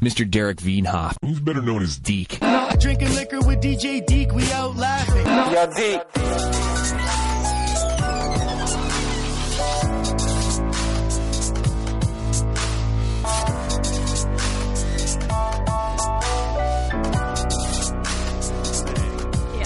Mr. 0.00 0.28
Derek 0.28 0.58
Veenhoff, 0.58 1.14
who's 1.22 1.40
better 1.40 1.60
known 1.60 1.82
as 1.82 1.98
Deke. 1.98 2.38
Drinking 2.78 3.14
liquor 3.14 3.40
with 3.40 3.60
DJ 3.60 4.04
Deke, 4.06 4.32
we 4.32 4.50
out 4.52 4.76
laughing. 4.76 5.26
Yo, 5.52 5.66
Deke. 5.74 7.10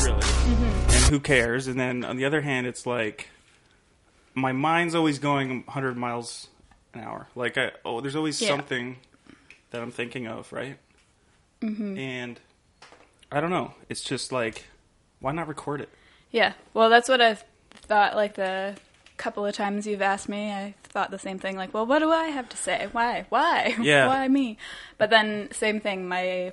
really. 0.04 0.20
Mm-hmm. 0.20 0.90
And 0.90 1.04
who 1.10 1.20
cares? 1.20 1.66
And 1.66 1.78
then 1.78 2.04
on 2.04 2.16
the 2.16 2.24
other 2.24 2.40
hand, 2.40 2.66
it's 2.66 2.86
like 2.86 3.28
my 4.34 4.52
mind's 4.52 4.94
always 4.94 5.18
going 5.18 5.62
100 5.64 5.96
miles 5.96 6.48
an 6.92 7.00
hour. 7.00 7.28
Like, 7.34 7.56
I, 7.58 7.72
oh, 7.84 8.00
there's 8.00 8.16
always 8.16 8.40
Yeah. 8.40 8.48
something 8.48 8.96
that 9.74 9.82
I'm 9.82 9.90
thinking 9.90 10.26
of, 10.28 10.52
right? 10.52 10.78
Mm-hmm. 11.60 11.98
And 11.98 12.40
I 13.32 13.40
don't 13.40 13.50
know. 13.50 13.74
It's 13.88 14.02
just 14.02 14.30
like, 14.30 14.66
why 15.20 15.32
not 15.32 15.48
record 15.48 15.80
it? 15.80 15.88
Yeah. 16.30 16.52
Well, 16.72 16.90
that's 16.90 17.08
what 17.08 17.20
I've 17.20 17.44
thought. 17.72 18.14
Like 18.14 18.34
the 18.34 18.76
couple 19.16 19.44
of 19.44 19.54
times 19.54 19.86
you've 19.86 20.02
asked 20.02 20.28
me, 20.28 20.52
I 20.52 20.74
thought 20.84 21.10
the 21.10 21.18
same 21.18 21.38
thing. 21.40 21.56
Like, 21.56 21.74
well, 21.74 21.86
what 21.86 21.98
do 21.98 22.10
I 22.10 22.26
have 22.28 22.48
to 22.50 22.56
say? 22.56 22.88
Why? 22.92 23.26
Why? 23.30 23.74
Yeah. 23.82 24.06
Why 24.06 24.28
me? 24.28 24.58
But 24.96 25.10
then 25.10 25.48
same 25.52 25.80
thing. 25.80 26.06
My 26.08 26.52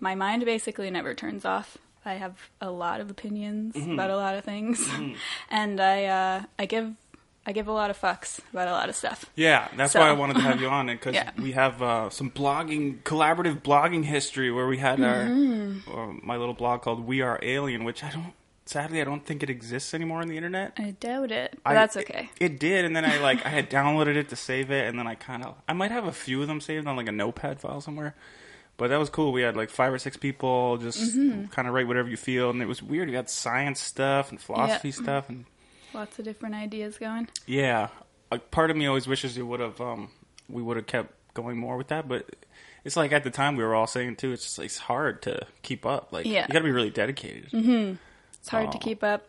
my 0.00 0.14
mind 0.14 0.44
basically 0.46 0.90
never 0.90 1.14
turns 1.14 1.44
off. 1.44 1.76
I 2.04 2.14
have 2.14 2.36
a 2.60 2.70
lot 2.70 3.00
of 3.00 3.10
opinions 3.10 3.74
Mm-hmm. 3.76 3.92
about 3.92 4.10
a 4.10 4.16
lot 4.16 4.34
of 4.34 4.44
things, 4.44 4.88
and 5.50 5.80
I 5.80 6.04
uh, 6.06 6.42
I 6.58 6.66
give 6.66 6.92
I 7.44 7.52
give 7.52 7.66
a 7.66 7.72
lot 7.72 7.90
of 7.90 8.00
fucks 8.00 8.38
about 8.52 8.68
a 8.68 8.70
lot 8.72 8.88
of 8.88 8.94
stuff. 8.94 9.24
Yeah, 9.34 9.66
that's 9.76 9.92
So- 9.94 10.00
why 10.00 10.08
I 10.08 10.12
wanted 10.12 10.34
to 10.36 10.42
have 10.42 10.60
you 10.60 10.68
on 10.68 10.88
it 10.88 10.94
because 11.00 11.14
Yeah. 11.14 11.30
we 11.38 11.52
have 11.52 11.82
uh, 11.82 12.08
some 12.10 12.30
blogging, 12.30 13.02
collaborative 13.02 13.62
blogging 13.62 14.04
history 14.04 14.50
where 14.52 14.66
we 14.68 14.78
had 14.78 14.98
Mm-hmm. 15.00 15.90
our 15.90 16.10
uh, 16.10 16.12
my 16.22 16.36
little 16.36 16.54
blog 16.54 16.82
called 16.82 17.04
"We 17.06 17.20
Are 17.20 17.38
Alien," 17.42 17.84
which 17.84 18.04
I 18.04 18.10
don't. 18.10 18.32
Sadly, 18.64 19.00
I 19.00 19.04
don't 19.04 19.26
think 19.26 19.42
it 19.42 19.50
exists 19.50 19.92
anymore 19.92 20.20
on 20.20 20.28
the 20.28 20.36
internet. 20.36 20.74
I 20.78 20.92
doubt 21.00 21.32
it, 21.32 21.58
but 21.64 21.70
I- 21.70 21.74
that's 21.74 21.96
okay. 21.96 22.30
It, 22.38 22.52
it 22.52 22.60
did, 22.60 22.84
and 22.84 22.94
then 22.94 23.04
I 23.04 23.18
like 23.18 23.44
I 23.46 23.48
had 23.48 23.68
downloaded 23.68 24.14
it 24.14 24.28
to 24.28 24.36
save 24.36 24.70
it, 24.70 24.86
and 24.88 24.96
then 24.96 25.08
I 25.08 25.16
kind 25.16 25.42
of 25.44 25.56
I 25.68 25.72
might 25.72 25.90
have 25.90 26.04
a 26.06 26.12
few 26.12 26.40
of 26.42 26.46
them 26.48 26.60
saved 26.60 26.86
on 26.86 26.94
like 26.96 27.08
a 27.08 27.12
notepad 27.12 27.58
file 27.60 27.80
somewhere. 27.80 28.14
But 28.76 28.88
that 28.88 28.98
was 28.98 29.10
cool. 29.10 29.32
We 29.32 29.42
had 29.42 29.56
like 29.56 29.68
five 29.68 29.92
or 29.92 29.98
six 29.98 30.16
people 30.16 30.76
just 30.78 30.98
Mm-hmm. 31.16 31.46
kind 31.46 31.66
of 31.66 31.74
write 31.74 31.88
whatever 31.88 32.08
you 32.08 32.16
feel, 32.16 32.50
and 32.50 32.62
it 32.62 32.66
was 32.66 32.82
weird. 32.82 33.08
We 33.08 33.16
had 33.16 33.28
science 33.28 33.80
stuff 33.80 34.30
and 34.30 34.40
philosophy 34.40 34.92
stuff, 34.92 35.28
and 35.28 35.44
Lots 35.94 36.18
of 36.18 36.24
different 36.24 36.54
ideas 36.54 36.98
going. 36.98 37.28
yeah, 37.46 37.88
like 38.30 38.50
part 38.50 38.70
of 38.70 38.76
me 38.76 38.86
always 38.86 39.06
wishes 39.06 39.36
it 39.36 39.42
would 39.42 39.60
have 39.60 39.80
um 39.80 40.10
we 40.48 40.62
would 40.62 40.76
have 40.76 40.86
kept 40.86 41.12
going 41.34 41.56
more 41.58 41.76
with 41.76 41.88
that, 41.88 42.08
but 42.08 42.28
it's 42.84 42.96
like 42.96 43.12
at 43.12 43.24
the 43.24 43.30
time 43.30 43.56
we 43.56 43.64
were 43.64 43.74
all 43.74 43.86
saying 43.86 44.16
too. 44.16 44.32
It's 44.32 44.42
just 44.44 44.58
like, 44.58 44.66
it's 44.66 44.78
hard 44.78 45.22
to 45.22 45.46
keep 45.62 45.86
up. 45.86 46.12
Like 46.12 46.26
Yeah. 46.26 46.42
you 46.46 46.52
got 46.52 46.58
to 46.60 46.64
be 46.64 46.70
really 46.72 46.90
dedicated. 46.90 47.48
It's 47.52 48.48
hard 48.48 48.72
to 48.72 48.78
keep 48.78 49.02
up. 49.04 49.28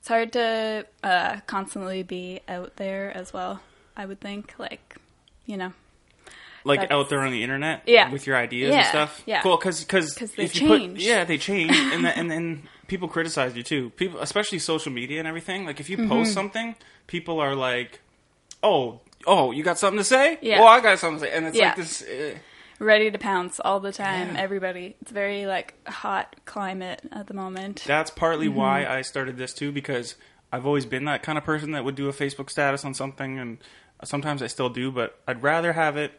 It's 0.00 0.08
hard 0.08 0.32
to 0.32 0.86
uh, 1.02 1.40
constantly 1.46 2.02
be 2.02 2.40
out 2.48 2.76
there 2.76 3.10
as 3.16 3.32
well. 3.32 3.60
I 3.96 4.04
would 4.06 4.20
think, 4.20 4.54
like, 4.58 4.96
you 5.46 5.56
know, 5.56 5.72
like 6.64 6.80
That's- 6.80 6.96
out 6.98 7.08
there 7.08 7.20
on 7.20 7.32
the 7.32 7.42
internet, 7.42 7.82
Yeah. 7.86 8.10
with 8.10 8.26
your 8.26 8.36
ideas 8.36 8.74
and 8.74 8.86
stuff. 8.86 9.22
yeah. 9.26 9.40
cool. 9.42 9.56
Because 9.56 9.84
they 9.86 10.44
if 10.44 10.60
you 10.60 10.68
put, 10.68 10.82
yeah, 11.00 11.24
they 11.24 11.38
change, 11.38 11.70
and 11.76 12.04
then 12.04 12.12
and 12.16 12.30
then 12.30 12.62
people 12.86 13.08
criticize 13.08 13.56
you 13.56 13.62
too. 13.62 13.90
People, 13.90 14.20
especially 14.20 14.58
social 14.58 14.92
media 14.92 15.18
and 15.18 15.28
everything. 15.28 15.64
Like 15.66 15.80
if 15.80 15.88
you 15.90 15.96
Mm-hmm. 15.98 16.08
post 16.08 16.32
something, 16.32 16.74
people 17.06 17.40
are 17.40 17.54
like, 17.54 18.00
"Oh, 18.62 19.00
oh, 19.26 19.50
you 19.52 19.62
got 19.62 19.78
something 19.78 19.98
to 19.98 20.04
say? 20.04 20.38
Yeah. 20.42 20.60
Well, 20.60 20.68
I 20.68 20.80
got 20.80 20.98
something 20.98 21.20
to 21.20 21.26
say." 21.26 21.32
And 21.36 21.46
it's 21.46 21.56
Yeah. 21.56 21.66
like 21.68 21.76
this. 21.76 22.02
Uh, 22.02 22.38
ready 22.80 23.10
to 23.10 23.18
pounce 23.18 23.58
all 23.60 23.80
the 23.80 23.92
time. 23.92 24.34
Yeah. 24.34 24.40
Everybody. 24.40 24.96
It's 25.02 25.10
very 25.10 25.46
like 25.46 25.74
hot 25.88 26.36
climate 26.44 27.02
at 27.12 27.26
the 27.26 27.34
moment. 27.34 27.82
that's 27.86 28.10
partly 28.10 28.46
Mm-hmm. 28.48 28.56
why 28.56 28.86
I 28.86 29.02
started 29.02 29.36
this 29.36 29.52
too 29.52 29.72
because 29.72 30.14
I've 30.52 30.64
always 30.66 30.86
been 30.86 31.04
that 31.06 31.22
kind 31.22 31.36
of 31.36 31.44
person 31.44 31.72
that 31.72 31.84
would 31.84 31.94
do 31.96 32.08
a 32.08 32.12
Facebook 32.12 32.48
status 32.50 32.84
on 32.84 32.94
something, 32.94 33.38
and 33.38 33.58
sometimes 34.04 34.42
I 34.42 34.46
still 34.46 34.70
do, 34.70 34.90
but 34.90 35.18
I'd 35.28 35.42
rather 35.42 35.72
have 35.74 35.96
it 35.96 36.18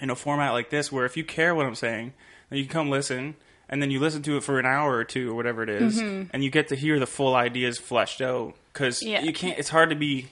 in 0.00 0.10
a 0.10 0.16
format 0.16 0.52
like 0.52 0.70
this 0.70 0.90
where 0.92 1.04
if 1.06 1.16
you 1.16 1.24
care 1.24 1.54
what 1.54 1.66
I'm 1.66 1.74
saying, 1.74 2.12
then 2.50 2.58
you 2.58 2.64
can 2.64 2.72
come 2.72 2.90
listen. 2.90 3.36
And 3.66 3.80
then 3.80 3.90
you 3.90 3.98
listen 3.98 4.22
to 4.24 4.36
it 4.36 4.42
for 4.44 4.58
an 4.58 4.66
hour 4.66 4.92
or 4.94 5.04
two 5.04 5.30
or 5.30 5.34
whatever 5.34 5.62
it 5.62 5.70
is, 5.70 5.98
and 5.98 6.44
you 6.44 6.50
get 6.50 6.68
to 6.68 6.76
hear 6.76 7.00
the 7.00 7.06
full 7.06 7.34
ideas 7.34 7.78
fleshed 7.78 8.20
out. 8.20 8.54
Because 8.72 9.00
Mm-hmm. 9.00 9.08
Yeah. 9.08 9.22
you 9.22 9.32
can't. 9.32 9.58
It's 9.58 9.70
hard 9.70 9.88
to 9.88 9.96
be. 9.96 10.28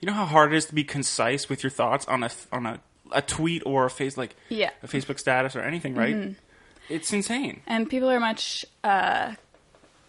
You 0.00 0.06
know 0.06 0.12
how 0.12 0.26
hard 0.26 0.52
it 0.52 0.56
is 0.56 0.66
to 0.66 0.74
be 0.74 0.84
concise 0.84 1.48
with 1.48 1.62
your 1.62 1.70
thoughts 1.70 2.06
on 2.06 2.22
a 2.22 2.30
on 2.52 2.66
a, 2.66 2.80
a 3.12 3.22
tweet 3.22 3.62
or 3.64 3.86
a 3.86 3.90
face 3.90 4.18
like 4.18 4.36
Yeah. 4.50 4.70
a 4.82 4.86
Facebook 4.86 5.18
status 5.18 5.56
or 5.56 5.62
anything, 5.62 5.94
right? 5.94 6.36
It's 6.90 7.12
insane. 7.14 7.62
And 7.66 7.88
people 7.88 8.10
are 8.10 8.20
much 8.20 8.66
uh, 8.84 9.34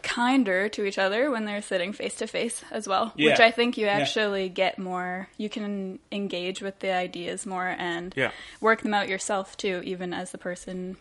kinder 0.04 0.70
to 0.70 0.86
each 0.86 0.98
other 0.98 1.30
when 1.32 1.46
they're 1.46 1.62
sitting 1.62 1.94
face 1.94 2.16
to 2.16 2.28
face 2.28 2.64
as 2.72 2.88
well, 2.88 3.14
Yeah. 3.16 3.32
which 3.32 3.40
I 3.40 3.52
think 3.52 3.78
you 3.78 3.86
Yeah. 3.86 3.94
actually 4.00 4.50
get 4.50 4.78
more. 4.80 5.28
You 5.38 5.50
can 5.50 6.00
engage 6.12 6.62
with 6.62 6.80
the 6.80 6.92
ideas 6.94 7.46
more 7.46 7.76
and 7.78 8.14
Yeah. 8.18 8.32
work 8.60 8.82
them 8.82 8.94
out 8.94 9.08
yourself 9.10 9.58
too, 9.58 9.82
even 9.86 10.14
as 10.14 10.32
the 10.32 10.38
person 10.38 10.98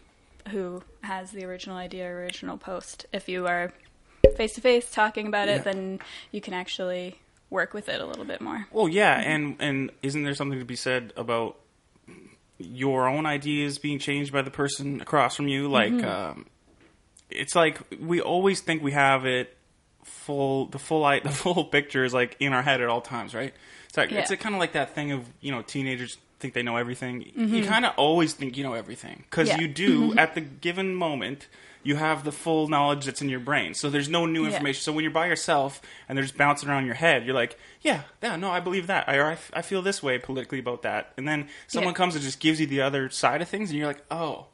who 0.50 0.82
has 1.02 1.32
the 1.32 1.44
original 1.44 1.76
idea, 1.76 2.06
or 2.06 2.20
original 2.22 2.56
post. 2.56 3.06
If 3.12 3.28
you 3.28 3.46
are 3.46 3.72
face 4.36 4.54
to 4.54 4.60
face 4.60 4.90
talking 4.90 5.26
about 5.26 5.48
it, 5.48 5.64
then 5.64 6.00
you 6.32 6.40
can 6.40 6.54
actually 6.54 7.18
work 7.50 7.74
with 7.74 7.88
it 7.88 8.00
a 8.00 8.06
little 8.06 8.24
bit 8.24 8.40
more. 8.40 8.66
Well, 8.70 8.88
yeah, 8.88 9.18
and 9.20 9.56
and 9.60 9.90
isn't 10.02 10.22
there 10.22 10.34
something 10.34 10.58
to 10.58 10.64
be 10.64 10.76
said 10.76 11.12
about 11.16 11.56
your 12.58 13.08
own 13.08 13.26
ideas 13.26 13.78
being 13.78 13.98
changed 13.98 14.32
by 14.32 14.42
the 14.42 14.50
person 14.50 15.00
across 15.00 15.36
from 15.36 15.48
you? 15.48 15.68
Like, 15.68 15.92
um, 16.04 16.46
it's 17.30 17.54
like 17.54 17.78
we 18.00 18.20
always 18.20 18.60
think 18.60 18.82
we 18.82 18.92
have 18.92 19.26
it 19.26 19.56
full, 20.04 20.66
the 20.66 20.78
full 20.78 21.00
light, 21.00 21.22
the 21.30 21.30
full 21.30 21.64
picture 21.64 22.04
is 22.04 22.14
like 22.14 22.36
in 22.40 22.52
our 22.52 22.62
head 22.62 22.80
at 22.80 22.88
all 22.88 23.00
times, 23.00 23.34
right? 23.34 23.54
It's 23.88 23.96
like 23.96 24.12
it's 24.12 24.30
Yeah. 24.30 24.36
kind 24.36 24.54
of 24.54 24.60
like 24.60 24.72
that 24.72 24.94
thing 24.94 25.12
of 25.12 25.24
you 25.40 25.50
know 25.52 25.62
teenagers 25.62 26.16
think 26.38 26.54
they 26.54 26.62
know 26.62 26.76
everything. 26.76 27.22
Mm-hmm. 27.36 27.54
You 27.54 27.64
kind 27.64 27.84
of 27.84 27.92
always 27.96 28.32
think 28.32 28.56
you 28.56 28.64
know 28.64 28.74
everything 28.74 29.24
because 29.28 29.48
Yeah. 29.48 29.58
you 29.60 29.68
do 29.68 30.10
mm-hmm. 30.10 30.18
at 30.18 30.34
the 30.34 30.40
given 30.40 30.94
moment. 30.94 31.48
You 31.82 31.96
have 31.96 32.24
the 32.24 32.32
full 32.32 32.68
knowledge 32.68 33.06
that's 33.06 33.22
in 33.22 33.30
your 33.30 33.40
brain, 33.40 33.72
so 33.72 33.88
there's 33.88 34.08
no 34.10 34.26
new 34.26 34.42
Yeah. 34.42 34.50
information. 34.50 34.82
So 34.82 34.92
when 34.92 35.02
you're 35.02 35.10
by 35.10 35.28
yourself 35.28 35.80
and 36.06 36.16
they're 36.16 36.24
just 36.26 36.36
bouncing 36.36 36.68
around 36.68 36.84
your 36.84 36.94
head, 36.94 37.24
you're 37.24 37.34
like, 37.34 37.58
"Yeah, 37.80 38.02
yeah, 38.22 38.36
no, 38.36 38.50
I 38.50 38.60
believe 38.60 38.86
that. 38.88 39.08
I, 39.08 39.16
or 39.16 39.24
I, 39.30 39.38
I 39.54 39.62
feel 39.62 39.80
this 39.80 40.02
way 40.02 40.18
politically 40.18 40.58
about 40.58 40.82
that." 40.82 41.14
And 41.16 41.26
then 41.26 41.48
someone 41.68 41.92
Yeah. 41.92 41.96
comes 41.96 42.14
and 42.16 42.22
just 42.22 42.38
gives 42.38 42.60
you 42.60 42.66
the 42.66 42.82
other 42.82 43.08
side 43.08 43.40
of 43.40 43.48
things, 43.48 43.70
and 43.70 43.78
you're 43.78 43.88
like, 43.88 44.04
"Oh, 44.10 44.48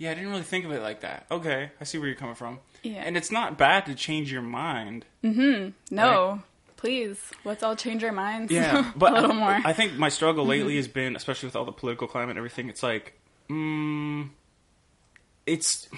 yeah, 0.00 0.10
I 0.10 0.14
didn't 0.14 0.30
really 0.30 0.42
think 0.42 0.64
of 0.64 0.72
it 0.72 0.80
like 0.82 1.00
that. 1.02 1.26
Okay, 1.30 1.70
I 1.80 1.84
see 1.84 1.98
where 1.98 2.08
you're 2.08 2.16
coming 2.16 2.34
from." 2.34 2.58
Yeah. 2.82 3.02
And 3.04 3.16
it's 3.16 3.30
not 3.30 3.58
bad 3.58 3.84
to 3.86 3.94
change 3.94 4.32
your 4.32 4.40
mind. 4.42 5.04
Mm 5.22 5.34
hmm. 5.34 5.94
No, 5.94 6.42
please, 6.78 7.18
let's 7.44 7.62
all 7.62 7.76
change 7.76 8.02
our 8.02 8.10
minds. 8.12 8.50
Yeah, 8.50 8.90
but 8.96 9.12
a 9.12 9.20
little 9.20 9.36
more. 9.36 9.60
I 9.64 9.74
think 9.74 9.92
my 9.98 10.08
struggle 10.08 10.46
lately 10.46 10.76
has 10.76 10.88
been, 10.88 11.14
especially 11.14 11.46
with 11.48 11.56
all 11.56 11.66
the 11.66 11.72
political 11.72 12.08
climate 12.08 12.30
and 12.30 12.38
everything. 12.38 12.68
It's 12.70 12.82
like, 12.82 13.20
mm, 13.50 14.30
it's 15.46 15.88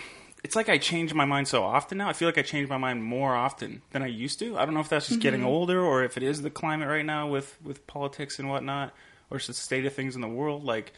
it's 0.44 0.56
like 0.56 0.68
I 0.68 0.78
change 0.78 1.14
my 1.14 1.24
mind 1.24 1.46
so 1.46 1.62
often 1.62 1.98
now. 1.98 2.08
I 2.08 2.12
feel 2.14 2.26
like 2.26 2.38
I 2.38 2.42
change 2.42 2.68
my 2.68 2.78
mind 2.78 3.04
more 3.04 3.34
often 3.36 3.82
than 3.92 4.02
I 4.02 4.08
used 4.08 4.40
to. 4.40 4.58
I 4.58 4.64
don't 4.64 4.74
know 4.74 4.80
if 4.80 4.88
that's 4.88 5.06
just 5.06 5.20
Mm-hmm. 5.20 5.22
getting 5.22 5.44
older 5.44 5.80
or 5.80 6.02
if 6.02 6.16
it 6.16 6.22
is 6.24 6.42
the 6.42 6.50
climate 6.50 6.88
right 6.88 7.04
now 7.06 7.28
with 7.28 7.58
with 7.62 7.86
politics 7.86 8.38
and 8.40 8.48
whatnot, 8.48 8.92
or 9.30 9.36
it's 9.36 9.46
the 9.46 9.54
state 9.54 9.86
of 9.86 9.94
things 9.94 10.14
in 10.16 10.20
the 10.20 10.28
world. 10.28 10.64
Like 10.64 10.92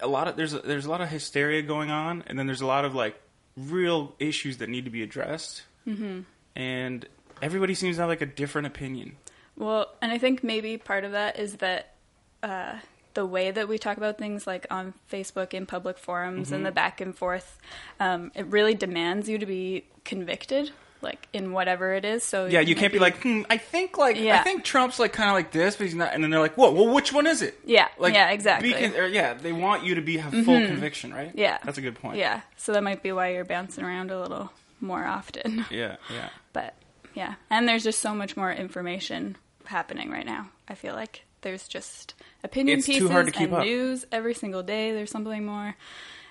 a 0.00 0.06
lot 0.06 0.28
of 0.28 0.36
there's 0.36 0.54
a, 0.54 0.58
there's 0.60 0.86
a 0.86 0.90
lot 0.90 1.00
of 1.00 1.08
hysteria 1.08 1.62
going 1.62 1.90
on, 1.90 2.24
and 2.26 2.38
then 2.38 2.46
there's 2.46 2.60
a 2.60 2.66
lot 2.66 2.84
of 2.84 2.94
like 2.94 3.20
real 3.56 4.14
issues 4.18 4.58
that 4.58 4.68
need 4.68 4.84
to 4.84 4.90
be 4.90 5.02
addressed, 5.02 5.62
mm-hmm. 5.86 6.20
and 6.56 7.06
everybody 7.40 7.74
seems 7.74 7.96
to 7.96 8.02
have 8.02 8.08
like 8.08 8.22
a 8.22 8.26
different 8.26 8.66
opinion. 8.66 9.16
Well, 9.56 9.88
and 10.00 10.10
I 10.10 10.18
think 10.18 10.42
maybe 10.42 10.78
part 10.78 11.04
of 11.04 11.12
that 11.12 11.38
is 11.38 11.56
that 11.56 11.94
uh, 12.42 12.76
the 13.14 13.26
way 13.26 13.50
that 13.50 13.68
we 13.68 13.78
talk 13.78 13.96
about 13.96 14.18
things, 14.18 14.46
like 14.46 14.66
on 14.70 14.94
Facebook 15.10 15.54
in 15.54 15.66
public 15.66 15.98
forums 15.98 16.52
and 16.52 16.64
the 16.64 16.70
Mm-hmm. 16.70 16.74
back 16.74 17.00
and 17.00 17.16
forth, 17.16 17.58
um, 18.00 18.32
it 18.34 18.46
really 18.46 18.74
demands 18.74 19.28
you 19.28 19.38
to 19.38 19.46
be 19.46 19.84
convicted, 20.04 20.70
like 21.02 21.26
in 21.32 21.52
whatever 21.52 21.94
it 21.94 22.04
is. 22.04 22.22
So 22.22 22.46
Yeah, 22.46 22.60
you 22.60 22.74
can't 22.74 22.92
be 22.92 22.98
like, 22.98 23.20
hmm, 23.22 23.42
I 23.50 23.56
think 23.58 23.98
like 23.98 24.16
I 24.16 24.38
think 24.42 24.64
Trump's 24.64 24.98
like 24.98 25.12
kind 25.12 25.28
of 25.28 25.34
like 25.34 25.50
this, 25.52 25.76
but 25.76 25.84
he's 25.84 25.94
not. 25.94 26.14
And 26.14 26.22
then 26.22 26.30
they're 26.30 26.40
like, 26.40 26.54
whoa, 26.56 26.70
well, 26.72 26.88
which 26.92 27.12
one 27.12 27.26
is 27.26 27.42
it? 27.42 27.58
Yeah, 27.64 27.88
like 27.98 28.14
yeah, 28.14 28.30
exactly. 28.30 28.72
Be 28.72 28.78
con- 28.78 28.96
or, 28.98 29.06
yeah, 29.06 29.34
they 29.34 29.52
want 29.52 29.84
you 29.84 29.96
to 29.96 30.00
be 30.02 30.16
have 30.18 30.32
full 30.32 30.66
conviction, 30.66 31.12
right? 31.12 31.32
Yeah. 31.34 31.58
that's 31.64 31.78
a 31.78 31.82
good 31.82 31.96
point. 31.96 32.16
yeah. 32.18 32.40
So 32.56 32.72
that 32.72 32.82
might 32.82 33.02
be 33.02 33.12
why 33.12 33.32
you're 33.34 33.44
bouncing 33.44 33.84
around 33.84 34.10
a 34.10 34.20
little 34.20 34.50
more 34.80 35.04
often. 35.04 35.64
yeah, 35.70 35.96
yeah. 36.12 36.28
But 36.52 36.74
yeah, 37.14 37.34
and 37.50 37.68
there's 37.68 37.84
just 37.84 38.00
so 38.00 38.14
much 38.14 38.36
more 38.36 38.52
information 38.52 39.36
happening 39.64 40.10
right 40.10 40.26
now. 40.26 40.48
I 40.68 40.74
feel 40.74 40.94
like 40.94 41.24
there's 41.42 41.66
just 41.68 42.14
opinion 42.44 42.78
It's 42.78 42.86
too 42.86 42.92
pieces 42.94 43.10
hard 43.10 43.26
to 43.26 43.32
keep 43.32 43.48
and 43.48 43.54
up. 43.54 43.64
news 43.64 44.06
every 44.12 44.34
single 44.34 44.62
day. 44.62 44.92
There's 44.92 45.10
something 45.10 45.44
more, 45.44 45.74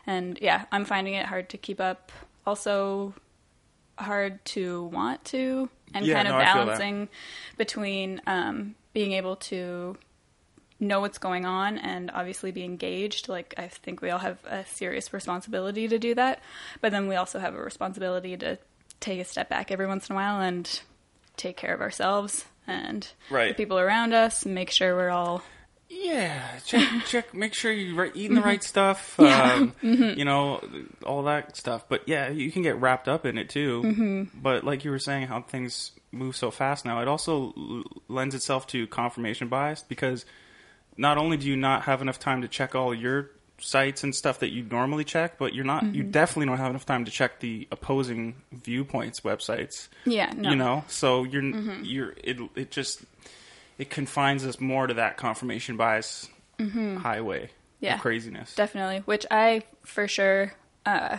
and 0.07 0.39
yeah, 0.41 0.65
I'm 0.71 0.85
finding 0.85 1.13
it 1.15 1.25
hard 1.25 1.49
to 1.49 1.57
keep 1.57 1.79
up. 1.81 2.11
Also, 2.45 3.13
hard 3.97 4.43
to 4.45 4.83
want 4.85 5.23
to, 5.25 5.69
and 5.93 6.05
Yeah, 6.05 6.15
kind 6.15 6.27
of 6.27 6.33
no, 6.33 6.37
I 6.39 6.45
feel 6.45 6.53
that. 6.53 6.65
balancing 6.65 7.09
between 7.57 8.21
um, 8.27 8.75
being 8.93 9.11
able 9.13 9.35
to 9.37 9.97
know 10.79 10.99
what's 11.01 11.19
going 11.19 11.45
on 11.45 11.77
and 11.77 12.09
obviously 12.11 12.51
be 12.51 12.63
engaged. 12.63 13.29
Like 13.29 13.53
I 13.57 13.67
think 13.67 14.01
we 14.01 14.09
all 14.09 14.19
have 14.19 14.39
a 14.45 14.65
serious 14.65 15.13
responsibility 15.13 15.87
to 15.87 15.99
do 15.99 16.15
that, 16.15 16.39
but 16.81 16.91
then 16.91 17.07
we 17.07 17.15
also 17.15 17.37
have 17.39 17.53
a 17.53 17.61
responsibility 17.61 18.35
to 18.37 18.57
take 18.99 19.19
a 19.19 19.25
step 19.25 19.49
back 19.49 19.71
every 19.71 19.85
once 19.87 20.09
in 20.09 20.13
a 20.13 20.15
while 20.15 20.39
and 20.41 20.81
take 21.37 21.57
care 21.57 21.73
of 21.73 21.81
ourselves 21.81 22.45
and 22.67 23.07
Right. 23.29 23.49
the 23.49 23.53
people 23.55 23.79
around 23.79 24.13
us 24.13 24.43
and 24.45 24.53
make 24.55 24.69
sure 24.71 24.95
we're 24.95 25.09
all 25.09 25.43
Yeah, 25.93 26.41
check, 26.65 26.87
check. 27.07 27.33
Make 27.33 27.53
sure 27.53 27.71
you're 27.71 28.05
eating 28.15 28.35
the 28.35 28.41
right 28.41 28.63
stuff. 28.63 29.15
Mm-hmm. 29.21 29.85
Um, 30.03 30.17
You 30.17 30.25
know, 30.25 30.61
all 31.05 31.23
that 31.23 31.57
stuff. 31.57 31.85
But 31.89 32.07
yeah, 32.07 32.29
you 32.29 32.51
can 32.51 32.61
get 32.61 32.79
wrapped 32.79 33.07
up 33.09 33.25
in 33.25 33.37
it 33.37 33.49
too. 33.49 33.81
Mm-hmm. 33.83 34.39
But 34.41 34.63
like 34.63 34.85
you 34.85 34.91
were 34.91 34.99
saying, 34.99 35.27
how 35.27 35.41
things 35.41 35.91
move 36.11 36.35
so 36.35 36.49
fast 36.51 36.85
now, 36.85 37.01
it 37.01 37.07
also 37.07 37.53
l- 37.57 37.83
lends 38.07 38.35
itself 38.35 38.67
to 38.67 38.87
confirmation 38.87 39.47
bias 39.49 39.81
because 39.83 40.25
not 40.97 41.17
only 41.17 41.37
do 41.37 41.47
you 41.47 41.55
not 41.57 41.83
have 41.83 42.01
enough 42.01 42.19
time 42.19 42.41
to 42.41 42.47
check 42.47 42.73
all 42.75 42.93
your 42.93 43.31
sites 43.59 44.03
and 44.03 44.15
stuff 44.15 44.39
that 44.39 44.49
you 44.51 44.63
normally 44.63 45.03
check, 45.03 45.37
but 45.37 45.53
you're 45.53 45.65
not. 45.65 45.83
Mm-hmm. 45.83 45.95
You 45.95 46.03
definitely 46.03 46.47
don't 46.47 46.57
have 46.57 46.69
enough 46.71 46.85
time 46.85 47.05
to 47.05 47.11
check 47.11 47.39
the 47.41 47.67
opposing 47.71 48.35
viewpoints 48.51 49.21
websites. 49.21 49.87
yeah, 50.05 50.31
no. 50.35 50.49
You 50.49 50.55
know, 50.55 50.83
so 50.87 51.23
you're 51.23 51.41
Mm-hmm. 51.43 51.83
you're 51.83 52.13
it 52.23 52.37
it 52.55 52.71
just 52.71 53.03
it 53.81 53.89
confines 53.89 54.45
us 54.45 54.59
more 54.59 54.85
to 54.87 54.93
that 54.93 55.17
confirmation 55.17 55.75
bias 55.77 56.29
highway 56.59 57.45
Mm-hmm. 57.45 57.55
Yeah. 57.85 57.95
of 57.95 58.01
craziness. 58.01 58.53
Definitely, 58.53 58.99
which 59.05 59.25
I 59.31 59.63
for 59.83 60.07
sure 60.07 60.53
uh, 60.85 61.17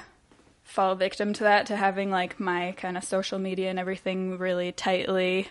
fall 0.62 0.94
victim 0.94 1.32
to 1.32 1.42
that, 1.42 1.66
to 1.66 1.76
having 1.76 2.08
like 2.10 2.38
my 2.38 2.72
kind 2.76 2.96
of 2.96 3.02
social 3.02 3.40
media 3.40 3.68
and 3.68 3.80
everything 3.80 4.38
really 4.38 4.70
tightly, 4.70 5.48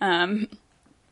um, 0.00 0.48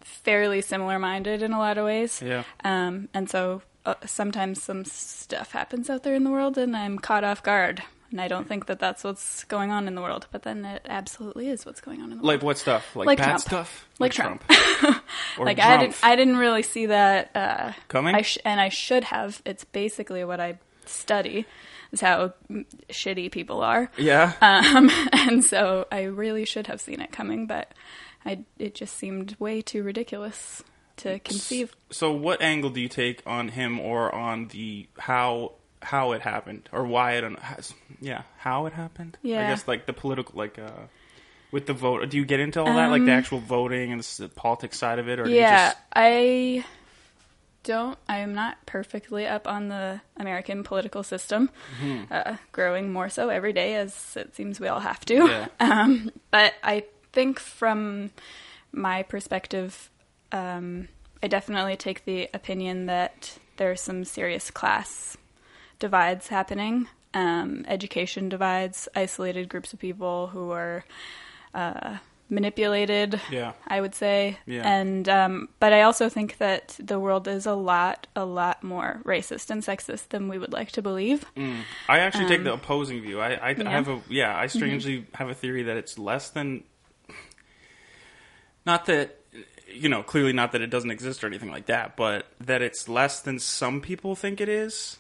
fairly 0.01 0.63
similar 0.63 0.99
minded 0.99 1.43
in 1.43 1.53
a 1.53 1.59
lot 1.59 1.77
of 1.77 1.85
ways. 1.85 2.23
Yeah. 2.25 2.45
Um, 2.65 3.11
and 3.13 3.29
so 3.29 3.61
uh, 3.85 3.97
sometimes 4.07 4.63
some 4.63 4.87
stuff 4.87 5.53
happens 5.53 5.91
out 5.91 6.03
there 6.03 6.15
in 6.15 6.25
the 6.25 6.31
world 6.31 6.57
and 6.57 6.75
I'm 6.75 6.99
caught 6.99 7.25
off 7.25 7.43
guard. 7.43 7.83
And 8.13 8.21
I 8.21 8.29
don't 8.29 8.47
think 8.47 8.67
that 8.67 8.79
that's 8.79 9.03
what's 9.03 9.43
going 9.45 9.71
on 9.73 9.89
in 9.89 9.95
the 9.95 10.03
world, 10.03 10.27
but 10.31 10.43
then 10.45 10.65
it 10.65 10.87
absolutely 10.89 11.49
is 11.49 11.67
what's 11.67 11.81
going 11.81 12.01
on 12.01 12.13
in 12.13 12.19
the 12.19 12.23
world. 12.23 12.27
Like 12.27 12.43
what 12.43 12.59
stuff? 12.59 12.95
Like, 12.95 13.07
Like 13.07 13.19
bad 13.19 13.25
Trump. 13.25 13.41
stuff? 13.41 13.89
Like 13.99 14.13
Trump. 14.13 14.45
or 15.39 15.47
like 15.47 15.59
I 15.59 15.79
didn't, 15.79 15.97
I 16.03 16.15
didn't 16.15 16.37
really 16.37 16.63
see 16.63 16.87
that 16.87 17.31
uh, 17.35 17.73
Coming? 17.89 18.15
I 18.15 18.23
sh- 18.23 18.39
and 18.45 18.61
I 18.61 18.69
should 18.69 19.05
have. 19.05 19.43
It's 19.45 19.65
basically 19.65 20.25
what 20.25 20.39
I 20.41 20.59
study 20.85 21.47
is 21.91 22.01
how 22.01 22.33
shitty 22.91 23.31
people 23.33 23.61
are, 23.63 23.91
yeah. 23.99 24.33
um, 24.41 24.91
and 25.13 25.45
so 25.45 25.87
I 25.93 26.03
really 26.05 26.45
should 26.45 26.67
have 26.67 26.81
seen 26.81 27.01
it 27.01 27.13
coming, 27.13 27.47
but 27.47 27.73
I 28.25 28.45
it 28.59 28.75
just 28.75 28.97
seemed 28.97 29.37
way 29.39 29.61
too 29.63 29.83
ridiculous 29.83 30.63
to 30.99 31.19
conceive. 31.21 31.75
so 31.91 32.13
what 32.13 32.41
angle 32.43 32.71
do 32.71 32.81
you 32.81 32.89
take 32.89 33.23
on 33.27 33.49
him 33.49 33.81
or 33.81 34.15
on 34.15 34.49
the 34.49 34.87
how 34.99 35.53
how 35.83 36.13
it 36.13 36.23
happened 36.23 36.69
or 36.73 36.85
why 36.87 37.13
it 37.13 37.41
has 37.41 37.75
yeah 38.01 38.23
how 38.39 38.67
it 38.67 38.73
happened? 38.73 39.19
I 39.47 39.51
guess 39.51 39.67
like 39.69 39.87
the 39.87 39.93
political 39.93 40.35
like 40.37 40.59
uh 40.59 40.87
with 41.53 41.67
the 41.67 41.75
vote. 41.75 42.09
Do 42.09 42.17
you 42.17 42.25
get 42.25 42.41
into 42.41 42.61
all 42.61 42.67
that 42.67 42.91
like 42.91 43.05
the 43.05 43.13
actual 43.13 43.39
voting 43.39 43.93
and 43.93 44.01
the, 44.01 44.29
politics 44.29 44.79
side 44.79 44.99
of 44.99 45.09
it, 45.09 45.21
or 45.21 45.25
do 45.25 45.31
you 45.31 45.37
Um, 45.37 45.43
Yeah, 45.43 45.67
just 45.69 45.79
I 45.95 46.65
don't. 47.63 47.99
I'm 48.09 48.35
not 48.35 48.65
perfectly 48.67 49.27
up 49.27 49.47
on 49.47 49.69
the 49.69 50.01
American 50.17 50.65
political 50.65 51.03
system. 51.03 51.51
Mm-hmm. 51.81 52.05
Uh, 52.11 52.37
growing 52.51 52.93
more 52.93 53.09
so 53.09 53.29
every 53.29 53.53
day, 53.53 53.77
as 53.77 54.17
it 54.17 54.35
seems 54.35 54.59
we 54.59 54.69
all 54.69 54.81
have 54.81 55.05
to. 55.05 55.15
Yeah. 55.15 55.47
Um, 55.61 56.11
but 56.31 56.55
I 56.65 56.85
think 57.13 57.39
from 57.39 58.11
my 58.73 59.03
perspective, 59.05 59.91
um, 60.33 60.89
I 61.23 61.29
definitely 61.29 61.77
take 61.77 62.05
the 62.05 62.29
opinion 62.35 62.87
that 62.87 63.39
there's 63.59 63.81
some 63.81 64.05
serious 64.05 64.51
class 64.51 65.17
divides 65.83 66.29
happening, 66.29 66.87
um, 67.13 67.65
education 67.67 68.29
divides, 68.29 68.89
isolated 68.95 69.49
groups 69.49 69.73
of 69.73 69.81
people 69.81 70.29
who 70.29 70.53
are 70.53 70.85
uh, 71.53 71.99
manipulated. 72.31 73.21
Yeah. 73.31 73.53
I 73.67 73.81
would 73.81 73.95
say. 73.95 74.39
Yeah. 74.47 74.63
And 74.65 75.09
um, 75.09 75.49
but 75.59 75.73
I 75.73 75.83
also 75.83 76.09
think 76.09 76.39
that 76.39 76.79
the 76.79 77.01
world 77.01 77.27
is 77.27 77.47
a 77.47 77.55
lot, 77.55 78.07
a 78.15 78.25
lot 78.25 78.63
more 78.63 79.03
racist 79.05 79.51
and 79.51 79.63
sexist 79.63 80.11
than 80.11 80.29
we 80.29 80.39
would 80.39 80.53
like 80.53 80.71
to 80.73 80.83
believe. 80.83 81.27
I 81.89 81.99
actually 81.99 82.29
take 82.29 82.39
Um, 82.39 82.45
the 82.45 82.55
opposing 82.55 83.03
view. 83.03 83.21
I, 83.21 83.35
I, 83.35 83.49
I 83.51 83.71
have 83.71 83.89
a 83.89 84.01
yeah. 84.09 84.33
I 84.39 84.47
strangely 84.47 85.07
have 85.15 85.29
a 85.29 85.35
theory 85.35 85.65
that 85.65 85.77
it's 85.77 85.99
less 85.99 86.31
than. 86.31 86.63
Not 88.65 88.87
that 88.87 89.19
you 89.75 89.89
know, 89.89 90.03
clearly 90.03 90.33
not 90.33 90.53
that 90.53 90.61
it 90.61 90.71
doesn't 90.71 90.91
exist 90.91 91.25
or 91.25 91.27
anything 91.27 91.51
like 91.51 91.67
that, 91.67 91.97
but 91.97 92.27
that 92.41 92.63
it's 92.63 92.89
less 92.89 93.21
than 93.21 93.39
some 93.39 93.81
people 93.81 94.15
think 94.15 94.41
it 94.41 94.49
is. 94.49 94.99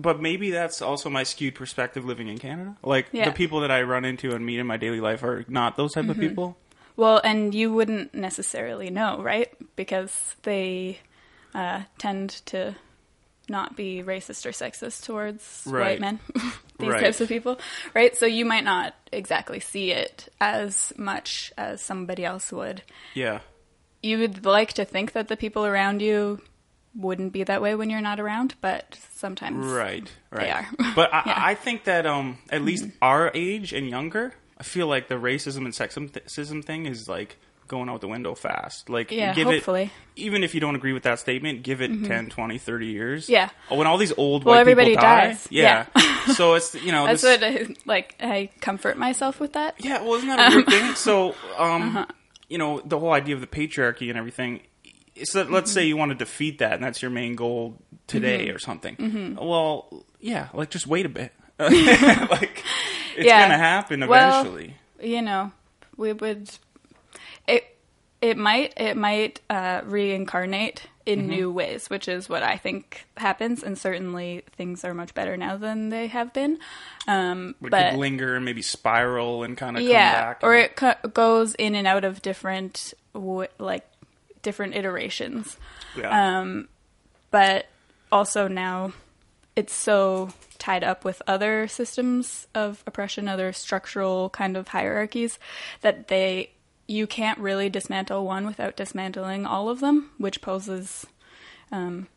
But 0.00 0.20
maybe 0.20 0.50
that's 0.52 0.80
also 0.80 1.10
my 1.10 1.24
skewed 1.24 1.56
perspective 1.56 2.04
living 2.04 2.28
in 2.28 2.38
Canada. 2.38 2.76
Like 2.82 3.08
Yeah. 3.12 3.22
Mm-hmm. 3.22 3.30
the 3.30 3.36
people 3.36 3.60
that 3.60 3.70
I 3.72 3.82
run 3.82 4.04
into 4.04 4.32
and 4.34 4.46
meet 4.46 4.60
in 4.60 4.66
my 4.66 4.76
daily 4.76 5.00
life 5.00 5.22
are 5.24 5.44
not 5.48 5.76
those 5.76 5.92
type 5.94 6.08
of 6.08 6.18
people. 6.18 6.56
Well, 6.96 7.20
and 7.24 7.54
you 7.54 7.72
wouldn't 7.72 8.14
necessarily 8.14 8.90
know, 8.90 9.20
right? 9.22 9.52
Because 9.76 10.34
they 10.42 10.98
uh, 11.54 11.82
tend 11.98 12.30
to 12.46 12.76
not 13.48 13.74
be 13.76 14.02
racist 14.04 14.44
or 14.46 14.50
sexist 14.50 15.04
towards 15.04 15.62
Right. 15.66 15.92
white 15.92 16.00
men, 16.00 16.20
these 16.78 16.90
Right. 16.90 17.02
types 17.02 17.20
of 17.20 17.28
people, 17.28 17.58
right? 17.94 18.14
So 18.16 18.26
you 18.26 18.44
might 18.44 18.64
not 18.64 18.94
exactly 19.10 19.58
see 19.58 19.90
it 19.90 20.28
as 20.40 20.92
much 20.96 21.52
as 21.56 21.80
somebody 21.80 22.24
else 22.24 22.52
would. 22.52 22.82
Yeah. 23.14 23.40
You 24.02 24.18
would 24.18 24.44
like 24.44 24.74
to 24.74 24.84
think 24.84 25.12
that 25.12 25.26
the 25.28 25.36
people 25.36 25.64
around 25.66 26.02
you 26.02 26.40
wouldn't 26.98 27.32
be 27.32 27.44
that 27.44 27.62
way 27.62 27.74
when 27.74 27.88
you're 27.90 28.00
not 28.00 28.18
around, 28.20 28.54
but 28.60 28.98
sometimes 29.14 29.64
Right, 29.64 30.10
right. 30.30 30.50
are. 30.50 30.68
But 30.96 31.14
I, 31.14 31.22
Yeah. 31.26 31.34
I 31.36 31.54
think 31.54 31.84
that 31.84 32.04
um, 32.06 32.38
at 32.50 32.62
least 32.62 32.86
our 33.00 33.30
age 33.34 33.72
and 33.72 33.88
younger, 33.88 34.34
I 34.58 34.64
feel 34.64 34.88
like 34.88 35.08
the 35.08 35.14
racism 35.14 35.58
and 35.58 35.68
sexism 35.72 36.64
thing 36.64 36.86
is 36.86 37.08
like 37.08 37.36
going 37.68 37.88
out 37.88 38.00
the 38.00 38.08
window 38.08 38.34
fast. 38.34 38.88
Like, 38.90 39.10
Yeah, 39.12 39.34
give 39.34 39.46
hopefully. 39.46 39.84
Mm-hmm. 39.84 40.16
it, 40.16 40.22
even 40.22 40.42
if 40.42 40.54
you 40.54 40.60
don't 40.60 40.74
agree 40.74 40.92
with 40.94 41.02
that 41.04 41.18
statement, 41.20 41.62
give 41.62 41.80
it 41.82 41.88
10, 42.04 42.30
20, 42.30 42.58
30 42.58 42.86
years. 42.86 43.28
Yeah. 43.28 43.50
Oh, 43.70 43.76
When 43.76 43.86
all 43.86 43.98
these 43.98 44.12
old 44.16 44.44
Well, 44.44 44.54
white 44.54 44.60
everybody 44.62 44.90
people 44.92 45.02
die. 45.02 45.26
dies. 45.26 45.46
Yeah. 45.50 45.86
so 46.34 46.54
it's, 46.54 46.74
you 46.74 46.92
know, 46.92 47.06
That's 47.06 47.22
this, 47.22 47.40
what 47.40 47.70
I, 47.70 47.74
like 47.84 48.16
I 48.20 48.50
comfort 48.60 48.96
myself 48.96 49.38
with 49.38 49.52
that. 49.52 49.76
yeah, 49.78 50.02
well, 50.02 50.14
isn't 50.14 50.28
that 50.28 50.50
a 50.52 50.56
weird 50.56 50.66
thing? 50.66 50.94
So, 50.94 51.34
um, 51.58 51.82
Uh-huh. 51.96 52.06
you 52.48 52.56
know, 52.58 52.80
the 52.80 52.98
whole 52.98 53.12
idea 53.12 53.34
of 53.34 53.42
the 53.42 53.46
patriarchy 53.46 54.08
and 54.08 54.18
everything. 54.18 54.60
So 55.24 55.42
let's 55.42 55.70
Mm-hmm. 55.70 55.74
say 55.74 55.86
you 55.86 55.96
want 55.96 56.10
to 56.10 56.14
defeat 56.16 56.58
that, 56.58 56.72
and 56.74 56.82
that's 56.82 57.00
your 57.02 57.10
main 57.10 57.34
goal 57.36 57.76
today, 58.06 58.50
or 58.50 58.58
something. 58.58 58.96
Mm-hmm. 58.96 59.44
Well, 59.44 60.04
yeah, 60.20 60.48
like 60.54 60.70
just 60.70 60.86
wait 60.86 61.06
a 61.06 61.08
bit. 61.08 61.32
like 61.58 62.64
it's 63.16 63.26
Yeah. 63.26 63.42
gonna 63.42 63.58
happen 63.58 64.06
Well, 64.06 64.40
eventually. 64.40 64.74
you 65.02 65.22
know, 65.22 65.52
we 65.96 66.12
would 66.12 66.50
it 67.46 67.76
it 68.20 68.36
might 68.36 68.74
it 68.76 68.96
might 68.96 69.40
uh, 69.50 69.82
reincarnate 69.84 70.86
in 71.06 71.20
Mm-hmm. 71.20 71.28
new 71.30 71.50
ways, 71.50 71.88
which 71.88 72.06
is 72.06 72.28
what 72.28 72.42
I 72.42 72.56
think 72.58 73.06
happens, 73.16 73.62
and 73.62 73.78
certainly 73.78 74.42
things 74.56 74.84
are 74.84 74.92
much 74.92 75.14
better 75.14 75.38
now 75.38 75.56
than 75.56 75.88
they 75.88 76.06
have 76.08 76.34
been. 76.34 76.58
Um, 77.06 77.54
But, 77.62 77.68
it 77.68 77.70
but 77.70 77.90
could 77.92 77.98
linger 77.98 78.36
and 78.36 78.44
maybe 78.44 78.60
spiral 78.60 79.42
and 79.42 79.56
kind 79.56 79.78
of 79.78 79.82
yeah, 79.84 80.12
come 80.12 80.22
back. 80.28 80.40
or 80.42 80.54
and- 80.54 80.64
it 80.64 80.76
co- 80.76 81.08
goes 81.08 81.54
in 81.54 81.74
and 81.74 81.86
out 81.86 82.04
of 82.04 82.20
different 82.20 82.92
w- 83.14 83.48
like 83.58 83.87
different 84.42 84.74
iterations. 84.74 85.56
yeah. 85.96 86.40
um, 86.40 86.68
but 87.30 87.66
also 88.10 88.48
now 88.48 88.92
it's 89.56 89.74
so 89.74 90.30
tied 90.58 90.84
up 90.84 91.04
with 91.04 91.20
other 91.26 91.66
systems 91.66 92.46
of 92.54 92.82
oppression, 92.86 93.28
other 93.28 93.52
structural 93.52 94.30
kind 94.30 94.56
of 94.56 94.68
hierarchies 94.68 95.38
that 95.80 96.08
they 96.08 96.50
you 96.86 97.06
can't 97.06 97.38
really 97.38 97.68
dismantle 97.68 98.24
one 98.24 98.46
without 98.46 98.74
dismantling 98.76 99.44
all 99.44 99.68
of 99.68 99.80
them, 99.80 100.10
which 100.16 100.40
poses 100.40 101.06
um, 101.70 102.08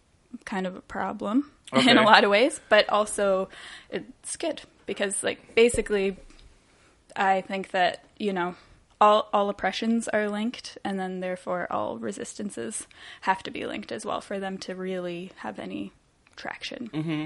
kind 0.46 0.66
of 0.66 0.76
a 0.76 0.82
problem 0.82 1.52
in 1.74 1.98
a 1.98 2.04
lot 2.04 2.24
of 2.24 2.30
ways. 2.32 2.60
But 2.70 2.88
also, 2.90 3.50
it's 3.90 4.38
good 4.38 4.62
because, 4.86 5.24
like, 5.24 5.56
basically, 5.56 6.18
I 7.16 7.42
think 7.42 7.72
that 7.72 8.06
you 8.18 8.34
know 8.34 8.56
all 9.02 9.28
all 9.34 9.50
oppressions 9.50 10.08
are 10.08 10.30
linked, 10.30 10.78
and 10.86 11.00
then 11.00 11.20
therefore 11.20 11.68
all 11.72 11.98
resistances 11.98 12.88
have 13.22 13.44
to 13.44 13.52
be 13.52 13.66
linked 13.66 13.92
as 13.92 14.06
well 14.06 14.22
for 14.22 14.40
them 14.40 14.58
to 14.60 14.76
really 14.76 15.32
have 15.38 15.60
any 15.60 15.92
traction. 16.36 16.90
Mm-hmm. 16.94 17.26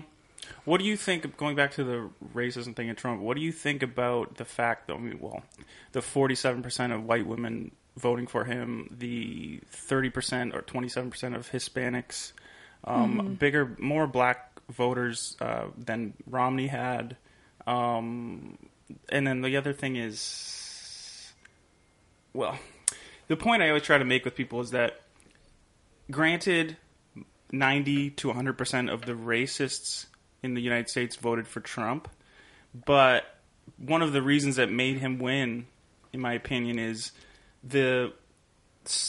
What 0.63 0.79
do 0.79 0.86
you 0.86 0.96
think, 0.96 1.38
going 1.38 1.55
back 1.55 1.72
to 1.74 1.84
the 1.84 2.10
racism 2.34 2.75
thing 2.75 2.88
in 2.88 2.96
Trump, 2.96 3.22
what 3.22 3.36
do 3.36 3.41
you 3.41 3.51
think 3.51 3.84
about 3.84 4.36
the 4.36 4.46
fact 4.46 4.88
that, 4.88 4.94
I 4.94 4.98
mean, 4.98 5.17
well, 5.20 5.44
the 5.91 6.01
47% 6.01 6.94
of 6.94 7.03
white 7.03 7.25
women 7.25 7.72
voting 7.98 8.27
for 8.27 8.46
him, 8.46 8.96
the 8.96 9.60
30% 9.74 10.53
or 10.53 10.62
27% 10.62 11.36
of 11.36 11.50
Hispanics, 11.51 12.34
um, 12.84 13.36
bigger, 13.39 13.75
more 13.79 14.05
black 14.05 14.60
voters 14.70 15.36
uh, 15.41 15.65
than 15.77 16.13
Romney 16.27 16.67
had. 16.67 17.17
Um, 17.65 18.60
and 19.10 19.25
then 19.25 19.41
the 19.41 19.58
other 19.58 19.74
thing 19.74 19.96
is, 19.96 20.65
well, 22.36 22.58
the 23.27 23.38
point 23.38 23.63
I 23.63 23.70
always 23.70 23.84
try 23.84 23.98
to 23.98 24.06
make 24.06 24.25
with 24.25 24.36
people 24.36 24.62
is 24.62 24.72
that, 24.72 25.01
granted, 26.12 26.77
ninety 27.51 28.10
to 28.12 28.34
hundred 28.34 28.58
percent 28.58 28.89
of 28.89 29.04
the 29.04 29.13
racists 29.13 30.06
in 30.44 30.54
the 30.54 30.62
United 30.62 30.89
States 30.89 31.15
voted 31.15 31.48
for 31.48 31.60
Trump, 31.62 32.10
but 32.86 33.24
one 33.77 34.01
of 34.01 34.13
the 34.13 34.22
reasons 34.22 34.58
that 34.58 34.72
made 34.72 35.00
him 35.00 35.18
win, 35.18 35.65
in 36.13 36.20
my 36.20 36.34
opinion, 36.34 36.77
is 36.77 37.12
the 37.63 38.13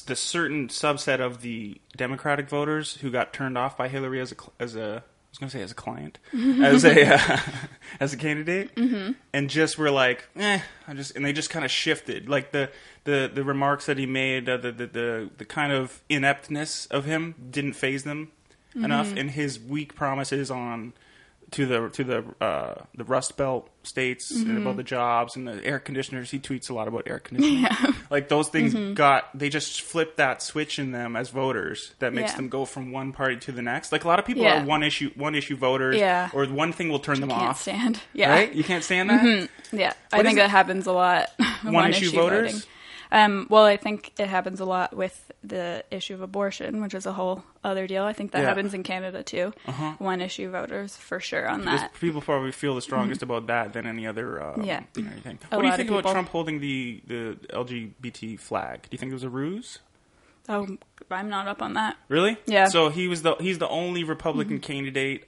the 0.06 0.16
certain 0.16 0.68
subset 0.68 1.20
of 1.20 1.42
the 1.42 1.78
Democratic 1.96 2.48
voters 2.48 2.96
who 2.96 3.10
got 3.10 3.34
turned 3.34 3.58
off 3.58 3.76
by 3.76 3.88
Hillary 3.88 4.20
as 4.20 4.32
a 4.32 4.36
as 4.58 4.76
a 4.76 5.04
was 5.36 5.38
going 5.38 5.50
to 5.50 5.56
say 5.58 5.62
as 5.62 5.70
a 5.72 5.74
client 5.74 6.18
as 6.62 6.84
a 6.84 7.14
uh, 7.14 7.40
as 8.00 8.12
a 8.12 8.16
candidate. 8.16 8.70
And 9.32 9.50
just 9.50 9.76
were 9.78 9.90
like 9.90 10.28
eh 10.36 10.60
I 10.88 10.94
just 10.94 11.14
and 11.16 11.24
they 11.24 11.32
just 11.32 11.50
kind 11.50 11.64
of 11.64 11.70
shifted. 11.70 12.28
Like 12.28 12.52
the 12.52 12.70
the 13.04 13.30
the 13.32 13.44
remarks 13.44 13.86
that 13.86 13.98
he 13.98 14.06
made 14.06 14.48
uh, 14.48 14.56
the, 14.56 14.72
the 14.72 14.86
the 14.86 15.30
the 15.38 15.44
kind 15.44 15.72
of 15.72 16.02
ineptness 16.08 16.86
of 16.86 17.04
him 17.04 17.34
didn't 17.50 17.74
phase 17.74 18.04
them 18.04 18.32
enough. 18.74 19.12
And 19.16 19.30
his 19.30 19.58
weak 19.60 19.94
promises 19.94 20.50
on 20.50 20.92
to 21.52 21.66
the 21.66 21.88
to 21.90 22.04
the 22.04 22.24
uh, 22.44 22.74
the 22.96 23.04
Rust 23.04 23.36
Belt 23.36 23.70
states 23.82 24.30
and 24.32 24.58
about 24.58 24.70
mm-hmm. 24.70 24.76
the 24.78 24.82
jobs 24.82 25.36
and 25.36 25.46
the 25.46 25.64
air 25.64 25.78
conditioners. 25.78 26.30
He 26.30 26.38
tweets 26.38 26.70
a 26.70 26.74
lot 26.74 26.88
about 26.88 27.04
air 27.06 27.18
conditioning. 27.18 27.66
Like 28.08 28.28
those 28.28 28.48
things 28.48 28.72
mm-hmm. 28.72 28.94
got 28.94 29.36
they 29.36 29.48
just 29.48 29.82
flipped 29.82 30.18
that 30.18 30.40
switch 30.40 30.78
in 30.78 30.92
them 30.92 31.16
as 31.16 31.30
voters 31.30 31.92
that 31.98 32.12
makes 32.12 32.30
Yeah. 32.32 32.36
them 32.36 32.48
go 32.48 32.64
from 32.64 32.92
one 32.92 33.12
party 33.12 33.36
to 33.36 33.52
the 33.52 33.62
next. 33.62 33.90
Like 33.90 34.04
a 34.04 34.08
lot 34.08 34.20
of 34.20 34.24
people 34.24 34.44
Yeah. 34.44 34.62
are 34.62 34.64
one 34.64 34.82
issue 34.84 35.10
one 35.16 35.34
issue 35.34 35.56
voters, 35.56 35.96
Yeah. 35.96 36.30
or 36.32 36.46
one 36.46 36.72
thing 36.72 36.88
will 36.88 37.00
turn 37.00 37.20
them 37.20 37.30
Can't 37.30 37.42
off. 37.42 37.62
stand. 37.62 38.00
Yeah. 38.12 38.30
Right? 38.30 38.52
You 38.52 38.62
can't 38.62 38.84
stand 38.84 39.10
that. 39.10 39.24
Mm-hmm. 39.24 39.76
Yeah. 39.76 39.92
I 40.12 40.22
think 40.22 40.38
that 40.38 40.50
happens 40.50 40.86
a 40.86 40.92
lot. 40.92 41.30
One 41.62 41.90
issue 41.90 42.10
voters? 42.12 42.52
voting. 42.52 42.68
Um, 43.12 43.46
well, 43.50 43.64
I 43.64 43.76
think 43.76 44.12
it 44.18 44.28
happens 44.28 44.60
a 44.60 44.64
lot 44.64 44.94
with 44.96 45.30
the 45.44 45.84
issue 45.90 46.14
of 46.14 46.20
abortion, 46.22 46.80
which 46.82 46.94
is 46.94 47.06
a 47.06 47.12
whole 47.12 47.44
other 47.62 47.86
deal. 47.86 48.02
I 48.04 48.12
think 48.12 48.32
that 48.32 48.40
Yeah. 48.42 48.48
happens 48.48 48.74
in 48.74 48.82
Canada 48.82 49.22
too. 49.22 49.52
Uh-huh. 49.66 49.92
One 49.98 50.20
issue 50.20 50.50
voters 50.50 50.96
for 50.96 51.20
sure 51.20 51.48
on 51.48 51.60
Because 51.60 51.80
that. 51.82 51.94
people 51.94 52.20
probably 52.20 52.52
feel 52.52 52.74
the 52.74 52.82
strongest 52.82 53.22
about 53.22 53.46
that 53.46 53.72
than 53.72 53.86
any 53.86 54.06
other 54.06 54.42
um, 54.42 54.62
Yeah. 54.64 54.80
thing 54.94 55.06
or 55.06 55.12
anything. 55.12 55.38
A 55.50 55.56
what 55.56 55.62
do 55.62 55.68
you 55.68 55.76
think 55.76 55.90
about 55.90 56.10
Trump 56.10 56.28
holding 56.30 56.60
the, 56.60 57.00
the 57.06 57.36
LGBT 57.52 58.36
flag? 58.38 58.82
Do 58.82 58.88
you 58.92 58.98
think 58.98 59.10
it 59.10 59.14
was 59.14 59.22
a 59.24 59.28
ruse? 59.30 59.78
Oh, 60.48 60.66
I'm 61.10 61.28
not 61.28 61.48
up 61.48 61.60
on 61.62 61.74
that. 61.74 61.96
Really? 62.08 62.36
Yeah. 62.46 62.64
Mm-hmm. 62.64 62.70
So 62.72 62.88
he 62.90 63.08
was 63.08 63.22
the 63.22 63.34
he's 63.40 63.58
the 63.58 63.68
only 63.68 64.04
Republican 64.04 64.60
candidate. 64.60 65.24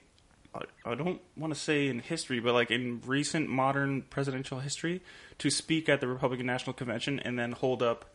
I, 0.53 0.61
I 0.85 0.95
don't 0.95 1.21
want 1.37 1.53
to 1.53 1.59
say 1.59 1.87
in 1.87 1.99
history, 1.99 2.39
but 2.39 2.53
like 2.53 2.71
in 2.71 3.01
recent 3.05 3.49
modern 3.49 4.01
presidential 4.03 4.59
history, 4.59 5.01
to 5.39 5.49
speak 5.49 5.87
at 5.89 6.01
the 6.01 6.07
Republican 6.07 6.45
National 6.45 6.73
Convention 6.73 7.19
and 7.19 7.37
then 7.37 7.51
hold 7.51 7.83
up, 7.83 8.05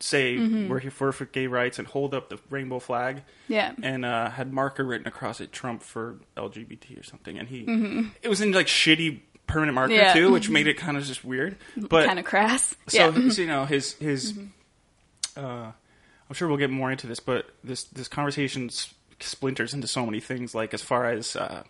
say 0.00 0.36
Mm-hmm. 0.36 0.68
we're 0.68 0.78
here 0.80 0.90
for, 0.90 1.12
for 1.12 1.24
gay 1.24 1.46
rights 1.46 1.78
and 1.78 1.86
hold 1.88 2.14
up 2.14 2.28
the 2.30 2.38
rainbow 2.50 2.78
flag, 2.78 3.22
Yeah. 3.48 3.72
and 3.82 4.04
uh, 4.04 4.30
had 4.30 4.52
marker 4.52 4.84
written 4.84 5.06
across 5.08 5.40
it 5.40 5.50
Trump 5.52 5.82
for 5.82 6.18
LGBT 6.36 6.98
or 7.00 7.02
something, 7.02 7.38
and 7.38 7.48
he 7.48 7.64
it 8.22 8.28
was 8.28 8.40
in 8.40 8.52
like 8.52 8.66
shitty 8.66 9.20
permanent 9.46 9.74
marker 9.74 9.92
Mm-hmm. 9.94 10.02
Yeah. 10.02 10.12
too, 10.14 10.30
which 10.32 10.50
made 10.50 10.66
it 10.66 10.76
kind 10.76 10.96
of 10.96 11.04
just 11.04 11.24
weird. 11.24 11.56
But 11.76 12.06
kind 12.06 12.18
of 12.18 12.24
crass. 12.24 12.76
so, 12.86 13.10
yeah. 13.10 13.28
so, 13.30 13.40
you 13.42 13.46
know 13.48 13.64
his 13.64 13.92
his. 13.94 14.38
Uh, 15.36 15.72
I'm 16.30 16.34
sure 16.34 16.46
we'll 16.48 16.58
get 16.58 16.70
more 16.70 16.90
into 16.90 17.06
this, 17.06 17.20
but 17.20 17.46
this 17.64 17.84
this 17.84 18.08
conversation 18.08 18.66
s- 18.66 18.92
splinters 19.20 19.74
into 19.74 19.86
so 19.86 20.04
many 20.04 20.20
things. 20.20 20.54
Like 20.54 20.74
as 20.74 20.82
far 20.82 21.06
as 21.06 21.36
uh, 21.36 21.62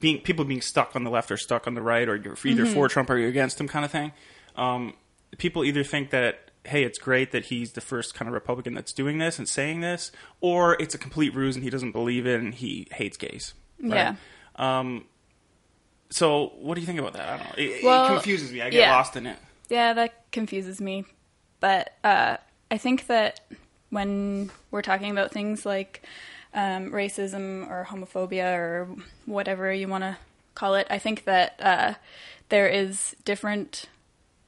being 0.00 0.20
people 0.20 0.44
being 0.44 0.60
stuck 0.60 0.94
on 0.96 1.04
the 1.04 1.10
left 1.10 1.30
or 1.30 1.36
stuck 1.36 1.66
on 1.66 1.74
the 1.74 1.82
right, 1.82 2.08
or 2.08 2.16
you're 2.16 2.36
either 2.44 2.66
for 2.66 2.88
Trump 2.88 3.10
or 3.10 3.16
you're 3.16 3.28
against 3.28 3.60
him, 3.60 3.68
kind 3.68 3.84
of 3.84 3.90
thing. 3.90 4.12
Um, 4.56 4.94
people 5.38 5.64
either 5.64 5.84
think 5.84 6.10
that 6.10 6.50
hey, 6.64 6.84
it's 6.84 6.98
great 6.98 7.32
that 7.32 7.46
he's 7.46 7.72
the 7.72 7.80
first 7.80 8.14
kind 8.14 8.28
of 8.28 8.34
Republican 8.34 8.74
that's 8.74 8.92
doing 8.92 9.18
this 9.18 9.38
and 9.38 9.48
saying 9.48 9.80
this, 9.80 10.12
or 10.40 10.80
it's 10.80 10.94
a 10.94 10.98
complete 10.98 11.34
ruse 11.34 11.56
and 11.56 11.64
he 11.64 11.70
doesn't 11.70 11.92
believe 11.92 12.26
it 12.26 12.40
and 12.40 12.54
he 12.54 12.86
hates 12.92 13.16
gays. 13.16 13.54
right? 13.80 14.16
Yeah. 14.58 14.78
Um. 14.80 15.06
So, 16.10 16.52
what 16.60 16.74
do 16.74 16.82
you 16.82 16.86
think 16.86 16.98
about 16.98 17.14
that? 17.14 17.28
I 17.28 17.36
don't 17.38 17.46
know. 17.46 17.54
It, 17.56 17.84
Well, 17.84 18.04
it 18.04 18.08
confuses 18.08 18.52
me. 18.52 18.60
I 18.60 18.68
get 18.68 18.80
yeah. 18.80 18.94
lost 18.94 19.16
in 19.16 19.26
it. 19.26 19.38
Yeah, 19.70 19.94
that 19.94 20.30
confuses 20.30 20.78
me. 20.80 21.06
But 21.58 21.94
uh, 22.04 22.36
I 22.70 22.76
think 22.76 23.06
that 23.06 23.40
when 23.88 24.50
we're 24.70 24.82
talking 24.82 25.10
about 25.10 25.30
things 25.30 25.64
like 25.64 26.02
um, 26.54 26.90
racism 26.90 27.68
or 27.70 27.86
homophobia 27.88 28.56
or 28.56 28.88
whatever 29.26 29.72
you 29.72 29.88
want 29.88 30.04
to 30.04 30.16
call 30.54 30.74
it, 30.74 30.86
I 30.90 30.98
think 30.98 31.24
that 31.24 31.54
uh, 31.60 31.94
there 32.50 32.68
is 32.68 33.16
different 33.24 33.86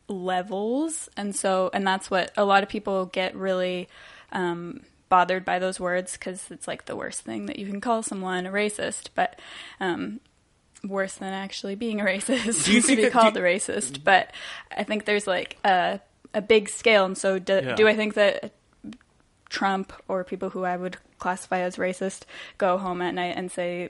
levels, 0.08 1.08
and 1.16 1.34
so 1.34 1.70
and 1.72 1.86
that's 1.86 2.10
what 2.10 2.32
a 2.36 2.44
lot 2.44 2.62
of 2.62 2.68
people 2.68 3.06
get 3.06 3.34
really 3.34 3.88
um, 4.32 4.82
bothered 5.08 5.44
by 5.44 5.58
those 5.58 5.80
words 5.80 6.12
because 6.12 6.50
it's 6.50 6.68
like 6.68 6.86
the 6.86 6.96
worst 6.96 7.22
thing 7.22 7.46
that 7.46 7.58
you 7.58 7.66
can 7.66 7.80
call 7.80 8.02
someone 8.02 8.46
a 8.46 8.50
racist, 8.50 9.08
but. 9.14 9.38
Um, 9.80 10.20
worse 10.86 11.14
than 11.14 11.32
actually 11.32 11.74
being 11.74 11.98
a 11.98 12.04
racist 12.12 12.66
to 12.86 12.94
be 12.96 13.08
called 13.08 13.34
a 13.38 13.40
racist 13.40 14.04
but 14.04 14.30
i 14.76 14.82
think 14.82 15.06
there's 15.06 15.26
like 15.26 15.56
a, 15.64 15.98
a 16.34 16.42
big 16.42 16.68
scale 16.68 17.06
and 17.06 17.16
so 17.16 17.38
do, 17.38 17.54
Yeah. 17.54 17.74
do 17.74 17.88
i 17.88 17.96
think 17.96 18.12
that 18.14 18.52
trump 19.54 19.92
or 20.08 20.24
people 20.24 20.50
who 20.50 20.64
i 20.64 20.76
would 20.76 20.96
classify 21.18 21.60
as 21.60 21.76
racist 21.76 22.22
go 22.58 22.76
home 22.78 23.00
at 23.00 23.14
night 23.14 23.34
and 23.36 23.50
say 23.52 23.88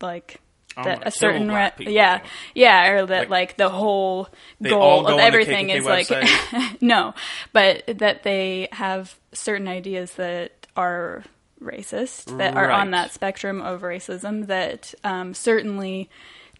like 0.00 0.40
that 0.84 1.04
a 1.06 1.10
certain 1.10 1.48
black 1.48 1.72
ra- 1.72 1.76
people. 1.76 1.92
yeah 1.92 2.20
yeah 2.54 2.90
or 2.90 3.06
that 3.06 3.22
Like, 3.22 3.30
like, 3.30 3.56
the 3.56 3.68
whole 3.68 4.28
goal 4.62 5.06
of 5.08 5.18
everything 5.18 5.70
is 5.70 5.84
like 5.84 6.08
no 6.80 7.14
but 7.52 7.82
that 7.98 8.22
they 8.22 8.68
have 8.72 9.16
certain 9.32 9.66
ideas 9.66 10.12
that 10.14 10.66
are 10.76 11.24
racist 11.60 12.38
that 12.38 12.56
are 12.56 12.70
on 12.70 12.92
that 12.92 13.12
spectrum 13.12 13.60
of 13.60 13.80
racism 13.82 14.46
that 14.46 14.94
um, 15.02 15.34
certainly 15.34 16.08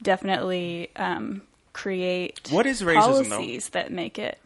definitely 0.03 0.91
um, 0.97 1.43
create 1.73 2.41
What 2.51 2.67
is 2.67 2.83
racism, 2.83 2.95
though? 3.29 3.37
policies 3.37 3.69
that 3.69 3.93
make 3.93 4.19
it 4.19 4.41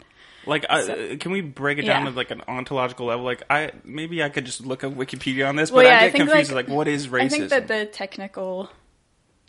Like, 0.46 0.66
I, 0.68 1.16
can 1.20 1.30
we 1.30 1.40
break 1.40 1.78
it 1.78 1.82
down 1.82 2.04
Yeah. 2.04 2.10
to 2.10 2.16
like 2.16 2.30
an 2.32 2.42
ontological 2.48 3.06
level? 3.06 3.24
Like, 3.24 3.42
I 3.48 3.70
maybe 3.84 4.22
I 4.22 4.28
could 4.28 4.44
just 4.44 4.64
look 4.66 4.82
up 4.84 4.92
Wikipedia 4.94 5.48
on 5.48 5.56
this, 5.56 5.70
Well, 5.70 5.84
but 5.84 5.88
yeah, 5.88 5.94
I 5.94 5.98
I 5.98 6.02
get 6.06 6.12
think, 6.12 6.28
confused. 6.28 6.52
like- 6.52 6.68
Like, 6.68 6.76
what 6.76 6.88
is 6.88 7.08
racism? 7.08 7.22
I 7.22 7.28
think 7.28 7.48
that 7.50 7.68
the 7.68 7.86
technical 7.86 8.70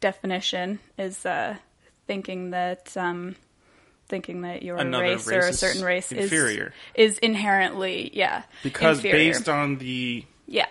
definition 0.01 0.79
is 0.97 1.25
uh, 1.25 1.55
thinking 2.07 2.51
that 2.51 2.95
um, 2.97 3.35
thinking 4.07 4.41
that 4.41 4.63
your 4.63 4.77
Another 4.77 5.03
race 5.03 5.27
or 5.31 5.39
a 5.39 5.53
certain 5.53 5.83
race 5.83 6.11
inferior. 6.11 6.73
is 6.93 7.13
is 7.13 7.17
inherently 7.19 8.11
yeah 8.13 8.43
because 8.61 8.97
inferior. 8.97 9.33
based 9.33 9.49
on 9.49 9.77
the 9.77 10.25
yeah. 10.45 10.67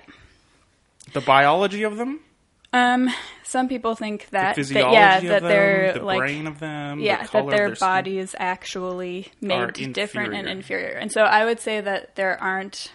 the 1.15 1.21
biology 1.23 1.83
of 1.83 1.97
them, 1.97 2.21
Um, 2.75 3.11
some 3.43 3.69
people 3.69 3.95
think 3.95 4.27
the 4.27 4.31
that, 4.31 4.57
that 4.57 4.93
yeah 4.93 5.21
that 5.21 5.43
them, 5.43 5.49
they're 5.51 5.93
the 5.93 6.05
like 6.05 6.19
brain 6.19 6.47
of 6.47 6.59
them, 6.59 7.01
yeah 7.01 7.27
the 7.27 7.33
that 7.33 7.47
their, 7.51 7.67
their 7.69 7.77
body 7.77 8.19
is 8.19 8.35
actually 8.39 9.31
made 9.43 9.75
different 9.93 10.33
and 10.35 10.49
inferior. 10.49 10.87
inferior 10.87 10.99
and 10.99 11.13
so 11.13 11.23
i 11.25 11.45
would 11.45 11.61
say 11.61 11.83
that 11.83 12.17
there 12.17 12.41
aren't 12.43 12.91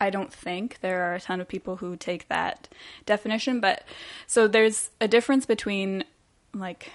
i 0.00 0.10
don't 0.10 0.32
think 0.32 0.78
there 0.80 1.04
are 1.04 1.14
a 1.14 1.20
ton 1.20 1.40
of 1.40 1.46
people 1.46 1.76
who 1.76 1.94
take 1.94 2.26
that 2.28 2.68
definition 3.06 3.60
but 3.60 3.84
so 4.26 4.48
there's 4.48 4.90
a 5.00 5.06
difference 5.06 5.46
between 5.46 6.02
like 6.52 6.90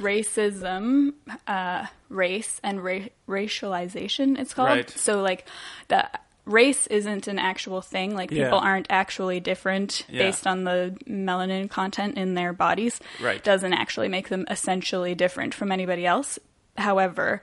racism 0.00 1.12
uh 1.46 1.86
race 2.08 2.60
and 2.64 2.82
ra- 2.82 3.08
racialization 3.28 4.38
it's 4.38 4.54
called 4.54 4.68
Right. 4.70 4.90
so 4.90 5.22
like 5.22 5.46
the 5.86 6.08
race 6.44 6.86
isn't 6.88 7.28
an 7.28 7.38
actual 7.38 7.80
thing 7.80 8.14
like 8.14 8.30
Yeah. 8.30 8.44
people 8.44 8.58
aren't 8.58 8.86
actually 8.90 9.38
different 9.40 10.04
Yeah. 10.08 10.24
based 10.24 10.46
on 10.46 10.64
the 10.64 10.96
melanin 11.08 11.70
content 11.70 12.16
in 12.18 12.34
their 12.34 12.52
bodies 12.52 13.00
Right. 13.20 13.42
doesn't 13.44 13.72
actually 13.72 14.08
make 14.08 14.28
them 14.28 14.44
essentially 14.50 15.14
different 15.14 15.54
from 15.54 15.70
anybody 15.70 16.04
else. 16.04 16.38
However, 16.76 17.42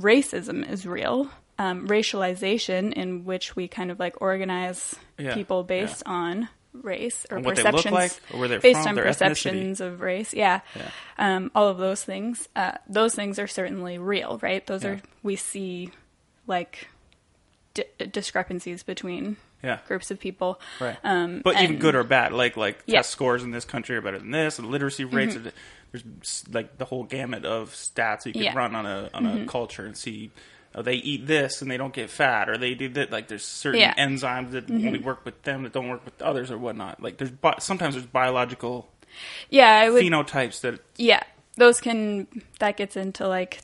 racism 0.00 0.68
is 0.68 0.86
real. 0.86 1.30
Um, 1.58 1.86
racialization, 1.88 2.92
in 2.92 3.24
which 3.24 3.56
we 3.56 3.66
kind 3.68 3.90
of 3.90 3.98
like 3.98 4.20
organize 4.20 4.96
Yeah, 5.18 5.32
people 5.32 5.62
based 5.64 6.02
on 6.04 6.48
race 6.74 7.24
or 7.30 7.38
And 7.38 7.46
what 7.46 7.56
they 7.56 7.62
look 7.62 7.72
perceptions 7.76 7.94
like, 7.94 8.12
or 8.34 8.40
where 8.40 8.48
they're 8.48 8.60
based 8.60 8.80
from, 8.80 8.88
on 8.90 8.94
their 8.96 9.04
perceptions 9.04 9.80
of 9.80 10.02
race. 10.02 10.34
Yeah, 10.34 10.60
Yeah. 10.74 10.90
Um, 11.16 11.50
all 11.54 11.68
of 11.68 11.78
those 11.78 12.04
things. 12.04 12.48
Uh, 12.54 12.72
those 12.86 13.14
things 13.14 13.38
are 13.38 13.46
certainly 13.46 13.96
real, 13.96 14.38
right? 14.42 14.66
Those 14.66 14.84
Yeah. 14.84 14.90
are 14.90 15.00
we 15.22 15.36
see 15.36 15.90
like 16.46 16.88
di- 17.76 18.06
discrepancies 18.06 18.82
between 18.82 19.36
Yeah. 19.62 19.78
groups 19.86 20.10
of 20.10 20.18
people. 20.18 20.60
Right. 20.80 20.96
Um, 21.04 21.40
but 21.44 21.60
even 21.60 21.78
good 21.78 21.94
or 21.94 22.04
bad, 22.04 22.32
like 22.32 22.56
like 22.56 22.76
Yeah. 22.86 22.94
Mm-hmm. 22.94 22.96
test 22.98 23.10
scores 23.10 23.42
in 23.42 23.50
this 23.52 23.64
country 23.64 23.96
are 23.96 24.00
better 24.02 24.18
than 24.18 24.30
this, 24.32 24.58
and 24.58 24.68
literacy 24.68 25.04
rates. 25.04 25.36
Are, 25.36 25.52
there's 25.92 26.44
like 26.50 26.78
the 26.78 26.84
whole 26.84 27.04
gamut 27.04 27.44
of 27.44 27.70
stats 27.70 28.26
you 28.26 28.32
can 28.32 28.42
Yeah. 28.42 28.48
Mm-hmm. 28.50 28.58
run 28.58 28.74
on 28.74 28.86
a 28.86 29.10
on 29.14 29.26
a 29.26 29.46
culture 29.46 29.84
and 29.86 29.96
see. 29.96 30.30
Oh, 30.74 30.82
they 30.82 30.96
eat 30.96 31.26
this 31.26 31.62
and 31.62 31.70
they 31.70 31.78
don't 31.78 31.94
get 31.94 32.10
fat, 32.10 32.50
or 32.50 32.58
they 32.58 32.74
do 32.74 32.90
that. 32.90 33.10
Like 33.10 33.28
there's 33.28 33.44
certain 33.44 33.80
Yeah. 33.80 33.94
Mm-hmm. 33.94 34.14
enzymes 34.26 34.50
that 34.50 34.70
only 34.70 34.98
work 34.98 35.24
with 35.24 35.40
them 35.42 35.62
that 35.62 35.72
don't 35.72 35.88
work 35.88 36.04
with 36.04 36.20
others, 36.20 36.50
or 36.50 36.58
whatnot. 36.58 37.02
Like 37.02 37.16
there's 37.16 37.30
bi- 37.30 37.54
sometimes 37.60 37.94
there's 37.94 38.04
biological 38.06 38.86
Yeah, 39.48 39.70
I 39.72 39.88
would. 39.88 40.02
phenotypes 40.04 40.60
that 40.60 40.80
yeah 40.96 41.22
those 41.56 41.80
can 41.80 42.26
that 42.58 42.76
gets 42.76 42.96
into 42.96 43.26
like 43.26 43.60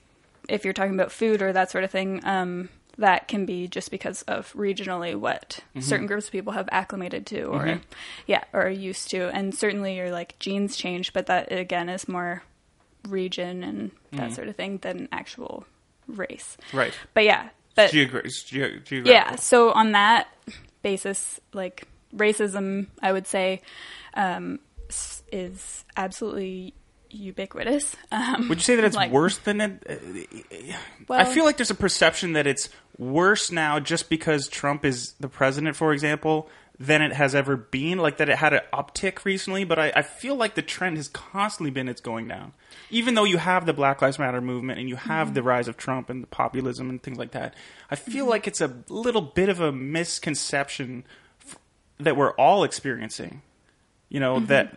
if 0.48 0.64
you're 0.64 0.72
talking 0.72 0.94
about 0.94 1.12
food 1.12 1.42
or 1.42 1.52
that 1.52 1.70
sort 1.70 1.84
of 1.84 1.90
thing 1.90 2.20
um 2.24 2.70
that 2.98 3.26
can 3.28 3.46
be 3.46 3.66
just 3.68 3.90
because 3.90 4.22
of 4.22 4.52
regionally 4.54 5.14
what 5.16 5.60
Mm-hmm. 5.70 5.80
certain 5.80 6.06
groups 6.06 6.26
of 6.26 6.32
people 6.32 6.52
have 6.52 6.68
acclimated 6.72 7.24
to 7.26 7.44
or 7.44 7.80
yeah 8.26 8.44
or 8.52 8.62
are 8.66 8.70
used 8.70 9.10
to 9.10 9.28
and 9.34 9.54
certainly 9.54 9.96
your 9.96 10.10
like 10.10 10.38
genes 10.38 10.76
change 10.76 11.12
but 11.12 11.26
that 11.26 11.50
again 11.50 11.88
is 11.88 12.06
more 12.08 12.42
region 13.08 13.64
and 13.64 13.90
that 14.12 14.30
Mm. 14.30 14.34
sort 14.34 14.48
of 14.48 14.56
thing 14.56 14.78
than 14.78 15.08
actual 15.10 15.64
race 16.06 16.56
Right. 16.72 16.92
but 17.14 17.24
yeah 17.24 17.48
but 17.74 17.90
Geogra- 17.90 18.28
ge- 18.28 19.06
yeah 19.06 19.36
so 19.36 19.72
on 19.72 19.92
that 19.92 20.28
basis 20.82 21.40
like 21.54 21.88
racism 22.14 22.88
i 23.02 23.10
would 23.12 23.26
say 23.26 23.62
um, 24.14 24.58
is 25.32 25.84
absolutely 25.96 26.74
ubiquitous 27.12 27.94
um, 28.10 28.48
Would 28.48 28.58
you 28.58 28.62
say 28.64 28.76
that 28.76 28.84
it's 28.84 28.96
like- 28.96 29.10
worse 29.12 29.38
than 29.38 29.60
it? 29.60 29.86
I 29.88 30.66
well, 31.08 31.24
feel 31.26 31.44
like 31.44 31.56
there's 31.56 31.70
a 31.70 31.74
perception 31.74 32.32
that 32.34 32.46
it's 32.46 32.68
worse 32.98 33.50
now 33.50 33.78
just 33.80 34.08
because 34.10 34.48
Trump 34.48 34.84
is 34.84 35.12
the 35.20 35.28
president, 35.28 35.76
for 35.76 35.92
example, 35.92 36.48
than 36.78 37.02
it 37.02 37.12
has 37.12 37.34
ever 37.34 37.56
been. 37.56 37.98
Like 37.98 38.16
that 38.18 38.28
it 38.28 38.36
had 38.38 38.52
an 38.54 38.60
uptick 38.72 39.24
recently, 39.24 39.64
but 39.64 39.78
I, 39.78 39.92
I 39.96 40.02
feel 40.02 40.34
like 40.36 40.54
the 40.54 40.62
trend 40.62 40.96
has 40.96 41.08
constantly 41.08 41.70
been 41.70 41.88
it's 41.88 42.00
going 42.00 42.28
down. 42.28 42.52
Even 42.90 43.14
though 43.14 43.24
you 43.24 43.38
have 43.38 43.66
the 43.66 43.72
Black 43.72 44.02
Lives 44.02 44.18
Matter 44.18 44.40
movement 44.40 44.78
and 44.80 44.88
you 44.88 44.96
have 44.96 45.28
Mm-hmm. 45.28 45.34
the 45.34 45.42
rise 45.42 45.68
of 45.68 45.76
Trump 45.76 46.10
and 46.10 46.22
the 46.22 46.26
populism 46.26 46.90
and 46.90 47.02
things 47.02 47.18
like 47.18 47.32
that, 47.32 47.54
I 47.90 47.96
feel 47.96 48.26
like 48.26 48.46
it's 48.46 48.60
a 48.60 48.74
little 48.88 49.22
bit 49.22 49.48
of 49.48 49.60
a 49.60 49.70
misconception 49.72 51.04
f- 51.46 51.58
that 51.98 52.16
we're 52.16 52.32
all 52.32 52.64
experiencing. 52.64 53.42
You 54.08 54.20
know. 54.20 54.36
Mm-hmm. 54.36 54.46
That 54.46 54.76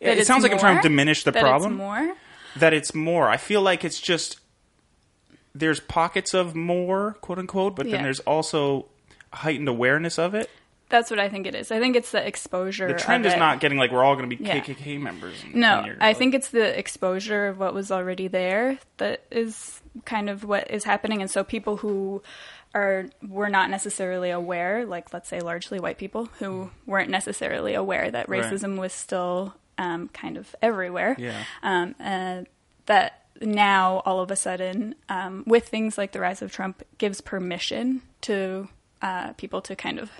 it 0.00 0.26
sounds 0.26 0.42
like 0.42 0.52
I'm 0.52 0.58
trying 0.58 0.76
to 0.76 0.82
diminish 0.82 1.24
the 1.24 1.30
that 1.32 1.40
problem 1.40 1.72
it's 1.72 1.78
more 1.78 2.14
that 2.56 2.72
it's 2.72 2.94
more. 2.94 3.28
I 3.28 3.36
feel 3.36 3.60
like 3.62 3.84
it's 3.84 4.00
just 4.00 4.40
there's 5.54 5.80
pockets 5.80 6.34
of 6.34 6.54
more, 6.54 7.16
quote 7.20 7.38
unquote, 7.38 7.76
but 7.76 7.90
then 7.90 8.02
there's 8.02 8.20
also 8.20 8.86
heightened 9.32 9.68
awareness 9.68 10.18
of 10.18 10.34
it. 10.34 10.50
That's 10.88 11.10
what 11.10 11.18
I 11.18 11.28
think 11.28 11.46
it 11.48 11.54
is. 11.56 11.72
I 11.72 11.80
think 11.80 11.96
it's 11.96 12.12
the 12.12 12.24
exposure. 12.24 12.86
The 12.86 12.94
trend 12.98 13.26
is 13.26 13.32
it. 13.32 13.38
not 13.38 13.58
getting 13.60 13.76
like 13.76 13.90
we're 13.90 14.04
all 14.04 14.14
going 14.14 14.30
to 14.30 14.36
be 14.36 14.42
Yeah. 14.44 14.60
KKK 14.60 15.00
members. 15.00 15.34
In 15.42 15.58
No, 15.60 15.76
10 15.76 15.84
years, 15.86 15.98
I 16.00 16.12
but- 16.12 16.18
think 16.18 16.34
it's 16.34 16.48
the 16.50 16.78
exposure 16.78 17.48
of 17.48 17.58
what 17.58 17.74
was 17.74 17.90
already 17.90 18.28
there 18.28 18.78
that 18.98 19.22
is 19.30 19.80
kind 20.04 20.30
of 20.30 20.44
what 20.44 20.70
is 20.70 20.84
happening, 20.84 21.20
and 21.22 21.30
so 21.30 21.42
people 21.42 21.78
who 21.78 22.22
are 22.74 23.06
were 23.26 23.48
not 23.48 23.68
necessarily 23.70 24.30
aware, 24.30 24.84
like 24.86 25.12
let's 25.12 25.28
say 25.28 25.40
largely 25.40 25.80
white 25.80 25.98
people 25.98 26.26
who 26.38 26.70
weren't 26.86 27.10
necessarily 27.10 27.74
aware 27.74 28.10
that 28.10 28.28
Right. 28.28 28.44
racism 28.44 28.78
was 28.78 28.92
still 28.92 29.54
um, 29.78 30.08
kind 30.08 30.36
of 30.36 30.54
everywhere. 30.62 31.16
Yeah. 31.18 31.44
Um, 31.62 31.94
and 31.98 32.46
that 32.86 33.24
now 33.40 34.02
all 34.06 34.20
of 34.20 34.30
a 34.30 34.36
sudden, 34.36 34.94
um, 35.08 35.44
with 35.46 35.68
things 35.68 35.98
like 35.98 36.12
the 36.12 36.20
rise 36.20 36.40
of 36.42 36.50
Trump, 36.52 36.82
gives 36.98 37.20
permission 37.20 38.02
to 38.22 38.68
uh, 39.02 39.32
people 39.34 39.60
to 39.62 39.76
kind 39.76 39.98
of 39.98 40.10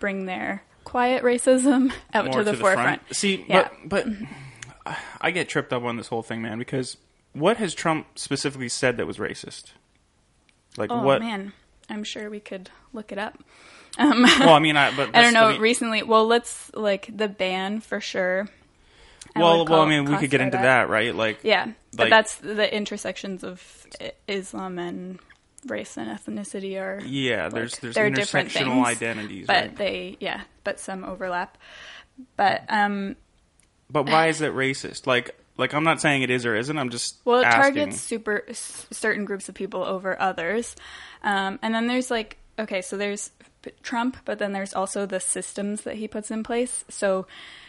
bring 0.00 0.26
their 0.26 0.62
quiet 0.84 1.22
racism 1.22 1.92
out 2.14 2.26
more 2.26 2.34
to 2.38 2.44
the 2.44 2.54
forefront. 2.54 3.00
front. 3.02 3.16
See, 3.16 3.44
Yeah. 3.48 3.68
but 3.84 4.06
but 4.84 4.96
I 5.20 5.30
get 5.30 5.48
tripped 5.48 5.72
up 5.72 5.82
on 5.84 5.96
this 5.96 6.08
whole 6.08 6.22
thing, 6.22 6.42
man, 6.42 6.58
because 6.58 6.96
what 7.32 7.56
has 7.58 7.74
Trump 7.74 8.06
specifically 8.18 8.68
said 8.68 8.96
that 8.96 9.06
was 9.06 9.18
racist? 9.18 9.72
Like 10.76 10.90
Oh 10.90 11.02
what? 11.02 11.20
man, 11.20 11.52
I'm 11.88 12.04
sure 12.04 12.30
we 12.30 12.40
could 12.40 12.70
look 12.92 13.12
it 13.12 13.18
up. 13.18 13.42
Well, 13.98 14.50
I 14.50 14.58
mean, 14.60 14.76
I 14.76 14.94
but 14.96 15.10
I 15.14 15.22
don't 15.22 15.32
know. 15.32 15.50
mean- 15.52 15.60
recently, 15.60 16.02
well, 16.02 16.26
let's 16.26 16.70
like 16.74 17.10
the 17.14 17.28
ban 17.28 17.80
for 17.80 18.00
sure. 18.00 18.48
I 19.34 19.40
well, 19.40 19.66
well, 19.66 19.82
I 19.82 19.88
mean, 19.88 20.04
we 20.06 20.16
could 20.16 20.30
get 20.30 20.40
into 20.40 20.58
that, 20.58 20.88
right? 20.88 21.14
Like, 21.14 21.40
Yeah, 21.42 21.68
but 21.94 22.10
that's 22.10 22.36
the 22.36 22.74
intersections 22.74 23.44
of 23.44 23.86
Islam 24.26 24.78
and 24.78 25.18
race 25.66 25.96
and 25.96 26.08
ethnicity 26.08 26.80
are 26.80 27.00
yeah, 27.04 27.48
there's 27.48 27.72
like, 27.74 27.80
there's 27.80 27.94
they're 27.94 28.10
different 28.10 28.52
things, 28.52 28.86
identities, 28.86 29.46
but 29.46 29.54
right? 29.54 29.76
they 29.76 30.16
yeah, 30.20 30.42
but 30.64 30.80
some 30.80 31.04
overlap. 31.04 31.58
But 32.36 32.64
um, 32.68 33.16
But 33.90 34.04
why 34.06 34.26
is 34.28 34.40
it 34.40 34.52
racist? 34.52 35.06
Like, 35.06 35.36
like 35.56 35.72
I'm 35.72 35.84
not 35.84 36.00
saying 36.00 36.22
it 36.22 36.30
is 36.30 36.44
or 36.46 36.54
isn't. 36.56 36.76
I'm 36.76 36.90
just 36.90 37.16
Well, 37.24 37.40
it 37.40 37.44
asking. 37.44 37.74
targets 37.74 38.00
super 38.00 38.44
s- 38.48 38.86
certain 38.90 39.24
groups 39.24 39.48
of 39.48 39.54
people 39.54 39.84
over 39.84 40.20
others, 40.20 40.74
um, 41.22 41.58
and 41.62 41.74
then 41.74 41.86
there's 41.86 42.10
like 42.10 42.38
okay, 42.58 42.82
so 42.82 42.96
there's 42.96 43.30
Trump, 43.82 44.16
but 44.24 44.38
then 44.38 44.52
there's 44.52 44.74
also 44.74 45.06
the 45.06 45.20
systems 45.20 45.82
that 45.82 45.96
he 45.96 46.08
puts 46.08 46.30
in 46.30 46.42
place. 46.42 46.84
So 46.88 47.26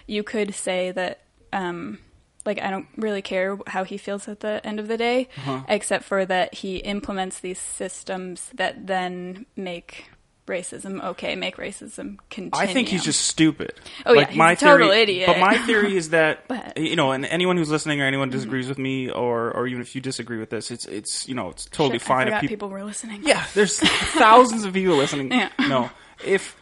you 0.08 0.24
could 0.24 0.56
say 0.56 0.92
that, 0.92 1.20
um, 1.54 2.00
like, 2.46 2.62
I 2.62 2.70
don't 2.70 2.88
really 2.98 3.22
care 3.22 3.58
how 3.68 3.84
he 3.84 3.98
feels 3.98 4.28
at 4.28 4.40
the 4.40 4.62
end 4.66 4.80
of 4.80 4.88
the 4.88 4.98
day, 4.98 5.28
Uh-huh. 5.38 5.62
except 5.68 6.06
for 6.06 6.26
that 6.26 6.54
he 6.56 6.78
implements 6.78 7.40
these 7.40 7.60
systems 7.60 8.50
that 8.56 8.88
then 8.88 9.46
make 9.56 10.06
racism 10.48 11.00
okay, 11.04 11.36
make 11.36 11.58
racism 11.58 12.18
continue. 12.32 12.50
I 12.56 12.66
think 12.66 12.88
he's 12.88 13.04
just 13.04 13.22
stupid. 13.22 13.72
Oh, 14.04 14.14
yeah, 14.14 14.26
he's 14.26 14.40
a 14.40 14.56
total 14.56 14.88
theory, 14.88 15.02
idiot. 15.04 15.28
But 15.28 15.38
my 15.40 15.60
theory 15.60 15.96
is 15.96 16.10
that 16.10 16.48
But- 16.48 16.76
you 16.76 16.96
know, 16.96 17.12
and 17.12 17.24
anyone 17.26 17.56
who's 17.56 17.70
listening 17.70 18.02
or 18.02 18.06
anyone 18.08 18.32
disagrees 18.32 18.68
with 18.68 18.80
me, 18.80 19.12
or 19.12 19.52
or 19.52 19.68
even 19.68 19.80
if 19.82 19.94
you 19.94 20.02
disagree 20.02 20.40
with 20.40 20.50
this, 20.50 20.72
it's 20.72 20.88
it's 20.88 21.28
you 21.28 21.36
know, 21.36 21.50
it's 21.50 21.66
totally 21.66 22.00
Shit, 22.00 22.08
fine 22.08 22.28
if 22.30 22.34
people. 22.42 22.48
people 22.48 22.70
were 22.70 22.84
listening. 22.84 23.22
Yeah, 23.24 23.46
there's 23.54 23.80
thousands 24.18 24.66
of 24.66 24.74
people 24.74 24.96
listening. 24.96 25.32
Yeah. 25.32 25.50
No, 25.60 25.92
if 26.26 26.56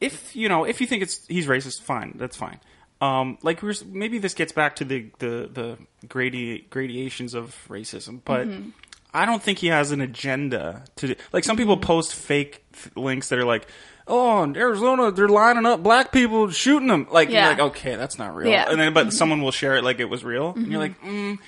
if 0.00 0.34
you 0.34 0.48
know 0.48 0.64
if 0.64 0.80
you 0.80 0.86
think 0.86 1.02
it's 1.02 1.24
he's 1.28 1.46
racist, 1.46 1.82
fine, 1.82 2.14
that's 2.16 2.36
fine. 2.36 2.58
Um, 3.04 3.38
like 3.42 3.62
we're, 3.62 3.74
maybe 3.86 4.18
this 4.18 4.34
gets 4.34 4.52
back 4.52 4.76
to 4.76 4.84
the 4.84 5.10
the 5.18 5.48
the 5.52 5.78
gradi- 6.06 6.68
gradations 6.70 7.34
of 7.34 7.54
racism, 7.68 8.20
but 8.24 8.46
Mm-hmm. 8.48 8.70
I 9.16 9.26
don't 9.26 9.40
think 9.40 9.58
he 9.60 9.68
has 9.68 9.92
an 9.92 10.00
agenda 10.00 10.84
to 10.96 11.14
like 11.32 11.44
some 11.44 11.56
people 11.56 11.76
post 11.76 12.14
fake 12.14 12.64
th- 12.72 12.96
links 12.96 13.28
that 13.28 13.38
are 13.38 13.44
like. 13.44 13.66
Oh, 14.06 14.42
in 14.42 14.54
Arizona, 14.54 15.10
they're 15.10 15.30
lining 15.30 15.64
up 15.64 15.82
black 15.82 16.12
people, 16.12 16.50
shooting 16.50 16.88
them. 16.88 17.06
Like, 17.10 17.30
you're 17.30 17.38
Yeah. 17.40 17.48
like, 17.48 17.60
okay, 17.70 17.96
that's 17.96 18.18
not 18.18 18.34
real. 18.36 18.50
Yeah. 18.50 18.70
And 18.70 18.78
then, 18.78 18.92
but 18.92 19.14
someone 19.14 19.40
will 19.40 19.50
share 19.50 19.76
it 19.76 19.82
like 19.82 19.98
it 19.98 20.10
was 20.10 20.22
real, 20.22 20.52
and 20.54 20.66
you're 20.70 20.78
like, 20.78 21.00
mm, 21.00 21.38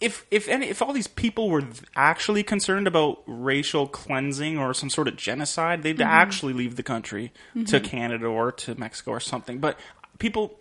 if 0.00 0.24
if 0.30 0.48
any 0.48 0.68
if 0.68 0.80
all 0.80 0.94
these 0.94 1.06
people 1.08 1.50
were 1.50 1.62
actually 1.94 2.42
concerned 2.42 2.86
about 2.86 3.22
racial 3.26 3.86
cleansing 3.86 4.56
or 4.58 4.72
some 4.72 4.88
sort 4.88 5.08
of 5.08 5.16
genocide, 5.16 5.82
they'd 5.82 6.00
actually 6.00 6.54
leave 6.54 6.76
the 6.76 6.82
country 6.82 7.32
to 7.66 7.80
Canada 7.80 8.26
or 8.28 8.50
to 8.50 8.74
Mexico 8.76 9.10
or 9.10 9.20
something. 9.20 9.58
But 9.58 9.78
people, 10.18 10.58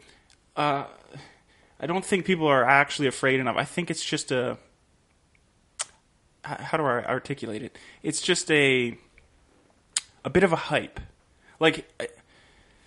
uh, 0.56 0.86
I 1.80 1.86
don't 1.86 2.06
think 2.06 2.26
people 2.26 2.48
are 2.48 2.64
actually 2.64 3.08
afraid 3.08 3.40
enough. 3.40 3.58
I 3.58 3.66
think 3.66 3.92
it's 3.92 4.04
just 4.04 4.32
a 4.32 4.58
how 6.44 6.78
do 6.78 6.84
I 6.84 7.04
articulate 7.06 7.64
it? 7.64 7.78
It's 8.02 8.22
just 8.22 8.52
a 8.52 8.98
a 10.26 10.30
bit 10.30 10.44
of 10.44 10.54
a 10.54 10.58
hype. 10.58 11.00
Like 11.60 12.10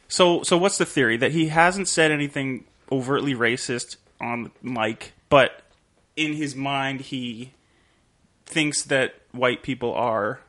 so 0.09 0.43
so 0.43 0.57
what's 0.57 0.79
the 0.79 0.87
theory 0.87 1.17
that 1.17 1.33
he 1.33 1.49
hasn't 1.49 1.89
said 1.89 2.11
anything 2.11 2.65
overtly 2.91 3.35
racist 3.35 3.97
on 4.21 4.53
mic, 4.63 5.13
but 5.29 5.63
in 6.17 6.35
his 6.35 6.55
mind 6.55 7.01
he 7.03 7.53
thinks 8.45 8.83
that 8.83 9.15
white 9.33 9.63
people 9.63 9.93
are 9.93 10.41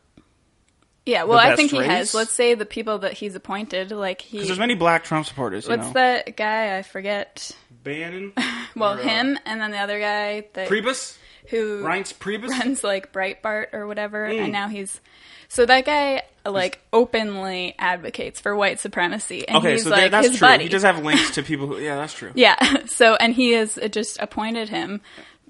Yeah, 1.07 1.23
well, 1.23 1.39
I 1.39 1.47
best 1.49 1.57
think 1.57 1.71
he 1.71 1.79
race? 1.79 1.87
has. 1.87 2.13
Let's 2.13 2.33
say 2.33 2.53
the 2.53 2.65
people 2.65 2.99
that 2.99 3.13
he's 3.13 3.33
appointed, 3.35 3.91
like 3.91 4.21
he. 4.21 4.37
because 4.37 4.47
there's 4.49 4.59
many 4.59 4.75
black 4.75 5.03
Trump 5.05 5.25
supporters. 5.25 5.65
You 5.65 5.71
What's 5.77 5.87
know, 5.87 5.93
that 5.93 6.35
guy? 6.37 6.77
I 6.77 6.83
forget. 6.83 7.51
Bannon, 7.83 8.33
Well, 8.75 8.93
or, 8.95 8.99
uh, 8.99 9.03
him 9.03 9.39
and 9.45 9.61
then 9.61 9.71
the 9.71 9.77
other 9.77 9.99
guy 9.99 10.47
that 10.53 10.67
Priebus, 10.67 11.17
who 11.49 11.81
Reince 11.83 12.13
Priebus. 12.13 12.49
runs 12.49 12.83
like 12.83 13.13
Breitbart 13.13 13.73
or 13.73 13.87
whatever, 13.87 14.27
Mm. 14.27 14.43
and 14.43 14.51
now 14.51 14.67
he's 14.67 14.99
so 15.47 15.65
that 15.65 15.85
guy 15.85 16.23
like 16.45 16.81
openly 16.91 17.73
advocates 17.79 18.41
for 18.41 18.53
white 18.55 18.81
supremacy, 18.81 19.47
and 19.47 19.57
Okay, 19.59 19.73
he's 19.73 19.83
so 19.85 19.89
like 19.91 20.11
that's 20.11 20.27
his 20.27 20.37
true. 20.37 20.47
buddy. 20.47 20.63
He 20.63 20.69
does 20.69 20.83
have 20.83 21.01
links 21.03 21.31
to 21.35 21.43
people 21.43 21.67
who. 21.67 21.77
Yeah, 21.79 21.95
that's 21.95 22.13
true. 22.13 22.31
yeah, 22.35 22.85
so 22.87 23.15
and 23.15 23.33
he 23.33 23.53
has 23.53 23.79
just 23.91 24.17
appointed 24.19 24.67
him 24.67 24.99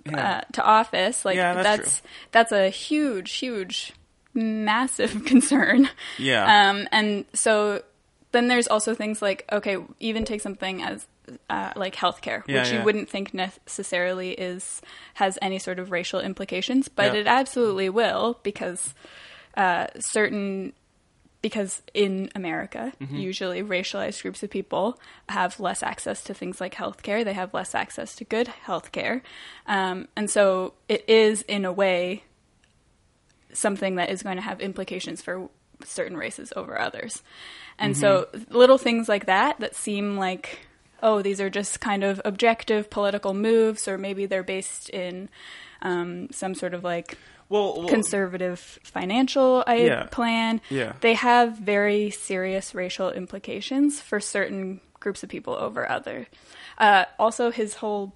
Yeah. 0.05 0.37
uh, 0.37 0.41
to 0.53 0.63
office. 0.63 1.25
Like 1.25 1.37
Yeah, 1.37 1.55
that's 1.55 1.65
that's 1.79 2.01
that's 2.31 2.51
a 2.51 2.69
huge, 2.69 3.31
huge, 3.33 3.93
massive 4.37 5.25
concern. 5.31 5.89
Yeah. 6.17 6.69
Um, 6.69 6.87
and 6.91 7.25
so 7.33 7.81
then 8.31 8.47
there's 8.47 8.67
also 8.67 8.93
things 8.95 9.21
like 9.21 9.43
okay, 9.51 9.77
even 9.99 10.23
take 10.23 10.41
something 10.41 10.81
as 10.81 11.05
uh, 11.49 11.71
like 11.75 11.95
healthcare, 11.95 12.43
Yeah, 12.47 12.59
which 12.61 12.71
yeah. 12.71 12.79
you 12.79 12.83
wouldn't 12.85 13.09
think 13.09 13.33
necessarily 13.33 14.31
is 14.31 14.81
has 15.15 15.37
any 15.41 15.59
sort 15.59 15.79
of 15.79 15.91
racial 15.91 16.21
implications, 16.21 16.87
but 16.87 17.13
Yeah. 17.13 17.19
it 17.21 17.27
absolutely 17.27 17.89
will 17.89 18.39
because 18.43 18.93
uh, 19.57 19.87
certain 19.99 20.71
because 21.41 21.81
in 21.93 22.29
America, 22.35 22.93
Mm-hmm. 23.01 23.15
usually 23.15 23.61
racialized 23.61 24.21
groups 24.21 24.41
of 24.43 24.49
people 24.49 24.99
have 25.29 25.59
less 25.59 25.83
access 25.83 26.23
to 26.23 26.33
things 26.33 26.59
like 26.59 26.73
healthcare. 26.75 27.23
They 27.23 27.33
have 27.33 27.53
less 27.53 27.75
access 27.75 28.15
to 28.15 28.23
good 28.23 28.47
healthcare, 28.65 29.21
um, 29.67 30.07
and 30.15 30.29
so 30.29 30.73
it 30.89 31.03
is 31.07 31.41
in 31.43 31.63
a 31.65 31.71
way 31.71 32.23
something 33.53 33.95
that 33.95 34.09
is 34.09 34.23
going 34.23 34.35
to 34.37 34.41
have 34.41 34.59
implications 34.61 35.21
for 35.21 35.49
certain 35.83 36.17
races 36.17 36.51
over 36.55 36.79
others. 36.79 37.21
And 37.79 37.95
so 37.95 38.27
Mm-hmm. 38.33 38.55
little 38.57 38.77
things 38.77 39.07
like 39.07 39.25
that 39.27 39.59
that 39.59 39.75
seem 39.75 40.17
like 40.17 40.59
oh, 41.03 41.21
these 41.21 41.39
are 41.39 41.49
just 41.49 41.79
kind 41.79 42.03
of 42.03 42.19
objective 42.25 42.89
political 42.89 43.35
moves, 43.35 43.87
or 43.87 43.99
maybe 43.99 44.25
they're 44.25 44.41
based 44.41 44.89
in 44.89 45.29
um, 45.83 46.27
some 46.31 46.55
sort 46.55 46.73
of 46.73 46.83
like 46.83 47.15
Well, 47.49 47.77
well 47.81 47.87
conservative 47.87 48.79
financial 48.83 49.63
I- 49.67 49.75
Yeah. 49.75 50.03
plan. 50.09 50.59
Yeah. 50.71 50.93
They 51.01 51.13
have 51.13 51.55
very 51.59 52.09
serious 52.09 52.73
racial 52.73 53.11
implications 53.11 54.01
for 54.01 54.19
certain 54.19 54.81
groups 54.99 55.21
of 55.21 55.29
people 55.29 55.53
over 55.53 55.87
other. 55.87 56.25
Uh, 56.79 57.05
also, 57.19 57.51
his 57.51 57.75
whole 57.75 58.15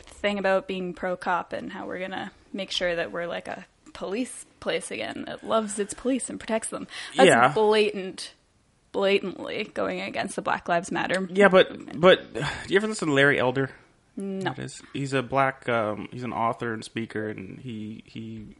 thing 0.00 0.38
about 0.38 0.68
being 0.68 0.92
pro 0.92 1.16
cop 1.16 1.54
and 1.54 1.72
how 1.72 1.86
we're 1.86 1.98
gonna 1.98 2.30
make 2.52 2.70
sure 2.70 2.94
that 2.94 3.10
we're 3.10 3.26
like 3.26 3.48
a 3.48 3.64
police 3.94 4.44
place 4.60 4.90
again 4.90 5.24
It 5.28 5.42
loves 5.44 5.78
its 5.78 5.94
police 5.94 6.28
and 6.30 6.38
protects 6.38 6.68
them. 6.68 6.86
That's 7.16 7.28
Yeah. 7.28 7.48
blatant, 7.52 8.34
blatantly 8.92 9.70
going 9.74 10.00
against 10.00 10.36
the 10.36 10.42
Black 10.42 10.68
Lives 10.68 10.90
Matter. 10.90 11.26
yeah, 11.30 11.48
but 11.48 11.98
but 12.00 12.34
do 12.34 12.40
you 12.68 12.76
ever 12.76 12.86
listen 12.86 13.08
to 13.08 13.14
Larry 13.14 13.38
Elder? 13.38 13.70
No. 14.16 14.52
He's 14.92 15.12
a 15.12 15.22
black. 15.22 15.68
Um, 15.68 16.08
he's 16.10 16.24
an 16.24 16.32
author 16.32 16.72
and 16.74 16.84
speaker, 16.84 17.28
and 17.28 17.60
he 17.60 18.02
he 18.04 18.56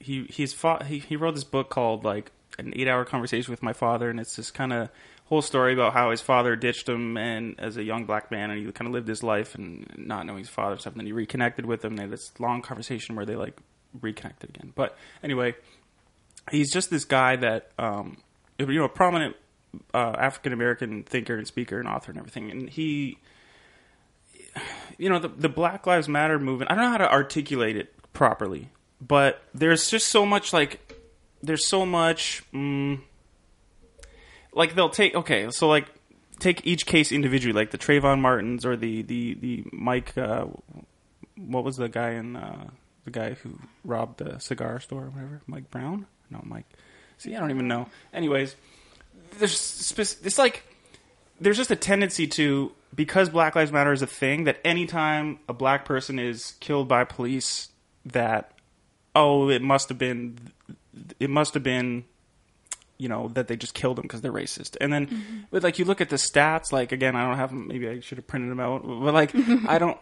he 0.00 0.24
he's 0.28 0.52
fought. 0.52 0.86
He, 0.86 0.98
he 0.98 1.14
wrote 1.16 1.34
this 1.36 1.44
book 1.44 1.70
called 1.70 2.02
like 2.04 2.32
an 2.58 2.72
eight 2.74 2.88
hour 2.88 3.04
conversation 3.04 3.52
with 3.52 3.62
my 3.62 3.72
father, 3.72 4.10
and 4.10 4.18
it's 4.18 4.34
this 4.34 4.50
kind 4.50 4.72
of 4.72 4.88
whole 5.26 5.42
story 5.42 5.72
about 5.72 5.92
how 5.92 6.10
his 6.10 6.20
father 6.20 6.56
ditched 6.56 6.88
him 6.88 7.16
and 7.16 7.54
as 7.60 7.76
a 7.76 7.84
young 7.84 8.06
black 8.06 8.32
man, 8.32 8.50
and 8.50 8.58
he 8.66 8.72
kind 8.72 8.88
of 8.88 8.92
lived 8.92 9.06
his 9.06 9.22
life 9.22 9.54
and 9.54 9.86
not 9.96 10.26
knowing 10.26 10.40
his 10.40 10.48
father 10.48 10.72
and 10.72 10.80
stuff. 10.80 10.94
And 10.94 11.00
then 11.00 11.06
he 11.06 11.12
reconnected 11.12 11.64
with 11.64 11.84
him. 11.84 11.94
They 11.94 12.02
had 12.02 12.10
this 12.10 12.32
long 12.40 12.60
conversation 12.62 13.14
where 13.14 13.26
they 13.26 13.36
like 13.36 13.56
reconnected 14.00 14.50
again. 14.50 14.72
But 14.74 14.96
anyway, 15.22 15.54
he's 16.50 16.72
just 16.72 16.90
this 16.90 17.04
guy 17.04 17.36
that 17.36 17.70
um, 17.78 18.18
you 18.58 18.66
know 18.66 18.84
a 18.84 18.88
prominent 18.88 19.36
uh, 19.94 20.14
African 20.18 20.52
American 20.52 21.02
thinker 21.02 21.36
and 21.36 21.46
speaker 21.46 21.78
and 21.78 21.88
author 21.88 22.10
and 22.10 22.18
everything, 22.18 22.50
and 22.50 22.68
he 22.68 23.18
you 24.98 25.08
know 25.08 25.18
the 25.18 25.28
the 25.28 25.48
Black 25.48 25.86
Lives 25.86 26.08
Matter 26.08 26.38
movement. 26.38 26.70
I 26.70 26.74
don't 26.74 26.84
know 26.84 26.90
how 26.90 26.98
to 26.98 27.10
articulate 27.10 27.76
it 27.76 27.94
properly, 28.12 28.70
but 29.00 29.42
there's 29.54 29.90
just 29.90 30.08
so 30.08 30.26
much 30.26 30.52
like 30.52 30.94
there's 31.42 31.68
so 31.68 31.86
much 31.86 32.42
mm, 32.52 33.00
like 34.52 34.74
they'll 34.74 34.90
take 34.90 35.14
okay, 35.14 35.50
so 35.50 35.68
like 35.68 35.86
take 36.38 36.66
each 36.66 36.86
case 36.86 37.12
individually, 37.12 37.52
like 37.52 37.70
the 37.70 37.78
Trayvon 37.78 38.20
Martins 38.20 38.64
or 38.64 38.76
the 38.76 39.02
the 39.02 39.34
the 39.34 39.64
Mike. 39.72 40.16
Uh, 40.16 40.46
what 41.36 41.62
was 41.62 41.76
the 41.76 41.88
guy 41.88 42.10
in 42.10 42.34
uh, 42.34 42.68
the 43.10 43.18
guy 43.18 43.34
who 43.34 43.58
robbed 43.84 44.18
the 44.18 44.38
cigar 44.38 44.80
store 44.80 45.04
or 45.04 45.10
whatever? 45.10 45.40
Mike 45.46 45.70
Brown? 45.70 46.06
No, 46.30 46.40
Mike. 46.44 46.66
See, 47.16 47.34
I 47.34 47.40
don't 47.40 47.50
even 47.50 47.68
know. 47.68 47.88
Anyways, 48.12 48.54
there's 49.38 49.94
it's 49.98 50.38
like 50.38 50.62
there's 51.40 51.56
just 51.56 51.70
a 51.70 51.76
tendency 51.76 52.26
to 52.28 52.72
because 52.94 53.28
Black 53.28 53.54
Lives 53.54 53.72
Matter 53.72 53.92
is 53.92 54.02
a 54.02 54.06
thing 54.06 54.44
that 54.44 54.58
anytime 54.64 55.38
a 55.48 55.52
black 55.52 55.84
person 55.84 56.18
is 56.18 56.54
killed 56.60 56.88
by 56.88 57.04
police, 57.04 57.68
that 58.06 58.52
oh, 59.14 59.48
it 59.48 59.62
must 59.62 59.88
have 59.88 59.98
been, 59.98 60.38
it 61.18 61.28
must 61.28 61.54
have 61.54 61.62
been, 61.62 62.04
you 62.98 63.08
know, 63.08 63.28
that 63.28 63.48
they 63.48 63.56
just 63.56 63.74
killed 63.74 63.96
them 63.96 64.02
because 64.02 64.20
they're 64.20 64.32
racist. 64.32 64.76
And 64.80 64.92
then, 64.92 65.06
mm-hmm. 65.06 65.38
but 65.50 65.62
like 65.62 65.78
you 65.78 65.84
look 65.84 66.00
at 66.00 66.08
the 66.08 66.16
stats, 66.16 66.72
like 66.72 66.92
again, 66.92 67.16
I 67.16 67.26
don't 67.26 67.36
have 67.36 67.50
them. 67.50 67.66
Maybe 67.66 67.88
I 67.88 68.00
should 68.00 68.18
have 68.18 68.26
printed 68.26 68.50
them 68.50 68.60
out, 68.60 68.82
but 68.84 69.14
like 69.14 69.34
I 69.66 69.78
don't. 69.78 69.98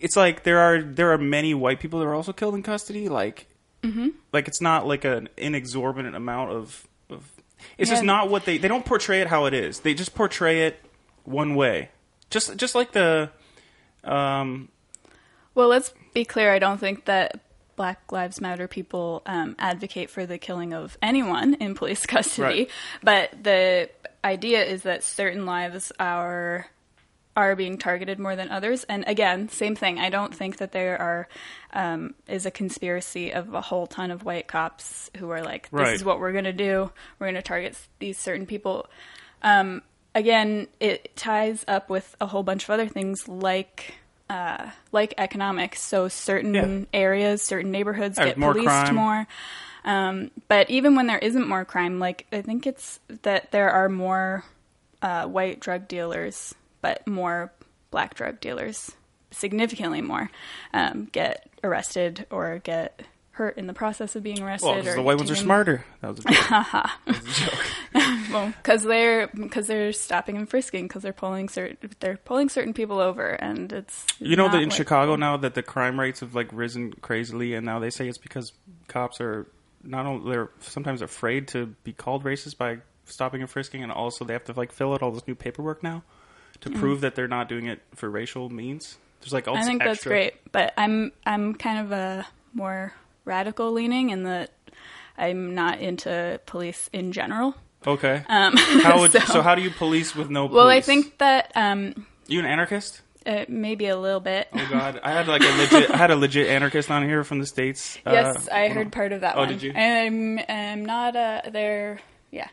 It's 0.00 0.16
like 0.16 0.42
there 0.42 0.58
are 0.58 0.82
there 0.82 1.12
are 1.12 1.18
many 1.18 1.54
white 1.54 1.80
people 1.80 2.00
that 2.00 2.06
are 2.06 2.14
also 2.14 2.32
killed 2.32 2.54
in 2.54 2.62
custody. 2.62 3.08
Like, 3.08 3.46
like 4.32 4.48
it's 4.48 4.60
not 4.60 4.86
like 4.86 5.04
an 5.04 5.28
inexorbitant 5.36 6.16
amount 6.16 6.52
of. 6.52 6.88
of 7.10 7.30
it's 7.78 7.90
just 7.90 8.02
not 8.04 8.30
what 8.30 8.44
they 8.44 8.58
they 8.58 8.68
don't 8.68 8.84
portray 8.84 9.20
it 9.20 9.26
how 9.26 9.44
it 9.46 9.54
is. 9.54 9.80
They 9.80 9.94
just 9.94 10.14
portray 10.14 10.66
it 10.66 10.80
one 11.24 11.54
way. 11.54 11.90
Just 12.30 12.56
just 12.56 12.74
like 12.74 12.92
the 12.92 13.30
um 14.04 14.68
Well, 15.54 15.68
let's 15.68 15.92
be 16.14 16.24
clear. 16.24 16.52
I 16.52 16.58
don't 16.58 16.78
think 16.78 17.04
that 17.04 17.40
Black 17.76 18.12
Lives 18.12 18.40
Matter 18.42 18.68
people 18.68 19.22
um, 19.24 19.56
advocate 19.58 20.10
for 20.10 20.26
the 20.26 20.36
killing 20.36 20.74
of 20.74 20.98
anyone 21.00 21.54
in 21.54 21.74
police 21.74 22.04
custody. 22.14 22.42
Right. 22.42 22.70
But 23.02 23.42
the 23.42 23.88
idea 24.22 24.64
is 24.64 24.82
that 24.82 25.02
certain 25.02 25.46
lives 25.46 25.90
are 25.98 26.66
are 27.36 27.54
being 27.54 27.78
targeted 27.78 28.18
more 28.18 28.34
than 28.36 28.50
others. 28.50 28.84
And 28.84 29.04
again, 29.06 29.48
same 29.48 29.76
thing. 29.76 29.98
I 29.98 30.10
don't 30.10 30.34
think 30.34 30.56
that 30.58 30.72
there 30.72 31.00
are 31.00 31.28
um, 31.72 32.14
is 32.26 32.44
a 32.46 32.50
conspiracy 32.50 33.30
of 33.32 33.54
a 33.54 33.60
whole 33.60 33.86
ton 33.86 34.10
of 34.10 34.24
white 34.24 34.48
cops 34.48 35.10
who 35.18 35.30
are 35.30 35.42
like, 35.42 35.64
"This 35.70 35.72
Right. 35.72 35.94
is 35.94 36.04
what 36.04 36.18
we're 36.18 36.32
going 36.32 36.44
to 36.44 36.52
do. 36.52 36.90
We're 37.18 37.26
going 37.28 37.34
to 37.36 37.42
target 37.42 37.78
these 38.00 38.18
certain 38.18 38.46
people." 38.46 38.88
Um, 39.42 39.82
again, 40.14 40.66
it 40.80 41.14
ties 41.16 41.64
up 41.68 41.88
with 41.88 42.16
a 42.20 42.26
whole 42.26 42.42
bunch 42.42 42.64
of 42.64 42.70
other 42.70 42.88
things 42.88 43.28
like 43.28 43.94
uh, 44.28 44.70
like 44.92 45.14
economics. 45.18 45.80
So 45.82 46.08
certain 46.08 46.54
Yeah. 46.54 46.84
areas, 46.92 47.42
certain 47.42 47.70
neighborhoods 47.70 48.16
There's 48.16 48.30
get 48.30 48.38
more 48.38 48.52
policed 48.52 48.68
crime. 48.68 48.94
more. 48.96 49.26
Um, 49.84 50.30
but 50.48 50.68
even 50.70 50.94
when 50.94 51.06
there 51.06 51.18
isn't 51.18 51.48
more 51.48 51.64
crime, 51.64 51.98
like 51.98 52.26
I 52.32 52.42
think 52.42 52.66
it's 52.66 53.00
that 53.22 53.50
there 53.52 53.70
are 53.70 53.88
more 53.88 54.44
uh, 55.02 55.26
white 55.26 55.58
drug 55.60 55.88
dealers, 55.88 56.54
but 56.80 57.06
more 57.06 57.52
black 57.90 58.14
drug 58.14 58.40
dealers, 58.40 58.92
significantly 59.30 60.00
more, 60.00 60.30
um, 60.72 61.08
get 61.12 61.48
arrested 61.62 62.26
or 62.30 62.58
get 62.58 63.02
hurt 63.32 63.56
in 63.56 63.66
the 63.66 63.72
process 63.72 64.16
of 64.16 64.22
being 64.22 64.42
arrested. 64.42 64.84
well, 64.84 64.96
the 64.96 65.02
white 65.02 65.16
ones 65.16 65.30
are 65.30 65.36
smarter. 65.36 65.84
That 66.02 66.10
was 66.10 66.18
a 66.18 66.22
joke. 66.22 66.36
that 66.50 66.90
was 67.06 67.38
a 67.38 67.40
joke. 67.40 67.66
well, 68.30 68.54
because 68.58 68.82
they're 68.82 69.28
because 69.28 69.66
they're 69.66 69.92
stopping 69.92 70.36
and 70.36 70.48
frisking 70.48 70.86
because 70.86 71.02
they're 71.02 71.12
pulling 71.14 71.48
certain 71.48 71.78
they're 72.00 72.18
pulling 72.18 72.48
certain 72.50 72.74
people 72.74 72.98
over, 72.98 73.30
and 73.30 73.72
it's 73.72 74.06
You 74.18 74.36
know 74.36 74.48
that 74.48 74.60
in 74.60 74.68
like- 74.68 74.76
Chicago 74.76 75.16
now 75.16 75.38
that 75.38 75.54
the 75.54 75.62
crime 75.62 75.98
rates 75.98 76.20
have 76.20 76.34
like 76.34 76.48
risen 76.52 76.92
crazily, 77.00 77.54
and 77.54 77.64
now 77.64 77.78
they 77.78 77.90
say 77.90 78.08
it's 78.08 78.18
because 78.18 78.52
cops 78.88 79.20
are 79.20 79.46
not 79.82 80.04
only 80.04 80.30
they're 80.30 80.50
sometimes 80.60 81.00
afraid 81.00 81.48
to 81.48 81.66
be 81.84 81.92
called 81.94 82.24
racist 82.24 82.58
by 82.58 82.78
stopping 83.06 83.40
and 83.40 83.50
frisking, 83.50 83.82
and 83.82 83.90
also 83.90 84.24
they 84.24 84.34
have 84.34 84.44
to 84.44 84.52
like 84.52 84.70
fill 84.70 84.92
out 84.92 85.02
all 85.02 85.12
this 85.12 85.26
new 85.26 85.34
paperwork 85.34 85.82
now 85.82 86.02
to 86.62 86.70
prove 86.70 87.00
that 87.02 87.14
they're 87.14 87.28
not 87.28 87.48
doing 87.48 87.66
it 87.66 87.80
for 87.94 88.08
racial 88.10 88.50
means. 88.50 88.96
There's 89.20 89.32
like 89.32 89.46
all. 89.48 89.56
I 89.56 89.62
think 89.62 89.82
that's 89.82 90.04
great, 90.04 90.34
but 90.52 90.72
I'm 90.76 91.12
I'm 91.26 91.54
kind 91.54 91.78
of 91.78 91.92
a 91.92 92.26
more 92.54 92.92
radical 93.24 93.72
leaning 93.72 94.10
in 94.10 94.22
that 94.24 94.50
I'm 95.18 95.54
not 95.54 95.78
into 95.80 96.40
police 96.46 96.88
in 96.92 97.12
general. 97.12 97.54
Okay. 97.86 98.24
Um, 98.28 98.56
how 98.56 99.00
would, 99.00 99.12
so, 99.12 99.18
so- 99.20 99.42
how 99.42 99.54
do 99.54 99.62
you 99.62 99.70
police 99.70 100.14
with 100.14 100.30
no? 100.30 100.48
Police? 100.48 100.56
Well, 100.56 100.68
I 100.68 100.80
think 100.80 101.18
that 101.18 101.52
um, 101.54 102.06
you 102.28 102.38
an 102.38 102.46
anarchist. 102.46 103.02
uh, 103.26 103.44
maybe 103.48 103.86
a 103.88 103.96
little 103.98 104.20
bit. 104.20 104.48
Oh 104.54 104.68
God, 104.70 105.00
I 105.02 105.12
had 105.12 105.28
like 105.28 105.42
a 105.42 105.56
legit, 105.58 105.90
I 105.90 105.96
had 105.98 106.10
a 106.10 106.16
legit 106.16 106.48
anarchist 106.48 106.90
on 106.90 107.02
here 107.04 107.22
from 107.24 107.38
the 107.40 107.46
states. 107.46 107.98
yes, 108.06 108.48
Uh, 108.48 108.54
I 108.54 108.68
heard 108.68 108.86
on. 108.86 108.90
part 108.90 109.12
of 109.12 109.20
that 109.22 109.36
Oh, 109.36 109.40
one. 109.40 109.48
did 109.48 109.62
you? 109.62 109.72
I'm 109.74 110.38
I'm 110.48 110.84
not 110.86 111.14
uh 111.16 111.42
there. 111.50 112.00
Yeah, 112.30 112.48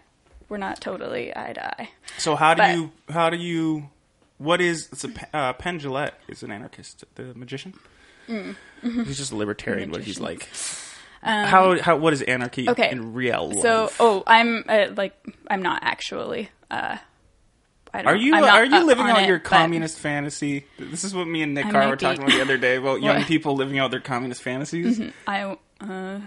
we're 0.50 0.58
not 0.58 0.82
totally 0.82 1.36
eye 1.36 1.54
to 1.54 1.82
eye. 1.82 1.90
So 2.18 2.36
how 2.36 2.54
do 2.56 2.62
But- 2.64 2.76
you 2.76 2.92
how 3.10 3.30
do 3.30 3.38
you 3.38 3.90
what 4.38 4.62
is 4.62 4.90
it's 4.92 5.04
a, 5.04 5.10
uh, 5.36 5.54
Penn 5.54 5.78
is 6.28 6.44
an 6.44 6.52
anarchist, 6.52 7.04
the 7.16 7.34
magician. 7.36 7.74
He's 8.82 9.18
just 9.18 9.32
a 9.32 9.36
libertarian, 9.36 9.92
but 9.92 10.02
he's 10.04 10.20
Mm. 10.20 10.22
Like 10.22 10.50
how 11.24 11.82
how 11.82 11.98
what 11.98 12.14
is 12.14 12.22
anarchy 12.22 12.70
okay. 12.70 12.92
in 12.92 13.14
real 13.14 13.50
life? 13.50 13.62
So, 13.62 13.92
oh, 14.00 14.24
I'm 14.28 14.64
uh, 14.68 14.88
like 14.96 15.16
I'm 15.50 15.62
not 15.62 15.84
actually. 15.84 16.50
Uh, 16.70 16.98
I 17.94 18.02
don't, 18.02 18.14
are 18.14 18.16
you 18.16 18.32
not 18.32 18.44
are 18.44 18.66
you 18.66 18.86
living 18.86 19.06
on 19.06 19.12
out 19.12 19.24
it, 19.24 19.28
your 19.28 19.40
communist 19.40 19.98
fantasy? 19.98 20.66
This 20.78 21.04
is 21.04 21.16
what 21.16 21.28
me 21.28 21.42
and 21.42 21.54
Nick 21.54 21.70
Carr 21.70 21.88
were 21.90 21.96
talking 21.96 22.22
about 22.22 22.34
the 22.36 22.42
other 22.42 22.58
day 22.58 22.76
about 22.76 23.02
young 23.02 23.24
people 23.24 23.56
living 23.56 23.80
out 23.80 23.92
their 23.92 24.00
communist 24.02 24.42
fantasies. 24.42 25.02
I 25.26 25.58
uh, 25.82 26.20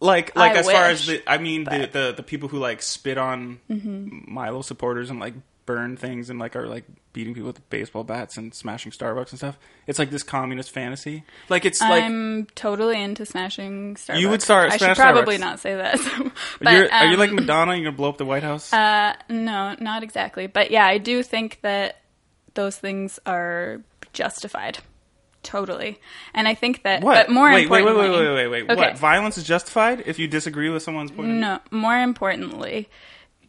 Like 0.00 0.34
like 0.34 0.52
I 0.52 0.56
as 0.56 0.70
far 0.70 0.84
as 0.86 1.06
the 1.06 1.22
I 1.26 1.38
mean 1.38 1.64
but- 1.64 1.74
Mm-hmm. 1.74 1.92
the 1.92 2.14
the 2.16 2.22
people 2.22 2.48
who 2.48 2.58
like 2.58 2.82
spit 2.82 3.18
on 3.18 3.60
Milo 3.68 4.62
supporters 4.62 5.10
and 5.10 5.20
like 5.20 5.34
burn 5.66 5.96
things 5.96 6.28
and 6.30 6.40
like 6.40 6.56
are 6.56 6.66
like 6.66 6.84
beating 7.12 7.34
people 7.34 7.48
with 7.48 7.68
baseball 7.70 8.04
bats 8.04 8.36
and 8.36 8.54
smashing 8.54 8.92
Starbucks 8.92 9.30
and 9.30 9.38
stuff. 9.38 9.58
It's 9.86 9.98
like 9.98 10.10
this 10.10 10.22
communist 10.22 10.70
fantasy. 10.70 11.24
Like 11.48 11.64
it's 11.64 11.80
like 11.80 12.04
I'm 12.04 12.46
totally 12.54 13.00
into 13.00 13.26
smashing 13.26 13.96
Starbucks. 13.96 14.20
You 14.20 14.28
would 14.30 14.42
start 14.42 14.72
I 14.72 14.76
should 14.76 14.96
probably 14.96 15.36
Starbucks. 15.36 15.40
not 15.40 15.60
say 15.60 15.74
that. 15.76 15.98
but, 16.60 16.72
You're, 16.72 16.92
are 16.92 17.06
you 17.06 17.14
um, 17.14 17.18
like 17.18 17.32
Madonna? 17.32 17.74
You're 17.74 17.84
gonna 17.84 17.96
blow 17.96 18.08
up 18.08 18.18
the 18.18 18.24
White 18.24 18.42
House? 18.42 18.72
Uh, 18.72 19.14
no, 19.28 19.76
not 19.78 20.02
exactly. 20.02 20.46
But 20.46 20.70
yeah, 20.70 20.86
I 20.86 20.98
do 20.98 21.22
think 21.22 21.60
that 21.62 22.00
those 22.54 22.76
things 22.76 23.18
are 23.26 23.82
justified. 24.12 24.78
Totally. 25.42 25.98
And 26.34 26.46
I 26.46 26.54
think 26.54 26.84
that, 26.84 27.02
what? 27.02 27.26
but 27.26 27.32
more 27.32 27.50
wait, 27.50 27.68
wait, 27.68 27.84
wait, 27.84 27.90
importantly, 27.90 28.26
wait, 28.26 28.34
wait, 28.34 28.48
wait, 28.48 28.62
wait. 28.68 28.70
Okay. 28.70 28.90
What? 28.90 28.98
Violence 28.98 29.38
is 29.38 29.44
justified 29.44 30.04
if 30.06 30.18
you 30.18 30.28
disagree 30.28 30.70
with 30.70 30.82
someone's 30.82 31.10
point 31.10 31.20
of 31.20 31.26
view? 31.26 31.40
No, 31.40 31.58
more 31.72 31.98
importantly, 31.98 32.88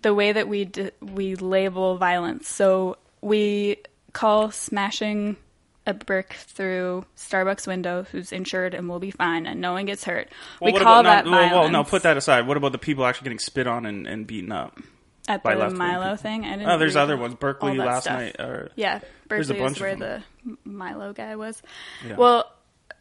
the 0.02 0.14
way 0.14 0.32
that 0.32 0.48
we 0.48 0.66
d- 0.66 0.92
we 1.02 1.36
label 1.36 1.98
violence. 1.98 2.48
So 2.48 2.98
we 3.24 3.78
call 4.12 4.52
smashing 4.52 5.38
a 5.86 5.94
brick 5.94 6.34
through 6.34 7.06
Starbucks 7.18 7.68
window, 7.68 8.04
who's 8.04 8.32
insured 8.32 8.74
and 8.74 8.88
will 8.88 9.00
be 9.00 9.12
fine, 9.12 9.46
and 9.46 9.60
no 9.60 9.74
one 9.74 9.86
gets 9.86 10.04
hurt. 10.04 10.30
Well, 10.62 10.74
we 10.74 10.80
call 10.80 11.02
about 11.02 11.04
that 11.04 11.26
no, 11.26 11.32
well, 11.32 11.40
violence. 11.40 11.74
well, 11.74 11.84
no, 11.84 11.84
put 11.84 12.04
that 12.04 12.18
aside. 12.18 12.48
What 12.48 12.58
about 12.58 12.72
the 12.72 12.78
people 12.78 13.06
actually 13.06 13.26
getting 13.26 13.40
spit 13.40 13.68
on 13.68 13.86
and, 13.86 14.08
and 14.08 14.26
beaten 14.26 14.52
up? 14.52 14.80
At 15.28 15.42
by 15.42 15.56
the 15.56 15.70
Milo 15.70 16.04
people. 16.04 16.18
thing, 16.18 16.46
I 16.46 16.58
didn't. 16.58 16.70
Oh, 16.70 16.78
there's 16.78 16.98
other 16.98 17.16
ones. 17.16 17.36
Berkeley 17.36 17.78
last 17.78 18.04
stuff. 18.04 18.20
night. 18.20 18.36
Or, 18.40 18.72
Yeah, 18.76 19.00
There's 19.30 19.50
a 19.50 19.54
Berkeley 19.54 19.64
bunch 19.64 19.78
is 19.78 19.82
where 19.82 19.96
the 19.96 20.24
Milo 20.66 21.14
guy 21.14 21.38
was. 21.38 21.62
Yeah. 22.06 22.16
Well, 22.18 22.52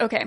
okay. 0.00 0.26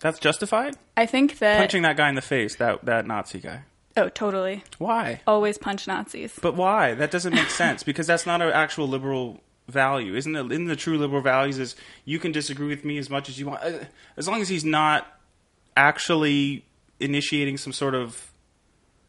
that's 0.00 0.18
justified. 0.18 0.76
I 0.96 1.06
think 1.06 1.38
that. 1.38 1.58
Punching 1.58 1.82
that 1.82 1.96
guy 1.96 2.08
in 2.08 2.16
the 2.16 2.22
face, 2.22 2.56
that 2.56 2.84
that 2.86 3.06
Nazi 3.06 3.38
guy. 3.38 3.62
Oh, 3.96 4.08
totally. 4.08 4.64
Why? 4.78 5.20
Always 5.26 5.58
punch 5.58 5.86
Nazis. 5.86 6.38
But 6.40 6.54
why? 6.56 6.94
That 6.94 7.10
doesn't 7.10 7.34
make 7.34 7.50
sense 7.50 7.82
because 7.82 8.06
that's 8.06 8.24
not 8.26 8.40
an 8.40 8.48
actual 8.50 8.88
liberal 8.88 9.40
value, 9.68 10.14
isn't 10.14 10.34
it? 10.34 10.50
In 10.52 10.64
the 10.66 10.76
true 10.76 10.96
liberal 10.98 11.20
values 11.22 11.58
is 11.58 11.76
you 12.04 12.18
can 12.18 12.32
disagree 12.32 12.68
with 12.68 12.84
me 12.84 12.98
as 12.98 13.10
much 13.10 13.28
as 13.28 13.38
you 13.38 13.46
want, 13.46 13.62
uh, 13.62 13.84
as 14.16 14.26
long 14.28 14.40
as 14.40 14.48
he's 14.48 14.64
not 14.64 15.06
actually 15.76 16.64
initiating 17.00 17.56
some 17.56 17.72
sort 17.72 17.94
of 17.94 18.30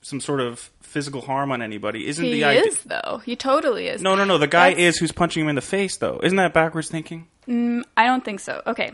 some 0.01 0.19
sort 0.19 0.41
of 0.41 0.69
physical 0.81 1.21
harm 1.21 1.51
on 1.51 1.61
anybody. 1.61 2.07
Isn't 2.07 2.25
He 2.25 2.33
the 2.33 2.43
idea? 2.43 2.63
is 2.63 2.81
though. 2.83 3.21
He 3.25 3.35
totally 3.35 3.87
is. 3.87 4.01
No, 4.01 4.15
no, 4.15 4.25
no. 4.25 4.37
The 4.37 4.47
guy 4.47 4.71
That's- 4.71 4.95
is 4.95 4.99
who's 4.99 5.11
punching 5.13 5.43
him 5.43 5.49
in 5.49 5.55
the 5.55 5.61
face, 5.61 5.97
though. 5.97 6.19
Isn't 6.21 6.35
that 6.37 6.53
backwards 6.53 6.89
thinking? 6.89 7.27
I 7.47 8.05
don't 8.05 8.23
think 8.23 8.39
so. 8.41 8.61
Okay. 8.67 8.91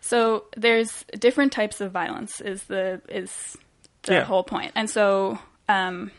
So 0.00 0.44
there's 0.56 1.04
different 1.18 1.52
types 1.52 1.80
of 1.80 1.92
violence 1.92 2.40
is 2.40 2.64
the 2.64 3.00
is 3.08 3.56
the 4.02 4.14
Yeah. 4.14 4.24
whole 4.24 4.42
point. 4.44 4.72
And 4.74 4.88
so 4.90 5.38
um 5.68 6.10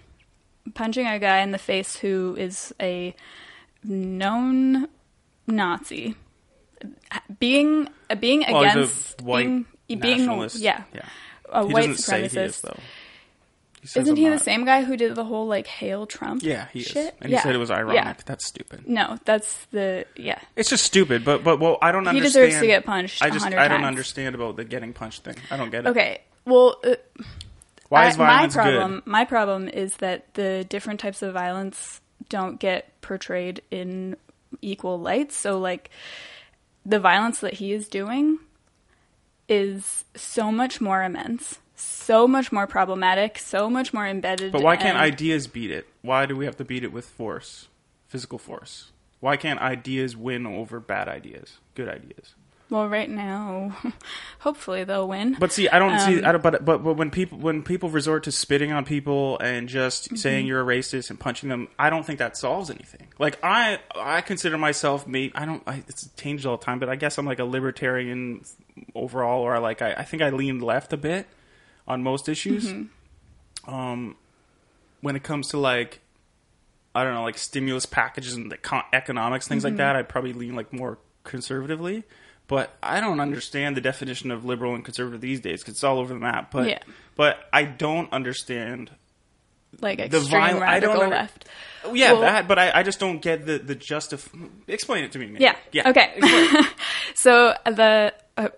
punching 0.73 1.05
a 1.07 1.19
guy 1.19 1.39
in 1.41 1.51
the 1.51 1.57
face 1.57 1.95
who 1.97 2.35
is 2.39 2.73
a 2.81 3.13
known 3.83 4.87
Nazi 5.47 6.15
being 7.39 7.87
uh, 8.09 8.15
being 8.15 8.43
Well, 8.49 8.61
against 8.63 9.21
a 9.21 9.23
white 9.23 9.45
being, 9.45 9.65
being 9.99 10.49
yeah, 10.55 10.83
yeah. 10.93 11.01
a 11.49 11.65
He 11.67 11.73
white 11.73 11.85
he 11.85 11.91
is, 11.91 11.97
supremacist. 12.05 12.61
though. 12.61 12.79
He 13.81 13.99
Isn't 13.99 14.15
he 14.15 14.29
the 14.29 14.39
same 14.39 14.63
guy 14.63 14.83
who 14.83 14.95
did 14.95 15.13
the 15.15 15.25
whole 15.25 15.45
like 15.45 15.67
hail 15.67 16.05
Trump? 16.07 16.41
Yeah, 16.43 16.67
he 16.71 16.81
shit? 16.81 17.07
is. 17.07 17.11
And 17.21 17.31
he 17.33 17.37
said 17.37 17.53
it 17.53 17.57
was 17.57 17.69
ironic. 17.69 17.95
Yeah. 17.95 18.13
That's 18.25 18.45
stupid. 18.47 18.87
No, 18.87 19.19
that's 19.25 19.65
the 19.71 20.05
yeah. 20.15 20.39
It's 20.55 20.69
just 20.69 20.85
stupid, 20.85 21.25
but 21.25 21.43
but 21.43 21.59
well, 21.59 21.77
I 21.81 21.91
don't 21.91 22.07
understand. 22.07 22.15
He 22.15 22.19
understand. 22.21 22.45
deserves 22.49 22.61
to 22.61 22.67
get 22.67 22.85
punched 22.85 23.21
I 23.21 23.29
just 23.29 23.43
100 23.45 23.59
I 23.59 23.67
don't 23.67 23.79
times. 23.81 23.87
understand 23.87 24.35
about 24.35 24.55
the 24.55 24.63
getting 24.63 24.93
punched 24.93 25.25
thing. 25.25 25.35
I 25.51 25.57
don't 25.57 25.69
get 25.69 25.85
it. 25.85 25.89
Okay. 25.89 26.21
Well, 26.45 26.77
uh, 26.85 26.95
Why 27.93 28.08
I- 28.08 28.12
violence 28.12 28.56
my 28.56 28.63
problem? 28.63 28.93
good? 28.95 29.08
My 29.08 29.25
problem 29.25 29.69
is 29.69 29.97
that 29.97 30.34
the 30.34 30.65
different 30.67 30.99
types 30.99 31.21
of 31.21 31.34
violence 31.34 32.01
don't 32.27 32.60
get 32.60 32.99
portrayed 33.01 33.62
in 33.69 34.17
equal 34.62 34.99
light. 34.99 35.32
So, 35.32 35.60
like, 35.60 35.91
the 36.84 36.99
violence 36.99 37.39
that 37.41 37.53
he 37.56 37.71
is 37.71 37.88
doing 37.88 38.39
is 39.47 40.06
so 40.15 40.51
much 40.51 40.82
more 40.82 41.03
immense, 41.03 41.60
so 41.75 42.27
much 42.27 42.51
more 42.51 42.65
problematic, 42.65 43.38
so 43.38 43.69
much 43.69 43.93
more 43.93 44.08
embedded. 44.08 44.51
But 44.51 44.63
why 44.63 44.75
can't 44.75 44.97
and- 44.97 45.13
ideas 45.13 45.45
beat 45.47 45.69
it? 45.69 45.88
Why 46.01 46.25
do 46.25 46.36
we 46.36 46.45
have 46.45 46.58
to 46.58 46.65
beat 46.65 46.84
it 46.84 46.91
with 46.91 47.06
force, 47.06 47.67
physical 48.08 48.39
force? 48.39 48.91
Why 49.19 49.38
can't 49.38 49.60
ideas 49.60 50.17
win 50.17 50.47
over 50.47 50.79
bad 50.79 51.08
ideas, 51.08 51.60
good 51.75 51.88
ideas? 51.88 52.34
Well, 52.73 52.89
right 52.89 53.09
now, 53.09 53.77
hopefully 54.39 54.83
they'll 54.83 55.07
win. 55.07 55.38
But 55.39 55.51
see, 55.53 55.69
I 55.69 55.77
don't 55.77 55.99
see. 55.99 56.19
Um, 56.19 56.25
I 56.25 56.31
don't, 56.31 56.41
but 56.41 56.65
but 56.65 56.83
but 56.83 56.95
when 56.95 57.12
people 57.12 57.38
when 57.38 57.62
people 57.62 57.89
resort 57.89 58.23
to 58.23 58.31
spitting 58.31 58.71
on 58.71 58.83
people 58.83 59.38
and 59.39 59.69
just 59.69 60.05
Mm-hmm. 60.05 60.15
saying 60.15 60.47
you're 60.47 60.59
a 60.62 60.65
racist 60.65 61.12
and 61.12 61.19
punching 61.19 61.49
them, 61.49 61.67
I 61.77 61.91
don't 61.91 62.03
think 62.03 62.17
that 62.17 62.36
solves 62.36 62.71
anything. 62.71 63.09
Like 63.19 63.38
I 63.43 63.77
I 63.95 64.21
consider 64.21 64.57
myself 64.57 65.05
me. 65.05 65.31
I 65.36 65.45
don't. 65.45 65.62
I, 65.67 65.83
it's 65.88 66.09
changed 66.17 66.47
all 66.47 66.57
the 66.57 66.65
time, 66.65 66.79
but 66.79 66.89
I 66.89 66.95
guess 66.95 67.19
I'm 67.19 67.27
like 67.27 67.38
a 67.39 67.45
libertarian 67.45 68.43
overall, 68.95 69.41
or 69.43 69.59
like 69.59 69.83
I, 69.83 69.93
I 69.93 70.03
think 70.03 70.23
I 70.23 70.31
lean 70.31 70.59
left 70.59 70.91
a 70.93 70.97
bit 70.97 71.27
on 71.88 72.01
most 72.01 72.27
issues. 72.27 72.65
Mm-hmm. 72.73 73.73
Um, 73.73 74.15
when 75.01 75.15
it 75.15 75.23
comes 75.23 75.49
to 75.49 75.57
like. 75.59 75.99
I 76.95 77.03
don't 77.03 77.15
know, 77.15 77.23
like 77.23 77.39
stimulus 77.39 77.88
packages 77.88 78.36
and 78.36 78.51
the 78.51 78.57
co- 78.57 78.83
economics, 78.93 79.47
things 79.47 79.63
Mm-hmm. 79.63 79.73
like 79.73 79.77
that. 79.77 79.95
I'd 79.95 80.07
probably 80.09 80.33
lean 80.33 80.55
like 80.55 80.71
more 80.71 80.99
conservatively. 81.23 82.03
But 82.47 82.75
I 82.84 82.99
don't 82.99 83.19
understand 83.19 83.77
the 83.77 83.82
definition 83.82 84.29
of 84.32 84.43
liberal 84.45 84.75
and 84.75 84.84
conservative 84.84 85.21
these 85.21 85.39
days 85.39 85.62
because 85.62 85.75
it's 85.75 85.84
all 85.84 85.99
over 85.99 86.13
the 86.13 86.19
map. 86.19 86.51
But 86.51 86.67
Yeah. 86.67 86.79
but 87.15 87.47
I 87.53 87.63
don't 87.63 88.12
understand. 88.12 88.91
like 89.82 89.97
the 89.97 90.17
extreme 90.17 90.29
viol- 90.29 90.43
I 90.63 90.79
don't 90.79 90.89
radical 90.89 91.01
under- 91.03 91.15
left. 91.15 91.45
Yeah, 91.93 92.12
Well- 92.13 92.21
that. 92.21 92.47
But 92.47 92.60
I, 92.60 92.71
I 92.79 92.84
just 92.84 92.99
don't 92.99 93.19
get 93.21 93.45
the 93.45 93.58
the 93.58 93.75
justif. 93.75 94.27
Explain 94.67 95.03
it 95.06 95.12
to 95.13 95.19
me. 95.19 95.27
man. 95.27 95.41
Yeah. 95.41 95.56
Yeah. 95.71 95.89
Okay. 95.89 96.19
so 97.15 97.56
the 97.65 98.13
uh, 98.38 98.49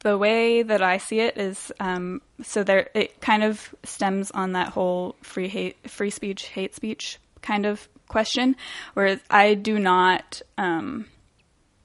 the 0.00 0.16
way 0.18 0.62
that 0.62 0.80
I 0.82 0.96
see 0.98 1.20
it 1.20 1.36
is, 1.36 1.70
um, 1.78 2.22
so 2.42 2.64
there 2.64 2.88
it 2.94 3.20
kind 3.20 3.42
of 3.44 3.74
stems 3.84 4.30
on 4.30 4.52
that 4.52 4.68
whole 4.68 5.14
free 5.22 5.48
hate, 5.48 5.76
free 5.90 6.10
speech, 6.10 6.46
hate 6.48 6.74
speech 6.74 7.18
kind 7.42 7.66
of 7.66 7.88
question, 8.08 8.56
where 8.94 9.20
I 9.30 9.54
do 9.54 9.78
not. 9.78 10.40
Um, 10.58 11.06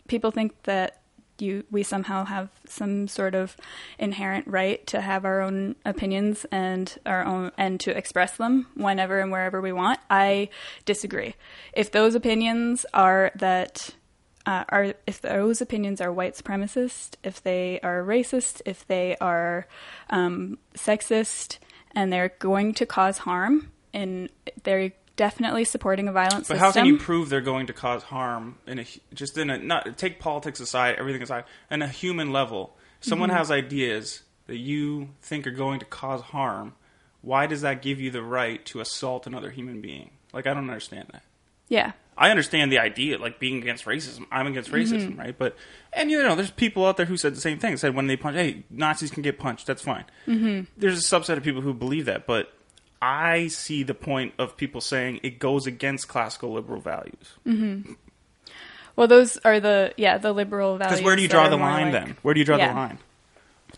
people 0.07 0.31
think 0.31 0.53
that 0.63 1.01
you 1.41 1.63
we 1.71 1.83
somehow 1.83 2.25
have 2.25 2.49
some 2.67 3.07
sort 3.07 3.35
of 3.35 3.55
inherent 3.99 4.47
right 4.47 4.85
to 4.87 5.01
have 5.01 5.25
our 5.25 5.41
own 5.41 5.75
opinions 5.85 6.45
and 6.51 6.97
our 7.05 7.23
own 7.23 7.51
and 7.57 7.79
to 7.81 7.95
express 7.95 8.37
them 8.37 8.67
whenever 8.75 9.19
and 9.19 9.31
wherever 9.31 9.61
we 9.61 9.71
want. 9.71 9.99
I 10.09 10.49
disagree. 10.85 11.35
If 11.73 11.91
those 11.91 12.15
opinions 12.15 12.85
are 12.93 13.31
that 13.35 13.95
uh, 14.45 14.63
are 14.69 14.93
if 15.05 15.21
those 15.21 15.61
opinions 15.61 15.99
are 15.99 16.11
white 16.11 16.33
supremacist, 16.35 17.15
if 17.23 17.43
they 17.43 17.79
are 17.81 18.01
racist, 18.01 18.61
if 18.65 18.87
they 18.87 19.17
are 19.19 19.67
um, 20.09 20.57
sexist, 20.73 21.59
and 21.93 22.11
they're 22.13 22.33
going 22.39 22.73
to 22.75 22.85
cause 22.85 23.19
harm, 23.19 23.71
and 23.93 24.29
they're 24.63 24.93
definitely 25.17 25.65
supporting 25.65 26.07
a 26.07 26.11
violent 26.13 26.35
But 26.35 26.39
system. 26.47 26.57
But 26.57 26.61
how 26.63 26.71
can 26.71 26.85
you 26.85 26.97
prove 26.97 27.27
they're 27.29 27.41
going 27.41 27.67
to 27.67 27.73
cause 27.73 28.03
harm 28.03 28.57
in 28.65 28.79
a 28.79 28.85
just 29.13 29.37
in 29.37 29.49
a 29.49 29.57
not 29.57 29.97
take 29.97 30.19
politics 30.19 30.61
aside, 30.61 30.95
everything 30.97 31.21
aside, 31.21 31.43
in 31.69 31.81
a 31.81 31.87
human 31.89 32.31
level? 32.31 32.77
Someone 33.01 33.29
Mm-hmm. 33.29 33.37
has 33.37 33.51
ideas 33.51 34.21
that 34.47 34.57
you 34.57 35.09
think 35.21 35.45
are 35.45 35.51
going 35.51 35.79
to 35.79 35.85
cause 35.85 36.21
harm. 36.21 36.73
Why 37.21 37.45
does 37.47 37.61
that 37.61 37.81
give 37.81 37.99
you 37.99 38.09
the 38.11 38.23
right 38.23 38.63
to 38.67 38.79
assault 38.79 39.27
another 39.27 39.49
human 39.49 39.81
being? 39.81 40.11
Like 40.31 40.47
I 40.47 40.53
don't 40.53 40.69
understand 40.69 41.09
that. 41.11 41.23
yeah. 41.67 41.91
I 42.19 42.31
understand 42.31 42.71
the 42.71 42.79
idea, 42.79 43.19
like 43.19 43.39
being 43.39 43.57
against 43.61 43.85
racism. 43.85 44.25
I'm 44.31 44.47
against 44.47 44.71
racism, 44.71 45.09
Mm-hmm. 45.09 45.19
right? 45.19 45.37
But 45.37 45.55
and 45.93 46.09
you 46.09 46.23
know, 46.23 46.33
there's 46.35 46.49
people 46.49 46.83
out 46.87 46.97
there 46.97 47.05
who 47.05 47.15
said 47.15 47.35
the 47.35 47.39
same 47.41 47.59
thing. 47.59 47.77
Said 47.77 47.93
when 47.93 48.07
they 48.07 48.17
punch, 48.17 48.35
hey, 48.35 48.63
Nazis 48.71 49.11
can 49.11 49.21
get 49.21 49.37
punched. 49.37 49.67
That's 49.67 49.83
fine. 49.83 50.05
Mm-hmm. 50.25 50.61
There's 50.77 50.97
a 50.97 51.01
subset 51.07 51.37
of 51.37 51.43
people 51.43 51.61
who 51.61 51.75
believe 51.75 52.05
that, 52.05 52.25
but 52.25 52.51
I 53.01 53.47
see 53.47 53.83
the 53.83 53.93
point 53.93 54.33
of 54.39 54.57
people 54.57 54.81
saying 54.81 55.19
it 55.23 55.39
goes 55.39 55.67
against 55.67 56.07
classical 56.07 56.53
liberal 56.53 56.81
values. 56.81 57.35
Well, 58.95 59.07
those 59.07 59.37
are 59.45 59.59
the 59.59 59.93
yeah 59.97 60.17
the 60.17 60.33
liberal 60.33 60.77
values. 60.77 60.93
Because 60.99 61.05
where 61.05 61.15
do 61.15 61.21
you 61.21 61.27
draw 61.27 61.49
the 61.49 61.57
line 61.57 61.91
like- 61.91 62.05
then? 62.05 62.17
Where 62.23 62.33
do 62.33 62.39
you 62.39 62.45
draw 62.45 62.57
Yeah. 62.57 62.69
the 62.69 62.73
line? 62.75 62.97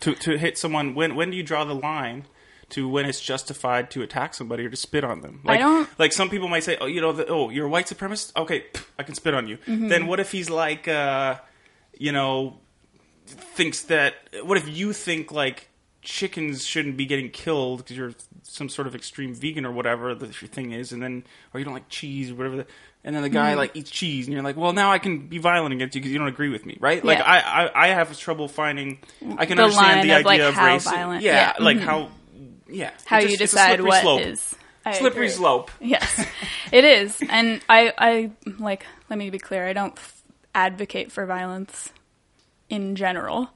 To 0.02 0.16
to 0.16 0.38
hit 0.38 0.58
someone 0.58 0.96
when 0.96 1.16
when 1.16 1.32
do 1.32 1.38
you 1.38 1.44
draw 1.44 1.66
the 1.66 1.76
line 1.76 2.26
to 2.70 2.88
when 2.88 3.06
it's 3.06 3.20
justified 3.20 3.90
to 3.92 4.02
attack 4.04 4.34
somebody 4.34 4.66
or 4.66 4.70
to 4.70 4.78
spit 4.78 5.04
on 5.04 5.22
them? 5.22 5.42
Like 5.44 5.60
don't- 5.60 5.90
like 6.00 6.14
some 6.14 6.30
people 6.30 6.48
might 6.48 6.64
say, 6.64 6.78
oh, 6.80 6.86
you 6.86 7.02
know, 7.02 7.12
the, 7.12 7.28
oh, 7.28 7.50
you're 7.50 7.66
a 7.66 7.70
white 7.70 7.88
supremacist. 7.88 8.34
Okay, 8.38 8.66
I 8.98 9.04
can 9.04 9.16
spit 9.16 9.34
on 9.34 9.48
you. 9.48 9.58
Mm-hmm. 9.58 9.88
Then 9.90 10.08
what 10.08 10.20
if 10.20 10.32
he's 10.32 10.50
like, 10.50 10.88
uh, 10.88 11.36
you 11.98 12.12
know, 12.14 12.60
thinks 13.26 13.82
that? 13.84 14.14
What 14.44 14.58
if 14.58 14.70
you 14.70 14.94
think 14.94 15.32
like 15.32 15.69
chickens 16.10 16.66
shouldn't 16.66 16.98
be 16.98 17.06
getting 17.06 17.30
killed 17.30 17.80
because 17.80 17.96
you're 17.96 18.14
some 18.44 18.68
sort 18.68 18.88
of 18.88 18.96
extreme 18.96 19.34
vegan 19.36 19.66
or 19.66 19.72
whatever 19.72 20.16
that 20.16 20.42
your 20.42 20.50
thing 20.50 20.72
is, 20.72 20.92
and 20.92 21.02
then 21.04 21.24
or 21.54 21.60
you 21.60 21.64
don't 21.66 21.74
like 21.74 21.88
cheese 21.90 22.32
or 22.32 22.36
whatever. 22.36 22.58
The, 22.58 22.66
and 23.04 23.16
then 23.16 23.22
the 23.24 23.30
guy 23.30 23.52
Mm-hmm. 23.52 23.58
like 23.60 23.76
eats 23.76 23.92
cheese, 23.92 24.26
and 24.28 24.34
you're 24.34 24.44
like, 24.44 24.58
well, 24.58 24.74
now 24.74 24.92
I 24.92 24.98
can 25.00 25.28
be 25.28 25.38
violent 25.38 25.74
against 25.74 25.96
you 25.96 26.02
because 26.02 26.12
you 26.12 26.18
don't 26.20 26.28
agree 26.28 26.50
with 26.50 26.66
me, 26.66 26.78
right? 26.82 27.04
Like 27.06 27.20
I, 27.20 27.40
I, 27.40 27.86
I 27.86 27.88
have 27.90 28.18
trouble 28.18 28.48
finding. 28.48 29.00
I 29.38 29.46
can 29.46 29.58
The 29.58 29.64
understand 29.64 30.10
the 30.10 30.18
of, 30.20 30.26
like, 30.26 30.34
idea 30.42 30.50
of 30.50 30.56
how 30.56 30.66
race. 30.66 30.84
violent- 30.84 31.22
yeah, 31.24 31.54
yeah, 31.58 31.64
like 31.64 31.78
mhm. 31.78 31.82
how. 31.82 32.10
Yeah, 32.72 32.92
How 33.06 33.18
you 33.20 33.30
just- 33.30 33.36
a 33.36 33.44
decide 33.46 33.68
slippery 33.70 33.86
what 33.88 34.02
slope. 34.02 34.22
is 34.22 34.56
I 34.86 34.94
slippery 34.94 35.26
agree. 35.28 35.36
slope. 35.36 35.72
Yes, 35.80 36.26
it 36.72 36.84
is, 36.86 37.22
and 37.30 37.62
I 37.70 37.94
I 37.98 38.32
like. 38.60 38.86
Let 39.10 39.18
me 39.20 39.30
be 39.30 39.40
clear. 39.40 39.66
I 39.68 39.74
don't 39.74 39.98
f- 39.98 40.22
advocate 40.54 41.12
for 41.12 41.26
violence 41.26 41.92
in 42.70 42.96
general. 42.96 43.50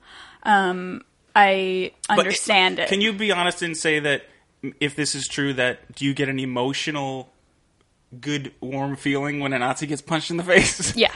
Um, 0.43 1.01
I 1.35 1.91
understand 2.09 2.79
it. 2.79 2.89
Can 2.89 3.01
you 3.01 3.13
be 3.13 3.31
honest 3.31 3.61
and 3.61 3.75
say 3.75 3.99
that 3.99 4.23
if 4.79 4.95
this 4.95 5.15
is 5.15 5.27
true, 5.27 5.53
that 5.53 5.95
do 5.95 6.05
you 6.05 6.13
get 6.13 6.29
an 6.29 6.39
emotional, 6.39 7.29
good, 8.19 8.53
warm 8.61 8.95
feeling 8.95 9.39
when 9.39 9.51
a 9.53 9.59
Nazi 9.59 9.87
gets 9.87 10.01
punched 10.01 10.31
in 10.31 10.37
the 10.37 10.43
face? 10.43 10.95
Yeah, 11.03 11.11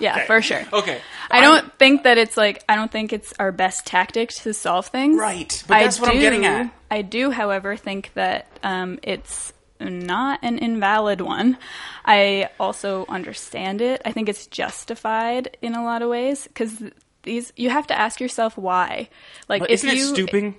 yeah, 0.00 0.16
Okay. 0.16 0.26
for 0.26 0.40
sure. 0.42 0.62
Okay. 0.72 1.00
I 1.30 1.38
I'm- 1.40 1.44
don't 1.44 1.78
think 1.78 2.04
that 2.04 2.18
it's 2.18 2.36
like 2.36 2.64
I 2.68 2.76
don't 2.76 2.90
think 2.90 3.12
it's 3.12 3.32
our 3.38 3.52
best 3.52 3.86
tactic 3.86 4.30
to 4.42 4.54
solve 4.54 4.86
things. 4.88 5.18
Right, 5.18 5.62
but 5.68 5.80
that's 5.80 6.00
what 6.00 6.10
I'm 6.10 6.20
getting 6.20 6.46
at. 6.46 6.72
I 6.90 7.02
do, 7.02 7.30
however, 7.30 7.76
think 7.76 8.12
that 8.14 8.46
um, 8.62 8.98
it's 9.02 9.52
not 9.80 10.40
an 10.42 10.58
invalid 10.58 11.20
one. 11.20 11.58
I 12.04 12.48
also 12.58 13.04
understand 13.08 13.80
it. 13.82 14.00
I 14.04 14.12
think 14.12 14.28
it's 14.30 14.46
justified 14.46 15.56
in 15.62 15.74
a 15.74 15.84
lot 15.84 16.00
of 16.02 16.08
ways 16.08 16.46
because 16.48 16.82
these 17.28 17.52
you 17.56 17.68
have 17.70 17.86
to 17.92 17.96
ask 17.98 18.20
yourself 18.24 18.56
why. 18.56 19.08
Like 19.48 19.60
But 19.62 19.70
if 19.70 19.84
isn't 19.84 19.96
you 19.96 20.04
it 20.04 20.14
stooping? 20.14 20.54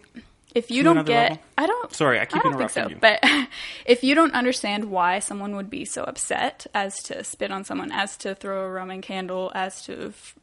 if 0.56 0.72
you 0.72 0.82
don't 0.84 1.06
get, 1.06 1.32
level? 1.32 1.44
I 1.58 1.66
don't. 1.68 1.94
Sorry, 1.94 2.18
I 2.20 2.26
keep 2.26 2.42
don't 2.44 2.58
think 2.58 2.70
so. 2.72 2.82
interrupting 2.82 2.96
you. 2.98 3.02
But 3.02 3.48
if 3.86 4.04
you 4.04 4.14
don't 4.16 4.34
understand 4.34 4.86
why 4.90 5.20
someone 5.20 5.56
would 5.58 5.70
be 5.70 5.86
so 5.86 6.04
upset 6.04 6.66
as 6.74 6.96
to 7.08 7.24
spit 7.24 7.52
on 7.52 7.64
someone, 7.66 7.92
as 7.92 8.18
to 8.24 8.34
throw 8.36 8.66
a 8.66 8.70
Roman 8.70 9.02
candle, 9.02 9.52
as 9.54 9.82
to 9.86 10.08
f- 10.10 10.36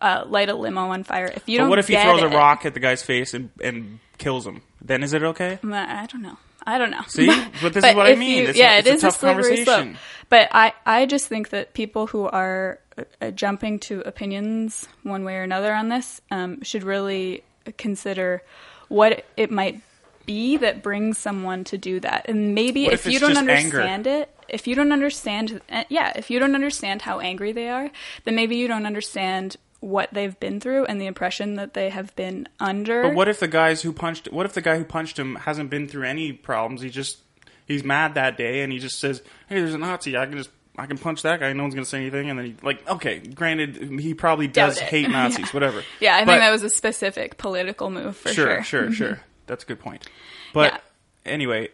uh, 0.00 0.24
light 0.26 0.48
a 0.48 0.54
limo 0.54 0.88
on 0.94 1.04
fire, 1.04 1.26
if 1.34 1.48
you 1.48 1.58
But 1.58 1.62
don't, 1.64 1.70
what 1.70 1.78
if 1.78 1.88
he 1.88 1.96
throws 1.96 2.22
a 2.22 2.28
rock 2.28 2.64
at 2.64 2.74
the 2.74 2.80
guy's 2.80 3.02
face 3.02 3.34
and, 3.34 3.50
and 3.62 3.98
kills 4.18 4.46
him? 4.46 4.62
Then 4.80 5.02
is 5.02 5.12
it 5.12 5.22
okay? 5.22 5.58
I 5.64 6.06
don't 6.10 6.22
know. 6.22 6.38
I 6.66 6.78
don't 6.78 6.90
know. 6.90 7.02
See? 7.06 7.26
But 7.62 7.74
this 7.74 7.84
is 7.84 7.94
what 7.94 8.06
I 8.06 8.14
mean. 8.16 8.46
you- 8.46 8.52
yeah, 8.54 8.76
a- 8.76 8.78
it's 8.80 8.88
a 8.88 8.92
is 8.94 9.00
tough 9.02 9.16
slippery 9.20 9.64
slope. 9.64 9.66
conversation. 9.76 9.98
But 10.28 10.48
I, 10.52 10.72
I 10.84 11.06
just 11.06 11.28
think 11.28 11.50
that 11.50 11.74
people 11.74 12.06
who 12.08 12.24
are 12.26 12.80
uh, 13.20 13.30
jumping 13.30 13.78
to 13.80 14.00
opinions 14.00 14.88
one 15.02 15.24
way 15.24 15.36
or 15.36 15.42
another 15.42 15.74
on 15.74 15.88
this 15.88 16.20
um, 16.30 16.62
should 16.62 16.82
really 16.82 17.42
consider 17.76 18.42
what 18.88 19.24
it 19.36 19.50
might 19.50 19.80
be 20.24 20.56
that 20.56 20.82
brings 20.82 21.18
someone 21.18 21.64
to 21.64 21.78
do 21.78 22.00
that. 22.00 22.28
And 22.28 22.54
maybe 22.54 22.86
if, 22.86 23.06
if 23.06 23.12
you 23.12 23.18
don't 23.18 23.34
just 23.34 23.48
anger? 23.48 23.80
understand 23.80 24.06
it, 24.06 24.30
if 24.48 24.66
you 24.66 24.74
don't 24.74 24.92
understand, 24.92 25.60
uh, 25.70 25.84
yeah, 25.88 26.12
if 26.16 26.30
you 26.30 26.38
don't 26.38 26.54
understand 26.54 27.02
how 27.02 27.20
angry 27.20 27.52
they 27.52 27.68
are, 27.68 27.90
then 28.24 28.34
maybe 28.34 28.56
you 28.56 28.68
don't 28.68 28.86
understand 28.86 29.56
what 29.80 30.08
they've 30.12 30.38
been 30.40 30.58
through 30.58 30.84
and 30.86 31.00
the 31.00 31.06
impression 31.06 31.54
that 31.54 31.74
they 31.74 31.90
have 31.90 32.14
been 32.16 32.48
under. 32.58 33.02
But 33.02 33.14
what 33.14 33.28
if 33.28 33.40
the 33.40 33.48
guys 33.48 33.82
who 33.82 33.92
punched? 33.92 34.30
What 34.32 34.46
if 34.46 34.52
the 34.52 34.62
guy 34.62 34.78
who 34.78 34.84
punched 34.84 35.18
him 35.18 35.36
hasn't 35.36 35.70
been 35.70 35.86
through 35.86 36.04
any 36.04 36.32
problems? 36.32 36.82
He 36.82 36.90
just 36.90 37.18
he's 37.66 37.84
mad 37.84 38.14
that 38.14 38.36
day, 38.36 38.62
and 38.62 38.72
he 38.72 38.78
just 38.78 38.98
says, 38.98 39.22
"Hey, 39.48 39.60
there's 39.60 39.74
a 39.74 39.78
Nazi. 39.78 40.16
I 40.16 40.26
can 40.26 40.38
just 40.38 40.50
I 40.78 40.86
can 40.86 40.98
punch 40.98 41.22
that 41.22 41.40
guy. 41.40 41.52
No 41.52 41.62
one's 41.62 41.74
gonna 41.74 41.84
say 41.86 41.98
anything." 41.98 42.28
And 42.30 42.38
then 42.38 42.46
he 42.46 42.54
like, 42.62 42.86
okay, 42.88 43.18
granted, 43.18 43.76
he 44.00 44.14
probably 44.14 44.46
does 44.46 44.76
Doubt 44.76 44.82
it. 44.84 44.88
hate 44.90 45.10
Nazis, 45.10 45.52
whatever. 45.54 45.82
yeah, 46.00 46.16
I 46.16 46.24
But- 46.24 46.32
think 46.32 46.40
that 46.42 46.50
was 46.50 46.62
a 46.62 46.70
specific 46.70 47.38
political 47.38 47.90
move 47.90 48.16
for 48.16 48.28
sure, 48.30 48.62
sure. 48.62 48.90
sure, 48.90 48.92
sure. 48.92 49.20
That's 49.46 49.64
a 49.64 49.66
good 49.66 49.80
point. 49.80 50.08
But 50.52 50.82
anyway, 51.24 51.68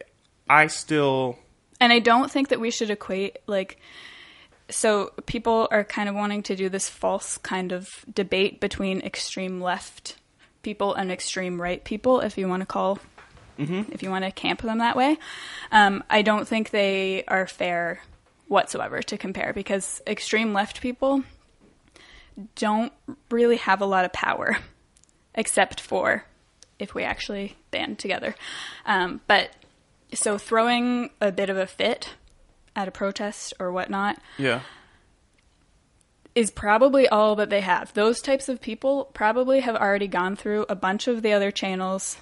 I 0.49 0.67
still 0.67 1.39
And 1.81 1.93
I 1.93 1.99
don't 1.99 2.31
think 2.31 2.49
that 2.49 2.61
we 2.61 2.71
should 2.71 2.91
equate 2.91 3.39
like 3.47 3.79
so 4.71 5.13
people 5.27 5.69
are 5.71 5.85
kind 5.85 6.09
of 6.09 6.15
wanting 6.15 6.43
to 6.45 6.57
do 6.57 6.69
this 6.69 6.89
false 6.89 7.37
kind 7.39 7.73
of 7.73 7.89
debate 8.13 8.61
between 8.61 9.01
extreme 9.03 9.61
left 9.61 10.17
people 10.63 10.95
and 10.95 11.11
extreme 11.13 11.61
right 11.61 11.83
people, 11.85 12.21
if 12.21 12.39
you 12.39 12.49
want 12.49 12.61
to 12.61 12.67
call, 12.67 12.99
if 13.59 14.03
you 14.03 14.11
want 14.11 14.25
to 14.25 14.31
camp 14.31 14.63
them 14.63 14.79
that 14.79 14.97
way. 14.97 15.19
Um, 15.71 16.03
I 16.09 16.23
don't 16.23 16.47
think 16.49 16.71
they 16.71 17.25
are 17.29 17.47
fair 17.47 18.01
whatsoever 18.53 19.01
to 19.03 19.17
compare 19.17 19.53
because 19.53 20.01
extreme 20.07 20.53
left 20.53 20.81
people 20.81 21.25
don't 22.55 22.93
really 23.31 23.57
have 23.57 23.81
a 23.81 23.87
lot 23.87 24.05
of 24.05 24.13
power, 24.13 24.59
except 25.35 25.81
for 25.81 26.25
if 26.79 26.95
we 26.95 27.03
actually 27.03 27.57
band 27.71 27.99
together. 27.99 28.35
Um, 28.87 29.21
but 29.27 29.51
so 30.15 30.39
throwing 30.39 31.11
a 31.21 31.33
bit 31.33 31.49
of 31.51 31.57
a 31.57 31.67
fit 31.67 32.11
at 32.77 32.89
a 32.89 32.91
protest 32.91 33.55
or 33.59 33.73
whatnot 33.73 34.19
yeah. 34.39 34.61
is 36.35 36.51
probably 36.51 37.09
all 37.09 37.37
that 37.37 37.51
they 37.51 37.61
have. 37.61 37.93
Those 37.95 38.21
types 38.21 38.49
of 38.49 38.61
people 38.61 39.11
probably 39.15 39.61
have 39.61 39.77
already 39.77 40.09
gone 40.09 40.37
through 40.37 40.67
a 40.69 40.75
bunch 40.75 41.09
of 41.09 41.23
the 41.23 41.33
other 41.33 41.51
channels. 41.51 42.19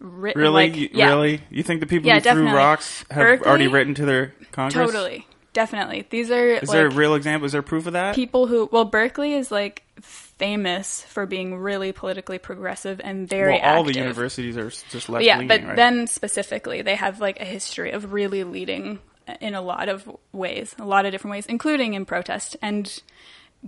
Written, 0.00 0.40
Really, 0.40 0.70
like, 0.70 0.94
yeah, 0.94 1.08
really, 1.08 1.40
you 1.50 1.64
think 1.64 1.80
the 1.80 1.86
people 1.86 2.06
Yeah, 2.08 2.20
who 2.20 2.30
threw 2.30 2.52
rocks 2.52 3.04
have 3.10 3.18
Berkeley? 3.18 3.46
already 3.48 3.66
written 3.66 3.94
to 3.94 4.04
their 4.04 4.34
Congress? 4.52 4.92
totally, 4.92 5.26
definitely. 5.58 6.06
These 6.08 6.30
are 6.30 6.50
Is 6.50 6.68
like 6.68 6.76
there 6.76 6.86
a 6.86 6.90
real 6.90 7.16
example? 7.16 7.46
Is 7.46 7.52
there 7.52 7.62
proof 7.62 7.86
of 7.88 7.94
that? 7.94 8.14
people 8.14 8.46
who. 8.46 8.68
Well, 8.70 8.84
Berkeley 8.84 9.34
is 9.34 9.50
like 9.50 9.82
famous 10.00 11.02
for 11.02 11.26
being 11.26 11.56
really 11.56 11.90
politically 11.90 12.38
progressive 12.38 13.00
and 13.02 13.28
very 13.28 13.54
well, 13.54 13.78
all 13.78 13.82
the 13.82 13.94
universities 13.94 14.56
are 14.56 14.70
just 14.70 15.08
left 15.08 15.24
yeah, 15.24 15.42
but 15.42 15.64
right? 15.64 15.74
then 15.74 16.06
specifically, 16.06 16.82
they 16.82 16.94
have 16.94 17.20
like 17.20 17.40
a 17.40 17.44
history 17.44 17.90
of 17.90 18.12
really 18.12 18.44
leading 18.44 19.00
in 19.40 19.56
a 19.56 19.60
lot 19.60 19.88
of 19.88 20.08
ways, 20.32 20.76
a 20.78 20.84
lot 20.84 21.04
of 21.04 21.10
different 21.10 21.32
ways, 21.32 21.46
including 21.46 21.94
in 21.94 22.06
protest 22.06 22.56
and 22.62 23.02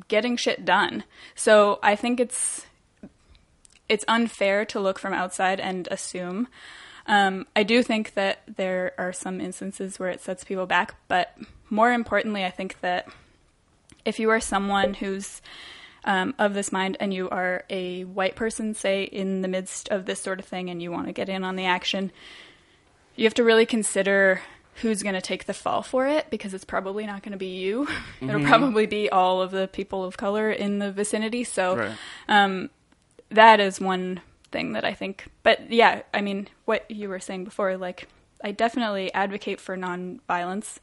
getting 0.06 0.36
shit 0.36 0.64
done. 0.64 1.02
So 1.34 1.80
I 1.82 1.96
think 1.96 2.20
it's 2.20 2.66
it's 3.88 4.04
unfair 4.06 4.64
to 4.66 4.78
look 4.78 5.00
from 5.00 5.12
outside 5.12 5.58
and 5.58 5.88
assume. 5.90 6.46
Um, 7.06 7.46
I 7.56 7.62
do 7.62 7.82
think 7.82 8.14
that 8.14 8.40
there 8.46 8.92
are 8.98 9.12
some 9.12 9.40
instances 9.40 9.98
where 9.98 10.10
it 10.10 10.20
sets 10.20 10.44
people 10.44 10.66
back, 10.66 10.94
but 11.08 11.34
more 11.68 11.92
importantly, 11.92 12.44
I 12.44 12.50
think 12.50 12.80
that 12.80 13.08
if 14.04 14.18
you 14.18 14.30
are 14.30 14.40
someone 14.40 14.94
who's 14.94 15.40
um, 16.04 16.34
of 16.38 16.54
this 16.54 16.72
mind 16.72 16.96
and 17.00 17.12
you 17.12 17.28
are 17.30 17.64
a 17.68 18.04
white 18.04 18.34
person, 18.36 18.74
say, 18.74 19.04
in 19.04 19.42
the 19.42 19.48
midst 19.48 19.88
of 19.88 20.06
this 20.06 20.20
sort 20.20 20.40
of 20.40 20.46
thing 20.46 20.70
and 20.70 20.82
you 20.82 20.90
want 20.90 21.06
to 21.06 21.12
get 21.12 21.28
in 21.28 21.44
on 21.44 21.56
the 21.56 21.66
action, 21.66 22.10
you 23.16 23.24
have 23.24 23.34
to 23.34 23.44
really 23.44 23.66
consider 23.66 24.40
who's 24.76 25.02
going 25.02 25.14
to 25.14 25.20
take 25.20 25.44
the 25.44 25.52
fall 25.52 25.82
for 25.82 26.06
it 26.06 26.30
because 26.30 26.54
it's 26.54 26.64
probably 26.64 27.04
not 27.04 27.22
going 27.22 27.32
to 27.32 27.38
be 27.38 27.58
you. 27.58 27.86
It'll 28.22 28.40
probably 28.44 28.86
be 28.86 29.10
all 29.10 29.42
of 29.42 29.50
the 29.50 29.68
people 29.68 30.04
of 30.04 30.16
color 30.16 30.50
in 30.50 30.78
the 30.78 30.90
vicinity. 30.90 31.44
So 31.44 31.76
Right. 31.76 31.92
um, 32.28 32.70
that 33.30 33.60
is 33.60 33.78
one 33.80 34.22
thing 34.52 34.72
that 34.72 34.84
I 34.84 34.94
think. 34.94 35.26
But 35.42 35.70
yeah, 35.70 36.02
I 36.12 36.20
mean, 36.20 36.48
what 36.64 36.90
you 36.90 37.08
were 37.08 37.20
saying 37.20 37.44
before, 37.44 37.76
like, 37.76 38.08
I 38.42 38.52
definitely 38.52 39.12
advocate 39.14 39.60
for 39.60 39.76
nonviolence. 39.76 40.78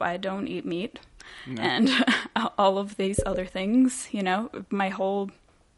I 0.00 0.16
don't 0.16 0.48
eat 0.48 0.64
meat 0.64 0.98
and 1.58 1.90
all 2.58 2.78
of 2.78 2.96
these 2.96 3.20
other 3.26 3.44
things. 3.44 4.08
You 4.12 4.22
know, 4.22 4.50
my 4.70 4.88
whole 4.88 5.30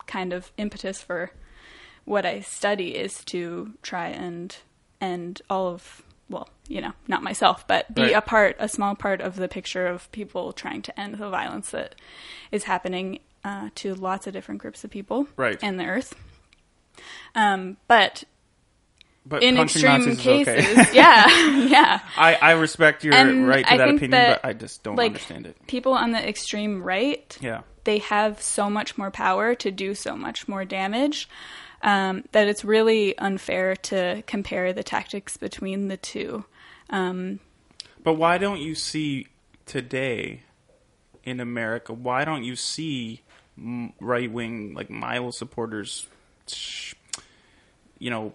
kind 0.07 0.33
of 0.33 0.53
impetus 0.57 1.03
for 1.03 1.33
what 2.05 2.25
I 2.27 2.41
study 2.41 2.95
is 2.97 3.25
to 3.27 3.73
try 3.83 4.09
and 4.09 4.57
end 5.01 5.43
all 5.51 5.67
of 5.69 6.03
well, 6.29 6.49
you 6.67 6.81
know, 6.81 6.93
not 7.09 7.23
myself, 7.23 7.67
but 7.67 7.93
be 7.95 8.03
Right. 8.03 8.17
a 8.17 8.21
part, 8.23 8.57
a 8.59 8.69
small 8.69 8.95
part 8.95 9.21
of 9.21 9.37
the 9.37 9.49
picture 9.49 9.87
of 9.87 10.11
people 10.13 10.53
trying 10.55 10.81
to 10.83 10.99
end 10.99 11.17
the 11.17 11.29
violence 11.29 11.71
that 11.73 11.95
is 12.51 12.65
happening 12.65 13.19
uh, 13.45 13.69
to 13.75 13.95
lots 13.95 14.27
of 14.27 14.33
different 14.33 14.61
groups 14.63 14.83
of 14.83 14.91
people 14.91 15.27
Right. 15.37 15.59
and 15.63 15.79
the 15.79 15.85
earth. 15.85 16.15
Um, 17.35 17.77
but 17.89 18.25
but 19.25 19.43
in 19.43 19.57
extreme 19.57 20.17
cases, 20.17 20.79
okay. 20.79 20.89
yeah, 20.93 21.29
yeah. 21.57 22.01
I, 22.17 22.35
I 22.35 22.51
respect 22.53 23.05
your 23.05 23.15
And 23.15 23.47
right 23.47 23.65
to 23.65 23.73
I 23.75 23.77
that 23.79 23.89
opinion, 23.89 24.11
that, 24.13 24.43
but 24.43 24.49
I 24.49 24.53
just 24.53 24.83
don't 24.83 24.97
like, 24.97 25.13
understand 25.13 25.47
it. 25.47 25.57
People 25.69 25.93
on 25.93 26.11
the 26.11 26.29
extreme 26.29 26.83
right, 26.83 27.37
Yeah. 27.41 27.63
they 27.85 27.99
have 27.99 28.43
so 28.43 28.69
much 28.69 28.99
more 28.99 29.11
power 29.13 29.55
to 29.55 29.71
do 29.71 29.95
so 29.95 30.17
much 30.17 30.49
more 30.49 30.65
damage 30.65 31.29
um, 31.83 32.25
that 32.33 32.49
it's 32.49 32.65
really 32.65 33.17
unfair 33.19 33.77
to 33.77 34.23
compare 34.27 34.73
the 34.73 34.83
tactics 34.83 35.37
between 35.37 35.87
the 35.89 35.97
two. 35.97 36.45
Um, 36.91 37.39
But 38.03 38.15
why 38.15 38.39
don't 38.39 38.61
you 38.61 38.75
see 38.75 39.29
today 39.67 40.43
in 41.23 41.39
America? 41.39 41.93
Why 41.93 42.25
don't 42.25 42.43
you 42.43 42.57
see 42.57 43.23
right 44.01 44.31
wing 44.31 44.75
like 44.75 44.91
Milo 44.91 45.31
supporters, 45.31 46.07
you 47.99 48.11
know, 48.11 48.35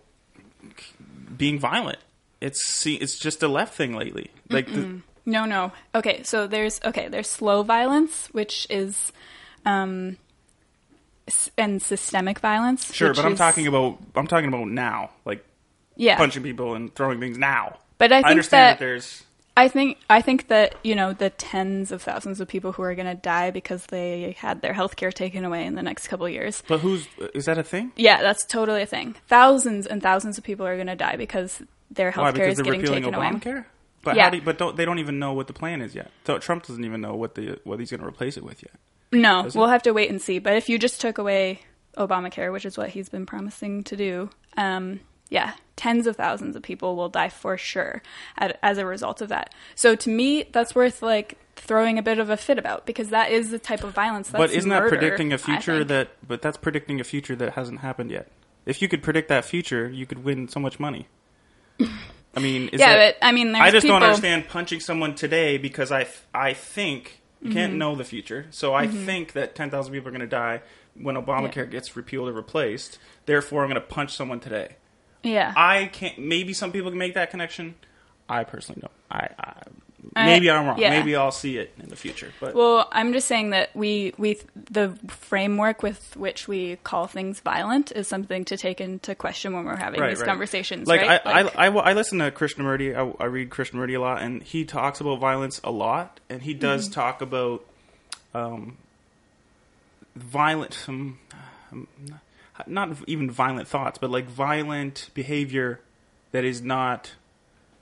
being 1.38 1.60
violent? 1.60 2.00
It's 2.42 2.62
see, 2.68 2.96
it's 2.96 3.18
just 3.18 3.42
a 3.44 3.48
left 3.48 3.74
thing 3.74 3.96
lately. 3.96 4.32
Like 4.50 4.68
the, 4.72 5.02
no, 5.26 5.46
no. 5.46 5.72
Okay, 5.96 6.24
so 6.24 6.48
there's 6.48 6.80
okay, 6.86 7.08
there's 7.08 7.28
slow 7.30 7.64
violence, 7.64 8.28
which 8.32 8.68
is, 8.70 9.12
um, 9.66 10.18
s- 11.28 11.50
and 11.58 11.82
systemic 11.82 12.40
violence. 12.40 12.94
sure, 12.94 13.10
which 13.10 13.18
but 13.18 13.26
I'm 13.26 13.34
is- 13.34 13.40
talking 13.40 13.68
about 13.68 13.98
I'm 14.16 14.28
talking 14.28 14.48
about 14.50 14.68
now, 14.68 15.10
like 15.26 15.44
yeah, 15.96 16.18
punching 16.18 16.44
people 16.44 16.76
and 16.76 16.94
throwing 16.94 17.20
things 17.20 17.38
now. 17.38 17.78
But 17.98 18.12
I 18.12 18.18
think 18.20 18.28
understand 18.28 18.62
that, 18.62 18.80
that- 18.80 18.86
there's 18.86 19.24
I 19.58 19.68
think 19.70 19.98
I 20.10 20.22
think 20.22 20.48
that 20.50 20.76
you 20.84 20.94
know 20.96 21.14
the 21.14 21.32
tens 21.32 21.92
of 21.92 22.02
thousands 22.04 22.40
of 22.40 22.48
people 22.48 22.72
who 22.74 22.84
are 22.84 22.94
going 22.96 23.08
to 23.08 23.16
die 23.16 23.50
because 23.52 23.86
they 23.88 24.36
had 24.38 24.62
their 24.62 24.74
health 24.74 24.96
care 24.96 25.12
taken 25.12 25.44
away 25.44 25.66
in 25.66 25.74
the 25.74 25.82
next 25.82 26.08
couple 26.08 26.28
of 26.28 26.32
years. 26.32 26.62
but 26.68 26.80
who's 26.80 27.08
is 27.34 27.46
that 27.46 27.58
a 27.58 27.64
thing? 27.64 27.92
Yeah, 27.96 28.22
that's 28.22 28.46
totally 28.46 28.84
a 28.84 28.86
thing. 28.86 29.16
Thousands 29.28 29.88
and 29.88 30.02
thousands 30.02 30.38
of 30.38 30.44
people 30.44 30.66
are 30.68 30.76
going 30.76 30.88
to 30.88 30.96
die 30.96 31.16
because 31.18 31.62
their 31.90 32.12
health 32.12 32.36
care 32.36 32.50
is 32.50 32.62
getting 32.62 32.82
taken 32.84 33.14
away. 33.14 33.28
Obamacare. 33.30 33.66
But 34.04 34.16
Yeah. 34.16 34.26
how 34.26 34.30
do 34.30 34.38
you, 34.38 34.44
but 34.44 34.58
don't, 34.60 34.78
they 34.78 34.86
don't 34.86 35.00
even 35.00 35.18
know 35.20 35.34
what 35.34 35.48
the 35.48 35.54
plan 35.54 35.82
is 35.82 35.96
yet. 35.96 36.12
So 36.26 36.38
Trump 36.38 36.68
doesn't 36.68 36.86
even 36.86 37.02
know 37.02 37.16
what 37.16 37.36
the 37.36 37.60
what 37.64 37.80
he's 37.80 37.90
going 37.90 38.02
to 38.02 38.08
replace 38.08 38.38
it 38.38 38.44
with 38.44 38.62
yet. 38.62 38.76
No, 39.12 39.50
we'll 39.56 39.68
have 39.68 39.84
to 39.84 39.92
wait 39.92 40.10
and 40.10 40.22
see. 40.22 40.38
But 40.40 40.56
if 40.56 40.70
you 40.70 40.78
just 40.78 41.02
took 41.02 41.18
away 41.18 41.62
Obamacare, 41.98 42.52
which 42.52 42.66
is 42.66 42.78
what 42.78 42.90
he's 42.90 43.10
been 43.10 43.26
promising 43.26 43.84
to 43.86 43.96
do, 43.96 44.30
um, 44.56 45.00
yeah, 45.30 45.54
tens 45.76 46.08
of 46.08 46.16
thousands 46.16 46.56
of 46.56 46.64
people 46.64 46.96
will 46.96 47.10
die 47.10 47.30
for 47.30 47.58
sure 47.58 48.02
at, 48.38 48.58
as 48.64 48.78
a 48.78 48.86
result 48.86 49.22
of 49.22 49.30
that. 49.30 49.54
So 49.76 49.96
to 49.96 50.10
me, 50.10 50.44
that's 50.52 50.74
worth 50.76 51.02
like 51.02 51.38
throwing 51.56 51.98
a 51.98 52.04
bit 52.04 52.20
of 52.20 52.30
a 52.30 52.38
fit 52.38 52.58
about 52.58 52.86
because 52.86 53.10
that 53.10 53.32
is 53.32 53.50
the 53.52 53.60
type 53.60 53.84
of 53.84 53.94
violence. 53.94 54.30
That's 54.30 54.38
but 54.38 54.52
isn't 54.52 54.70
that 54.70 54.88
predicting 54.88 55.34
a 55.34 55.38
future 55.38 55.84
that? 55.84 56.10
But 56.26 56.42
that's 56.42 56.58
predicting 56.58 57.00
a 57.00 57.04
future 57.04 57.36
that 57.36 57.54
hasn't 57.54 57.80
happened 57.80 58.12
yet. 58.12 58.32
If 58.66 58.82
you 58.82 58.88
could 58.88 59.02
predict 59.04 59.30
that 59.30 59.46
future, 59.46 59.90
you 59.90 60.06
could 60.06 60.24
win 60.24 60.48
so 60.50 60.60
much 60.60 60.80
money. 60.80 61.08
I 61.80 62.40
mean, 62.40 62.70
is 62.70 62.80
Yeah, 62.82 62.96
that, 62.96 63.16
but 63.20 63.26
I 63.26 63.32
mean, 63.32 63.56
I 63.56 63.72
just 63.72 63.84
people, 63.84 64.00
don't 64.00 64.10
understand 64.10 64.48
punching 64.48 64.80
someone 64.82 65.16
today 65.16 65.58
because 65.58 65.92
I 65.92 66.08
I 66.34 66.54
think 66.54 67.22
you 67.42 67.52
can't 67.52 67.72
Mm-hmm. 67.72 67.80
know 67.80 67.96
the 67.96 68.04
future. 68.04 68.48
So 68.50 68.74
I 68.74 68.88
think 68.88 69.34
that 69.34 69.56
ten 69.56 69.70
thousand 69.70 69.94
people 69.94 70.08
are 70.08 70.12
going 70.12 70.22
to 70.22 70.28
die 70.28 70.62
when 70.96 71.16
Obamacare 71.16 71.70
gets 71.70 71.96
repealed 71.96 72.30
or 72.30 72.34
replaced. 72.34 72.98
Therefore, 73.26 73.64
I'm 73.64 73.70
going 73.70 73.82
to 73.82 73.88
punch 73.88 74.16
someone 74.16 74.40
today. 74.40 74.76
Yeah. 75.28 75.54
I 75.56 75.86
can't. 75.88 76.18
Maybe 76.20 76.54
some 76.54 76.72
people 76.72 76.90
can 76.92 76.98
make 77.00 77.14
that 77.16 77.32
connection. 77.32 77.76
I 78.30 78.44
personally 78.44 78.82
don't. 78.82 78.92
I, 79.10 79.30
I 79.40 79.54
I- 80.16 80.26
maybe 80.26 80.50
I'm 80.50 80.66
wrong. 80.66 80.80
yeah. 80.80 80.90
Maybe 80.92 81.16
I'll 81.16 81.32
see 81.32 81.58
it 81.58 81.74
in 81.82 81.90
the 81.90 81.96
future. 81.96 82.32
But 82.40 82.56
Well, 82.56 82.88
I'm 82.92 83.14
just 83.14 83.28
saying 83.28 83.50
that 83.52 83.76
we 83.76 84.14
we 84.18 84.40
the 84.56 84.98
framework 85.08 85.84
with 85.84 86.16
which 86.16 86.48
we 86.48 86.78
call 86.78 87.08
things 87.08 87.40
violent 87.42 87.92
is 87.92 88.08
something 88.08 88.46
to 88.46 88.58
take 88.58 88.80
into 88.80 89.16
question 89.16 89.54
when 89.54 89.66
we're 89.66 89.76
having 89.76 90.00
Right, 90.00 90.10
these 90.10 90.20
right. 90.20 90.28
conversations, 90.28 90.88
like 90.88 91.02
right? 91.02 91.22
I, 91.26 91.42
Like- 91.44 91.58
I, 91.58 91.66
I, 91.68 91.70
I 91.90 91.94
listen 91.94 92.20
to 92.20 92.32
Krishnamurti. 92.32 92.96
I, 92.96 93.24
I 93.24 93.28
read 93.28 93.50
Krishnamurti 93.50 93.96
a 93.96 94.00
lot, 94.00 94.22
and 94.22 94.42
he 94.44 94.66
talks 94.66 95.02
about 95.02 95.20
violence 95.20 95.60
a 95.64 95.72
lot, 95.72 96.20
and 96.30 96.42
he 96.42 96.54
does 96.54 96.86
Mm-hmm. 96.86 96.94
talk 96.94 97.22
about 97.22 97.66
um, 98.34 98.78
violent, 100.16 100.86
um, 100.88 101.20
um, 101.72 101.88
not 102.08 102.20
even 103.08 103.30
violent 103.32 103.68
thoughts, 103.68 103.98
but 103.98 104.10
like 104.10 104.26
violent 104.26 105.10
behavior 105.14 105.80
that 106.32 106.44
is 106.44 106.62
not 106.62 107.14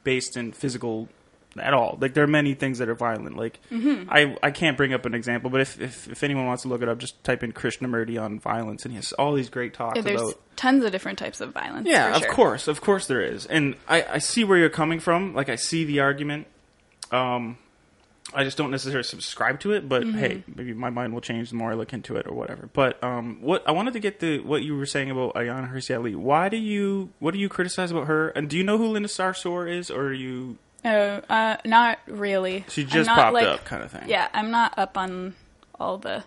based 0.04 0.38
in 0.38 0.52
physical 0.52 1.10
at 1.58 1.74
all. 1.74 1.98
Like 2.02 2.14
there 2.14 2.24
are 2.24 2.28
many 2.28 2.54
things 2.54 2.80
that 2.80 2.90
are 2.90 2.96
violent. 2.96 3.38
Like 3.38 3.60
Mm-hmm. 3.72 4.10
I, 4.10 4.36
I 4.44 4.52
can't 4.52 4.76
bring 4.78 4.94
up 4.94 5.06
an 5.06 5.14
example, 5.14 5.50
but 5.50 5.62
if, 5.62 5.80
if 5.80 6.08
if 6.10 6.24
anyone 6.24 6.46
wants 6.46 6.64
to 6.64 6.70
look 6.70 6.82
it 6.82 6.90
up, 6.90 6.98
just 6.98 7.24
type 7.24 7.44
in 7.44 7.54
Krishnamurti 7.54 8.22
on 8.22 8.40
violence, 8.40 8.84
and 8.84 8.92
he 8.92 8.98
has 8.98 9.14
all 9.14 9.34
these 9.34 9.50
great 9.50 9.74
talks 9.74 9.96
Yeah, 9.96 10.02
there's 10.02 10.22
about 10.22 10.42
tons 10.58 10.84
of 10.84 10.92
different 10.92 11.18
types 11.18 11.42
of 11.42 11.54
violence. 11.54 11.88
yeah, 11.90 12.16
of 12.16 12.24
sure. 12.24 12.32
course, 12.34 12.68
of 12.68 12.82
course 12.82 13.08
there 13.08 13.22
is, 13.22 13.46
and 13.46 13.76
I, 13.88 14.04
I 14.04 14.18
see 14.18 14.44
where 14.44 14.58
you're 14.58 14.70
coming 14.70 15.00
from. 15.00 15.34
Like 15.34 15.50
I 15.50 15.56
see 15.56 15.86
the 15.86 16.02
argument. 16.02 16.48
Um, 17.12 17.58
I 18.34 18.44
just 18.44 18.58
don't 18.58 18.72
necessarily 18.72 19.04
subscribe 19.04 19.60
to 19.62 19.72
it, 19.74 19.88
but 19.88 20.04
Mm-hmm. 20.04 20.18
hey, 20.18 20.44
maybe 20.54 20.74
my 20.74 20.90
mind 20.90 21.14
will 21.14 21.22
change 21.22 21.50
the 21.52 21.56
more 21.56 21.72
I 21.72 21.76
look 21.76 21.94
into 21.94 22.16
it 22.16 22.26
or 22.28 22.34
whatever. 22.34 22.70
But 22.74 23.02
um, 23.04 23.38
what 23.42 23.68
I 23.68 23.72
wanted 23.72 23.94
to 23.94 24.00
get 24.00 24.20
to 24.22 24.40
what 24.44 24.64
you 24.64 24.76
were 24.76 24.86
saying 24.88 25.12
about 25.12 25.36
Ayaan 25.36 25.72
Hirsi 25.72 25.96
Ali. 25.96 26.16
Why 26.16 26.50
do 26.50 26.58
you 26.58 27.12
what 27.20 27.32
do 27.34 27.40
you 27.40 27.48
criticize 27.50 27.92
about 27.92 28.08
her? 28.08 28.30
And 28.30 28.50
do 28.50 28.58
you 28.58 28.64
know 28.64 28.78
who 28.78 28.88
Linda 28.88 29.08
Sarsour 29.10 29.72
is, 29.72 29.92
or 29.92 30.06
are 30.08 30.14
you 30.14 30.58
Oh, 30.84 31.22
uh, 31.30 31.58
not 31.66 32.00
really. 32.08 32.66
she 32.70 32.84
just 32.84 33.08
not, 33.08 33.16
popped 33.16 33.34
like- 33.36 33.48
up 33.48 33.64
kind 33.66 33.84
of 33.84 33.92
thing? 33.92 34.04
Yeah, 34.10 34.28
I'm 34.34 34.52
not 34.52 34.78
up 34.78 34.98
on 34.98 35.36
all 35.80 35.98
the 35.98 36.24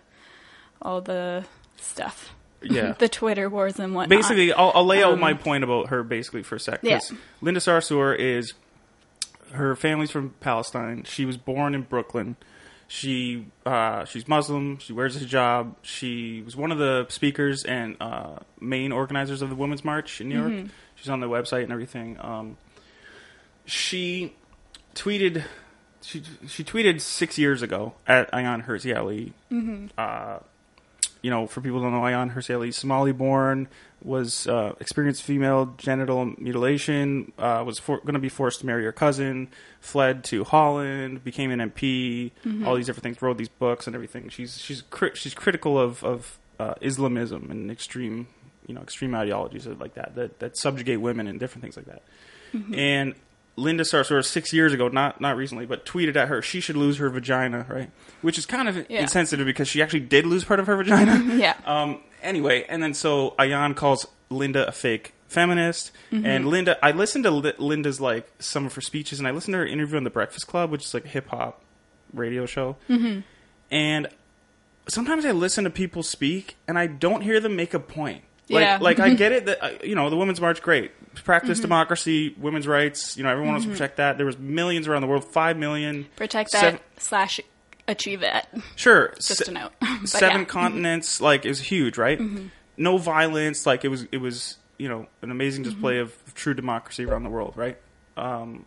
all 0.81 1.01
the 1.01 1.43
stuff. 1.77 2.33
yeah. 2.61 2.91
the 2.97 3.09
Twitter 3.09 3.49
wars 3.49 3.77
and 3.79 3.93
whatnot. 3.93 4.09
basically, 4.09 4.51
I'll, 4.53 4.71
I'll 4.73 4.85
lay 4.85 5.03
out 5.03 5.13
Um, 5.13 5.19
my 5.19 5.33
point 5.33 5.63
about 5.63 5.89
her 5.89 6.03
basically 6.03 6.43
for 6.43 6.55
a 6.55 6.59
sec. 6.59 6.79
Yeah. 6.83 6.99
Linda 7.41 7.59
Sarsour 7.59 8.15
is 8.17 8.53
her 9.51 9.75
family's 9.75 10.11
from 10.11 10.31
Palestine. 10.39 11.03
She 11.03 11.25
was 11.25 11.37
born 11.37 11.75
in 11.75 11.83
Brooklyn. 11.83 12.35
She 12.87 13.47
uh, 13.65 14.05
she's 14.05 14.27
Muslim. 14.27 14.79
She 14.79 14.93
wears 14.93 15.15
a 15.15 15.19
hijab. 15.19 15.75
She 15.83 16.41
was 16.41 16.55
one 16.55 16.71
of 16.71 16.79
the 16.79 17.05
speakers 17.09 17.63
and 17.63 17.95
uh, 18.01 18.37
main 18.59 18.91
organizers 18.91 19.41
of 19.43 19.49
the 19.49 19.55
Women's 19.55 19.85
March 19.85 20.19
in 20.21 20.29
New 20.29 20.39
York. 20.39 20.51
She's 20.95 21.09
on 21.09 21.19
the 21.19 21.27
website 21.29 21.63
and 21.63 21.71
everything. 21.71 22.17
Um, 22.19 22.57
she 23.65 24.33
tweeted 24.95 25.43
she 26.01 26.23
she 26.47 26.63
tweeted 26.63 26.99
six 27.01 27.37
years 27.37 27.61
ago 27.61 27.93
at 28.07 28.31
Ayaan 28.31 28.65
Hirsi 28.65 28.95
Ali. 28.97 29.33
Uh, 29.97 30.39
you 31.21 31.29
know, 31.29 31.47
for 31.47 31.61
people 31.61 31.79
who 31.79 31.85
don't 31.85 31.93
know, 31.93 32.01
Ayaan 32.01 32.33
Hirsi 32.33 32.55
Ali, 32.55 32.71
Somali 32.71 33.11
born, 33.11 33.67
was 34.01 34.47
uh, 34.47 34.73
experienced 34.79 35.23
female 35.23 35.73
genital 35.77 36.33
mutilation, 36.37 37.33
uh, 37.37 37.63
was 37.65 37.79
for, 37.79 37.99
going 37.99 38.13
to 38.13 38.19
be 38.19 38.29
forced 38.29 38.61
to 38.61 38.65
marry 38.65 38.85
her 38.85 38.91
cousin, 38.93 39.49
fled 39.81 40.23
to 40.25 40.45
Holland, 40.45 41.23
became 41.23 41.51
an 41.51 41.59
MP, 41.71 42.31
all 42.65 42.75
these 42.75 42.85
different 42.85 43.03
things, 43.03 43.21
wrote 43.21 43.37
these 43.37 43.49
books 43.49 43.87
and 43.87 43.95
everything. 43.95 44.29
She's 44.29 44.57
she's 44.57 44.81
cri- 44.83 45.15
she's 45.15 45.33
critical 45.33 45.77
of 45.77 46.03
of 46.03 46.39
uh, 46.59 46.75
Islamism 46.81 47.51
and 47.51 47.69
extreme 47.69 48.27
you 48.67 48.75
know 48.75 48.81
extreme 48.81 49.15
ideologies 49.15 49.67
like 49.67 49.95
that 49.95 50.15
that 50.15 50.39
that 50.39 50.57
subjugate 50.57 51.01
women 51.01 51.27
and 51.27 51.39
different 51.39 51.63
things 51.63 51.75
like 51.75 51.87
that. 51.87 52.03
And 52.73 53.13
Linda 53.59 53.83
Sarsour 53.83 54.23
six 54.25 54.53
years 54.53 54.73
ago, 54.73 54.87
not 54.87 55.19
not 55.21 55.35
recently, 55.37 55.65
but 55.65 55.85
tweeted 55.85 56.15
at 56.15 56.27
her 56.27 56.41
she 56.41 56.59
should 56.59 56.77
lose 56.77 56.97
her 56.97 57.09
vagina, 57.09 57.65
right? 57.69 57.91
Which 58.21 58.37
is 58.37 58.45
kind 58.45 58.67
of 58.67 58.85
Yeah. 58.89 59.01
insensitive 59.01 59.45
because 59.45 59.67
she 59.67 59.81
actually 59.81 60.01
did 60.01 60.25
lose 60.25 60.43
part 60.43 60.59
of 60.59 60.67
her 60.67 60.75
vagina. 60.77 61.35
yeah, 61.35 61.55
Um, 61.65 61.99
anyway, 62.21 62.65
and 62.69 62.81
then 62.81 62.93
so 62.93 63.35
Ayaan 63.37 63.75
calls 63.75 64.07
Linda 64.29 64.67
a 64.67 64.71
fake 64.71 65.13
feminist, 65.27 65.91
and 66.11 66.47
Linda. 66.47 66.83
I 66.83 66.91
listened 66.91 67.23
to 67.25 67.31
Li- 67.31 67.53
Linda's 67.59 68.01
like 68.01 68.27
some 68.39 68.65
of 68.65 68.73
her 68.75 68.81
speeches, 68.81 69.19
and 69.19 69.27
I 69.27 69.31
listened 69.31 69.53
to 69.53 69.59
her 69.59 69.65
interview 69.67 69.97
on 69.97 70.03
the 70.03 70.09
Breakfast 70.09 70.47
Club, 70.47 70.71
which 70.71 70.85
is 70.85 70.93
like 70.93 71.05
a 71.05 71.09
hip 71.09 71.27
hop 71.29 71.61
radio 72.13 72.45
show. 72.47 72.77
Mm-hmm. 72.89 73.19
And 73.71 74.07
sometimes 74.87 75.25
I 75.25 75.31
listen 75.31 75.63
to 75.65 75.69
people 75.69 76.01
speak, 76.03 76.55
and 76.67 76.79
I 76.79 76.87
don't 76.87 77.21
hear 77.21 77.39
them 77.39 77.55
make 77.55 77.73
a 77.75 77.79
point. 77.79 78.23
Like, 78.49 78.61
Yeah. 78.63 78.77
like 78.81 78.99
I 78.99 79.13
get 79.15 79.31
it 79.31 79.45
that 79.47 79.63
uh, 79.63 79.69
you 79.83 79.95
know 79.95 80.09
the 80.09 80.17
Women's 80.17 80.41
March, 80.41 80.61
great, 80.61 80.91
practice 81.23 81.59
democracy, 81.59 82.35
women's 82.37 82.67
rights. 82.67 83.15
You 83.17 83.23
know, 83.23 83.29
everyone 83.29 83.51
wants 83.53 83.65
to 83.65 83.71
protect 83.71 83.97
that. 83.97 84.17
There 84.17 84.25
was 84.25 84.37
millions 84.37 84.87
around 84.87 85.01
the 85.01 85.07
world, 85.07 85.23
five 85.25 85.57
million. 85.57 86.07
protect 86.15 86.51
that 86.53 86.61
seven- 86.61 86.79
slash 86.97 87.39
achieve 87.87 88.21
it. 88.23 88.45
Sure, 88.75 89.09
Just 89.15 89.45
se- 89.45 89.51
a 89.51 89.53
note. 89.53 89.71
Seven 90.05 90.29
yeah. 90.29 90.37
Mm-hmm. 90.37 90.43
continents 90.49 91.21
like 91.21 91.45
it 91.45 91.49
was 91.49 91.59
huge 91.61 91.97
right 91.97 92.19
no 92.77 92.97
violence 92.97 93.65
like 93.65 93.83
it 93.83 93.89
was 93.89 94.07
it 94.11 94.17
was 94.17 94.57
you 94.77 94.87
know 94.87 95.07
an 95.21 95.31
amazing 95.31 95.63
Mm-hmm. 95.63 95.73
display 95.73 95.97
of 95.99 96.13
true 96.35 96.53
democracy 96.53 97.03
around 97.03 97.23
the 97.23 97.29
world 97.29 97.53
right 97.57 97.77
um 98.15 98.65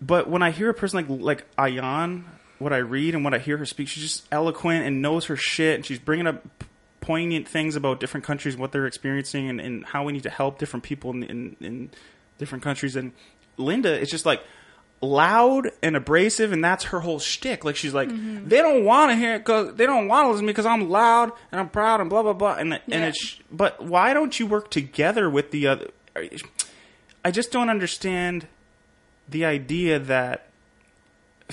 but 0.00 0.28
when 0.30 0.42
i 0.42 0.50
hear 0.50 0.68
a 0.70 0.74
person 0.74 0.98
like 1.08 1.20
like 1.20 1.56
ayaan 1.56 2.24
what 2.58 2.72
i 2.72 2.76
read 2.76 3.14
and 3.14 3.24
what 3.24 3.34
i 3.34 3.38
hear 3.38 3.56
her 3.56 3.66
speak 3.66 3.88
she's 3.88 4.02
just 4.04 4.22
eloquent 4.30 4.84
and 4.86 5.02
knows 5.02 5.24
her 5.26 5.36
shit 5.36 5.74
and 5.76 5.84
she's 5.86 5.98
bringing 5.98 6.26
up 6.28 6.44
poignant 7.06 7.46
things 7.48 7.76
about 7.76 8.00
different 8.00 8.24
countries 8.24 8.56
what 8.56 8.72
they're 8.72 8.86
experiencing 8.86 9.48
and, 9.48 9.60
and 9.60 9.84
how 9.86 10.04
we 10.04 10.12
need 10.12 10.22
to 10.22 10.30
help 10.30 10.58
different 10.58 10.82
people 10.82 11.10
in, 11.10 11.22
in 11.24 11.56
in 11.60 11.90
different 12.38 12.64
countries 12.64 12.96
and 12.96 13.12
linda 13.56 13.98
is 14.00 14.10
just 14.10 14.26
like 14.26 14.42
loud 15.04 15.70
and 15.82 15.96
abrasive, 15.96 16.52
and 16.52 16.64
that's 16.64 16.84
her 16.84 17.00
whole 17.00 17.18
shtick. 17.18 17.64
Like 17.64 17.76
she's 17.76 17.94
like, 17.94 18.08
mm-hmm. 18.08 18.48
they 18.48 18.58
don't 18.58 18.84
want 18.84 19.12
to 19.12 19.16
hear 19.16 19.34
it 19.34 19.40
because 19.40 19.74
they 19.74 19.86
don't 19.86 20.08
want 20.08 20.24
to 20.24 20.30
listen 20.30 20.42
to 20.42 20.46
me 20.46 20.52
because 20.52 20.66
I'm 20.66 20.90
loud 20.90 21.32
and 21.52 21.60
I'm 21.60 21.68
proud 21.68 22.00
and 22.00 22.10
blah 22.10 22.22
blah 22.22 22.32
blah. 22.32 22.56
And 22.56 22.74
and 22.74 23.04
it's 23.04 23.38
but 23.50 23.84
why 23.84 24.14
don't 24.14 24.38
you 24.38 24.46
work 24.46 24.70
together 24.70 25.30
with 25.30 25.50
the 25.50 25.66
other? 25.66 25.90
I 27.24 27.30
just 27.30 27.52
don't 27.52 27.70
understand 27.70 28.46
the 29.28 29.44
idea 29.44 29.98
that 29.98 30.48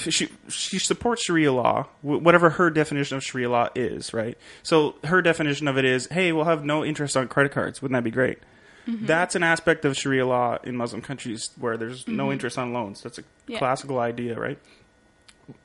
she 0.10 0.30
she 0.49 0.80
supports 0.80 1.24
Sharia 1.24 1.52
law, 1.52 1.88
whatever 2.02 2.52
her 2.52 2.70
definition 2.70 3.18
of 3.18 3.24
Sharia 3.24 3.49
law 3.49 3.70
is, 3.76 4.14
right? 4.14 4.38
So 4.64 4.95
her 5.04 5.22
definition 5.22 5.68
of 5.68 5.78
it 5.78 5.86
is, 5.86 6.08
hey, 6.08 6.32
we'll 6.32 6.45
have 6.45 6.64
no 6.66 6.84
interest 6.84 7.16
on 7.16 7.28
credit 7.28 7.52
cards. 7.52 7.82
Wouldn't 7.82 7.97
that 7.97 8.04
be 8.04 8.12
great? 8.12 8.39
Mm-hmm. 8.88 9.06
That's 9.06 9.36
an 9.36 9.43
aspect 9.43 9.86
of 9.86 9.95
Sharia 9.95 10.26
law 10.26 10.58
in 10.64 10.76
Muslim 10.76 11.02
countries 11.02 11.52
where 11.58 11.78
there's 11.78 12.08
no 12.08 12.24
mm-hmm. 12.24 12.34
interest 12.34 12.58
on 12.58 12.74
loans. 12.74 13.02
That's 13.02 13.20
a 13.20 13.24
Yeah. 13.47 13.60
classical 13.60 13.99
idea, 13.99 14.39
right? 14.39 14.58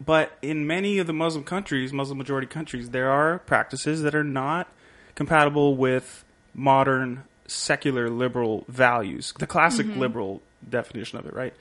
But 0.04 0.36
in 0.42 0.66
many 0.66 0.98
of 0.98 1.06
the 1.06 1.12
Muslim 1.12 1.44
countries, 1.44 1.92
Muslim 1.92 2.18
majority 2.18 2.46
countries, 2.46 2.90
there 2.90 3.10
are 3.10 3.38
practices 3.38 4.02
that 4.02 4.14
are 4.14 4.24
not 4.24 4.68
compatible 5.14 5.76
with 5.76 6.24
modern 6.54 7.24
secular 7.46 8.10
liberal 8.10 8.64
values, 8.68 9.32
the 9.38 9.46
classic 9.46 9.86
mm-hmm. 9.86 10.00
liberal 10.00 10.42
definition 10.68 11.18
of 11.18 11.26
it, 11.26 11.34
right? 11.34 11.54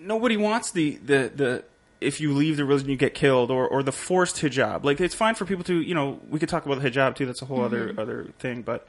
Nobody 0.00 0.36
wants 0.36 0.70
the, 0.70 0.96
the, 0.96 1.32
the 1.34 1.64
if 2.00 2.20
you 2.20 2.32
leave 2.32 2.56
the 2.56 2.64
religion 2.64 2.88
you 2.88 2.96
get 2.96 3.14
killed 3.14 3.50
or, 3.50 3.68
or 3.68 3.82
the 3.82 3.92
forced 3.92 4.36
hijab. 4.36 4.84
Like 4.84 5.00
it's 5.00 5.14
fine 5.14 5.34
for 5.34 5.44
people 5.44 5.64
to, 5.64 5.80
you 5.80 5.94
know, 5.94 6.20
we 6.28 6.38
could 6.38 6.48
talk 6.48 6.64
about 6.66 6.80
the 6.80 6.90
hijab 6.90 7.16
too, 7.16 7.26
that's 7.26 7.42
a 7.42 7.46
whole 7.46 7.62
other 7.62 7.88
mm-hmm. 7.88 7.98
other 7.98 8.24
thing, 8.38 8.62
but 8.62 8.86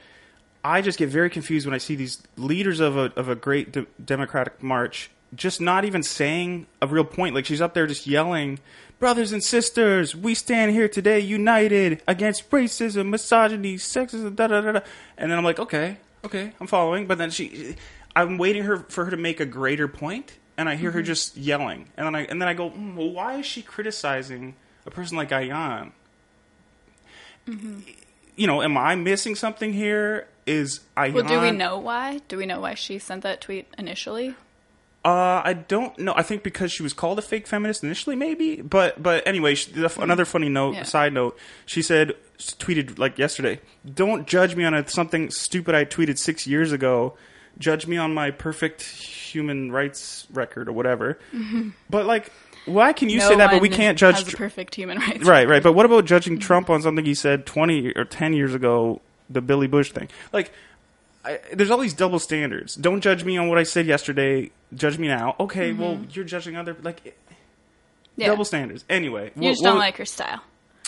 I 0.64 0.82
just 0.82 0.98
get 0.98 1.10
very 1.10 1.30
confused 1.30 1.66
when 1.66 1.74
I 1.74 1.80
see 1.80 1.96
these 1.96 2.22
leaders 2.38 2.80
of 2.80 2.98
a 2.98 3.12
of 3.16 3.30
a 3.30 3.36
great 3.36 3.72
de- 3.72 3.88
democratic 4.04 4.62
march 4.62 5.10
just 5.34 5.62
not 5.62 5.86
even 5.86 6.04
saying 6.04 6.68
a 6.82 6.88
real 6.88 7.04
point. 7.04 7.36
Like 7.36 7.46
she's 7.46 7.62
up 7.62 7.74
there 7.74 7.88
just 7.88 8.06
yelling, 8.06 8.60
"Brothers 9.00 9.32
and 9.32 9.44
sisters, 9.44 10.16
we 10.16 10.36
stand 10.36 10.72
here 10.72 10.88
today 10.88 11.20
united 11.20 12.02
against 12.08 12.50
racism, 12.52 13.10
misogyny, 13.10 13.76
sexism." 13.76 14.36
Da 14.36 14.48
da 14.48 14.62
da 14.62 14.72
da. 14.74 14.80
And 15.18 15.32
then 15.32 15.38
I'm 15.38 15.44
like, 15.44 15.60
okay, 15.60 15.98
okay, 16.24 16.54
I'm 16.60 16.68
following. 16.68 17.08
But 17.08 17.18
then 17.18 17.32
she, 17.32 17.76
I'm 18.16 18.38
waiting 18.38 18.64
her 18.64 18.78
for 18.78 19.06
her 19.06 19.12
to 19.12 19.18
make 19.18 19.40
a 19.40 19.46
greater 19.46 19.88
point, 19.88 20.38
and 20.58 20.68
I 20.70 20.76
hear 20.76 20.92
her 20.92 21.02
just 21.02 21.38
yelling, 21.38 21.90
and 21.98 22.06
then 22.06 22.16
I 22.16 22.22
and 22.26 22.42
then 22.42 22.48
I 22.48 22.54
go, 22.54 22.70
mm, 22.70 22.96
well, 22.96 23.10
why 23.10 23.40
is 23.40 23.46
she 23.46 23.62
criticizing 23.62 24.56
a 24.86 24.92
person 24.92 25.18
like 25.18 25.30
Ayaan? 25.30 25.92
You 28.36 28.48
know, 28.48 28.62
am 28.62 28.78
I 28.78 28.96
missing 28.96 29.36
something 29.36 29.74
here? 29.74 30.28
Is 30.46 30.82
Ayaan? 30.98 31.14
Well, 31.14 31.24
do 31.24 31.40
we 31.42 31.52
know 31.52 31.78
why? 31.78 32.22
Do 32.28 32.38
we 32.38 32.46
know 32.46 32.60
why 32.62 32.74
she 32.74 32.98
sent 33.00 33.24
that 33.24 33.42
tweet 33.42 33.68
initially? 33.78 34.36
Uh, 35.04 35.42
I 35.44 35.54
don't 35.54 35.98
know. 35.98 36.14
I 36.16 36.22
think 36.22 36.44
because 36.44 36.72
she 36.72 36.84
was 36.84 36.94
called 36.94 37.18
a 37.18 37.24
fake 37.24 37.48
feminist 37.48 37.84
initially, 37.84 38.16
maybe. 38.16 38.62
But 38.62 39.02
but 39.02 39.26
anyway, 39.28 39.56
she, 39.56 39.72
the, 39.72 39.92
another 40.02 40.26
funny 40.26 40.50
note, 40.50 40.76
Yeah. 40.76 40.84
side 40.84 41.14
note. 41.14 41.38
She 41.66 41.82
said, 41.82 42.14
she 42.38 42.52
tweeted 42.56 43.00
like 43.00 43.18
yesterday. 43.18 43.60
Don't 43.92 44.28
judge 44.28 44.56
me 44.56 44.64
on 44.64 44.74
a, 44.76 44.88
something 44.88 45.32
stupid 45.32 45.74
I 45.74 45.86
tweeted 45.86 46.18
six 46.20 46.46
years 46.46 46.72
ago. 46.72 47.18
Judge 47.58 47.86
me 47.88 47.98
on 47.98 48.14
my 48.14 48.32
perfect 48.32 48.82
human 48.84 49.72
rights 49.72 50.28
record 50.34 50.68
or 50.68 50.72
whatever. 50.74 51.20
But 51.90 52.06
like, 52.06 52.32
why 52.66 52.94
can 52.94 53.10
you 53.10 53.20
no 53.20 53.28
say 53.30 53.36
that? 53.36 53.52
But 53.52 53.62
we 53.62 53.70
can't 53.70 53.98
judge. 53.98 54.34
A 54.34 54.38
perfect 54.38 54.76
human 54.76 54.98
rights. 55.00 55.26
Right, 55.26 55.48
right. 55.48 55.62
But 55.64 55.74
what 55.74 55.86
about 55.86 56.06
judging 56.06 56.40
Trump 56.40 56.70
on 56.70 56.82
something 56.82 57.06
he 57.06 57.14
said 57.16 57.46
20 57.46 57.94
or 57.96 58.06
10 58.06 58.34
years 58.34 58.54
ago, 58.54 59.02
the 59.30 59.42
Billy 59.42 59.68
Bush 59.68 59.92
thing? 59.92 60.10
Like, 60.34 60.52
I, 61.24 61.40
there's 61.54 61.70
all 61.70 61.78
these 61.80 61.94
double 61.94 62.18
standards. 62.20 62.76
Don't 62.76 63.02
judge 63.02 63.24
me 63.24 63.38
on 63.38 63.48
what 63.48 63.58
I 63.60 63.64
said 63.64 63.86
yesterday. 63.86 64.50
Judge 64.74 64.98
me 64.98 65.08
now. 65.08 65.36
Okay, 65.40 65.72
well, 65.74 66.00
you're 66.12 66.26
judging 66.26 66.56
other 66.56 66.76
like 66.82 67.04
Mm-hmm. 67.04 68.22
Yeah. 68.24 68.28
double 68.28 68.44
standards. 68.46 68.84
Anyway, 68.90 69.32
You 69.38 69.52
just 69.52 69.64
don't 69.64 69.78
like 69.80 69.96
her 69.98 70.06
style. 70.06 70.42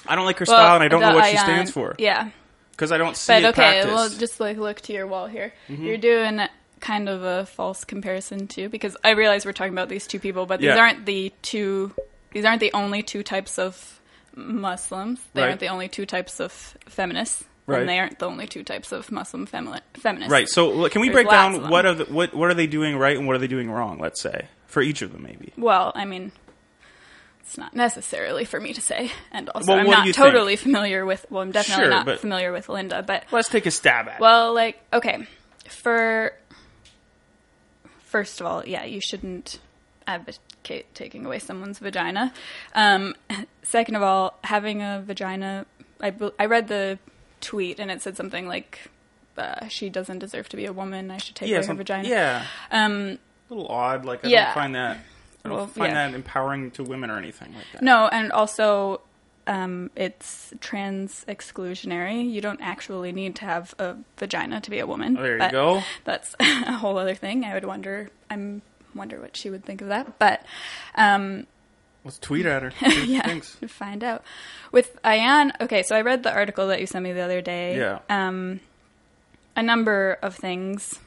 I 0.05 0.16
don't 0.16 0.26
like 0.26 0.38
her 0.39 0.45
Well, 0.47 0.57
style, 0.57 0.76
and 0.76 0.84
I 0.84 0.89
don't 0.89 0.99
know 1.01 1.11
the 1.14 1.16
what 1.16 1.26
she 1.30 1.38
Ayaan- 1.38 1.43
stands 1.43 1.72
for 1.72 1.95
Yeah. 1.97 2.32
Because 2.74 2.91
I 2.91 2.97
don't 2.97 3.15
see 3.15 3.32
But 3.34 3.45
okay. 3.45 3.82
Mm-hmm. 3.82 3.89
well, 3.93 4.09
just 4.09 4.39
like 4.39 4.57
look 4.57 4.82
to 4.82 4.93
your 4.93 5.07
wall 5.07 5.28
here. 5.28 5.53
You're 5.69 5.97
doing 5.97 6.41
kind 6.82 7.07
of 7.07 7.24
a 7.24 7.45
false 7.45 7.86
comparison 7.86 8.47
too, 8.47 8.67
because 8.67 8.97
I 9.03 9.11
realize 9.11 9.45
we're 9.45 9.53
talking 9.53 9.74
about 9.74 9.88
these 9.89 10.05
two 10.05 10.19
people, 10.19 10.45
but 10.45 10.59
these 10.59 10.67
Yeah. 10.67 10.78
aren't 10.80 11.05
the 11.05 11.32
two. 11.41 11.93
These 12.32 12.43
aren't 12.45 12.59
the 12.59 12.74
only 12.74 13.01
two 13.03 13.24
types 13.24 13.57
of 13.57 13.99
Muslims. 14.36 15.19
They 15.34 15.41
Right. 15.41 15.47
aren't 15.49 15.59
the 15.59 15.67
only 15.67 15.88
two 15.88 16.05
types 16.05 16.39
of 16.39 16.51
feminists. 16.88 17.43
Right. 17.65 17.80
And 17.82 17.89
they 17.89 17.97
aren't 17.99 18.19
the 18.19 18.26
only 18.26 18.45
two 18.47 18.63
types 18.63 18.91
of 18.91 19.09
Muslim 19.09 19.47
femi- 19.47 19.80
feminists. 19.93 20.30
right. 20.32 20.49
So 20.49 20.89
can 20.89 20.99
we 20.99 21.07
There's 21.07 21.13
break 21.13 21.30
down 21.30 21.69
what 21.69 21.86
are 21.86 21.93
the, 21.93 22.03
what 22.05 22.34
what 22.34 22.49
are 22.49 22.53
they 22.53 22.67
doing 22.67 22.97
right 22.97 23.15
and 23.17 23.26
what 23.26 23.38
are 23.38 23.39
they 23.39 23.47
doing 23.47 23.71
wrong? 23.71 23.99
Let's 23.99 24.19
say 24.21 24.47
for 24.67 24.82
each 24.82 25.01
of 25.01 25.13
them, 25.13 25.24
maybe. 25.24 25.53
Well, 25.57 25.93
I 25.95 26.03
mean, 26.03 26.34
it's 27.43 27.57
not 27.57 27.75
necessarily 27.75 28.45
for 28.45 28.59
me 28.59 28.73
to 28.73 28.81
say, 28.81 29.11
and 29.31 29.49
also 29.49 29.73
Well, 29.73 29.79
I'm 29.81 29.85
not 29.89 30.05
you 30.07 30.13
think? 30.13 30.25
totally 30.25 30.55
familiar 30.55 31.05
with. 31.05 31.25
Well, 31.29 31.41
I'm 31.43 31.51
definitely 31.51 31.83
Sure, 31.85 31.89
not 31.91 32.19
familiar 32.19 32.51
with 32.51 32.69
Linda, 32.69 33.03
but 33.03 33.25
Let's 33.31 33.49
take 33.49 33.65
a 33.65 33.71
stab 33.71 34.07
at. 34.07 34.15
it. 34.15 34.19
Well, 34.21 34.53
like, 34.53 34.79
okay. 34.93 35.27
For 35.67 36.33
first 38.05 38.39
of 38.39 38.47
all, 38.47 38.63
yeah, 38.65 38.83
you 38.85 39.01
shouldn't 39.01 39.59
advocate 40.07 40.93
taking 40.93 41.25
away 41.25 41.39
someone's 41.39 41.79
vagina. 41.79 42.33
Um, 42.75 43.15
second 43.63 43.95
of 43.95 44.03
all, 44.03 44.37
having 44.43 44.81
a 44.81 45.01
vagina, 45.05 45.65
I, 46.01 46.13
I 46.39 46.45
read 46.45 46.67
the 46.67 46.99
tweet 47.41 47.79
and 47.79 47.89
it 47.91 48.01
said 48.01 48.15
something 48.17 48.47
like, 48.47 48.89
uh, 49.37 49.67
she 49.67 49.89
doesn't 49.89 50.19
deserve 50.19 50.47
to 50.49 50.57
be 50.57 50.65
a 50.65 50.73
woman. 50.73 51.09
I 51.11 51.17
should 51.17 51.35
take 51.35 51.49
yeah, 51.49 51.55
away 51.57 51.63
her 51.63 51.67
some- 51.67 51.77
vagina. 51.77 52.07
yeah, 52.07 52.45
Um, 52.71 53.17
a 53.49 53.53
little 53.53 53.67
odd. 53.67 54.05
Like 54.05 54.23
I 54.25 54.29
Yeah. 54.29 54.45
don't 54.45 54.53
find 54.53 54.75
that. 54.75 54.97
I 55.45 55.49
don't 55.49 55.57
Well, 55.57 55.67
find 55.67 55.91
yeah. 55.91 56.07
that 56.07 56.15
empowering 56.15 56.71
to 56.71 56.83
women 56.83 57.09
or 57.09 57.17
anything 57.17 57.53
like 57.53 57.65
that. 57.73 57.81
no, 57.81 58.07
and 58.07 58.31
also, 58.31 59.01
um, 59.45 59.89
it's 59.95 60.53
trans 60.61 61.25
exclusionary. 61.27 62.29
You 62.31 62.39
don't 62.39 62.61
actually 62.61 63.11
need 63.11 63.35
to 63.37 63.45
have 63.45 63.75
a 63.77 63.97
vagina 64.17 64.61
to 64.61 64.69
be 64.71 64.79
a 64.79 64.87
woman. 64.87 65.17
Oh, 65.17 65.21
there 65.21 65.43
you 65.43 65.51
go. 65.51 65.83
That's 66.05 66.33
a 66.39 66.73
whole 66.73 66.97
other 66.97 67.15
thing. 67.15 67.43
I 67.43 67.53
would 67.53 67.65
wonder. 67.65 68.09
I'm 68.29 68.61
wonder 68.95 69.19
what 69.19 69.35
she 69.35 69.49
would 69.49 69.65
think 69.65 69.81
of 69.81 69.87
that. 69.89 70.17
But 70.19 70.45
um, 70.95 71.45
Let's 72.05 72.19
tweet 72.19 72.45
at 72.45 72.61
her. 72.63 72.71
Yeah, 73.05 73.25
thinks. 73.27 73.55
find 73.67 74.03
out. 74.03 74.23
With 74.71 75.01
Ayaan, 75.03 75.51
okay. 75.59 75.83
So 75.83 75.95
I 75.95 76.01
read 76.01 76.23
the 76.23 76.31
article 76.33 76.67
that 76.67 76.79
you 76.79 76.85
sent 76.87 77.03
me 77.03 77.11
the 77.11 77.21
other 77.21 77.41
day. 77.41 77.77
Yeah. 77.77 77.99
Um, 78.09 78.61
a 79.57 79.63
number 79.63 80.17
of 80.21 80.35
things. 80.35 80.99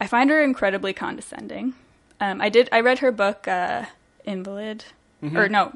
I 0.00 0.06
find 0.06 0.30
her 0.30 0.40
incredibly 0.42 0.92
condescending. 0.92 1.74
Um, 2.22 2.40
I 2.40 2.48
did. 2.48 2.68
I 2.72 2.80
read 2.80 3.00
her 3.00 3.10
book, 3.12 3.46
uh, 3.48 3.84
Invalid, 4.24 4.84
Mm-hmm. 5.22 5.36
or 5.38 5.48
no, 5.48 5.72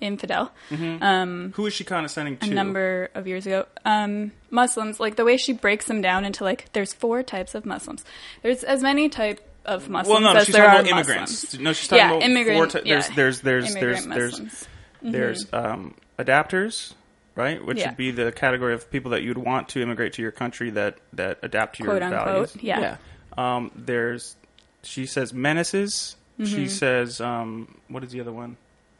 Infidel. 0.00 0.52
Who 0.70 1.66
is 1.66 1.72
she 1.72 1.82
condescending 1.82 2.36
to? 2.36 2.46
a 2.48 2.54
number 2.54 3.10
of 3.16 3.26
years 3.26 3.44
ago. 3.44 3.66
Um, 3.84 4.30
Muslims, 4.50 5.00
like 5.00 5.16
the 5.16 5.24
way 5.24 5.36
she 5.36 5.52
breaks 5.52 5.86
them 5.86 6.00
down 6.00 6.24
into 6.24 6.44
like, 6.44 6.72
there's 6.74 6.92
four 6.92 7.24
types 7.24 7.56
of 7.56 7.66
Muslims. 7.66 8.04
There's 8.42 8.62
as 8.62 8.82
many 8.84 9.08
type 9.08 9.40
of 9.64 9.88
Muslims 9.88 10.12
Well, 10.12 10.20
no, 10.20 10.32
no 10.34 10.38
as 10.38 10.46
she's 10.46 10.54
there 10.54 10.66
talking 10.66 10.78
are 10.78 10.80
about 10.82 10.90
immigrants. 11.08 11.42
Muslims. 11.42 11.64
No, 11.64 11.72
she's 11.72 11.88
talking 11.88 12.04
Yeah, 12.04 12.10
about 12.12 12.22
immigrant- 12.22 12.58
four 12.72 12.80
ty- 12.82 12.88
there's, 12.88 13.08
yeah. 13.08 13.14
there's 13.16 13.40
there's 13.40 13.70
Immigrant 13.72 14.08
there's 14.10 14.38
there's 14.38 14.40
Muslims. 14.40 14.68
there's 15.02 15.46
um, 15.52 15.94
adapters, 16.16 16.92
right? 17.34 17.64
Which 17.66 17.78
Yeah. 17.78 17.88
would 17.88 17.96
be 17.96 18.12
the 18.12 18.30
category 18.30 18.74
of 18.74 18.88
people 18.92 19.10
that 19.10 19.22
you'd 19.24 19.38
want 19.38 19.70
to 19.70 19.82
immigrate 19.82 20.12
to 20.14 20.22
your 20.22 20.30
country 20.30 20.70
that 20.70 20.98
that 21.14 21.38
adapt 21.42 21.78
to 21.78 21.82
your 21.82 21.92
Quote, 21.94 22.02
unquote, 22.04 22.50
values. 22.52 22.56
yeah. 22.62 22.96
Um, 23.36 23.72
there's 23.74 24.36
she 24.84 25.06
says 25.06 25.32
menaces. 25.32 26.16
Mm-hmm. 26.38 26.54
She 26.54 26.68
says 26.68 27.20
um, 27.20 27.76
what 27.88 28.02
is 28.04 28.10
the 28.10 28.20
other 28.20 28.32
one? 28.32 28.56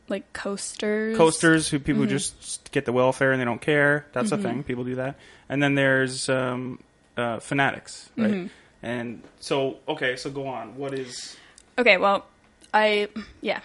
Like 0.08 0.32
coasters. 0.32 1.16
Coasters, 1.16 1.68
who 1.68 1.78
people 1.78 2.02
Mm-hmm. 2.02 2.10
just 2.10 2.70
get 2.72 2.84
the 2.84 2.92
welfare 2.92 3.32
and 3.32 3.40
they 3.40 3.44
don't 3.44 3.60
care. 3.60 4.06
That's 4.12 4.32
a 4.32 4.38
thing. 4.38 4.62
People 4.62 4.84
do 4.84 4.96
that. 4.96 5.16
And 5.48 5.62
then 5.62 5.74
there's 5.74 6.28
um, 6.28 6.78
uh, 7.16 7.38
fanatics, 7.40 8.10
right? 8.16 8.30
Mm-hmm. 8.30 8.46
And 8.82 9.22
so, 9.40 9.78
okay, 9.88 10.16
so 10.16 10.30
go 10.30 10.46
on. 10.46 10.76
What 10.76 10.92
is 10.92 11.36
Okay, 11.78 11.96
well, 11.96 12.26
I, 12.74 13.08
yeah. 13.40 13.60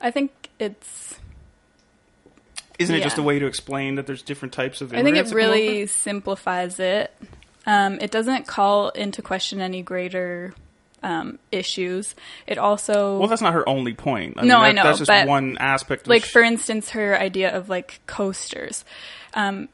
I 0.00 0.10
think 0.10 0.32
it's, 0.58 1.18
Isn't 2.78 2.94
it 2.94 2.98
Yeah. 3.00 3.04
just 3.04 3.18
a 3.18 3.22
way 3.22 3.38
to 3.38 3.46
explain 3.46 3.96
that 3.96 4.06
there's 4.06 4.22
different 4.22 4.54
types 4.54 4.80
of 4.80 4.94
I 4.94 5.02
think 5.02 5.18
it 5.18 5.30
really 5.32 5.86
simplifies 5.86 6.80
it. 6.80 7.14
Um, 7.66 7.98
it 8.00 8.10
doesn't 8.10 8.46
call 8.46 8.88
into 8.90 9.20
question 9.20 9.60
any 9.60 9.82
greater 9.82 10.54
um, 11.02 11.38
issues. 11.50 12.14
It 12.46 12.58
also, 12.58 13.18
Well, 13.18 13.28
that's 13.28 13.42
not 13.42 13.54
her 13.54 13.68
only 13.68 13.94
point. 13.94 14.34
I 14.38 14.42
No, 14.44 14.56
mean, 14.56 14.64
I 14.64 14.72
know, 14.72 14.82
That's 14.84 14.98
just 14.98 15.08
but, 15.08 15.26
one 15.26 15.56
aspect. 15.58 16.02
Of 16.02 16.08
like, 16.08 16.24
sh- 16.24 16.30
for 16.30 16.42
instance, 16.42 16.90
her 16.90 17.18
idea 17.18 17.54
of 17.54 17.68
like 17.68 18.00
coasters. 18.06 18.84
Um, 19.34 19.68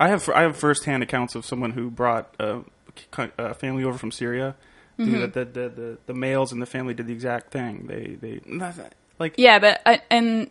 I 0.00 0.08
have 0.08 0.28
I 0.28 0.42
have 0.42 0.56
firsthand 0.56 1.02
accounts 1.02 1.34
of 1.34 1.44
someone 1.44 1.72
who 1.72 1.90
brought 1.90 2.32
a, 2.38 2.60
a 3.36 3.54
family 3.54 3.84
over 3.84 3.98
from 3.98 4.12
Syria. 4.12 4.54
Mm-hmm. 4.98 5.12
The, 5.20 5.26
the, 5.26 5.44
the, 5.44 5.68
the 5.68 5.98
the 6.06 6.14
males 6.14 6.52
in 6.52 6.60
the 6.60 6.66
family 6.66 6.94
did 6.94 7.06
the 7.06 7.12
exact 7.12 7.50
thing. 7.50 7.86
They 7.86 8.16
they 8.20 8.40
like 9.18 9.34
yeah, 9.36 9.58
but, 9.58 9.80
I, 9.84 10.00
and, 10.10 10.50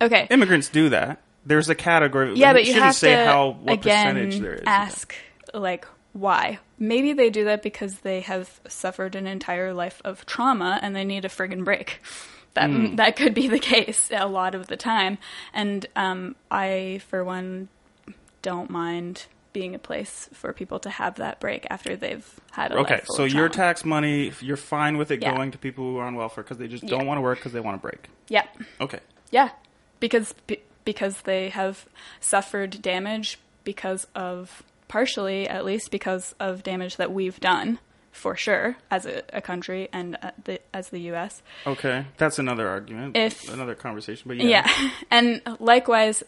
okay. 0.00 0.26
immigrants 0.30 0.68
do 0.68 0.90
that. 0.90 1.20
There's 1.46 1.70
a 1.70 1.74
category. 1.74 2.34
Yeah, 2.34 2.52
but 2.52 2.66
you 2.66 2.74
have 2.74 2.94
say 2.94 3.14
to 3.14 3.24
how 3.24 3.50
what 3.62 3.80
percentage 3.80 4.38
there 4.40 4.54
is. 4.54 4.62
ask 4.66 5.14
like 5.54 5.86
why. 6.18 6.58
Maybe 6.78 7.12
they 7.12 7.30
do 7.30 7.44
that 7.44 7.62
because 7.62 8.00
they 8.00 8.20
have 8.20 8.60
suffered 8.68 9.14
an 9.14 9.26
entire 9.26 9.72
life 9.72 10.00
of 10.04 10.24
trauma 10.26 10.78
and 10.82 10.94
they 10.94 11.04
need 11.04 11.24
a 11.24 11.28
friggin' 11.28 11.64
break. 11.64 12.00
That 12.54 12.70
Hmm. 12.70 12.96
that 12.96 13.16
could 13.16 13.34
be 13.34 13.46
the 13.48 13.58
case 13.74 14.10
a 14.12 14.26
lot 14.26 14.54
of 14.54 14.66
the 14.66 14.76
time. 14.76 15.18
And 15.52 15.86
um, 15.96 16.34
I, 16.50 17.00
for 17.08 17.22
one, 17.24 17.68
don't 18.42 18.70
mind 18.70 19.26
being 19.52 19.74
a 19.74 19.78
place 19.78 20.28
for 20.32 20.52
people 20.52 20.78
to 20.80 20.90
have 20.90 21.16
that 21.16 21.40
break 21.40 21.66
after 21.70 21.96
they've 21.96 22.28
had 22.52 22.70
a 22.72 22.76
Okay, 22.78 23.00
so 23.04 23.24
your 23.24 23.48
tax 23.48 23.84
money, 23.84 24.32
you're 24.40 24.56
fine 24.56 24.96
with 24.98 25.10
it 25.10 25.20
Yeah. 25.22 25.34
going 25.34 25.50
to 25.52 25.58
people 25.58 25.84
who 25.84 25.98
are 25.98 26.04
on 26.06 26.14
welfare 26.14 26.44
because 26.44 26.58
they 26.58 26.68
just 26.68 26.84
Yeah. 26.84 26.90
don't 26.90 27.06
want 27.06 27.18
to 27.18 27.22
work 27.22 27.38
because 27.38 27.52
they 27.52 27.60
want 27.60 27.76
to 27.80 27.82
break. 27.82 28.08
yeah. 28.28 28.44
Okay. 28.80 29.00
Yeah, 29.30 29.50
because 30.00 30.34
because 30.84 31.22
they 31.22 31.50
have 31.50 31.86
suffered 32.20 32.80
damage 32.82 33.38
because 33.64 34.06
of 34.14 34.62
partially, 34.88 35.48
at 35.48 35.64
least, 35.64 35.90
because 35.90 36.34
of 36.40 36.62
damage 36.62 36.96
that 36.96 37.12
we've 37.12 37.38
done 37.40 37.78
for 38.10 38.34
sure 38.34 38.76
as 38.90 39.06
a, 39.06 39.22
a 39.32 39.40
country 39.40 39.88
and 39.92 40.16
uh, 40.20 40.30
the, 40.44 40.60
as 40.74 40.88
the 40.88 40.98
U.S. 41.12 41.42
Okay, 41.66 42.04
that's 42.16 42.38
another 42.38 42.68
argument. 42.68 43.16
If- 43.16 43.52
another 43.52 43.74
conversation, 43.74 44.24
but 44.26 44.38
Yeah, 44.38 44.68
yeah, 44.68 44.90
and 45.10 45.42
likewise, 45.60 46.22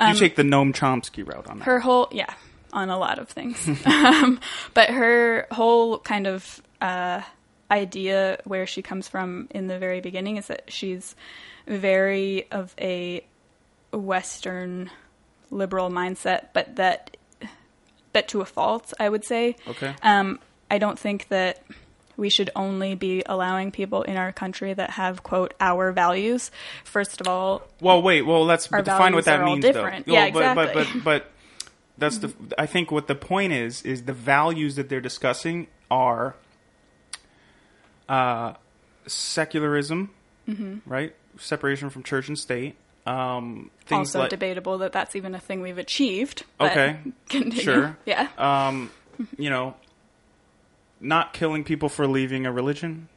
you 0.00 0.14
take 0.14 0.36
the 0.36 0.42
Noam 0.42 0.74
Chomsky 0.74 1.26
route 1.26 1.46
on 1.48 1.58
that. 1.58 1.64
her 1.64 1.80
whole 1.80 2.08
yeah 2.12 2.32
on 2.72 2.90
a 2.90 2.98
lot 2.98 3.18
of 3.18 3.28
things, 3.28 3.66
um, 3.86 4.38
but 4.74 4.90
her 4.90 5.46
whole 5.50 5.98
kind 5.98 6.26
of 6.26 6.62
uh, 6.80 7.22
idea 7.70 8.38
where 8.44 8.66
she 8.66 8.82
comes 8.82 9.08
from 9.08 9.48
in 9.50 9.66
the 9.66 9.78
very 9.78 10.00
beginning 10.00 10.36
is 10.36 10.48
that 10.48 10.70
she's 10.70 11.14
very 11.66 12.50
of 12.50 12.74
a 12.80 13.24
Western 13.92 14.90
liberal 15.50 15.90
mindset, 15.90 16.48
but 16.52 16.76
that 16.76 17.16
but 18.12 18.28
to 18.28 18.40
a 18.40 18.44
fault, 18.44 18.92
I 18.98 19.08
would 19.08 19.24
say. 19.24 19.56
Okay. 19.68 19.94
Um, 20.02 20.38
I 20.70 20.78
don't 20.78 20.98
think 20.98 21.28
that 21.28 21.62
we 22.16 22.28
should 22.28 22.50
only 22.54 22.94
be 22.94 23.22
allowing 23.24 23.70
people 23.72 24.02
in 24.02 24.16
our 24.16 24.30
country 24.32 24.74
that 24.74 24.90
have 24.90 25.22
quote 25.22 25.54
our 25.60 25.90
values. 25.90 26.50
First 26.84 27.20
of 27.20 27.28
all, 27.28 27.62
Well, 27.80 28.02
wait. 28.02 28.22
Well, 28.22 28.44
let's 28.44 28.66
define 28.68 29.14
what 29.14 29.24
that 29.24 29.42
means, 29.44 29.64
different. 29.64 30.06
though. 30.06 30.12
Yeah, 30.12 30.30
Well, 30.30 30.54
but, 30.54 30.74
but 30.74 30.80
exactly. 30.82 31.00
but 31.00 31.04
but 31.22 31.30
that's 31.98 32.18
the. 32.18 32.34
I 32.58 32.66
think 32.66 32.90
what 32.90 33.06
the 33.08 33.14
point 33.14 33.52
is 33.52 33.82
is 33.82 34.04
the 34.04 34.12
values 34.12 34.76
that 34.76 34.88
they're 34.88 35.00
discussing 35.00 35.66
are 35.90 36.34
uh, 38.08 38.54
secularism, 39.06 40.10
right? 40.86 41.14
Separation 41.38 41.90
from 41.90 42.02
church 42.02 42.28
and 42.28 42.38
state. 42.38 42.76
Um, 43.06 43.70
things 43.86 44.08
also 44.14 44.20
like 44.20 44.30
debatable 44.30 44.78
that 44.78 44.92
that's 44.92 45.16
even 45.16 45.34
a 45.34 45.40
thing 45.40 45.62
we've 45.62 45.78
achieved. 45.78 46.44
Okay, 46.60 46.98
continue. 47.28 47.60
sure. 47.62 47.96
Yeah. 48.06 48.28
um, 48.38 48.90
you 49.38 49.50
know, 49.50 49.74
not 51.00 51.32
killing 51.32 51.64
people 51.64 51.88
for 51.88 52.06
leaving 52.06 52.46
a 52.46 52.52
religion, 52.52 53.08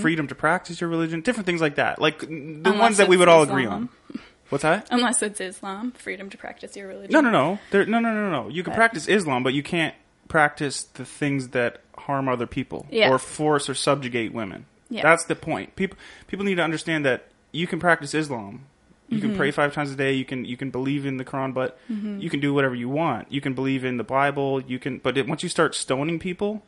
freedom 0.00 0.28
to 0.28 0.34
practice 0.34 0.80
your 0.80 0.88
religion, 0.88 1.20
different 1.20 1.46
things 1.46 1.60
like 1.60 1.74
that. 1.76 2.00
Like 2.00 2.20
the 2.20 2.26
Mm-hmm. 2.26 2.66
Unless 2.66 2.80
ones 2.80 2.96
that 2.98 3.08
we 3.08 3.16
would 3.16 3.28
all 3.28 3.42
Islam. 3.42 3.58
agree 3.58 3.66
on. 3.66 3.88
What's 4.50 4.62
that? 4.62 4.86
Unless 4.90 5.22
it's 5.22 5.40
Islam, 5.40 5.90
freedom 5.92 6.30
to 6.30 6.38
practice 6.38 6.76
your 6.76 6.86
religion. 6.86 7.12
No, 7.12 7.20
no, 7.20 7.30
no. 7.30 7.58
There, 7.70 7.84
no, 7.86 7.98
no, 7.98 8.12
no, 8.14 8.30
no. 8.30 8.48
You 8.48 8.62
can 8.62 8.72
practice 8.74 9.08
Islam, 9.08 9.42
but 9.42 9.52
you 9.54 9.62
can't 9.62 9.94
practice 10.28 10.82
the 10.84 11.04
things 11.04 11.48
that 11.48 11.80
harm 11.98 12.28
other 12.28 12.46
people 12.46 12.86
Yeah. 12.90 13.10
or 13.10 13.18
force 13.18 13.68
or 13.68 13.74
subjugate 13.74 14.32
women. 14.32 14.66
Yeah. 14.90 15.02
That's 15.02 15.24
the 15.24 15.34
point. 15.34 15.74
People 15.76 15.98
people 16.28 16.44
need 16.44 16.56
to 16.56 16.62
understand 16.62 17.04
that 17.04 17.26
you 17.52 17.66
can 17.66 17.80
practice 17.80 18.14
Islam 18.14 18.66
You 19.08 19.20
can 19.20 19.36
pray 19.36 19.50
five 19.50 19.72
times 19.74 19.92
a 19.92 19.96
day. 19.96 20.12
You 20.14 20.24
can 20.24 20.44
you 20.44 20.56
can 20.56 20.70
believe 20.70 21.06
in 21.06 21.18
the 21.18 21.24
Quran, 21.24 21.54
but 21.54 21.78
you 21.88 22.28
can 22.30 22.40
do 22.40 22.52
whatever 22.54 22.74
you 22.74 22.88
want. 22.88 23.30
You 23.30 23.40
can 23.40 23.54
believe 23.54 23.84
in 23.84 23.96
the 23.96 24.04
Bible. 24.04 24.60
You 24.62 24.78
can, 24.78 24.98
but 24.98 25.16
it, 25.18 25.28
once 25.28 25.42
you 25.42 25.48
start 25.48 25.74
stoning 25.74 26.18
people, 26.18 26.62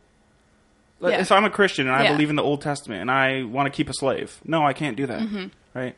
like, 1.01 1.12
Yeah. 1.14 1.20
if 1.20 1.32
I'm 1.32 1.45
a 1.45 1.51
Christian 1.51 1.87
and 1.87 1.97
I 1.97 2.05
Yeah. 2.05 2.12
believe 2.12 2.30
in 2.30 2.37
the 2.37 2.43
Old 2.43 2.61
Testament 2.62 3.01
and 3.01 3.11
I 3.11 3.43
want 3.43 3.66
to 3.66 3.70
keep 3.76 3.89
a 3.89 3.95
slave, 3.95 4.41
no, 4.45 4.64
I 4.66 4.72
can't 4.74 4.97
do 4.97 5.07
that. 5.07 5.20
Mm-hmm. 5.20 5.47
Right? 5.74 5.97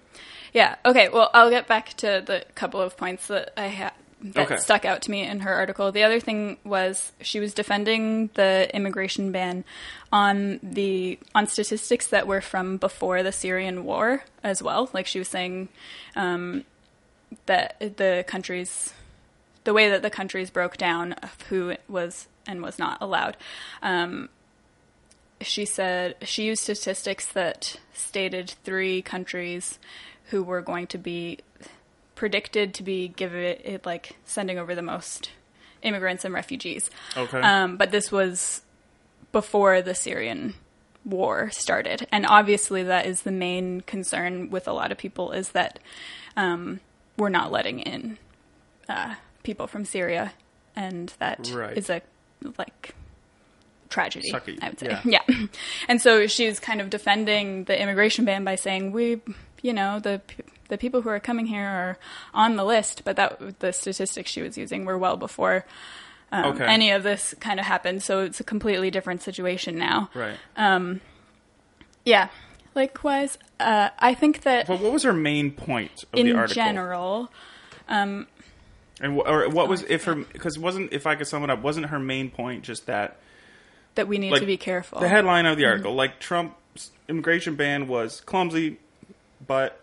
Yeah. 0.52 0.76
Okay. 0.86 1.08
Well, 1.08 1.30
I'll 1.34 1.50
get 1.50 1.66
back 1.66 1.90
to 1.98 2.22
the 2.24 2.44
couple 2.54 2.80
of 2.80 2.96
points 2.96 3.26
that 3.26 3.52
I 3.56 3.66
had 3.66 3.92
that 4.20 4.46
Okay. 4.46 4.56
stuck 4.56 4.84
out 4.84 5.02
to 5.02 5.10
me 5.10 5.22
in 5.22 5.40
her 5.40 5.52
article. 5.52 5.92
The 5.92 6.02
other 6.02 6.18
thing 6.20 6.56
was 6.64 7.12
she 7.20 7.38
was 7.40 7.54
defending 7.54 8.30
the 8.34 8.68
immigration 8.74 9.30
ban 9.32 9.64
on 10.12 10.58
the 10.62 11.18
on 11.34 11.46
statistics 11.46 12.08
that 12.08 12.26
were 12.26 12.40
from 12.40 12.78
before 12.78 13.22
the 13.22 13.32
Syrian 13.32 13.84
war 13.84 14.24
as 14.42 14.62
well. 14.62 14.90
Like 14.92 15.06
she 15.06 15.18
was 15.20 15.28
saying 15.28 15.68
um, 16.16 16.64
that 17.46 17.78
the 17.96 18.24
countries, 18.26 18.92
the 19.64 19.72
way 19.72 19.88
that 19.90 20.02
the 20.02 20.10
countries 20.10 20.50
broke 20.50 20.76
down 20.76 21.12
of 21.14 21.40
who 21.42 21.74
was 21.88 22.26
and 22.46 22.62
was 22.62 22.78
not 22.78 22.98
allowed. 23.00 23.36
Um, 23.82 24.30
she 25.40 25.64
said 25.64 26.16
she 26.22 26.44
used 26.44 26.62
statistics 26.64 27.26
that 27.26 27.76
stated 27.92 28.54
three 28.64 29.02
countries 29.02 29.78
who 30.30 30.42
were 30.42 30.60
going 30.60 30.86
to 30.88 30.98
be 30.98 31.38
predicted 32.18 32.74
to 32.74 32.82
be 32.82 33.06
given 33.06 33.40
it 33.42 33.86
like 33.86 34.16
sending 34.24 34.58
over 34.58 34.74
the 34.74 34.82
most 34.82 35.30
immigrants 35.82 36.24
and 36.24 36.34
refugees. 36.34 36.90
Okay. 37.16 37.40
Um, 37.40 37.76
but 37.76 37.92
this 37.92 38.10
was 38.10 38.62
before 39.30 39.80
the 39.82 39.94
Syrian 39.94 40.54
war 41.04 41.48
started, 41.52 42.08
and 42.10 42.26
obviously 42.26 42.82
that 42.82 43.06
is 43.06 43.22
the 43.22 43.30
main 43.30 43.82
concern 43.82 44.50
with 44.50 44.66
a 44.66 44.72
lot 44.72 44.90
of 44.90 44.98
people 44.98 45.30
is 45.30 45.50
that 45.50 45.78
um, 46.36 46.80
we're 47.16 47.28
not 47.28 47.52
letting 47.52 47.78
in 47.78 48.18
uh, 48.88 49.14
people 49.44 49.68
from 49.68 49.84
Syria, 49.84 50.32
and 50.74 51.12
that 51.20 51.46
is 51.46 51.52
Right. 51.54 51.88
a 51.90 52.02
like 52.58 52.94
tragedy. 53.90 54.30
Sucky. 54.32 54.58
I 54.60 54.70
would 54.70 54.80
say, 54.80 54.88
Yeah. 54.88 55.00
yeah. 55.28 55.46
And 55.86 56.02
so 56.02 56.26
she's 56.26 56.58
kind 56.58 56.80
of 56.80 56.90
defending 56.90 57.64
the 57.64 57.80
immigration 57.80 58.24
ban 58.24 58.42
by 58.44 58.56
saying 58.56 58.90
we, 58.92 59.20
you 59.62 59.72
know, 59.72 60.00
the 60.00 60.20
the 60.68 60.78
people 60.78 61.02
who 61.02 61.08
are 61.08 61.20
coming 61.20 61.46
here 61.46 61.66
are 61.66 61.98
on 62.34 62.56
the 62.56 62.64
list, 62.64 63.02
but 63.04 63.16
that 63.16 63.58
the 63.60 63.72
statistics 63.72 64.30
she 64.30 64.42
was 64.42 64.56
using 64.58 64.84
were 64.84 64.98
well 64.98 65.16
before 65.16 65.64
um, 66.30 66.44
Okay. 66.54 66.64
any 66.66 66.90
of 66.90 67.02
this 67.02 67.34
kind 67.40 67.58
of 67.58 67.66
happened. 67.66 68.02
So 68.02 68.20
it's 68.20 68.38
a 68.40 68.44
completely 68.44 68.90
different 68.90 69.22
situation 69.22 69.78
now. 69.78 70.10
right. 70.14 70.36
Um, 70.56 71.00
Yeah. 72.04 72.28
Likewise, 72.74 73.38
uh, 73.58 73.88
I 73.98 74.14
think 74.14 74.42
that 74.42 74.66
but 74.68 74.78
what 74.80 74.92
was 74.92 75.02
her 75.02 75.12
main 75.12 75.50
point 75.50 76.04
of 76.12 76.18
in 76.18 76.26
the 76.26 76.32
article? 76.34 76.62
In 76.62 76.66
general, 76.68 77.32
and 77.88 78.26
wh- 79.00 79.26
or 79.28 79.48
what 79.48 79.68
was 79.68 79.82
if 79.88 80.04
her 80.04 80.14
because 80.14 80.58
wasn't 80.58 80.92
if 80.92 81.06
I 81.06 81.14
could 81.16 81.26
sum 81.26 81.42
it 81.44 81.50
up, 81.50 81.60
wasn't 81.62 81.86
her 81.86 81.98
main 81.98 82.30
point 82.30 82.62
just 82.64 82.86
that 82.86 83.16
that 83.96 84.06
we 84.06 84.18
need 84.18 84.30
Like, 84.32 84.40
to 84.40 84.46
be 84.46 84.56
careful. 84.56 85.00
The 85.00 85.08
headline 85.08 85.46
of 85.46 85.56
the 85.56 85.64
Mm-hmm. 85.64 85.70
article, 85.72 85.94
like 85.94 86.20
Trump's 86.20 86.92
immigration 87.08 87.56
ban 87.56 87.88
was 87.88 88.20
clumsy, 88.20 88.78
but 89.44 89.80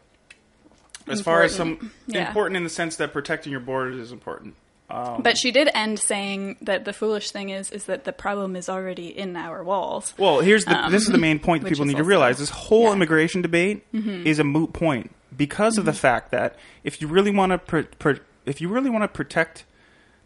as 1.07 1.21
far 1.21 1.43
as 1.43 1.53
some 1.55 1.69
Important. 1.71 1.91
Yeah. 2.07 2.27
important 2.27 2.57
in 2.57 2.63
the 2.63 2.69
sense 2.69 2.95
that 2.97 3.13
protecting 3.13 3.51
your 3.51 3.61
borders 3.61 3.97
is 3.97 4.11
important. 4.11 4.55
Um, 4.89 5.23
but 5.23 5.35
she 5.37 5.51
did 5.51 5.67
end 5.73 5.99
saying 5.99 6.57
that 6.61 6.85
the 6.85 6.93
foolish 6.93 7.31
thing 7.31 7.49
is 7.49 7.71
is 7.71 7.85
that 7.85 8.03
the 8.03 8.13
problem 8.13 8.55
is 8.55 8.69
already 8.69 9.07
in 9.07 9.35
our 9.35 9.63
walls. 9.63 10.13
well, 10.17 10.41
here's 10.41 10.65
the 10.65 10.87
this 10.91 11.01
is 11.03 11.09
the 11.09 11.17
main 11.17 11.39
point 11.39 11.63
that 11.63 11.67
Um, 11.69 11.73
people 11.73 11.85
need 11.85 11.97
to 11.97 12.03
realize: 12.03 12.37
this 12.37 12.51
whole 12.51 12.81
yeah. 12.81 12.87
Mm-hmm. 12.89 12.95
immigration 12.97 13.41
debate 13.41 13.83
is 13.93 14.37
a 14.37 14.43
moot 14.43 14.73
point 14.73 15.09
because 15.35 15.77
of 15.79 15.85
the 15.85 15.93
fact 15.93 16.29
that 16.31 16.55
if 16.83 17.01
you 17.01 17.07
really 17.07 17.31
want 17.31 17.51
to 17.51 17.57
pr- 17.57 17.81
pr- 17.97 18.21
if 18.45 18.61
you 18.61 18.69
really 18.69 18.91
want 18.91 19.03
to 19.03 19.07
protect 19.07 19.65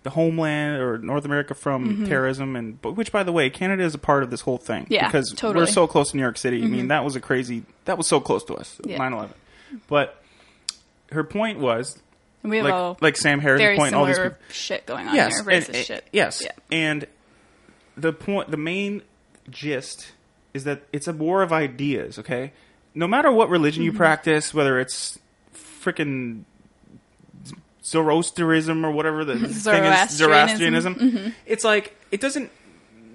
the 0.03 0.09
homeland 0.11 0.81
or 0.81 0.97
North 0.97 1.23
America 1.25 1.53
from 1.53 2.05
terrorism, 2.05 2.55
and 2.57 2.79
which, 2.83 3.11
by 3.13 3.23
the 3.23 3.31
way, 3.31 3.49
Canada 3.49 3.83
is 3.83 3.93
a 3.95 3.97
part 3.97 4.23
of 4.23 4.29
this 4.29 4.41
whole 4.41 4.57
thing. 4.57 4.87
Yeah, 4.89 5.07
because 5.07 5.29
totally. 5.31 5.51
Mm-hmm. 5.51 5.59
we're 5.59 5.65
so 5.67 5.87
close 5.87 6.11
to 6.11 6.17
New 6.17 6.23
York 6.23 6.37
City. 6.37 6.61
I 6.63 6.67
mean, 6.67 6.89
that 6.89 7.05
was 7.05 7.15
a 7.15 7.21
crazy. 7.21 7.63
That 7.85 7.97
was 7.97 8.07
so 8.07 8.19
close 8.19 8.43
to 8.45 8.55
us. 8.55 8.77
Yeah. 8.83 8.97
9-11. 8.97 9.29
But 9.87 10.18
her 11.11 11.23
point 11.23 11.59
was 11.59 11.97
we 12.43 12.57
have 12.57 12.65
like 12.65 12.73
all 12.73 12.97
like 13.01 13.17
Sam 13.17 13.39
Harris' 13.39 13.59
very 13.59 13.75
point. 13.77 13.93
All 13.93 14.05
these 14.05 14.17
people, 14.19 14.37
shit 14.51 14.85
going 14.85 15.07
on 15.07 15.15
yes, 15.15 15.35
here, 15.35 15.43
racist 15.45 15.67
and- 15.67 15.85
shit. 15.85 16.07
yes, 16.11 16.41
Yeah. 16.43 16.51
and 16.71 17.05
the 17.97 18.13
point, 18.13 18.49
the 18.51 18.57
main 18.57 19.01
gist 19.49 20.11
is 20.53 20.63
that 20.63 20.83
it's 20.93 21.07
a 21.07 21.13
war 21.13 21.41
of 21.43 21.51
ideas. 21.51 22.17
Okay, 22.19 22.53
no 22.95 23.07
matter 23.07 23.31
what 23.31 23.49
religion 23.49 23.83
Mm-hmm. 23.83 23.91
you 23.93 23.97
practice, 23.97 24.53
whether 24.53 24.79
it's 24.79 25.19
freaking 25.53 26.43
Zoroastrianism 27.83 28.85
or 28.85 28.91
whatever 28.91 29.25
the 29.25 29.35
thing 29.35 29.45
is, 29.45 29.61
Zoroastrianism. 29.63 30.95
Mm-hmm. 30.95 31.07
Zoroastrianism, 31.07 31.35
it's 31.45 31.63
like 31.63 31.95
it 32.11 32.21
doesn't. 32.21 32.51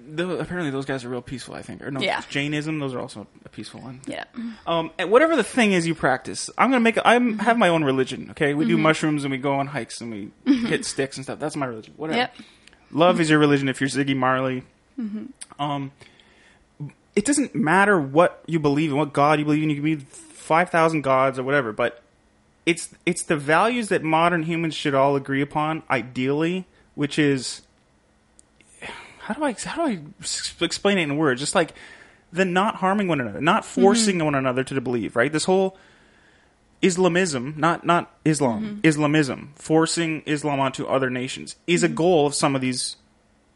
The, 0.07 0.37
apparently, 0.39 0.69
those 0.71 0.85
guys 0.85 1.03
are 1.03 1.09
real 1.09 1.21
peaceful. 1.21 1.55
I 1.55 1.61
think, 1.61 1.81
or 1.81 1.89
no, 1.91 1.99
Yeah. 1.99 2.21
Jainism. 2.29 2.79
Those 2.79 2.93
are 2.93 2.99
also 2.99 3.25
a 3.45 3.49
peaceful 3.49 3.81
one. 3.81 4.01
Yeah. 4.05 4.25
Um, 4.67 4.91
and 4.99 5.09
whatever 5.09 5.35
the 5.35 5.43
thing 5.43 5.73
is 5.73 5.87
you 5.87 5.95
practice, 5.95 6.49
I'm 6.57 6.69
gonna 6.69 6.79
make. 6.81 6.97
I 7.05 7.17
Mm-hmm. 7.17 7.39
have 7.39 7.57
my 7.57 7.69
own 7.69 7.83
religion. 7.83 8.27
Okay, 8.31 8.53
we 8.53 8.65
do 8.65 8.77
mushrooms 8.77 9.23
and 9.23 9.31
we 9.31 9.37
go 9.37 9.55
on 9.55 9.67
hikes 9.67 10.01
and 10.01 10.11
we 10.11 10.31
hit 10.67 10.85
sticks 10.85 11.17
and 11.17 11.25
stuff. 11.25 11.39
That's 11.39 11.55
my 11.55 11.65
religion. 11.65 11.93
Whatever. 11.97 12.19
Mm-hmm. 12.21 12.41
Yep. 12.41 12.47
Love 12.91 13.19
is 13.19 13.29
your 13.29 13.39
religion. 13.39 13.67
If 13.67 13.81
you're 13.81 13.89
Ziggy 13.89 14.15
Marley, 14.15 14.63
Mm-hmm. 14.99 15.61
um, 15.61 15.91
it 17.15 17.25
doesn't 17.25 17.55
matter 17.55 17.99
what 17.99 18.41
you 18.45 18.59
believe 18.59 18.91
in, 18.91 18.97
what 18.97 19.11
God 19.13 19.39
you 19.39 19.45
believe 19.45 19.63
in. 19.63 19.69
You 19.69 19.75
can 19.75 19.83
be 19.83 19.95
five 19.95 20.69
thousand 20.69 21.01
gods 21.01 21.39
or 21.39 21.43
whatever, 21.43 21.71
but 21.71 22.01
it's 22.65 22.89
it's 23.05 23.23
the 23.23 23.37
values 23.37 23.89
that 23.89 24.03
modern 24.03 24.43
humans 24.43 24.73
should 24.75 24.93
all 24.95 25.15
agree 25.15 25.41
upon, 25.41 25.83
ideally, 25.89 26.65
which 26.95 27.17
is 27.19 27.61
how 29.25 29.33
do 29.33 29.43
I 29.43 29.53
how 29.53 29.87
do 29.87 29.91
I 29.91 30.63
explain 30.63 30.99
it 30.99 31.03
in 31.03 31.17
words? 31.17 31.41
Just 31.41 31.55
like 31.55 31.73
the 32.31 32.45
not 32.45 32.75
harming 32.75 33.07
one 33.07 33.19
another, 33.19 33.41
not 33.41 33.63
mm-hmm. 33.63 33.81
forcing 33.81 34.23
one 34.23 34.35
another 34.35 34.63
to 34.63 34.79
believe. 34.79 35.15
Right? 35.15 35.31
This 35.31 35.45
whole 35.45 35.77
Islamism, 36.83 37.55
not 37.57 37.83
not 37.83 38.15
Islam, 38.23 38.63
mm-hmm. 38.63 38.79
Islamism, 38.83 39.53
forcing 39.55 40.21
Islam 40.27 40.59
onto 40.59 40.85
other 40.85 41.09
nations 41.09 41.55
is 41.65 41.81
a 41.81 41.87
mm-hmm. 41.87 41.95
goal 41.95 42.27
of 42.27 42.35
some 42.35 42.55
of 42.55 42.61
these 42.61 42.97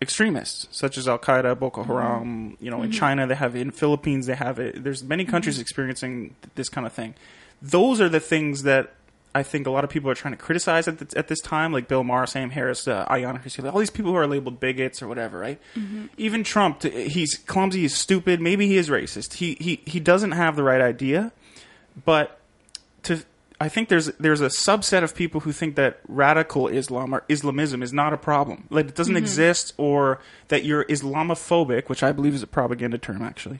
extremists, 0.01 0.67
such 0.75 0.97
as 0.97 1.07
Al 1.07 1.19
Qaeda, 1.19 1.59
Boko 1.59 1.83
Haram. 1.83 2.57
You 2.59 2.71
know, 2.71 2.81
in 2.81 2.91
China 2.91 3.27
they 3.27 3.35
have 3.35 3.55
it, 3.55 3.61
in 3.61 3.69
Philippines 3.69 4.25
they 4.25 4.35
have 4.35 4.57
it. 4.57 4.83
There's 4.83 5.03
many 5.03 5.23
countries 5.23 5.59
experiencing 5.59 6.35
th- 6.41 6.55
this 6.55 6.69
kind 6.69 6.87
of 6.87 6.93
thing. 6.93 7.13
Those 7.61 8.01
are 8.01 8.09
the 8.09 8.19
things 8.19 8.63
that 8.63 8.95
I 9.33 9.43
think 9.43 9.67
a 9.67 9.69
lot 9.71 9.83
of 9.83 9.89
people 9.89 10.09
are 10.09 10.15
trying 10.15 10.33
to 10.33 10.39
criticize 10.39 10.87
at, 10.87 10.97
th- 10.97 11.13
at 11.13 11.27
this 11.27 11.39
time, 11.39 11.71
like 11.71 11.87
Bill 11.87 12.03
Maher, 12.03 12.25
Sam 12.25 12.49
Harris, 12.49 12.87
uh, 12.87 13.05
Ayaan 13.05 13.43
Hirsi 13.43 13.59
Ali, 13.59 13.69
all 13.69 13.79
these 13.79 13.91
people 13.91 14.11
who 14.11 14.17
are 14.17 14.25
labeled 14.25 14.59
bigots 14.59 15.01
or 15.01 15.07
whatever, 15.07 15.37
right? 15.37 15.59
Even 16.17 16.43
Trump, 16.43 16.81
he's 16.83 17.37
clumsy, 17.37 17.81
he's 17.81 17.95
stupid, 17.95 18.41
maybe 18.41 18.67
he 18.67 18.77
is 18.77 18.89
racist. 18.89 19.33
He 19.33 19.55
he 19.59 19.81
he 19.85 19.99
doesn't 19.99 20.31
have 20.31 20.55
the 20.55 20.63
right 20.63 20.81
idea, 20.81 21.31
but 22.05 22.39
to 23.03 23.23
I 23.61 23.67
think 23.69 23.89
there's 23.89 24.07
there's 24.19 24.41
a 24.41 24.47
subset 24.47 25.03
of 25.03 25.13
people 25.13 25.41
who 25.41 25.51
think 25.51 25.75
that 25.75 25.99
radical 26.07 26.67
Islam 26.67 27.13
or 27.13 27.23
Islamism 27.27 27.83
is 27.83 27.91
not 27.91 28.13
a 28.13 28.17
problem, 28.17 28.65
like 28.69 28.87
it 28.87 28.95
doesn't 28.95 29.17
exist, 29.17 29.73
or 29.77 30.19
that 30.47 30.63
you're 30.63 30.85
Islamophobic, 30.85 31.89
which 31.89 32.01
I 32.01 32.11
believe 32.13 32.33
is 32.33 32.41
a 32.41 32.47
propaganda 32.47 32.97
term 32.97 33.21
actually. 33.21 33.59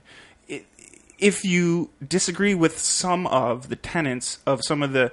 If 1.20 1.44
you 1.44 1.90
disagree 2.08 2.56
with 2.56 2.80
some 2.80 3.28
of 3.28 3.68
the 3.68 3.76
tenets 3.76 4.40
of 4.46 4.64
some 4.64 4.82
of 4.82 4.94
the, 4.94 5.12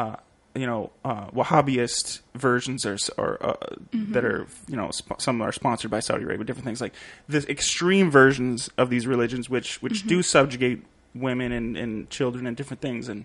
uh, 0.00 0.16
you 0.54 0.66
know, 0.66 0.90
uh, 1.04 1.26
Wahhabist 1.30 2.20
versions 2.34 2.84
s- 2.84 3.10
or 3.16 3.38
uh, 3.40 3.54
that 3.92 4.24
are 4.24 4.46
you 4.68 4.76
know 4.76 4.90
sp- 4.90 5.20
some 5.20 5.40
are 5.42 5.52
sponsored 5.52 5.90
by 5.90 6.00
Saudi 6.00 6.24
Arabia, 6.24 6.44
different 6.44 6.64
things 6.66 6.80
like 6.80 6.94
the 7.28 7.48
extreme 7.48 8.10
versions 8.10 8.68
of 8.76 8.90
these 8.90 9.06
religions, 9.06 9.48
which 9.48 9.80
which 9.82 10.06
do 10.06 10.22
subjugate 10.22 10.82
women 11.14 11.52
and, 11.52 11.76
and 11.76 12.08
children 12.10 12.46
and 12.46 12.56
different 12.56 12.80
things 12.80 13.08
and 13.08 13.24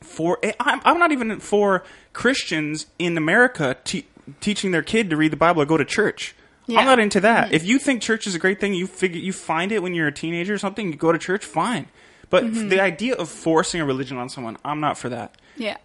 for 0.00 0.38
eh, 0.42 0.52
I'm, 0.60 0.80
I'm 0.84 0.98
not 0.98 1.12
even 1.12 1.38
for 1.40 1.84
Christians 2.12 2.86
in 2.98 3.16
America 3.16 3.76
te- 3.84 4.06
teaching 4.40 4.70
their 4.72 4.82
kid 4.82 5.10
to 5.10 5.16
read 5.16 5.32
the 5.32 5.36
Bible 5.36 5.62
or 5.62 5.66
go 5.66 5.76
to 5.76 5.84
church. 5.84 6.34
Yeah. 6.66 6.78
I'm 6.80 6.86
not 6.86 6.98
into 7.00 7.20
that. 7.20 7.52
If 7.52 7.64
you 7.64 7.78
think 7.78 8.02
church 8.02 8.26
is 8.26 8.34
a 8.34 8.38
great 8.38 8.60
thing, 8.60 8.72
you 8.74 8.86
figure 8.86 9.20
you 9.20 9.32
find 9.32 9.72
it 9.72 9.82
when 9.82 9.94
you're 9.94 10.06
a 10.08 10.12
teenager 10.12 10.54
or 10.54 10.58
something. 10.58 10.92
You 10.92 10.96
go 10.96 11.12
to 11.12 11.18
church, 11.18 11.44
fine. 11.44 11.86
But 12.32 12.44
f- 12.44 12.70
the 12.70 12.80
idea 12.80 13.14
of 13.14 13.28
forcing 13.28 13.82
a 13.82 13.84
religion 13.84 14.16
on 14.16 14.30
someone, 14.30 14.56
I'm 14.64 14.80
not 14.80 14.96
for 14.96 15.10
that. 15.10 15.36
Yeah. 15.56 15.76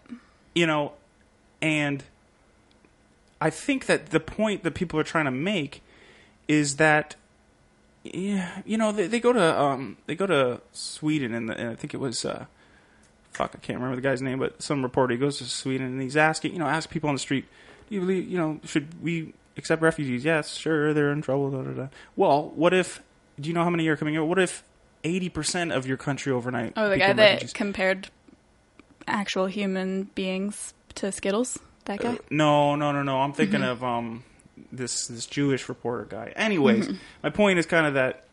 You 0.56 0.66
know, 0.66 0.94
and 1.62 2.04
I 3.42 3.50
think 3.50 3.86
that 3.88 4.12
the 4.12 4.22
point 4.22 4.64
that 4.64 4.74
people 4.74 4.98
are 4.98 5.04
trying 5.04 5.26
to 5.26 5.32
make 5.32 5.84
is 6.48 6.78
that 6.78 7.16
yeah, 8.04 8.62
you 8.66 8.78
know, 8.78 8.94
they, 8.94 9.08
they 9.08 9.20
go 9.20 9.34
to 9.34 9.62
um, 9.62 9.98
they 10.06 10.16
go 10.16 10.26
to 10.26 10.62
Sweden, 10.72 11.34
and, 11.34 11.50
the, 11.50 11.58
and 11.60 11.70
I 11.70 11.76
think 11.76 11.94
it 11.94 11.98
was 12.00 12.24
uh, 12.24 12.46
fuck, 13.38 13.52
I 13.54 13.60
can't 13.60 13.78
remember 13.80 13.98
the 13.98 14.02
guy's 14.02 14.22
name, 14.22 14.40
but 14.40 14.62
some 14.64 14.82
reporter 14.82 15.14
he 15.14 15.20
goes 15.20 15.38
to 15.40 15.46
Sweden 15.46 15.88
and 15.88 16.02
he's 16.02 16.18
asking, 16.18 16.54
you 16.54 16.60
know, 16.60 16.68
ask 16.68 16.90
people 16.90 17.10
on 17.10 17.16
the 17.16 17.20
street, 17.20 17.46
do 17.88 17.96
you 17.96 18.02
believe, 18.02 18.28
you 18.28 18.38
know, 18.38 18.60
should 18.64 19.02
we 19.04 19.34
accept 19.58 19.82
refugees? 19.82 20.26
Yes, 20.26 20.56
sure, 20.56 20.94
they're 20.94 21.12
in 21.12 21.22
trouble. 21.22 21.52
Da, 21.52 21.62
da, 21.62 21.72
da. 21.72 21.88
Well, 22.16 22.52
what 22.56 22.74
if? 22.74 23.02
Do 23.40 23.48
you 23.48 23.54
know 23.54 23.64
how 23.64 23.70
many 23.70 23.88
are 23.88 23.96
coming 23.96 24.16
here? 24.16 24.24
What 24.24 24.40
if 24.40 24.64
eighty 25.08 25.30
percent 25.30 25.72
of 25.72 25.88
your 25.88 25.98
country 25.98 26.32
overnight? 26.32 26.74
Oh, 26.76 26.90
the 26.90 26.98
guy 26.98 27.14
that 27.14 27.32
refugees? 27.34 27.54
compared 27.54 28.10
actual 29.08 29.48
human 29.48 30.04
beings 30.16 30.74
to 30.96 31.12
Skittles. 31.12 31.60
That 31.86 32.00
guy. 32.00 32.18
No, 32.30 32.76
no, 32.76 32.92
no, 32.92 33.04
no. 33.04 33.22
I'm 33.22 33.34
thinking 33.34 33.64
of 33.64 33.84
um 33.84 34.24
this 34.72 35.08
this 35.08 35.26
Jewish 35.26 35.70
reporter 35.70 36.06
guy. 36.06 36.34
Anyways, 36.36 36.90
my 37.24 37.30
point 37.30 37.60
is 37.60 37.66
kind 37.66 37.88
of 37.88 37.94
that 37.94 38.26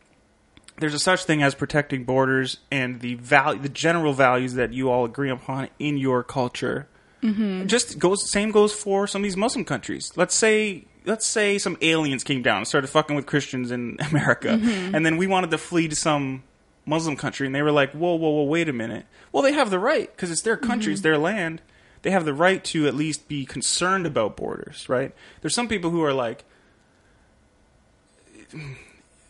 there's 0.79 0.95
a 0.95 0.99
such 0.99 1.25
thing 1.25 1.43
as 1.43 1.55
protecting 1.55 2.05
borders 2.05 2.59
and 2.71 3.01
the 3.01 3.15
value, 3.15 3.61
the 3.61 3.69
general 3.69 4.13
values 4.13 4.55
that 4.55 4.73
you 4.73 4.91
all 4.91 5.05
agree 5.05 5.31
upon 5.31 5.69
in 5.79 5.97
your 5.97 6.23
culture. 6.23 6.89
Mm-hmm. 7.23 7.67
Just 7.67 7.99
goes 7.99 8.31
same 8.31 8.51
goes 8.51 8.73
for 8.73 9.07
some 9.07 9.23
of 9.23 9.25
these 9.25 9.37
Muslim 9.37 9.65
countries. 9.65 10.13
Let's 10.17 10.35
say 10.35 10.87
let's 11.07 11.27
say 11.27 11.59
some 11.59 11.77
aliens 11.81 12.25
came 12.25 12.43
down 12.43 12.59
and 12.59 12.67
started 12.67 12.89
fucking 12.89 13.15
with 13.15 13.27
Christians 13.27 13.71
in 13.71 13.99
America, 14.11 14.51
and 14.51 15.07
then 15.07 15.17
we 15.17 15.27
wanted 15.27 15.51
to 15.53 15.59
flee 15.59 15.89
to 15.89 15.97
some 15.97 16.43
Muslim 16.87 17.17
country, 17.17 17.47
and 17.47 17.55
they 17.55 17.63
were 17.63 17.73
like, 17.73 17.93
"Whoa, 17.93 18.15
whoa, 18.15 18.31
whoa, 18.31 18.45
wait 18.45 18.69
a 18.69 18.73
minute." 18.73 19.07
Well, 19.33 19.43
they 19.43 19.53
have 19.53 19.71
the 19.71 19.79
right 19.79 20.11
because 20.11 20.31
it's 20.31 20.43
their 20.43 20.57
country, 20.57 20.93
it's 20.93 21.03
their 21.03 21.19
land. 21.19 21.63
They 22.03 22.11
have 22.11 22.27
the 22.27 22.35
right 22.35 22.63
to 22.65 22.87
at 22.87 22.95
least 22.95 23.29
be 23.29 23.47
concerned 23.47 24.07
about 24.07 24.37
borders, 24.37 24.89
right? 24.89 25.15
There's 25.41 25.55
some 25.55 25.69
people 25.69 25.91
who 25.91 26.03
are 26.05 26.13
like, 26.13 26.45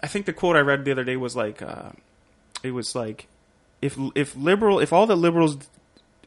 I 0.02 0.06
think 0.08 0.26
the 0.26 0.32
quote 0.32 0.56
I 0.56 0.60
read 0.60 0.84
the 0.84 0.90
other 0.90 1.04
day 1.04 1.16
was 1.16 1.36
like, 1.36 1.62
uh, 1.62 1.90
it 2.64 2.72
was 2.72 2.94
like, 2.94 3.28
if 3.80 3.96
if 4.14 4.34
liberal, 4.34 4.80
if 4.80 4.92
all 4.92 5.06
that 5.06 5.16
liberals 5.16 5.56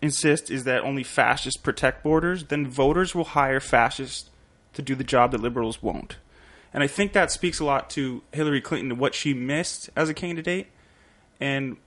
insist 0.02 0.50
is 0.50 0.64
that 0.64 0.84
only 0.84 1.04
fascists 1.04 1.60
protect 1.60 2.04
borders, 2.04 2.46
then 2.46 2.68
voters 2.68 3.14
will 3.14 3.24
hire 3.24 3.60
fascists 3.60 4.30
to 4.74 4.82
do 4.82 4.96
the 4.96 5.04
job 5.04 5.32
that 5.32 5.42
liberals 5.42 5.82
won't. 5.82 6.18
And 6.74 6.84
I 6.84 6.88
think 6.88 7.14
that 7.14 7.32
speaks 7.32 7.60
a 7.60 7.66
lot 7.66 7.90
to 7.92 8.22
Hillary 8.32 8.62
Clinton 8.62 8.92
and 8.92 9.00
what 9.00 9.16
she 9.16 9.34
missed 9.34 9.90
as 9.96 10.10
a 10.10 10.14
candidate. 10.14 10.68
And 11.40 11.78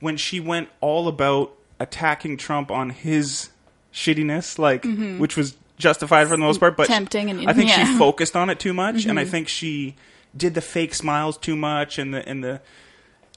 when 0.00 0.16
she 0.16 0.40
went 0.40 0.68
all 0.80 1.08
about 1.08 1.52
attacking 1.80 2.36
Trump 2.38 2.70
on 2.70 2.90
his 2.90 3.50
shittiness, 3.92 4.58
like 4.58 4.84
which 5.18 5.36
was 5.36 5.56
justified 5.78 6.24
for 6.28 6.30
the 6.32 6.38
most 6.38 6.60
part, 6.60 6.76
but 6.76 6.86
Tempting 6.86 7.30
and- 7.30 7.48
I 7.48 7.52
think 7.52 7.70
she 7.70 7.84
focused 7.98 8.36
on 8.36 8.50
it 8.50 8.58
too 8.58 8.72
much, 8.72 9.04
and 9.06 9.18
I 9.18 9.24
think 9.24 9.48
she 9.48 9.94
did 10.36 10.54
the 10.54 10.60
fake 10.60 10.94
smiles 10.94 11.36
too 11.36 11.56
much, 11.56 11.98
and 11.98 12.12
the 12.14 12.26
and 12.28 12.42
the 12.44 12.60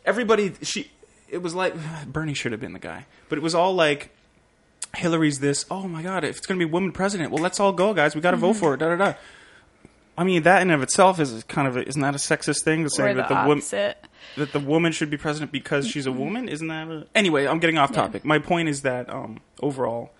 everybody 0.05 0.53
she 0.61 0.91
it 1.29 1.39
was 1.41 1.53
like 1.55 1.73
Bernie 2.07 2.33
should 2.33 2.51
have 2.51 2.61
been 2.61 2.73
the 2.73 2.79
guy, 2.79 3.05
but 3.29 3.37
it 3.37 3.41
was 3.41 3.55
all 3.55 3.73
like 3.73 4.09
Hillary's 4.95 5.39
this. 5.39 5.65
Oh 5.69 5.87
my 5.87 6.01
god, 6.01 6.23
if 6.23 6.37
it's 6.37 6.47
gonna 6.47 6.57
be 6.59 6.65
a 6.65 6.67
woman 6.67 6.91
president, 6.91 7.31
well 7.31 7.41
let's 7.43 7.59
all 7.59 7.71
go, 7.73 7.93
guys. 7.93 8.15
We 8.15 8.21
got 8.21 8.31
to 8.31 8.37
vote 8.37 8.51
Mm-hmm. 8.51 8.59
for 8.59 8.73
it. 8.75 8.77
Da 8.79 8.95
da 8.95 9.11
da. 9.11 9.13
I 10.17 10.23
mean, 10.25 10.43
that 10.43 10.61
in 10.61 10.69
of 10.71 10.81
itself 10.81 11.19
is 11.19 11.43
kind 11.45 11.65
of 11.67 11.77
a, 11.77 11.87
isn't 11.87 12.01
that 12.01 12.13
a 12.13 12.17
sexist 12.17 12.63
thing 12.63 12.83
to 12.83 12.89
say 12.89 13.13
the 13.13 13.21
that 13.21 13.29
the 13.29 13.35
woman 13.35 13.59
opposite. 13.59 14.03
That 14.37 14.51
the 14.53 14.59
woman 14.59 14.91
should 14.91 15.09
be 15.09 15.17
president 15.17 15.51
because 15.51 15.87
she's 15.87 16.05
a 16.05 16.11
woman? 16.11 16.47
Isn't 16.49 16.67
that 16.67 16.87
a... 16.87 17.07
anyway? 17.15 17.45
I'm 17.47 17.59
getting 17.59 17.77
off 17.77 17.91
Yeah. 17.91 17.95
topic. 18.03 18.25
My 18.25 18.39
point 18.39 18.69
is 18.69 18.81
that 18.83 19.09
um, 19.09 19.39
overall, 19.61 20.11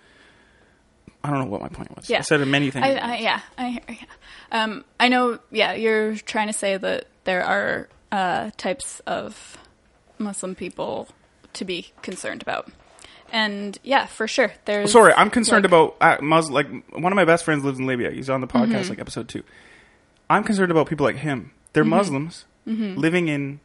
I 1.23 1.29
don't 1.29 1.39
know 1.39 1.45
what 1.45 1.61
my 1.61 1.69
point 1.69 1.95
was. 1.95 2.09
I 2.09 2.13
Yeah. 2.15 2.21
said 2.21 2.45
many 2.47 2.71
things. 2.71 2.85
I, 2.85 2.93
I, 2.95 3.17
yeah, 3.17 3.41
I 3.57 3.69
hear. 3.69 3.81
Yeah. 3.89 3.95
Um, 4.51 4.85
I 4.99 5.09
know. 5.09 5.39
Yeah, 5.51 5.73
you're 5.73 6.15
trying 6.15 6.47
to 6.47 6.53
say 6.53 6.77
that 6.77 7.05
there 7.25 7.43
are 7.43 7.89
uh, 8.11 8.51
types 8.57 8.99
of 9.01 9.57
Muslim 10.17 10.55
people 10.55 11.07
to 11.53 11.65
be 11.65 11.91
concerned 12.01 12.41
about, 12.41 12.71
and 13.31 13.77
yeah, 13.83 14.05
for 14.05 14.27
sure. 14.27 14.53
There's. 14.65 14.91
Sorry, 14.91 15.13
I'm 15.15 15.29
concerned 15.29 15.65
like- 15.65 15.71
about 15.71 15.97
uh, 16.01 16.23
Muslim. 16.23 16.53
Like 16.53 16.67
one 17.01 17.11
of 17.11 17.15
my 17.15 17.25
best 17.25 17.43
friends 17.45 17.63
lives 17.63 17.79
in 17.79 17.85
Libya. 17.85 18.11
He's 18.11 18.29
on 18.29 18.41
the 18.41 18.47
podcast, 18.47 18.67
Mm-hmm. 18.81 18.89
like 18.89 18.99
episode 18.99 19.27
two. 19.29 19.43
I'm 20.29 20.43
concerned 20.43 20.71
about 20.71 20.87
people 20.87 21.05
like 21.05 21.17
him. 21.17 21.51
They're 21.73 21.83
Muslims 21.83 22.45
Mm-hmm. 22.67 22.99
living 22.99 23.27
in 23.29 23.59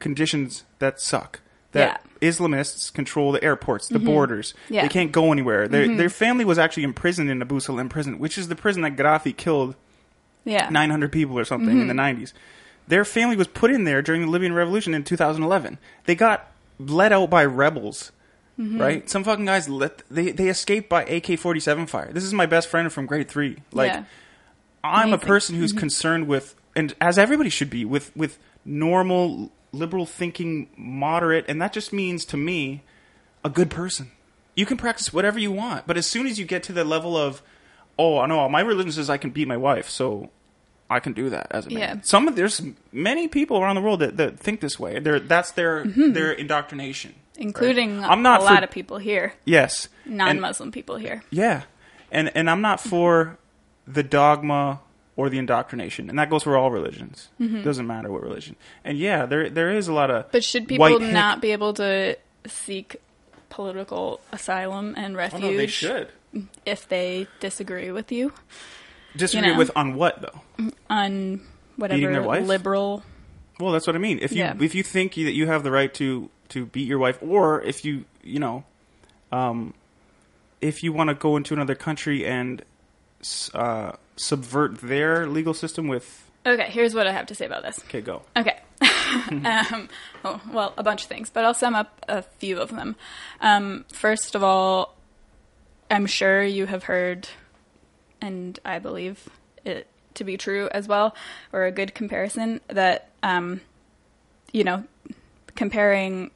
conditions 0.00 0.64
that 0.80 1.00
suck. 1.00 1.40
That 1.72 2.04
Islamists 2.20 2.92
control 2.92 3.30
the 3.30 3.44
airports, 3.44 3.86
the 3.86 4.00
borders. 4.00 4.54
Mm-hmm. 4.64 4.74
Yeah. 4.74 4.80
Mm-hmm. 4.80 4.88
They 4.88 4.92
can't 4.92 5.12
go 5.12 5.30
anywhere. 5.30 5.68
Their 5.68 5.96
their 5.96 6.10
family 6.10 6.44
was 6.44 6.58
actually 6.58 6.82
imprisoned 6.82 7.30
in 7.30 7.40
Abu 7.40 7.60
Salim 7.60 7.88
prison, 7.88 8.18
which 8.18 8.36
is 8.36 8.48
the 8.48 8.56
prison 8.56 8.82
that 8.82 8.96
Gaddafi 8.96 9.36
killed 9.36 9.76
Yeah. 10.44 10.68
900 10.68 11.12
people 11.12 11.38
or 11.38 11.44
something 11.44 11.80
in 11.80 11.86
the 11.86 11.94
Mm-hmm. 11.94 12.22
90s. 12.24 12.32
Their 12.88 13.04
family 13.04 13.36
was 13.36 13.46
put 13.46 13.70
in 13.70 13.84
there 13.84 14.02
during 14.02 14.22
the 14.22 14.26
Libyan 14.26 14.52
revolution 14.52 14.94
in 14.94 15.04
2011. 15.04 15.78
They 16.06 16.16
got 16.16 16.50
let 16.80 17.12
out 17.12 17.30
by 17.30 17.44
rebels. 17.44 18.10
Mm-hmm. 18.58 18.80
Right? 18.80 19.08
Some 19.08 19.22
fucking 19.22 19.44
guys 19.44 19.68
let 19.68 20.02
they 20.10 20.32
they 20.32 20.48
escaped 20.48 20.88
by 20.88 21.04
AK-47 21.04 21.88
fire. 21.88 22.12
This 22.12 22.24
is 22.24 22.34
my 22.34 22.46
best 22.46 22.66
friend 22.66 22.92
from 22.92 23.06
grade 23.06 23.28
3. 23.28 23.56
Like 23.72 23.92
yeah. 23.92 24.04
I'm 24.82 25.12
a 25.12 25.18
person 25.18 25.54
who's 25.54 25.72
concerned 25.72 26.26
with 26.26 26.56
and 26.74 26.94
as 27.00 27.16
everybody 27.16 27.48
should 27.48 27.70
be 27.70 27.84
with 27.84 28.10
with 28.16 28.38
normal 28.64 29.52
liberal 29.72 30.06
thinking 30.06 30.68
moderate 30.76 31.44
and 31.48 31.60
that 31.62 31.72
just 31.72 31.92
means 31.92 32.24
to 32.26 32.36
me 32.36 32.82
a 33.44 33.48
good 33.50 33.70
person. 33.70 34.10
You 34.54 34.66
can 34.66 34.76
practice 34.76 35.12
whatever 35.12 35.38
you 35.38 35.52
want, 35.52 35.86
but 35.86 35.96
as 35.96 36.06
soon 36.06 36.26
as 36.26 36.38
you 36.38 36.44
get 36.44 36.62
to 36.64 36.72
the 36.72 36.84
level 36.84 37.16
of 37.16 37.40
oh, 37.98 38.18
I 38.18 38.26
no, 38.26 38.48
my 38.48 38.60
religion 38.60 38.92
says 38.92 39.08
I 39.10 39.16
can 39.18 39.30
beat 39.30 39.46
my 39.48 39.56
wife, 39.56 39.88
so 39.88 40.30
I 40.88 40.98
can 41.00 41.12
do 41.12 41.30
that 41.30 41.46
as 41.50 41.66
a 41.66 41.70
man. 41.70 41.78
Yeah. 41.78 41.96
Some 42.02 42.26
of 42.28 42.34
there's 42.36 42.60
many 42.92 43.28
people 43.28 43.58
around 43.58 43.76
the 43.76 43.80
world 43.82 44.00
that, 44.00 44.16
that 44.16 44.38
think 44.40 44.60
this 44.60 44.78
way. 44.80 44.98
They're, 44.98 45.20
that's 45.20 45.52
their 45.52 45.84
their 45.84 46.32
indoctrination. 46.32 47.12
right? 47.12 47.16
Mm-hmm. 47.34 47.42
Including 47.42 48.04
I'm 48.04 48.22
not 48.22 48.40
a 48.40 48.44
for- 48.44 48.52
lot 48.52 48.64
of 48.64 48.70
people 48.70 48.98
here, 48.98 49.34
Yes. 49.44 49.88
non-Muslim 50.04 50.72
people 50.72 50.96
here. 50.96 51.22
yeah, 51.30 51.62
and 52.10 52.30
and 52.34 52.50
I'm 52.50 52.60
not 52.60 52.80
for 52.80 53.38
the 53.86 54.02
dogma 54.02 54.80
or 55.20 55.28
the 55.28 55.38
indoctrination, 55.38 56.08
and 56.08 56.18
that 56.18 56.30
goes 56.30 56.42
for 56.44 56.56
all 56.56 56.70
religions. 56.70 57.28
Doesn't 57.38 57.86
matter 57.86 58.10
what 58.10 58.22
religion. 58.22 58.56
And 58.84 58.96
yeah, 58.98 59.26
there 59.26 59.50
there 59.50 59.70
is 59.70 59.86
a 59.88 59.92
lot 59.92 60.10
of. 60.10 60.22
Mm-hmm. 60.22 60.32
But 60.32 60.44
should 60.44 60.66
people 60.66 60.86
hick- 60.98 61.12
not 61.12 61.40
be 61.42 61.52
able 61.52 61.74
to 61.74 62.16
seek 62.46 62.96
political 63.50 64.20
asylum 64.32 64.94
and 64.96 65.14
Oh, 65.14 65.18
refuge 65.18 65.42
no, 65.42 65.56
they 65.56 65.66
should 65.66 66.08
if 66.64 66.88
they 66.88 67.26
disagree 67.40 67.90
with 67.90 68.12
you 68.12 68.32
disagree 69.16 69.50
know. 69.52 69.58
with 69.58 69.70
on 69.74 69.94
what 69.96 70.22
though. 70.22 70.40
on 70.88 71.40
whatever 71.76 72.40
liberal? 72.40 73.02
Well, 73.58 73.72
that's 73.72 73.86
what 73.86 73.96
I 73.96 73.98
mean. 73.98 74.18
If 74.22 74.32
you 74.32 74.38
Yeah. 74.38 74.54
if 74.60 74.74
you 74.74 74.82
think 74.82 75.14
that 75.16 75.32
you 75.34 75.46
have 75.48 75.64
the 75.64 75.70
right 75.70 75.92
to 75.94 76.30
to 76.50 76.66
beat 76.66 76.86
your 76.88 76.98
wife, 76.98 77.18
or 77.20 77.60
if 77.62 77.84
you 77.84 78.04
you 78.22 78.38
know, 78.38 78.64
um, 79.32 79.74
if 80.60 80.82
you 80.84 80.92
want 80.92 81.08
to 81.08 81.14
go 81.14 81.36
into 81.36 81.52
another 81.54 81.74
country 81.74 82.24
and 82.24 82.62
uh, 83.54 83.92
subvert 84.20 84.78
their 84.78 85.26
legal 85.26 85.54
system 85.54 85.88
with 85.88 86.26
Okay, 86.46 86.70
here's 86.70 86.94
what 86.94 87.06
I 87.06 87.12
have 87.12 87.26
to 87.26 87.34
say 87.34 87.44
about 87.44 87.62
this. 87.62 87.78
okay, 87.80 88.00
go. 88.00 88.22
Okay. 88.34 88.58
um, 89.30 89.88
oh, 90.24 90.40
well, 90.52 90.72
a 90.78 90.82
bunch 90.82 91.02
of 91.02 91.08
things, 91.08 91.28
but 91.28 91.44
I'll 91.44 91.52
sum 91.52 91.74
up 91.74 92.02
a 92.08 92.22
few 92.22 92.58
of 92.58 92.70
them. 92.70 92.96
Um, 93.42 93.84
first 93.92 94.34
of 94.34 94.42
all, 94.42 94.96
I'm 95.90 96.06
sure 96.06 96.42
you 96.42 96.64
have 96.64 96.84
heard, 96.84 97.28
and 98.22 98.58
I 98.64 98.78
believe 98.78 99.28
it 99.66 99.86
to 100.14 100.24
be 100.24 100.38
true 100.38 100.68
as 100.72 100.88
well, 100.88 101.14
or 101.52 101.66
a 101.66 101.72
good 101.72 101.94
comparison, 101.94 102.62
that, 102.68 103.10
um, 103.22 103.60
you 104.52 104.64
know, 104.64 104.84
comparing 105.56 106.30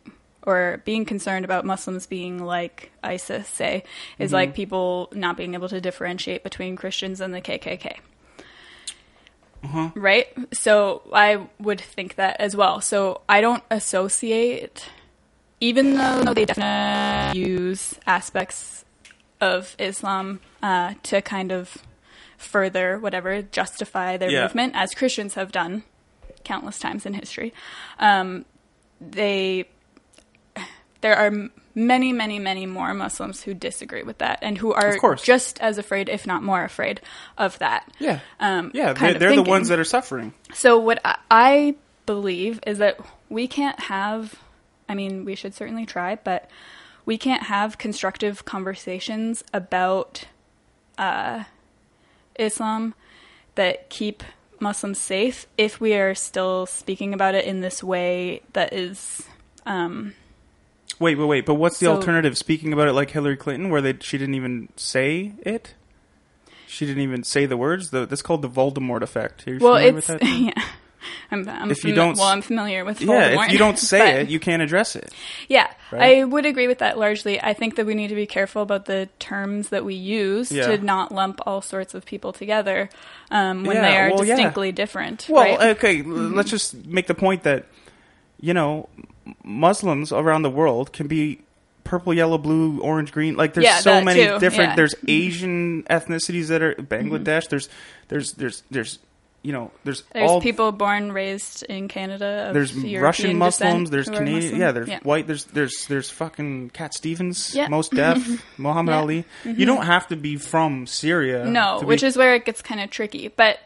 or 0.46 0.82
being 0.84 1.04
concerned 1.04 1.44
about 1.44 1.64
Muslims 1.64 2.06
being 2.06 2.44
like 2.44 2.90
ISIS, 3.02 3.48
say, 3.48 3.84
is 4.18 4.32
like 4.32 4.54
people 4.54 5.08
not 5.12 5.36
being 5.36 5.54
able 5.54 5.68
to 5.68 5.80
differentiate 5.80 6.42
between 6.44 6.76
Christians 6.76 7.20
and 7.20 7.34
the 7.34 7.40
KKK 7.40 7.96
right? 9.94 10.26
So 10.52 11.02
I 11.12 11.46
would 11.58 11.80
think 11.80 12.16
that 12.16 12.38
as 12.40 12.54
well. 12.54 12.80
So 12.80 13.22
I 13.28 13.40
don't 13.40 13.62
associate, 13.70 14.90
even 15.60 15.94
though 15.96 16.34
they 16.34 16.44
definitely 16.44 17.38
use 17.40 17.94
aspects 18.06 18.84
of 19.40 19.74
Islam 19.78 20.40
uh, 20.62 20.94
to 21.04 21.22
kind 21.22 21.50
of 21.50 21.78
further 22.36 22.98
whatever 22.98 23.42
justify 23.42 24.16
their 24.16 24.30
Yeah. 24.30 24.42
movement, 24.42 24.74
as 24.76 24.94
Christians 24.94 25.34
have 25.34 25.50
done 25.50 25.84
countless 26.44 26.78
times 26.78 27.06
in 27.06 27.14
history. 27.14 27.54
Um, 27.98 28.44
they 29.00 29.68
there 31.04 31.16
are 31.16 31.50
many, 31.74 32.14
many, 32.14 32.38
many 32.38 32.64
more 32.64 32.94
Muslims 32.94 33.42
who 33.42 33.52
disagree 33.52 34.02
with 34.02 34.16
that 34.18 34.38
and 34.40 34.56
who 34.56 34.72
are 34.72 34.96
just 35.16 35.60
as 35.60 35.76
afraid, 35.76 36.08
if 36.08 36.26
not 36.26 36.42
more 36.42 36.64
afraid, 36.64 36.98
of 37.36 37.58
that. 37.58 37.86
Yeah, 37.98 38.20
Um, 38.40 38.70
yeah, 38.72 38.94
they're, 38.94 39.12
they're 39.12 39.36
the 39.36 39.42
ones 39.42 39.68
that 39.68 39.78
are 39.78 39.84
suffering. 39.84 40.32
So 40.54 40.78
what 40.78 41.02
I- 41.04 41.18
I 41.30 41.74
believe 42.06 42.58
is 42.66 42.78
that 42.78 42.98
we 43.28 43.46
can't 43.46 43.78
have. 43.80 44.36
I 44.88 44.94
mean, 44.94 45.26
we 45.26 45.34
should 45.34 45.52
certainly 45.52 45.84
try, 45.84 46.14
but 46.14 46.48
we 47.04 47.18
can't 47.18 47.42
have 47.42 47.76
constructive 47.76 48.46
conversations 48.46 49.44
about 49.52 50.24
uh, 50.96 51.44
Islam 52.38 52.94
that 53.56 53.90
keep 53.90 54.22
Muslims 54.58 55.00
safe 55.00 55.46
if 55.58 55.82
we 55.82 55.92
are 55.92 56.14
still 56.14 56.64
speaking 56.64 57.12
about 57.12 57.34
it 57.34 57.44
in 57.44 57.60
this 57.60 57.84
way 57.84 58.40
that 58.54 58.72
is. 58.72 59.22
Um, 59.66 60.14
Wait, 61.00 61.16
wait, 61.18 61.24
wait. 61.26 61.46
But 61.46 61.54
what's 61.54 61.78
the 61.78 61.86
So- 61.86 61.94
alternative? 61.96 62.36
Speaking 62.38 62.72
about 62.72 62.88
it 62.88 62.92
like 62.92 63.10
Hillary 63.10 63.36
Clinton, 63.36 63.70
where 63.70 63.80
they 63.80 63.96
she 64.00 64.18
didn't 64.18 64.34
even 64.34 64.68
say 64.76 65.32
it. 65.40 65.74
She 66.66 66.86
didn't 66.86 67.02
even 67.02 67.22
say 67.22 67.46
the 67.46 67.56
words. 67.56 67.90
The, 67.90 68.04
that's 68.06 68.22
called 68.22 68.42
the 68.42 68.48
Voldemort 68.48 69.02
effect. 69.02 69.46
Are 69.46 69.52
you 69.54 69.58
well, 69.60 69.74
familiar 69.74 69.98
it's 69.98 70.08
with 70.08 70.20
that? 70.20 70.26
yeah. 70.56 70.64
I'm, 71.30 71.46
I'm 71.48 71.70
If 71.70 71.84
you 71.84 71.92
fami- 71.92 71.96
don't- 71.96 72.16
well, 72.18 72.28
I'm 72.28 72.40
familiar 72.42 72.84
with 72.84 73.00
Yeah, 73.02 73.44
if 73.44 73.52
you 73.52 73.58
don't 73.58 73.78
say 73.78 73.98
but- 73.98 74.20
it, 74.22 74.28
you 74.30 74.40
can't 74.40 74.62
address 74.62 74.96
it. 74.96 75.12
yeah, 75.48 75.68
Right? 75.92 76.18
I 76.18 76.24
would 76.24 76.46
agree 76.46 76.66
with 76.66 76.78
that 76.78 76.98
largely. 76.98 77.40
I 77.40 77.52
think 77.54 77.76
that 77.76 77.84
we 77.86 77.94
need 77.94 78.08
to 78.08 78.14
be 78.14 78.26
careful 78.26 78.62
about 78.62 78.86
the 78.86 79.08
terms 79.18 79.68
that 79.68 79.84
we 79.84 79.94
use 79.94 80.50
Yeah. 80.50 80.66
to 80.68 80.78
not 80.78 81.12
lump 81.12 81.40
all 81.46 81.60
sorts 81.60 81.92
of 81.94 82.04
people 82.06 82.32
together 82.32 82.88
um, 83.30 83.64
when 83.64 83.76
Yeah, 83.76 83.82
they 83.82 83.96
are 83.98 84.10
well, 84.14 84.24
yeah. 84.24 84.34
distinctly 84.34 84.72
different. 84.72 85.26
Well, 85.28 85.58
right? 85.58 85.76
okay, 85.76 86.00
l- 86.00 86.06
let's 86.06 86.50
just 86.50 86.86
make 86.86 87.06
the 87.06 87.14
point 87.14 87.42
that 87.42 87.66
you 88.40 88.54
know 88.54 88.88
Muslims 89.42 90.12
around 90.12 90.42
the 90.42 90.50
world 90.50 90.92
can 90.92 91.06
be 91.06 91.40
purple, 91.84 92.14
yellow, 92.14 92.38
blue, 92.38 92.80
orange, 92.80 93.12
green. 93.12 93.36
Like 93.36 93.54
there's 93.54 93.64
Yeah, 93.64 93.78
so 93.78 94.02
many 94.02 94.24
too, 94.24 94.38
different. 94.38 94.52
yeah. 94.52 94.66
Mm-hmm. 94.68 94.76
There's 94.76 94.94
Asian 95.08 95.82
ethnicities 95.84 96.48
that 96.48 96.62
are 96.62 96.74
Bangladesh. 96.74 97.48
There's 97.48 97.68
there's 98.08 98.32
there's 98.32 98.62
there's 98.70 98.98
you 99.42 99.52
know 99.52 99.70
there's, 99.84 100.02
There's 100.14 100.30
all 100.30 100.40
people 100.40 100.72
born 100.72 101.12
raised 101.12 101.64
in 101.64 101.88
Canada. 101.88 102.46
Of 102.48 102.54
there's 102.54 102.72
European 102.74 103.02
Russian 103.02 103.36
Muslims. 103.38 103.90
There's 103.90 104.08
Canadian. 104.08 104.36
Muslim. 104.36 104.60
Yeah, 104.60 104.72
there's 104.72 104.90
white. 105.02 105.26
There's 105.26 105.44
there's 105.44 105.86
there's 105.86 106.08
fucking 106.08 106.70
Cat 106.70 106.94
Stevens. 106.94 107.54
Yeah. 107.54 107.68
Mos 107.68 107.90
Def. 107.90 108.42
Muhammad 108.58 108.92
Yeah. 108.94 109.00
Ali. 109.00 109.24
You 109.44 109.66
don't 109.66 109.84
have 109.84 110.08
to 110.08 110.16
be 110.16 110.36
from 110.36 110.86
Syria. 110.86 111.44
No, 111.44 111.80
to 111.80 111.86
which 111.86 112.00
be, 112.00 112.06
is 112.06 112.16
where 112.16 112.34
it 112.34 112.46
gets 112.46 112.62
kind 112.62 112.80
of 112.80 112.88
tricky. 112.88 113.28
But 113.28 113.58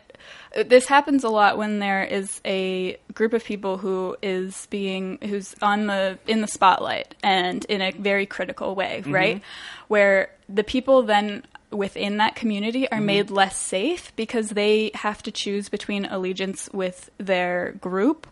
this 0.66 0.86
happens 0.86 1.24
a 1.24 1.28
lot 1.28 1.58
when 1.58 1.78
there 1.78 2.02
is 2.04 2.40
a 2.44 2.96
group 3.14 3.32
of 3.32 3.44
people 3.44 3.76
who 3.78 4.16
is 4.22 4.66
being 4.70 5.18
who's 5.22 5.54
on 5.62 5.86
the 5.86 6.18
in 6.26 6.40
the 6.40 6.46
spotlight 6.46 7.14
and 7.22 7.64
in 7.66 7.80
a 7.82 7.90
very 7.92 8.26
critical 8.26 8.74
way, 8.74 9.00
Mm-hmm. 9.02 9.12
right? 9.14 9.42
Where 9.88 10.30
the 10.48 10.64
people 10.64 11.02
then 11.02 11.44
within 11.70 12.16
that 12.16 12.34
community 12.34 12.84
Mm-hmm. 12.84 12.94
are 12.94 13.00
made 13.00 13.30
less 13.30 13.56
safe 13.58 14.10
because 14.16 14.48
they 14.50 14.90
have 14.94 15.22
to 15.24 15.30
choose 15.30 15.68
between 15.68 16.06
allegiance 16.06 16.70
with 16.72 17.10
their 17.18 17.72
group 17.80 18.26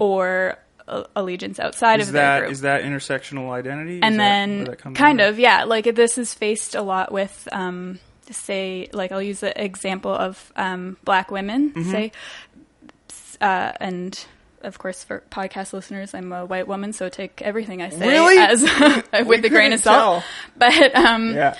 or 0.00 0.58
uh, 0.88 1.04
allegiance 1.14 1.60
outside 1.60 1.94
Mm-hmm. 1.94 2.00
is 2.02 2.08
of 2.08 2.12
their 2.14 2.22
that 2.22 2.38
group 2.40 2.52
is 2.52 2.60
that 2.62 2.82
intersectional 2.82 3.50
identity? 3.50 4.00
And 4.02 4.18
that 4.18 4.24
then 4.24 4.58
where 4.58 4.66
that 4.76 4.94
kind 4.94 5.20
in? 5.20 5.28
of 5.28 5.38
yeah 5.38 5.64
like 5.64 5.94
this 5.94 6.18
is 6.18 6.34
faced 6.34 6.74
a 6.74 6.82
lot 6.82 7.12
with 7.12 7.46
um 7.52 8.00
say 8.32 8.88
like 8.92 9.12
i'll 9.12 9.22
use 9.22 9.40
the 9.40 9.62
example 9.62 10.12
of 10.12 10.52
um 10.56 10.96
black 11.04 11.30
women 11.30 11.70
Mm-hmm. 11.70 11.90
say 11.90 12.12
uh 13.40 13.72
and 13.80 14.26
of 14.62 14.78
course 14.78 15.02
for 15.04 15.22
podcast 15.30 15.72
listeners 15.72 16.14
i'm 16.14 16.32
a 16.32 16.44
white 16.44 16.68
woman 16.68 16.92
so 16.92 17.08
take 17.08 17.40
everything 17.42 17.80
i 17.82 17.88
say 17.88 18.06
Really? 18.08 18.36
as 18.38 18.62
with 19.26 19.44
a 19.44 19.48
grain 19.48 19.72
of 19.72 19.80
salt 19.80 20.22
tell. 20.22 20.24
but 20.56 20.94
um 20.96 21.34
Yeah. 21.34 21.56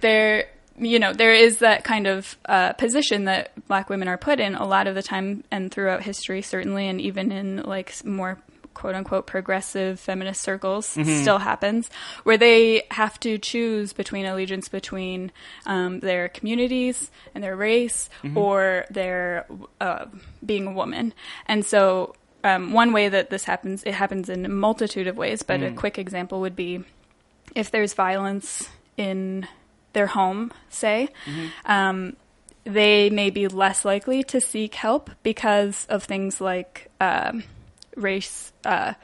there 0.00 0.48
you 0.78 0.98
know 0.98 1.12
there 1.12 1.32
is 1.32 1.58
that 1.58 1.84
kind 1.84 2.06
of 2.08 2.36
uh, 2.46 2.72
position 2.72 3.24
that 3.26 3.52
black 3.68 3.88
women 3.88 4.08
are 4.08 4.18
put 4.18 4.40
in 4.40 4.56
a 4.56 4.66
lot 4.66 4.86
of 4.88 4.94
the 4.96 5.02
time 5.02 5.44
and 5.52 5.70
throughout 5.70 6.02
history 6.02 6.42
certainly 6.42 6.88
and 6.88 7.00
even 7.00 7.30
in 7.30 7.58
like 7.62 8.04
more 8.04 8.38
quote 8.74 8.94
unquote 8.94 9.26
progressive 9.26 9.98
feminist 10.00 10.40
circles 10.42 10.86
still 10.86 11.38
happens 11.38 11.88
where 12.24 12.36
they 12.36 12.82
have 12.90 13.18
to 13.20 13.38
choose 13.38 13.92
between 13.92 14.26
allegiance 14.26 14.68
between 14.68 15.32
um, 15.66 16.00
their 16.00 16.28
communities 16.28 17.10
and 17.34 17.42
their 17.42 17.56
race 17.56 18.10
or 18.34 18.84
their 18.90 19.46
uh, 19.80 20.06
being 20.44 20.66
a 20.66 20.72
woman. 20.72 21.14
And 21.46 21.64
so 21.64 22.14
um, 22.42 22.72
one 22.72 22.92
way 22.92 23.08
that 23.08 23.30
this 23.30 23.44
happens 23.44 23.82
it 23.84 23.94
happens 23.94 24.28
in 24.28 24.44
a 24.44 24.48
multitude 24.50 25.06
of 25.06 25.16
ways 25.16 25.42
but 25.42 25.62
a 25.62 25.70
quick 25.72 25.98
example 25.98 26.40
would 26.40 26.54
be 26.56 26.84
if 27.54 27.70
there's 27.70 27.94
violence 27.94 28.68
in 28.96 29.46
their 29.92 30.06
home, 30.08 30.52
say, 30.68 31.08
um, 31.66 32.16
they 32.64 33.10
may 33.10 33.30
be 33.30 33.46
less 33.48 33.84
likely 33.84 34.22
to 34.24 34.40
seek 34.40 34.74
help 34.74 35.10
because 35.22 35.86
of 35.88 36.02
things 36.04 36.40
like 36.40 36.90
um, 37.00 37.44
race, 37.96 38.52
uh, 38.64 38.94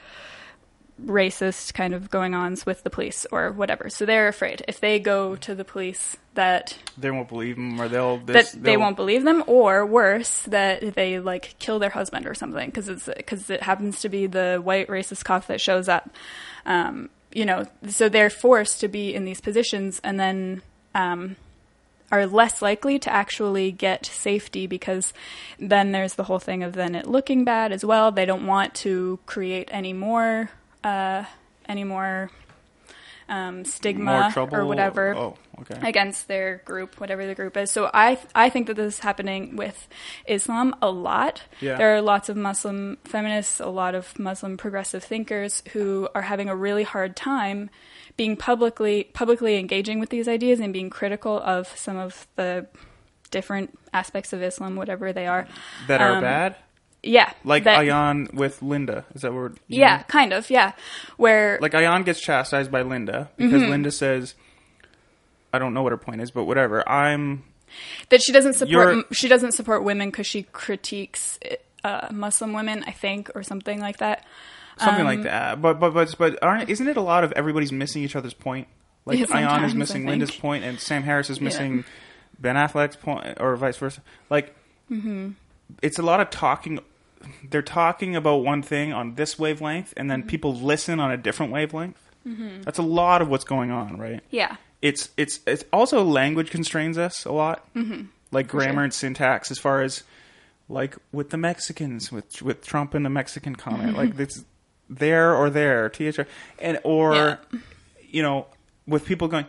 racist 1.05 1.73
kind 1.73 1.93
of 1.93 2.09
going 2.11 2.35
ons 2.35 2.65
with 2.65 2.83
the 2.83 2.89
police 2.89 3.25
or 3.31 3.51
whatever. 3.51 3.89
So 3.89 4.05
they're 4.05 4.27
afraid 4.27 4.63
if 4.67 4.79
they 4.79 4.99
go 4.99 5.35
to 5.37 5.55
the 5.55 5.65
police 5.65 6.15
that 6.35 6.77
they 6.97 7.09
won't 7.11 7.27
believe 7.27 7.55
them, 7.55 7.81
or 7.81 7.87
they'll 7.87 8.17
that 8.19 8.27
this, 8.33 8.51
they 8.51 8.59
they'll- 8.71 8.79
won't 8.79 8.95
believe 8.95 9.23
them, 9.23 9.43
or 9.47 9.85
worse, 9.85 10.41
that 10.43 10.93
they 10.95 11.19
like 11.19 11.55
kill 11.59 11.79
their 11.79 11.89
husband 11.89 12.27
or 12.27 12.33
something 12.35 12.67
because 12.67 12.87
it's 12.87 13.05
because 13.05 13.49
it 13.49 13.63
happens 13.63 14.01
to 14.01 14.09
be 14.09 14.27
the 14.27 14.61
white 14.63 14.87
racist 14.87 15.23
cop 15.25 15.47
that 15.47 15.59
shows 15.59 15.89
up. 15.89 16.09
Um, 16.65 17.09
you 17.33 17.45
know, 17.45 17.65
so 17.87 18.07
they're 18.09 18.29
forced 18.29 18.81
to 18.81 18.87
be 18.87 19.13
in 19.13 19.25
these 19.25 19.41
positions, 19.41 19.99
and 20.03 20.19
then 20.19 20.61
um, 20.93 21.35
are 22.11 22.25
less 22.27 22.61
likely 22.61 22.99
to 22.99 23.11
actually 23.11 23.71
get 23.71 24.05
safety 24.05 24.67
because 24.67 25.13
then 25.59 25.91
there's 25.91 26.15
the 26.15 26.23
whole 26.23 26.39
thing 26.39 26.63
of 26.63 26.73
then 26.73 26.95
it 26.95 27.07
looking 27.07 27.43
bad 27.45 27.71
as 27.71 27.85
well. 27.85 28.11
They 28.11 28.25
don't 28.25 28.45
want 28.45 28.73
to 28.75 29.19
create 29.25 29.69
any 29.71 29.93
more, 29.93 30.49
uh, 30.83 31.23
any 31.67 31.83
more 31.83 32.29
um, 33.29 33.63
stigma 33.63 34.31
more 34.35 34.49
or 34.51 34.65
whatever 34.65 35.15
Oh, 35.15 35.37
okay. 35.61 35.87
against 35.87 36.27
their 36.27 36.61
group, 36.65 36.99
whatever 36.99 37.25
the 37.25 37.33
group 37.33 37.55
is. 37.55 37.71
So 37.71 37.89
I 37.93 38.19
I 38.35 38.49
think 38.49 38.67
that 38.67 38.75
this 38.75 38.95
is 38.95 38.99
happening 38.99 39.55
with 39.55 39.87
Islam 40.27 40.75
a 40.81 40.91
lot. 40.91 41.43
Yeah. 41.61 41.77
There 41.77 41.95
are 41.95 42.01
lots 42.01 42.27
of 42.27 42.35
Muslim 42.35 42.97
feminists, 43.05 43.61
a 43.61 43.67
lot 43.67 43.95
of 43.95 44.19
Muslim 44.19 44.57
progressive 44.57 45.03
thinkers 45.03 45.63
who 45.71 46.09
are 46.13 46.23
having 46.23 46.49
a 46.49 46.55
really 46.55 46.83
hard 46.83 47.15
time 47.15 47.69
being 48.17 48.35
publicly 48.35 49.05
publicly 49.13 49.57
engaging 49.57 49.99
with 49.99 50.09
these 50.09 50.27
ideas 50.27 50.59
and 50.59 50.73
being 50.73 50.89
critical 50.89 51.39
of 51.41 51.67
some 51.77 51.97
of 51.97 52.27
the 52.35 52.67
different 53.31 53.77
aspects 53.93 54.33
of 54.33 54.41
Islam, 54.43 54.75
whatever 54.75 55.13
they 55.13 55.27
are. 55.27 55.47
that 55.87 56.01
are 56.01 56.15
um, 56.15 56.21
bad, 56.21 56.55
Yeah, 57.03 57.31
like 57.43 57.63
that- 57.63 57.79
Ayaan 57.79 58.33
with 58.33 58.61
Linda. 58.61 59.05
Is 59.15 59.21
that 59.21 59.33
word? 59.33 59.57
Yeah, 59.67 60.03
kind 60.03 60.33
of. 60.33 60.49
Yeah, 60.49 60.73
where 61.17 61.57
Like 61.61 61.71
Ayaan 61.71 62.05
gets 62.05 62.19
chastised 62.21 62.71
by 62.71 62.81
Linda 62.81 63.29
because 63.37 63.61
Mm-hmm. 63.61 63.71
Linda 63.71 63.91
says, 63.91 64.35
"I 65.53 65.59
don't 65.59 65.73
know 65.73 65.81
what 65.83 65.91
her 65.91 65.97
point 65.97 66.21
is, 66.21 66.31
but 66.31 66.43
whatever. 66.45 66.87
I'm 66.87 67.43
that 68.09 68.21
she 68.21 68.33
doesn't 68.33 68.53
support 68.53 69.05
she 69.15 69.27
doesn't 69.29 69.53
support 69.53 69.83
women 69.85 70.09
because 70.09 70.27
she 70.27 70.43
critiques 70.43 71.39
uh, 71.85 72.09
Muslim 72.11 72.51
women, 72.53 72.83
I 72.85 72.91
think, 72.91 73.31
or 73.33 73.43
something 73.43 73.79
like 73.79 73.97
that. 73.97 74.25
Something 74.81 75.01
Um, 75.01 75.07
like 75.07 75.23
that." 75.23 75.61
But 75.61 75.79
but 75.79 75.93
but 75.93 76.15
but 76.17 76.41
aren't 76.43 76.69
isn't 76.69 76.87
it 76.87 76.97
a 76.97 77.01
lot 77.01 77.23
of 77.23 77.31
everybody's 77.33 77.71
missing 77.71 78.03
each 78.03 78.15
other's 78.15 78.33
point? 78.33 78.67
Like 79.05 79.19
Yeah, 79.19 79.25
Ayaan 79.25 79.63
is 79.65 79.73
missing. 79.75 80.05
Linda's 80.05 80.31
point, 80.35 80.63
and 80.63 80.79
Sam 80.79 81.03
Harris 81.03 81.29
is 81.29 81.41
missing 81.41 81.83
Ben 82.39 82.55
Affleck's 82.55 82.95
point, 82.95 83.37
or 83.39 83.55
vice 83.55 83.77
versa. 83.77 84.01
Like, 84.29 84.55
Mm-hmm. 84.91 85.29
it's 85.81 85.97
a 85.99 86.01
lot 86.03 86.19
of 86.19 86.29
talking. 86.29 86.79
They're 87.49 87.61
talking 87.61 88.15
about 88.15 88.37
one 88.43 88.61
thing 88.61 88.91
on 88.93 89.15
this 89.15 89.37
wavelength, 89.39 89.93
and 89.95 90.09
Mm-hmm. 90.09 90.21
then 90.21 90.27
people 90.27 90.53
listen 90.55 90.99
on 90.99 91.11
a 91.11 91.17
different 91.17 91.51
wavelength. 91.51 91.97
That's 92.63 92.77
a 92.77 92.83
lot 92.83 93.21
of 93.23 93.29
what's 93.29 93.43
going 93.45 93.71
on, 93.71 93.97
right? 93.97 94.21
Yeah, 94.29 94.57
It's 94.81 95.09
it's 95.17 95.39
it's 95.47 95.63
also 95.73 96.03
language 96.03 96.51
constrains 96.51 96.97
us 96.99 97.25
a 97.25 97.31
lot, 97.31 97.65
mm-hmm. 97.73 98.03
like 98.31 98.47
grammar 98.47 98.73
sure. 98.73 98.83
and 98.83 98.93
syntax. 98.93 99.49
As 99.49 99.57
far 99.57 99.81
as 99.81 100.03
like 100.69 100.95
with 101.11 101.31
the 101.31 101.37
Mexicans, 101.37 102.11
with 102.11 102.41
with 102.43 102.63
Trump 102.63 102.93
and 102.93 103.03
the 103.03 103.09
Mexican 103.09 103.55
comment, 103.55 103.97
like 103.97 104.19
it's 104.19 104.43
there 104.91 105.33
or 105.35 105.49
there, 105.49 105.89
thr, 105.89 106.21
and 106.59 106.79
or 106.83 107.15
Yeah. 107.15 107.35
you 108.09 108.21
know, 108.21 108.45
with 108.87 109.05
people 109.05 109.27
going, 109.27 109.45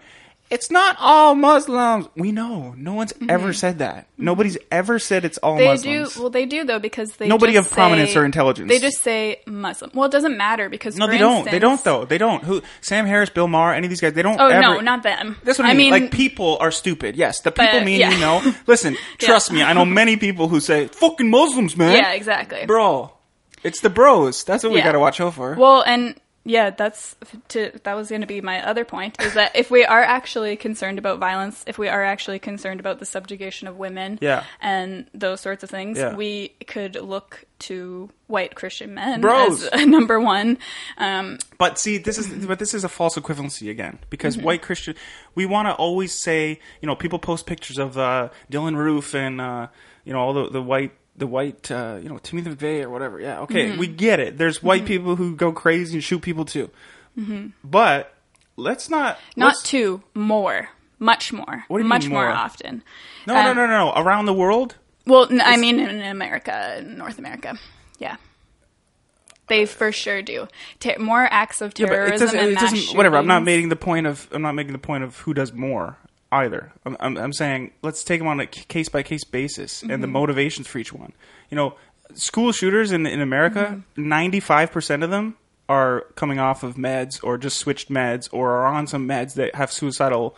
it's 0.50 0.70
not 0.70 0.96
all 1.00 1.34
Muslims. 1.34 2.06
We 2.14 2.30
know 2.30 2.74
no 2.76 2.92
one's 2.92 3.14
ever 3.26 3.54
said 3.54 3.78
that. 3.78 4.06
Nobody's 4.18 4.58
ever 4.70 4.98
said 4.98 5.24
it's 5.24 5.38
all 5.38 5.52
Mm-hmm. 5.52 5.58
they 5.60 5.66
Muslims. 5.68 6.14
do. 6.14 6.20
Well, 6.20 6.28
they 6.30 6.44
do 6.44 6.64
though 6.64 6.78
because 6.78 7.10
they 7.12 7.26
Nobody 7.26 7.56
of 7.56 7.70
prominence 7.70 8.12
say- 8.12 8.18
or 8.20 8.26
intelligence. 8.26 8.68
They 8.68 8.78
just 8.78 8.98
say 9.00 9.40
Muslim. 9.46 9.92
Well, 9.94 10.04
it 10.04 10.12
doesn't 10.12 10.36
matter 10.36 10.68
because 10.68 10.96
no, 10.98 11.06
they 11.06 11.16
don't. 11.16 11.50
They 11.50 11.58
don't 11.58 11.82
though. 11.82 12.04
They 12.04 12.18
don't. 12.18 12.44
Who? 12.44 12.60
Sam 12.82 13.06
Harris, 13.06 13.30
Bill 13.30 13.48
Maher, 13.48 13.72
any 13.72 13.86
of 13.86 13.88
these 13.90 14.02
guys? 14.02 14.12
They 14.12 14.20
don't. 14.20 14.38
Oh 14.38 14.48
ever, 14.48 14.60
no, 14.60 14.80
not 14.80 15.02
them. 15.02 15.36
That's 15.42 15.58
what 15.58 15.66
I, 15.66 15.72
mean. 15.72 15.90
Like 15.90 16.10
people 16.10 16.58
are 16.60 16.70
stupid. 16.70 17.16
Yes, 17.16 17.40
the 17.40 17.50
people 17.50 17.78
But, 17.78 17.84
me 17.86 18.02
and 18.02 18.12
yeah. 18.12 18.18
you 18.18 18.20
know. 18.20 18.54
Listen, 18.66 18.98
trust 19.18 19.52
me. 19.52 19.62
I 19.62 19.72
know 19.72 19.86
many 19.86 20.18
people 20.18 20.48
who 20.48 20.60
say 20.60 20.86
"fucking 20.86 21.30
Muslims, 21.30 21.78
man." 21.78 21.96
yeah, 21.96 22.12
exactly. 22.12 22.66
bro. 22.66 23.10
It's 23.64 23.80
the 23.80 23.90
bros. 23.90 24.44
That's 24.44 24.64
what 24.64 24.72
we 24.72 24.78
Yeah. 24.78 24.84
got 24.84 24.92
to 24.92 24.98
watch 25.00 25.20
out 25.20 25.34
for. 25.34 25.54
Well, 25.54 25.82
and 25.82 26.14
yeah, 26.44 26.70
that's 26.70 27.14
to 27.50 27.70
that 27.84 27.94
was 27.94 28.08
going 28.08 28.22
to 28.22 28.26
be 28.26 28.40
my 28.40 28.66
other 28.66 28.84
point 28.84 29.20
is 29.22 29.34
that 29.34 29.54
if 29.54 29.70
we 29.70 29.84
are 29.84 30.02
actually 30.02 30.56
concerned 30.56 30.98
about 30.98 31.20
violence, 31.20 31.62
if 31.68 31.78
we 31.78 31.88
are 31.88 32.02
actually 32.02 32.40
concerned 32.40 32.80
about 32.80 32.98
the 32.98 33.06
subjugation 33.06 33.68
of 33.68 33.76
women, 33.76 34.18
Yeah. 34.20 34.42
and 34.60 35.06
those 35.14 35.40
sorts 35.40 35.62
of 35.62 35.70
things, 35.70 35.98
Yeah. 35.98 36.16
we 36.16 36.48
could 36.66 36.96
look 36.96 37.44
to 37.60 38.10
white 38.26 38.56
Christian 38.56 38.92
men 38.94 39.20
Bros. 39.20 39.64
as 39.68 39.86
number 39.86 40.18
one. 40.18 40.58
Um, 40.98 41.38
But 41.58 41.78
see, 41.78 41.98
this 41.98 42.18
is 42.18 42.26
but 42.44 42.58
this 42.58 42.74
is 42.74 42.82
a 42.82 42.88
false 42.88 43.16
equivalency 43.16 43.70
again 43.70 44.00
because 44.10 44.36
white 44.36 44.62
Christian. 44.62 44.96
We 45.36 45.46
want 45.46 45.68
to 45.68 45.74
always 45.74 46.12
say, 46.12 46.58
you 46.80 46.88
know, 46.88 46.96
people 46.96 47.20
post 47.20 47.46
pictures 47.46 47.78
of 47.78 47.96
uh, 47.96 48.30
Dylann 48.50 48.74
Roof 48.76 49.14
and 49.14 49.40
uh, 49.40 49.68
you 50.04 50.12
know 50.12 50.18
all 50.18 50.32
the 50.32 50.48
the 50.50 50.60
white 50.62 50.90
the 51.16 51.26
white 51.26 51.70
uh, 51.70 51.98
you 52.02 52.08
know 52.08 52.18
Timothy 52.18 52.50
McVeigh 52.50 52.82
or 52.84 52.90
whatever. 52.90 53.20
Yeah, 53.20 53.40
okay, 53.40 53.76
we 53.76 53.86
get 53.86 54.18
it. 54.20 54.38
There's 54.38 54.62
white 54.62 54.84
people 54.86 55.16
who 55.16 55.36
go 55.36 55.52
crazy 55.52 55.94
and 55.94 56.04
shoot 56.04 56.20
people 56.22 56.44
too. 56.44 56.70
But 57.64 58.14
let's 58.56 58.88
not 58.90 59.18
not 59.36 59.46
let's- 59.48 59.62
two, 59.62 60.02
more, 60.14 60.70
much 60.98 61.32
more, 61.32 61.64
What 61.68 61.78
do 61.78 61.82
you 61.84 61.88
much 61.88 62.02
mean 62.04 62.12
more? 62.12 62.24
more? 62.24 62.32
often. 62.32 62.82
No, 63.26 63.34
no, 63.34 63.50
Um, 63.50 63.56
no, 63.56 63.66
no, 63.66 63.72
no. 63.86 63.92
Around 64.02 64.26
the 64.26 64.32
world, 64.34 64.76
Well, 65.06 65.26
n- 65.30 65.42
I 65.44 65.56
mean 65.56 65.78
in 65.78 66.00
America, 66.02 66.82
North 66.86 67.18
America. 67.18 67.58
Yeah. 67.98 68.16
They 69.48 69.66
for 69.66 69.92
sure 69.92 70.22
do. 70.22 70.48
Ter- 70.80 70.98
more 70.98 71.28
acts 71.30 71.60
of 71.60 71.72
Yeah, 71.76 71.86
terrorism 71.88 72.26
doesn't. 72.28 72.38
and 72.40 72.48
It 72.50 72.54
mass 72.54 72.70
doesn't 72.72 72.96
whatever. 72.96 73.16
I'm 73.18 73.26
not 73.26 73.42
making 73.44 73.68
the 73.68 73.76
point 73.76 74.06
of. 74.06 74.26
I'm 74.32 74.40
not 74.42 74.54
making 74.54 74.72
the 74.72 74.78
point 74.78 75.04
of 75.04 75.18
who 75.18 75.34
does 75.34 75.52
more 75.52 75.98
either. 76.32 76.72
I'm. 76.84 76.96
I'm, 76.98 77.16
I'm 77.18 77.32
saying 77.32 77.72
let's 77.82 78.02
take 78.02 78.18
them 78.20 78.26
on 78.28 78.40
a 78.40 78.46
case 78.46 78.88
by 78.88 79.02
case 79.04 79.22
basis 79.24 79.82
and 79.82 79.90
the 79.90 79.96
Mm-hmm. 80.06 80.12
motivations 80.12 80.66
for 80.66 80.78
each 80.78 80.92
one. 80.92 81.12
You 81.50 81.56
know, 81.56 81.74
school 82.14 82.50
shooters 82.52 82.90
in 82.90 83.06
in 83.06 83.20
America, 83.20 83.82
Mm-hmm. 83.96 84.08
95 84.08 84.72
percent 84.72 85.02
of 85.04 85.10
them 85.10 85.36
are 85.68 86.02
coming 86.16 86.38
off 86.38 86.62
of 86.64 86.74
meds 86.74 87.22
or 87.22 87.38
just 87.38 87.56
switched 87.58 87.88
meds 87.90 88.28
or 88.32 88.50
are 88.52 88.66
on 88.66 88.86
some 88.86 89.06
meds 89.06 89.34
that 89.34 89.54
have 89.54 89.70
suicidal. 89.70 90.34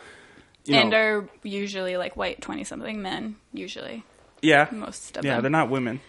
You 0.65 0.75
and 0.75 0.89
know, 0.91 0.97
are 0.97 1.29
usually 1.43 1.95
like 1.97 2.15
white 2.17 2.41
20 2.41 2.63
something 2.63 3.01
men, 3.01 3.35
usually. 3.53 4.03
yeah, 4.41 4.67
most 4.71 5.15
of 5.17 5.23
yeah, 5.25 5.35
them. 5.35 5.41
they're 5.43 5.49
not 5.51 5.69
women. 5.69 5.99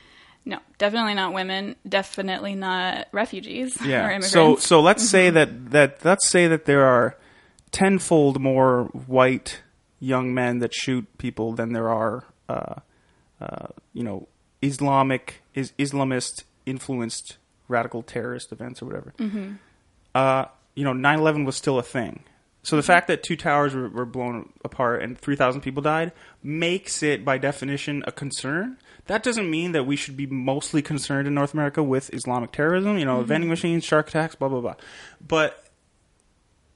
No, 0.46 0.60
definitely 0.78 1.14
not 1.14 1.32
women, 1.34 1.74
definitely 1.88 2.54
not 2.54 3.08
refugees 3.12 3.76
or 3.82 3.86
Yeah. 3.86 4.00
immigrants. 4.02 4.28
So 4.30 4.56
so 4.56 4.80
let's 4.80 5.06
say 5.08 5.26
Mm-hmm. 5.30 5.34
that 5.34 5.70
that 5.72 6.04
let's 6.04 6.28
say 6.28 6.46
that 6.48 6.64
there 6.66 6.84
are 6.84 7.16
tenfold 7.72 8.40
more 8.40 8.84
white 9.06 9.60
young 10.00 10.34
men 10.34 10.58
that 10.58 10.74
shoot 10.74 11.06
people 11.18 11.52
than 11.52 11.72
there 11.72 11.88
are 11.88 12.24
uh, 12.48 12.74
uh, 13.40 13.68
you 13.92 14.02
know 14.02 14.28
Islamic 14.62 15.42
is 15.54 15.72
Islamist 15.78 16.44
influenced 16.64 17.36
radical 17.68 18.02
terrorist 18.02 18.52
events 18.52 18.82
or 18.82 18.86
whatever. 18.86 19.14
Mm-hmm. 19.18 19.52
Uh, 20.14 20.46
you 20.74 20.84
know, 20.84 20.92
9/11 20.92 21.44
was 21.44 21.56
still 21.56 21.78
a 21.78 21.82
thing. 21.82 22.24
So 22.62 22.74
the 22.74 22.82
fact 22.82 23.06
that 23.06 23.22
two 23.22 23.36
towers 23.36 23.76
were, 23.76 23.88
were 23.88 24.04
blown 24.04 24.52
apart 24.64 25.00
and 25.00 25.16
3,000 25.16 25.60
people 25.60 25.82
died 25.82 26.10
makes 26.42 27.00
it, 27.00 27.24
by 27.24 27.38
definition, 27.38 28.02
a 28.08 28.12
concern. 28.12 28.76
That 29.06 29.22
doesn't 29.22 29.48
mean 29.48 29.70
that 29.70 29.84
we 29.84 29.94
should 29.94 30.16
be 30.16 30.26
mostly 30.26 30.82
concerned 30.82 31.28
in 31.28 31.34
North 31.34 31.54
America 31.54 31.80
with 31.80 32.12
Islamic 32.12 32.50
terrorism, 32.50 32.98
you 32.98 33.04
know, 33.04 33.22
vending 33.22 33.48
machines, 33.48 33.84
shark 33.84 34.08
attacks, 34.08 34.34
blah, 34.34 34.48
blah, 34.48 34.60
blah. 34.60 34.74
But 35.24 35.64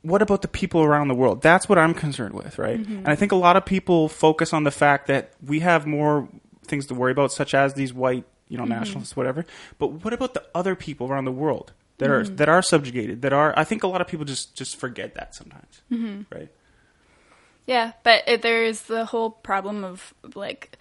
what 0.02 0.22
about 0.22 0.42
the 0.42 0.48
people 0.48 0.82
around 0.82 1.08
the 1.08 1.14
world? 1.14 1.42
That's 1.42 1.68
what 1.68 1.78
I'm 1.78 1.94
concerned 1.94 2.34
with, 2.34 2.58
right? 2.58 2.80
Mm-hmm. 2.80 2.98
And 2.98 3.08
I 3.08 3.16
think 3.16 3.32
a 3.32 3.36
lot 3.36 3.56
of 3.56 3.64
people 3.66 4.08
focus 4.08 4.52
on 4.52 4.64
the 4.64 4.70
fact 4.70 5.08
that 5.08 5.32
we 5.44 5.60
have 5.60 5.86
more 5.86 6.28
things 6.64 6.86
to 6.86 6.94
worry 6.94 7.12
about, 7.12 7.32
such 7.32 7.54
as 7.54 7.74
these 7.74 7.92
white, 7.92 8.24
you 8.48 8.56
know, 8.56 8.64
mm-hmm. 8.64 8.72
nationalists, 8.72 9.16
whatever. 9.16 9.44
But 9.78 10.04
what 10.04 10.12
about 10.12 10.34
the 10.34 10.44
other 10.54 10.74
people 10.74 11.08
around 11.08 11.26
the 11.26 11.32
world 11.32 11.72
that 11.98 12.10
are 12.10 12.22
mm-hmm. 12.22 12.36
that 12.36 12.48
are 12.48 12.62
subjugated? 12.62 13.22
That 13.22 13.32
are, 13.32 13.52
I 13.56 13.64
think, 13.64 13.82
a 13.82 13.88
lot 13.88 14.00
of 14.00 14.06
people 14.06 14.24
just 14.24 14.54
just 14.54 14.76
forget 14.76 15.14
that 15.14 15.34
sometimes, 15.34 15.82
right? 16.32 16.48
Yeah, 17.66 17.92
but 18.02 18.24
it, 18.26 18.42
there's 18.42 18.82
the 18.82 19.04
whole 19.04 19.30
problem 19.30 19.84
of 19.84 20.14
like 20.34 20.78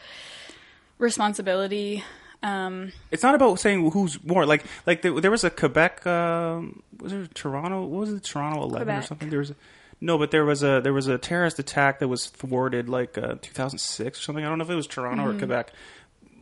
responsibility. 0.97 2.03
Um, 2.41 2.91
It's 3.11 3.23
not 3.23 3.35
about 3.35 3.59
saying 3.59 3.91
who's 3.91 4.23
more 4.23 4.45
like 4.45 4.63
like 4.85 5.01
there, 5.01 5.19
there 5.19 5.31
was 5.31 5.43
a 5.43 5.49
Quebec 5.49 6.05
um, 6.07 6.81
was 6.99 7.11
it 7.11 7.35
Toronto 7.35 7.81
what 7.85 7.99
was 8.01 8.13
it 8.13 8.23
Toronto 8.23 8.61
eleven 8.63 8.95
or 8.95 9.01
something? 9.01 9.29
There 9.29 9.39
was 9.39 9.49
a, 9.51 9.55
no 9.99 10.17
but 10.17 10.31
there 10.31 10.45
was 10.45 10.63
a 10.63 10.79
there 10.81 10.93
was 10.93 11.07
a 11.07 11.17
terrorist 11.17 11.59
attack 11.59 11.99
that 11.99 12.07
was 12.07 12.27
thwarted 12.27 12.87
like 12.87 13.17
uh, 13.17 13.35
2006 13.41 14.19
or 14.19 14.21
something. 14.21 14.45
I 14.45 14.49
don't 14.49 14.57
know 14.57 14.63
if 14.63 14.69
it 14.69 14.75
was 14.75 14.87
Toronto 14.87 15.23
Mm-hmm. 15.23 15.35
or 15.35 15.39
Quebec 15.39 15.71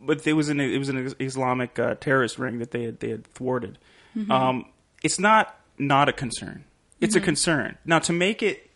but 0.00 0.24
it 0.26 0.34
was 0.34 0.48
an 0.48 0.60
it 0.60 0.78
was 0.78 0.88
an 0.88 1.12
Islamic 1.18 1.78
uh, 1.78 1.94
terrorist 1.96 2.38
ring 2.38 2.58
that 2.60 2.70
they 2.70 2.84
had 2.84 3.00
they 3.00 3.10
had 3.10 3.24
thwarted. 3.26 3.78
Mm-hmm. 4.16 4.30
um, 4.30 4.64
it's 5.02 5.18
not 5.18 5.58
not 5.78 6.08
a 6.08 6.12
concern. 6.12 6.64
It's 7.00 7.14
a 7.16 7.20
concern. 7.20 7.78
Now 7.84 7.98
to 8.00 8.12
make 8.12 8.42
it 8.42 8.67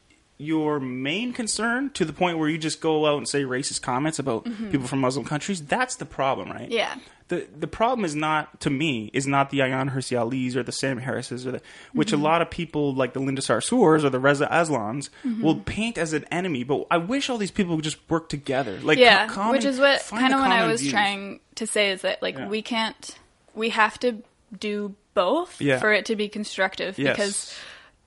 your 0.42 0.80
main 0.80 1.32
concern 1.32 1.90
to 1.90 2.04
the 2.04 2.12
point 2.12 2.38
where 2.38 2.48
you 2.48 2.58
just 2.58 2.80
go 2.80 3.06
out 3.06 3.18
and 3.18 3.28
say 3.28 3.42
racist 3.44 3.82
comments 3.82 4.18
about 4.18 4.44
people 4.70 4.86
from 4.86 5.00
Muslim 5.00 5.24
countries 5.24 5.60
that's 5.62 5.96
the 5.96 6.04
problem 6.04 6.50
right 6.50 6.62
Mm-hmm. 6.68 6.72
yeah, 6.72 6.96
the 7.28 7.46
the 7.58 7.66
problem 7.66 8.04
is 8.04 8.14
not 8.14 8.60
to 8.60 8.68
me 8.70 9.08
is 9.14 9.26
not 9.26 9.50
the 9.50 9.60
Ayaan 9.60 9.90
Hirsi 9.94 10.18
Ali's 10.20 10.56
or 10.56 10.62
the 10.62 10.72
Sam 10.72 10.98
Harrises 10.98 11.46
or 11.46 11.52
the 11.52 11.60
which 11.92 12.08
Mm-hmm. 12.12 12.20
a 12.20 12.24
lot 12.24 12.42
of 12.42 12.50
people 12.50 12.94
like 12.94 13.12
the 13.14 13.20
Linda 13.20 13.40
Sarsours 13.42 14.04
or 14.04 14.10
the 14.10 14.20
Reza 14.20 14.46
Aslans 14.50 15.08
Mm-hmm. 15.24 15.42
will 15.42 15.56
paint 15.56 15.96
as 15.98 16.12
an 16.12 16.24
enemy. 16.30 16.62
But 16.64 16.86
I 16.90 16.98
wish 16.98 17.30
all 17.30 17.38
these 17.38 17.50
people 17.50 17.76
would 17.76 17.84
just 17.84 17.98
work 18.10 18.28
together. 18.28 18.78
Like 18.82 18.98
yeah, 18.98 19.26
co- 19.28 19.34
common- 19.34 19.52
which 19.52 19.64
is 19.64 19.78
what 19.78 20.04
kind 20.08 20.34
of 20.34 20.40
what 20.40 20.50
I 20.50 20.66
was 20.66 20.80
views. 20.80 20.92
trying 20.92 21.40
to 21.54 21.66
say 21.66 21.90
is 21.92 22.02
that 22.02 22.20
like 22.22 22.36
Yeah. 22.36 22.48
we 22.48 22.60
can't, 22.60 23.16
we 23.54 23.70
have 23.70 23.98
to 24.00 24.22
do 24.58 24.94
both 25.14 25.60
Yeah. 25.60 25.78
for 25.78 25.92
it 25.92 26.04
to 26.06 26.16
be 26.16 26.28
constructive 26.28 26.98
Yes. 26.98 27.16
because 27.16 27.54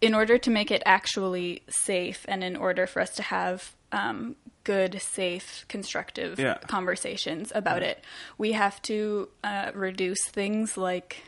in 0.02 0.14
order 0.14 0.38
to 0.38 0.50
make 0.50 0.72
it 0.72 0.84
actually 0.86 1.62
safe 1.70 2.26
and 2.28 2.44
in 2.44 2.56
order 2.56 2.86
for 2.86 3.02
us 3.02 3.12
to 3.16 3.24
have 3.24 3.74
um, 3.92 4.36
good, 4.64 5.02
safe, 5.02 5.66
constructive 5.68 6.40
Yeah. 6.40 6.58
conversations 6.68 7.52
about 7.56 7.82
it, 7.82 8.04
we 8.38 8.52
have 8.54 8.82
to 8.84 9.30
uh, 9.44 9.72
reduce 9.74 10.24
things 10.28 10.78
like 10.78 11.24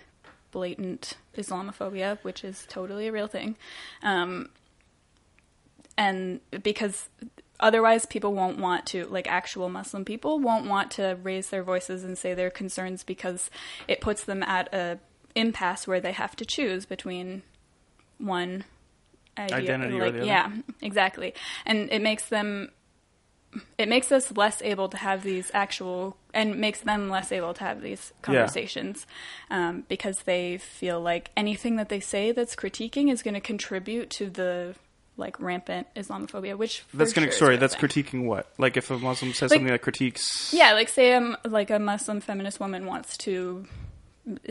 blatant 0.52 1.14
Islamophobia, 1.38 2.18
which 2.24 2.44
is 2.44 2.66
totally 2.70 3.08
a 3.08 3.12
real 3.12 3.28
thing. 3.28 3.56
Um, 4.04 4.50
and 5.98 6.40
because 6.64 7.10
otherwise 7.60 8.06
people 8.06 8.34
won't 8.34 8.60
want 8.60 8.86
to 8.86 9.06
like 9.06 9.28
actual 9.28 9.68
muslim 9.68 10.06
people 10.06 10.38
won't 10.40 10.68
want 10.68 10.92
to 10.92 11.18
raise 11.24 11.50
their 11.50 11.64
voices 11.64 12.04
and 12.04 12.16
say 12.16 12.36
their 12.36 12.52
concerns 12.52 13.04
because 13.04 13.50
it 13.88 14.00
puts 14.00 14.24
them 14.26 14.44
at 14.44 14.72
a 14.72 15.00
impasse 15.34 15.88
where 15.88 16.00
they 16.00 16.12
have 16.12 16.36
to 16.36 16.46
choose 16.46 16.86
between 16.86 17.42
one 18.18 18.64
idea 19.38 19.58
Identity 19.58 20.00
like 20.00 20.26
yeah 20.26 20.52
exactly 20.82 21.34
and 21.66 21.92
it 21.92 22.02
makes 22.02 22.28
them 22.28 22.72
it 23.78 23.88
makes 23.88 24.12
us 24.12 24.36
less 24.36 24.62
able 24.62 24.90
to 24.90 24.98
have 24.98 25.24
these 25.24 25.52
actual 25.54 26.18
and 26.34 26.58
makes 26.58 26.82
them 26.82 27.10
less 27.10 27.32
able 27.32 27.54
to 27.54 27.64
have 27.64 27.82
these 27.82 28.14
conversations 28.22 29.08
um, 29.50 29.84
because 29.88 30.20
they 30.26 30.58
feel 30.58 31.00
like 31.00 31.32
anything 31.38 31.78
that 31.78 31.90
they 31.90 32.00
say 32.00 32.32
that's 32.32 32.56
critiquing 32.56 33.12
is 33.12 33.24
going 33.24 33.34
to 33.34 33.40
contribute 33.40 34.10
to 34.10 34.30
the 34.30 34.76
like 35.20 35.40
rampant 35.40 35.88
Islamophobia, 35.96 36.56
which 36.56 36.82
for 36.82 36.98
That's 36.98 37.12
gonna 37.12 37.28
sure 37.28 37.38
sorry. 37.38 37.58
That's 37.58 37.76
critiquing 37.76 38.26
what? 38.26 38.52
Like 38.60 38.78
if 38.78 38.92
a 38.92 39.00
Muslim 39.00 39.34
says 39.34 39.50
Like- 39.50 39.58
something 39.58 39.72
that 39.72 39.82
critiques. 39.82 40.54
Yeah, 40.54 40.74
like 40.74 40.90
say 40.90 41.14
um 41.14 41.36
like 41.44 41.72
a 41.72 41.80
Muslim 41.80 42.22
feminist 42.22 42.60
woman 42.60 42.86
wants 42.86 43.18
to 43.18 43.66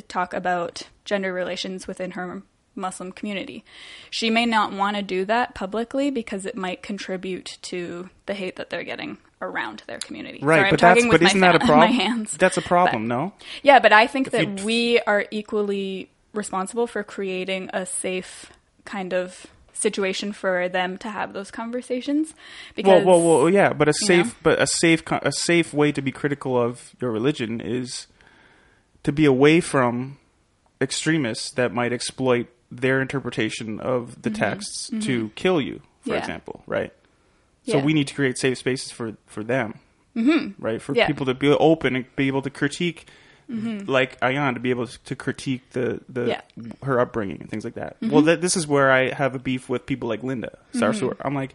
talk 0.08 0.34
about 0.34 0.82
gender 1.04 1.32
relations 1.32 1.86
within 1.86 2.12
her 2.12 2.42
Muslim 2.76 3.12
community. 3.12 3.64
She 4.10 4.30
may 4.30 4.46
not 4.46 4.72
want 4.72 4.96
to 4.96 5.02
do 5.02 5.24
that 5.24 5.54
publicly 5.54 6.10
because 6.10 6.46
it 6.46 6.56
might 6.56 6.82
contribute 6.82 7.58
to 7.62 8.10
the 8.26 8.34
hate 8.34 8.56
that 8.56 8.70
they're 8.70 8.84
getting 8.84 9.18
around 9.42 9.82
their 9.86 9.98
community. 9.98 10.38
Right, 10.42 10.56
Sorry, 10.56 10.64
I'm 10.68 10.72
but 10.72 10.80
that's 10.80 10.94
talking 10.98 11.08
with 11.08 11.20
but 11.20 11.26
isn't 11.28 11.40
that 11.40 11.54
a 11.56 11.58
problem? 11.66 11.92
Hands. 11.92 12.36
That's 12.36 12.56
a 12.56 12.62
problem, 12.62 13.08
But- 13.08 13.14
no? 13.14 13.32
Yeah, 13.62 13.78
but 13.80 13.92
I 13.92 14.06
think 14.06 14.30
that 14.30 14.46
you'd- 14.48 14.62
we 14.64 15.00
are 15.00 15.26
equally 15.30 16.10
responsible 16.32 16.86
for 16.86 17.02
creating 17.02 17.70
a 17.72 17.84
safe 17.86 18.50
kind 18.84 19.12
of 19.12 19.46
situation 19.72 20.32
for 20.32 20.70
them 20.70 20.96
to 20.96 21.10
have 21.10 21.34
those 21.34 21.50
conversations. 21.50 22.28
Well, 22.32 22.72
Because 22.76 23.04
well, 23.04 23.22
well, 23.22 23.50
yeah, 23.50 23.74
but 23.74 23.88
a 23.88 23.92
safe, 23.92 24.26
know? 24.26 24.32
but 24.42 24.60
a 24.62 24.66
safe, 24.66 25.02
a 25.10 25.32
safe 25.32 25.74
way 25.74 25.92
to 25.92 26.00
be 26.00 26.10
critical 26.12 26.56
of 26.60 26.94
your 27.00 27.10
religion 27.10 27.60
is 27.60 28.06
to 29.02 29.12
be 29.12 29.26
away 29.26 29.60
from 29.60 30.16
extremists 30.80 31.50
that 31.52 31.72
might 31.74 31.92
exploit 31.92 32.46
their 32.80 33.00
interpretation 33.00 33.80
of 33.80 34.22
the 34.22 34.30
texts 34.30 34.90
to 35.02 35.30
kill 35.34 35.60
you, 35.60 35.76
for 35.76 35.80
Mm-hmm. 35.80 36.10
Yeah. 36.12 36.18
example, 36.18 36.62
right? 36.66 36.92
So 37.66 37.78
Yeah. 37.78 37.84
we 37.84 37.92
need 37.92 38.06
to 38.08 38.14
create 38.14 38.38
safe 38.38 38.58
spaces 38.58 38.90
for 38.92 39.16
for 39.26 39.42
them, 39.42 39.74
mm-hmm. 40.16 40.62
right? 40.64 40.80
For 40.80 40.94
Yeah. 40.94 41.06
people 41.06 41.26
to 41.26 41.34
be 41.34 41.48
open 41.48 41.96
and 41.96 42.04
be 42.16 42.26
able 42.28 42.42
to 42.42 42.50
critique. 42.50 43.06
Like 43.48 44.18
Ayaan 44.20 44.54
to 44.54 44.60
be 44.60 44.70
able 44.70 44.88
to 44.88 45.14
critique 45.14 45.70
the, 45.70 46.00
the 46.08 46.20
Mm-hmm. 46.22 46.60
Mm-hmm. 46.62 46.84
her 46.86 46.98
upbringing 46.98 47.40
and 47.40 47.48
things 47.48 47.64
like 47.64 47.74
that. 47.74 47.96
Well, 48.02 48.22
th- 48.24 48.40
this 48.40 48.56
is 48.56 48.66
where 48.66 48.90
I 48.90 49.12
have 49.12 49.34
a 49.36 49.38
beef 49.38 49.68
with 49.68 49.86
people 49.86 50.08
like 50.08 50.24
Linda 50.24 50.58
Sarsour. 50.74 51.14
I'm 51.20 51.34
like, 51.34 51.54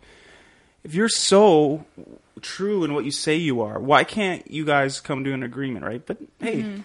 if 0.85 0.95
you're 0.95 1.09
so 1.09 1.83
true 2.41 2.83
in 2.85 2.93
what 2.93 3.03
you 3.03 3.11
say 3.11 3.35
you 3.35 3.61
are, 3.61 3.77
why 3.77 4.03
can't 4.05 4.49
you 4.49 4.63
guys 4.65 5.01
come 5.01 5.23
to 5.25 5.33
an 5.33 5.43
agreement, 5.43 5.83
right? 5.85 6.01
But 6.05 6.17
hey, 6.39 6.61
Mm-hmm. 6.63 6.81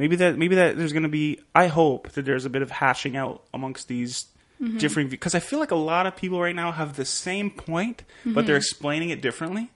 Maybe 0.00 0.16
that 0.16 0.36
maybe 0.36 0.56
that 0.56 0.76
there's 0.76 0.92
going 0.92 1.04
to 1.04 1.08
be. 1.22 1.38
I 1.54 1.66
hope 1.68 2.10
that 2.12 2.24
there's 2.24 2.44
a 2.46 2.50
bit 2.50 2.62
of 2.62 2.70
hashing 2.72 3.16
out 3.16 3.44
amongst 3.54 3.86
these 3.88 4.26
Mm-hmm. 4.60 4.76
different 4.76 5.08
because 5.08 5.34
I 5.34 5.40
feel 5.40 5.58
like 5.58 5.70
a 5.70 5.74
lot 5.92 6.04
of 6.06 6.16
people 6.16 6.38
right 6.38 6.54
now 6.54 6.70
have 6.70 6.94
the 6.96 7.06
same 7.06 7.48
point, 7.50 8.02
but 8.26 8.44
they're 8.44 8.58
explaining 8.58 9.08
it 9.08 9.22
differently 9.22 9.70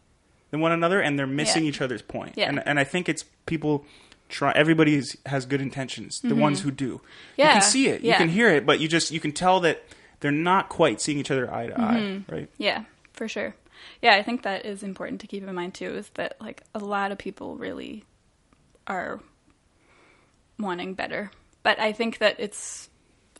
than 0.50 0.60
one 0.60 0.72
another, 0.72 1.00
and 1.00 1.18
they're 1.18 1.26
missing 1.26 1.60
Mm-hmm. 1.62 1.64
Yeah. 1.64 1.68
each 1.70 1.80
other's 1.80 2.02
point. 2.02 2.34
Yeah. 2.36 2.50
And 2.50 2.62
and 2.68 2.78
I 2.78 2.84
think 2.84 3.08
it's 3.08 3.24
people. 3.46 3.86
Try 4.28 4.52
everybody 4.54 5.00
has 5.24 5.46
good 5.46 5.62
intentions. 5.62 6.20
The 6.20 6.34
ones 6.34 6.60
who 6.60 6.70
do, 6.70 7.00
yeah. 7.38 7.44
you 7.44 7.48
Mm-hmm. 7.48 7.52
Can 7.60 7.62
see 7.62 7.88
it, 7.88 8.02
you 8.02 8.12
can 8.14 8.28
hear 8.28 8.48
it, 8.50 8.66
but 8.66 8.78
you 8.80 8.88
just 8.88 9.10
you 9.10 9.20
can 9.20 9.32
tell 9.32 9.60
that 9.60 9.82
they're 10.20 10.30
not 10.50 10.68
quite 10.68 11.00
seeing 11.00 11.18
each 11.18 11.30
other 11.30 11.50
eye 11.50 11.68
to 11.68 11.80
eye, 11.80 11.94
Mm-hmm. 11.96 12.34
right? 12.34 12.48
Yeah, 12.58 12.84
for 13.14 13.26
sure. 13.28 13.54
Yeah, 14.02 14.14
I 14.16 14.22
think 14.22 14.42
that 14.42 14.66
is 14.66 14.82
important 14.82 15.20
to 15.22 15.26
keep 15.26 15.42
in 15.46 15.54
mind 15.54 15.72
too. 15.74 15.94
Is 15.94 16.10
that 16.20 16.36
like 16.42 16.62
a 16.74 16.78
lot 16.78 17.10
of 17.12 17.16
people 17.18 17.56
really 17.56 18.04
are 18.86 19.20
wanting 20.58 20.94
better, 20.94 21.30
but 21.62 21.78
I 21.78 21.92
think 21.92 22.18
that 22.18 22.36
it's 22.38 22.90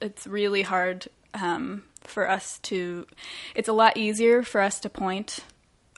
it's 0.01 0.27
really 0.27 0.63
hard 0.63 1.09
um, 1.35 1.85
for 2.03 2.29
us 2.29 2.59
to. 2.65 3.07
It's 3.55 3.69
a 3.69 3.73
lot 3.73 3.97
easier 3.97 4.43
for 4.43 4.61
us 4.61 4.81
to 4.81 4.89
point 4.89 5.41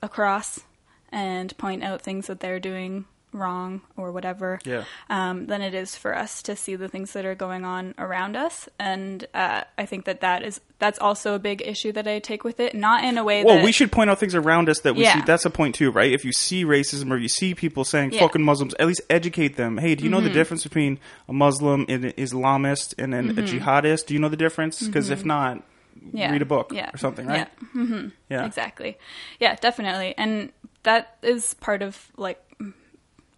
across 0.03 0.61
and 1.11 1.57
point 1.57 1.83
out 1.83 2.03
things 2.03 2.27
that 2.27 2.41
they're 2.41 2.61
doing 2.61 3.07
wrong 3.37 3.83
or 3.97 4.11
whatever 4.13 4.59
Yeah. 4.65 4.85
um, 5.11 5.47
than 5.47 5.63
it 5.63 5.75
is 5.75 5.95
for 5.97 6.17
us 6.17 6.43
to 6.43 6.57
see 6.57 6.75
the 6.77 6.89
things 6.89 7.13
that 7.13 7.25
are 7.25 7.35
going 7.35 7.65
on 7.65 7.95
around 7.99 8.37
us. 8.37 8.69
And 8.79 9.27
uh, 9.35 9.63
I 9.79 9.87
think 9.87 10.05
that 10.07 10.21
that 10.23 10.43
is 10.43 10.61
that's 10.79 10.99
also 10.99 11.35
a 11.35 11.39
big 11.39 11.63
issue 11.65 11.91
that 11.93 12.07
I 12.07 12.19
take 12.19 12.45
with 12.45 12.61
it. 12.61 12.75
Not 12.75 13.03
in 13.05 13.17
a 13.17 13.25
way 13.25 13.43
Well, 13.45 13.57
that 13.57 13.65
we 13.65 13.73
should 13.73 13.91
point 13.91 14.11
out 14.11 14.19
things 14.19 14.35
around 14.35 14.69
us 14.69 14.81
that 14.81 14.95
we 14.95 15.05
Yeah. 15.05 15.15
see. 15.15 15.23
That's 15.27 15.45
a 15.47 15.51
point 15.51 15.75
too, 15.75 15.91
right? 15.91 16.13
If 16.13 16.25
you 16.25 16.33
see 16.33 16.65
racism 16.65 17.11
or 17.11 17.17
you 17.17 17.29
see 17.29 17.55
people 17.55 17.85
saying 17.85 18.11
Yeah. 18.11 18.19
Mm-hmm. 18.19 18.25
"fucking 18.27 18.43
Muslims," 18.43 18.75
at 18.79 18.87
least 18.87 19.01
educate 19.09 19.57
them. 19.57 19.79
Hey, 19.79 19.95
do 19.95 20.05
you 20.05 20.11
know 20.11 20.21
the 20.21 20.29
difference 20.31 20.63
between 20.65 20.99
a 21.29 21.33
Muslim 21.33 21.87
and 21.89 22.05
an 22.05 22.13
Islamist 22.13 22.95
and 22.99 23.13
then 23.13 23.31
a 23.31 23.43
jihadist? 23.43 24.07
Do 24.07 24.15
you 24.15 24.21
know 24.21 24.29
the 24.29 24.37
difference? 24.37 24.83
Because 24.83 25.11
if 25.11 25.25
not, 25.25 25.63
Mm-hmm. 25.97 26.17
Yeah. 26.19 26.31
read 26.33 26.43
a 26.43 26.47
book 26.47 26.73
Yeah. 26.75 26.91
or 26.93 26.99
something, 26.99 27.27
right? 27.27 27.49
Yeah. 27.75 27.83
Mm-hmm. 27.83 28.09
Yeah. 28.29 28.45
Exactly. 28.45 28.99
Yeah, 29.41 29.57
definitely. 29.57 30.15
And 30.19 30.53
that 30.83 31.17
is 31.23 31.55
part 31.55 31.81
of 31.83 32.13
like 32.19 32.39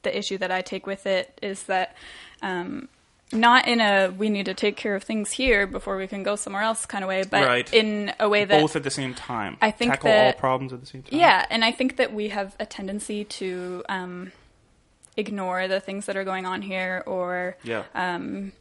the 0.03 0.17
issue 0.17 0.39
that 0.39 0.51
I 0.51 0.63
take 0.63 0.87
with 0.87 1.07
it 1.07 1.37
is 1.43 1.65
that 1.65 1.95
um, 2.43 2.89
not 3.33 3.67
in 3.69 3.81
a 3.81 4.09
we 4.17 4.29
need 4.31 4.47
to 4.47 4.55
take 4.55 4.77
care 4.77 4.95
of 4.95 5.03
things 5.03 5.33
here 5.33 5.67
before 5.67 5.97
we 5.97 6.07
can 6.07 6.23
go 6.23 6.35
somewhere 6.37 6.63
else 6.63 6.87
kind 6.87 7.05
of 7.05 7.09
way, 7.09 7.25
but 7.31 7.47
Right. 7.47 7.73
in 7.75 8.13
a 8.19 8.29
way 8.29 8.45
that 8.45 8.61
Both 8.61 8.77
at 8.77 8.85
the 8.85 8.91
same 8.91 9.15
time. 9.15 9.57
I 9.61 9.71
think 9.71 9.93
tackle 9.93 10.11
all 10.13 10.33
problems 10.33 10.73
at 10.73 10.81
the 10.81 10.87
same 10.87 11.03
time. 11.03 11.19
yeah, 11.19 11.45
and 11.51 11.65
I 11.65 11.73
think 11.73 11.97
that 11.97 12.13
we 12.15 12.29
have 12.29 12.57
a 12.59 12.65
tendency 12.67 13.25
to 13.25 13.83
um, 13.89 14.33
ignore 15.17 15.69
the 15.69 15.81
things 15.81 16.07
that 16.07 16.17
are 16.17 16.25
going 16.25 16.47
on 16.47 16.63
here 16.63 17.03
or 17.07 17.57
Yeah. 17.65 17.83
um, 17.95 18.53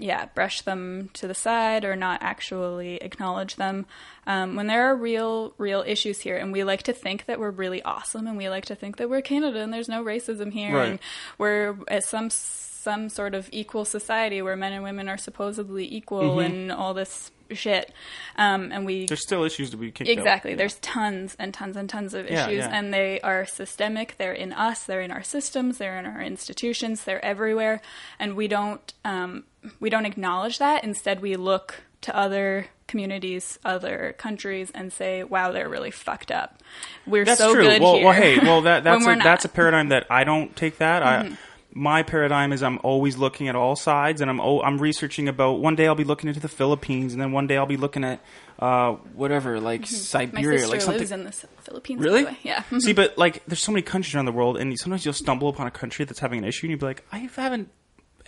yeah, 0.00 0.26
brush 0.34 0.62
them 0.62 1.10
to 1.12 1.26
the 1.28 1.34
side 1.34 1.84
or 1.84 1.94
not 1.94 2.22
actually 2.22 2.96
acknowledge 2.96 3.56
them 3.56 3.86
um, 4.26 4.56
when 4.56 4.66
there 4.66 4.86
are 4.90 4.96
real, 4.96 5.52
real 5.58 5.84
issues 5.86 6.20
here. 6.20 6.36
And 6.36 6.52
we 6.52 6.64
like 6.64 6.82
to 6.84 6.92
think 6.92 7.26
that 7.26 7.38
we're 7.38 7.50
really 7.50 7.82
awesome, 7.82 8.26
and 8.26 8.36
we 8.36 8.48
like 8.48 8.64
to 8.66 8.74
think 8.74 8.96
that 8.96 9.08
we're 9.10 9.20
Canada 9.22 9.60
and 9.60 9.72
there's 9.72 9.88
no 9.88 10.02
racism 10.04 10.52
here, 10.52 10.74
Right. 10.74 10.88
and 10.90 10.98
we're 11.38 11.76
at 11.88 12.04
some 12.04 12.30
some 12.30 13.10
sort 13.10 13.34
of 13.34 13.46
equal 13.52 13.84
society 13.84 14.40
where 14.40 14.56
men 14.56 14.72
and 14.72 14.82
women 14.82 15.06
are 15.06 15.18
supposedly 15.18 15.86
equal 15.94 16.40
and 16.40 16.72
all 16.72 16.94
this 16.94 17.30
shit. 17.56 17.92
Um, 18.36 18.72
and 18.72 18.86
we 18.86 19.06
There's 19.06 19.22
still 19.22 19.44
issues 19.44 19.70
to 19.70 19.76
be 19.76 19.90
kicked 19.90 20.10
out. 20.10 20.16
Exactly. 20.16 20.54
There's 20.54 20.74
tons 20.76 21.36
and 21.38 21.52
tons 21.52 21.76
and 21.76 21.88
tons 21.88 22.14
of 22.14 22.26
issues, 22.26 22.58
yeah. 22.58 22.70
and 22.72 22.92
they 22.92 23.20
are 23.20 23.44
systemic. 23.46 24.16
They're 24.18 24.32
in 24.32 24.52
us. 24.52 24.84
They're 24.84 25.02
in 25.02 25.10
our 25.10 25.22
systems. 25.22 25.78
They're 25.78 25.98
in 25.98 26.06
our 26.06 26.22
institutions. 26.22 27.04
They're 27.04 27.24
everywhere, 27.24 27.80
and 28.18 28.36
we 28.36 28.48
don't 28.48 28.92
um, 29.04 29.44
we 29.78 29.90
don't 29.90 30.06
acknowledge 30.06 30.58
that. 30.58 30.84
Instead, 30.84 31.20
we 31.20 31.36
look 31.36 31.82
to 32.02 32.16
other 32.16 32.66
communities, 32.86 33.58
other 33.64 34.14
countries, 34.18 34.70
and 34.74 34.92
say, 34.92 35.22
"Wow, 35.22 35.52
they're 35.52 35.68
really 35.68 35.90
fucked 35.90 36.30
up. 36.30 36.60
We're 37.06 37.24
That's 37.24 37.38
so 37.38 37.54
true. 37.54 37.62
good 37.62 37.82
well, 37.82 37.94
here." 37.94 38.04
well, 38.04 38.14
hey, 38.14 38.38
well, 38.38 38.62
that 38.62 38.84
that's 38.84 39.06
a, 39.06 39.16
that's 39.16 39.44
a 39.44 39.48
paradigm 39.48 39.90
that 39.90 40.06
I 40.10 40.24
don't 40.24 40.54
take 40.56 40.78
that. 40.78 41.02
Mm-hmm. 41.02 41.34
I 41.34 41.36
my 41.72 42.02
paradigm 42.02 42.52
is 42.52 42.62
I'm 42.62 42.78
always 42.82 43.16
looking 43.16 43.48
at 43.48 43.54
all 43.56 43.76
sides, 43.76 44.20
and 44.20 44.30
I'm 44.30 44.40
oh, 44.40 44.60
I'm 44.62 44.78
researching 44.78 45.28
about. 45.28 45.60
One 45.60 45.76
day 45.76 45.86
I'll 45.86 45.94
be 45.94 46.04
looking 46.04 46.28
into 46.28 46.40
the 46.40 46.48
Philippines, 46.48 47.12
and 47.12 47.20
then 47.22 47.32
one 47.32 47.46
day 47.46 47.56
I'll 47.56 47.66
be 47.66 47.76
looking 47.76 48.04
at 48.04 48.20
uh, 48.58 48.92
whatever, 49.14 49.60
like 49.60 49.82
Mm-hmm. 49.82 49.94
My 49.94 50.30
Siberia, 50.32 50.58
sister 50.58 50.72
like 50.72 50.80
something. 50.80 50.98
lives 50.98 51.12
in 51.12 51.24
the 51.24 51.32
Philippines. 51.62 52.02
Really? 52.02 52.26
Yeah. 52.42 52.62
See, 52.78 52.92
but 52.92 53.16
like, 53.16 53.42
there's 53.46 53.60
so 53.62 53.72
many 53.72 53.82
countries 53.82 54.14
around 54.14 54.26
the 54.26 54.32
world, 54.32 54.56
and 54.58 54.78
sometimes 54.78 55.04
you'll 55.04 55.14
stumble 55.14 55.48
upon 55.48 55.66
a 55.66 55.70
country 55.70 56.04
that's 56.04 56.18
having 56.20 56.38
an 56.38 56.44
issue, 56.44 56.66
and 56.66 56.70
you'll 56.72 56.80
be 56.80 56.86
like, 56.86 57.04
I 57.12 57.18
haven't 57.18 57.70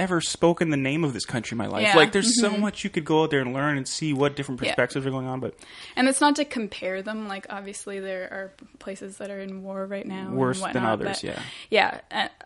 ever 0.03 0.21
spoken 0.21 0.71
the 0.71 0.77
name 0.77 1.05
of 1.05 1.13
this 1.13 1.25
country 1.25 1.55
in 1.55 1.59
my 1.59 1.67
life. 1.67 1.83
Yeah. 1.83 1.97
Like, 1.97 2.13
there's 2.13 2.41
so 2.41 2.57
much 2.57 2.85
you 2.85 2.91
could 2.91 3.05
go 3.05 3.23
out 3.23 3.31
there 3.31 3.41
and 3.41 3.53
learn 3.55 3.77
and 3.77 3.87
see 3.89 4.13
what 4.13 4.37
different 4.37 4.61
Yeah. 4.61 4.71
perspectives 4.71 5.07
are 5.07 5.11
going 5.11 5.27
on. 5.27 5.41
But 5.41 5.55
And 5.97 6.09
it's 6.09 6.21
not 6.21 6.37
to 6.37 6.45
compare 6.45 7.03
them. 7.03 7.29
Like 7.29 7.47
obviously 7.51 8.01
there 8.01 8.25
are 8.25 8.53
places 8.79 9.17
that 9.19 9.31
are 9.31 9.41
in 9.41 9.63
war 9.63 9.87
right 9.87 10.07
now, 10.07 10.31
Worse 10.31 10.61
than 10.61 10.85
others, 10.85 11.23
but- 11.23 11.23
yeah. 11.23 11.43
yeah. 11.71 12.01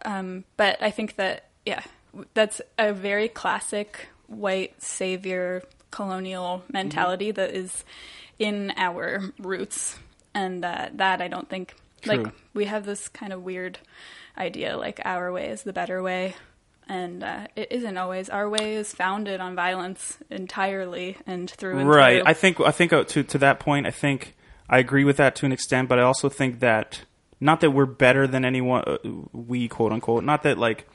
uh, 0.05 0.09
Um, 0.09 0.45
but 0.57 0.81
I 0.83 0.91
think 0.91 1.17
that 1.17 1.49
yeah, 1.65 1.83
that's 2.35 2.61
a 2.79 2.93
very 2.93 3.29
classic 3.29 4.09
white 4.29 4.81
savior 4.83 5.63
colonial 5.91 6.63
mentality 6.73 7.29
Mm-hmm. 7.33 7.37
that 7.41 7.55
is 7.55 7.85
in 8.39 8.73
our 8.77 9.23
roots, 9.39 9.99
and 10.35 10.65
uh, 10.65 10.89
that 10.95 11.21
I 11.23 11.29
don't 11.29 11.49
think 11.49 11.75
True. 12.03 12.25
like 12.25 12.33
we 12.55 12.67
have 12.67 12.85
this 12.85 13.09
kind 13.09 13.33
of 13.33 13.43
weird 13.43 13.79
idea 14.37 14.77
like 14.77 15.01
our 15.05 15.33
way 15.33 15.49
is 15.49 15.63
the 15.63 15.73
better 15.73 16.03
way. 16.03 16.35
And 16.89 17.25
uh, 17.25 17.49
it 17.57 17.73
isn't 17.73 17.97
always. 17.97 18.29
Our 18.29 18.49
way 18.49 18.77
is 18.77 18.93
founded 18.93 19.41
on 19.41 19.57
violence 19.57 20.19
entirely 20.31 21.17
and 21.27 21.51
through 21.51 21.81
and 21.81 21.89
right, 21.89 22.23
through. 22.23 22.31
I 22.31 22.33
think 22.33 22.61
I 22.61 22.71
think 22.71 22.93
uh, 22.93 23.05
to 23.05 23.23
to 23.25 23.39
that 23.39 23.59
point, 23.59 23.87
I 23.87 23.91
think 23.91 24.37
I 24.69 24.79
agree 24.79 25.05
with 25.05 25.17
that 25.17 25.35
to 25.37 25.47
an 25.47 25.53
extent, 25.53 25.89
but 25.89 25.99
I 25.99 26.03
also 26.03 26.29
think 26.29 26.61
that 26.61 27.03
not 27.41 27.61
that 27.61 27.73
we're 27.73 27.87
better 27.87 28.27
than 28.27 28.45
anyone, 28.45 28.85
uh, 28.87 28.99
we 29.33 29.69
quote 29.69 29.93
unquote, 29.93 30.23
not 30.23 30.43
that 30.45 30.59
like 30.59 30.89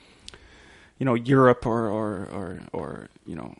you 0.98 1.06
know 1.06 1.14
Europe 1.14 1.66
or 1.66 1.88
or 1.89 2.28
or, 2.32 2.60
or 2.72 3.10
you 3.26 3.36
know 3.36 3.56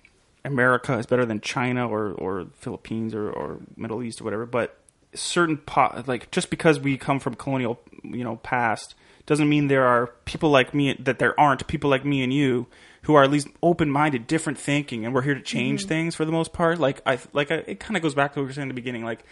America 0.46 0.98
is 0.98 1.06
better 1.06 1.26
than 1.26 1.42
China 1.42 1.88
or 1.88 2.12
or 2.12 2.48
Philippines 2.54 3.14
or, 3.14 3.30
or 3.30 3.60
Middle 3.76 4.02
East 4.04 4.22
or 4.22 4.24
whatever, 4.24 4.46
but 4.46 4.78
certain 5.14 5.58
po- 5.58 6.04
like 6.08 6.32
just 6.32 6.50
because 6.50 6.80
we 6.80 6.98
come 6.98 7.20
from 7.20 7.36
colonial 7.36 7.80
you 8.04 8.24
know 8.24 8.38
past 8.38 8.96
doesn't 9.26 9.50
mean 9.50 9.68
there 9.68 9.86
are 9.86 10.08
people 10.26 10.50
like 10.50 10.74
me 10.74 10.94
that 11.00 11.20
there 11.20 11.40
aren't 11.40 11.66
people 11.68 11.90
like 11.90 12.06
me 12.06 12.24
and 12.24 12.34
you 12.34 12.68
who 13.04 13.16
are 13.16 13.24
at 13.24 13.32
least 13.32 13.48
open-minded 13.64 14.28
different 14.28 14.60
thinking 14.60 15.06
and 15.06 15.14
we're 15.14 15.24
here 15.24 15.34
to 15.34 15.42
change 15.42 15.86
things 15.86 16.16
for 16.16 16.26
the 16.26 16.32
most 16.32 16.54
part. 16.54 16.80
Like 16.80 17.02
i 17.06 17.20
like 17.34 17.52
I, 17.52 17.56
it 17.68 17.80
kind 17.80 17.96
of 17.98 18.04
goes 18.04 18.16
back 18.16 18.34
to 18.34 18.40
what 18.40 18.44
we 18.44 18.48
were 18.48 18.54
saying 18.54 18.64
in 18.64 18.70
the 18.70 18.74
beginning 18.74 19.04
like 19.04 19.24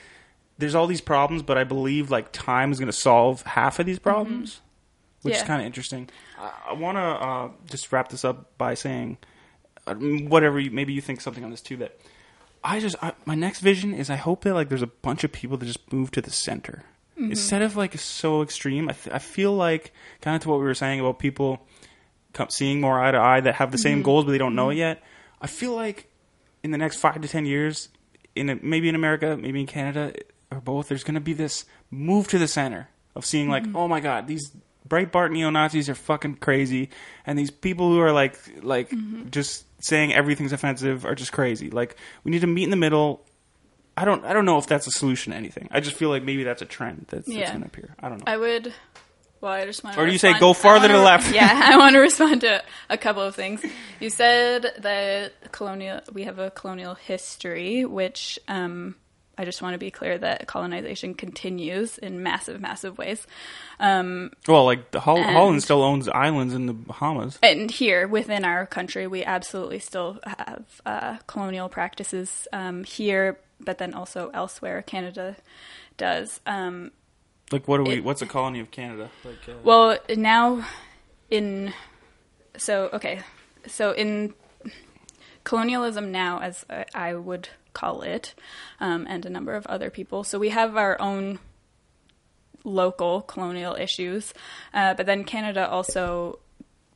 there's 0.57 0.75
all 0.75 0.87
these 0.87 1.01
problems 1.01 1.41
but 1.41 1.57
i 1.57 1.63
believe 1.63 2.11
like 2.11 2.31
time 2.33 2.71
is 2.71 2.79
going 2.79 2.91
to 2.91 2.97
solve 2.97 3.43
half 3.43 3.79
of 3.79 3.85
these 3.85 3.99
problems 3.99 4.59
which 5.21 5.35
is 5.35 5.43
kind 5.43 5.61
of 5.61 5.65
interesting. 5.65 6.09
I, 6.37 6.51
I 6.69 6.73
want 6.73 6.97
to 6.97 7.01
uh, 7.01 7.49
just 7.69 7.91
wrap 7.91 8.09
this 8.09 8.23
up 8.23 8.57
by 8.57 8.73
saying 8.73 9.17
uh, 9.85 9.95
whatever 9.95 10.59
you, 10.59 10.71
maybe 10.71 10.93
you 10.93 11.01
think 11.01 11.21
something 11.21 11.43
on 11.43 11.51
this 11.51 11.61
too 11.61 11.77
that 11.77 11.99
I 12.63 12.79
just 12.79 12.95
I, 13.01 13.13
my 13.25 13.35
next 13.35 13.59
vision 13.59 13.93
is 13.93 14.09
I 14.09 14.15
hope 14.15 14.43
that 14.43 14.53
like 14.53 14.69
there's 14.69 14.81
a 14.81 14.87
bunch 14.87 15.23
of 15.23 15.31
people 15.31 15.57
that 15.57 15.65
just 15.65 15.91
move 15.91 16.11
to 16.11 16.21
the 16.21 16.31
center 16.31 16.83
Mm-hmm. 17.19 17.31
instead 17.31 17.61
of 17.61 17.75
like 17.75 17.97
so 17.99 18.41
extreme. 18.41 18.87
I, 18.87 18.93
th- 18.93 19.13
I 19.13 19.19
feel 19.19 19.53
like 19.53 19.91
kind 20.21 20.37
of 20.37 20.41
to 20.43 20.49
what 20.49 20.59
we 20.59 20.63
were 20.63 20.73
saying 20.73 21.01
about 21.01 21.19
people 21.19 21.67
come, 22.31 22.49
seeing 22.49 22.79
more 22.79 22.97
eye 23.03 23.11
to 23.11 23.17
eye 23.17 23.41
that 23.41 23.55
have 23.55 23.73
the 23.73 23.77
same 23.77 23.97
mm-hmm. 23.97 24.05
goals 24.05 24.23
but 24.23 24.31
they 24.31 24.37
don't 24.37 24.55
know 24.55 24.69
it 24.69 24.73
mm-hmm. 24.73 24.79
yet. 24.79 25.03
I 25.41 25.47
feel 25.47 25.75
like 25.75 26.09
in 26.63 26.71
the 26.71 26.77
next 26.77 26.95
five 26.95 27.19
to 27.19 27.27
ten 27.27 27.45
years, 27.45 27.89
in 28.37 28.49
a, 28.49 28.55
maybe 28.61 28.87
in 28.87 28.95
America, 28.95 29.35
maybe 29.35 29.59
in 29.59 29.67
Canada 29.67 30.13
uh, 30.49 30.55
or 30.55 30.61
both, 30.61 30.87
there's 30.87 31.03
going 31.03 31.15
to 31.15 31.19
be 31.19 31.33
this 31.33 31.65
move 31.91 32.29
to 32.29 32.37
the 32.37 32.47
center 32.47 32.87
of 33.15 33.25
seeing 33.25 33.49
like, 33.49 33.65
oh 33.75 33.89
my 33.89 33.99
god, 33.99 34.27
these 34.27 34.53
Breitbart 34.87 35.31
neo 35.31 35.49
Nazis 35.49 35.89
are 35.89 35.95
fucking 35.95 36.35
crazy, 36.35 36.89
and 37.25 37.37
these 37.37 37.51
people 37.51 37.89
who 37.89 37.99
are 37.99 38.13
like 38.13 38.39
like 38.63 38.93
just 39.29 39.65
saying 39.83 40.13
everything's 40.13 40.53
offensive 40.53 41.05
are 41.05 41.15
just 41.15 41.33
crazy. 41.33 41.69
Like 41.69 41.97
we 42.23 42.31
need 42.31 42.41
to 42.41 42.47
meet 42.47 42.63
in 42.63 42.69
the 42.69 42.77
middle. 42.77 43.25
I 43.99 44.05
don't 44.05 44.23
I 44.23 44.31
don't 44.33 44.45
know 44.45 44.57
if 44.57 44.65
that's 44.67 44.87
a 44.87 44.91
solution 44.91 45.31
to 45.31 45.37
anything. 45.37 45.67
I 45.71 45.81
just 45.81 45.95
feel 45.97 46.09
like 46.09 46.23
maybe 46.23 46.43
that's 46.43 46.61
a 46.61 46.65
trend 46.65 47.07
that's, 47.09 47.27
that's 47.27 47.49
going 47.49 47.61
to 47.61 47.67
appear. 47.67 47.95
I 47.99 48.07
don't 48.07 48.19
know. 48.19 48.31
I 48.31 48.37
would. 48.37 48.73
Well, 49.41 49.51
I 49.51 49.65
just 49.65 49.83
want. 49.83 49.97
Or 49.97 50.05
do 50.05 50.11
you 50.11 50.17
say 50.17 50.37
go 50.39 50.53
farther 50.53 50.87
to 50.87 50.93
the 50.93 50.99
left? 51.01 51.33
Yeah, 51.33 51.49
I 51.51 51.77
want 51.77 51.93
to 51.95 51.99
respond 52.09 52.41
to 52.41 52.63
a 52.89 52.97
couple 52.97 53.23
of 53.23 53.35
things. 53.35 53.61
You 53.99 54.09
said 54.09 54.65
that 54.79 55.51
colonial. 55.51 55.99
We 56.13 56.23
have 56.23 56.39
a 56.39 56.49
colonial 56.51 56.95
history, 56.95 57.83
which 57.85 58.37
um, 58.47 58.95
I 59.37 59.45
just 59.45 59.61
want 59.61 59.73
to 59.75 59.77
be 59.77 59.91
clear 59.91 60.17
that 60.17 60.47
colonization 60.47 61.13
continues 61.13 61.97
in 61.97 62.21
massive, 62.21 62.59
massive 62.59 62.97
ways. 62.97 63.25
Um, 63.79 64.31
well, 64.47 64.65
like 64.65 64.91
the 64.91 64.99
Hol- 64.99 65.17
And- 65.17 65.31
Holland 65.31 65.63
still 65.63 65.83
owns 65.83 66.09
islands 66.09 66.53
in 66.53 66.65
the 66.65 66.73
Bahamas. 66.73 67.39
and 67.41 67.71
here 67.71 68.07
within 68.09 68.43
our 68.43 68.65
country, 68.65 69.07
we 69.07 69.23
absolutely 69.23 69.79
still 69.79 70.19
have 70.25 70.65
uh, 70.85 71.17
colonial 71.27 71.69
practices 71.69 72.47
um, 72.51 72.83
here, 72.83 73.39
but 73.59 73.77
then 73.77 73.93
also 73.93 74.29
elsewhere. 74.33 74.81
Canada 74.81 75.35
does. 75.97 76.39
Um, 76.45 76.91
Like 77.51 77.67
what 77.67 77.77
do 77.77 77.83
we? 77.83 77.95
It- 77.97 78.03
what's 78.03 78.21
a 78.21 78.25
colony 78.27 78.59
of 78.59 78.71
Canada? 78.71 79.09
Like 79.23 79.47
uh, 79.47 79.53
Well, 79.63 79.97
now 80.15 80.65
in 81.29 81.73
so 82.57 82.89
okay, 82.93 83.21
so 83.67 83.91
in 83.91 84.33
colonialism 85.43 86.11
now, 86.11 86.39
as 86.39 86.65
I- 86.69 86.85
I 86.93 87.13
would 87.15 87.49
call 87.73 88.01
it, 88.01 88.33
um, 88.79 89.05
and 89.09 89.25
a 89.25 89.29
number 89.29 89.55
of 89.55 89.65
other 89.67 89.89
people. 89.89 90.23
So 90.23 90.39
we 90.39 90.49
have 90.49 90.75
our 90.77 90.99
own 91.01 91.39
local 92.63 93.21
colonial 93.21 93.75
issues, 93.75 94.33
uh, 94.73 94.93
but 94.93 95.05
then 95.05 95.23
Canada 95.23 95.67
also 95.69 96.39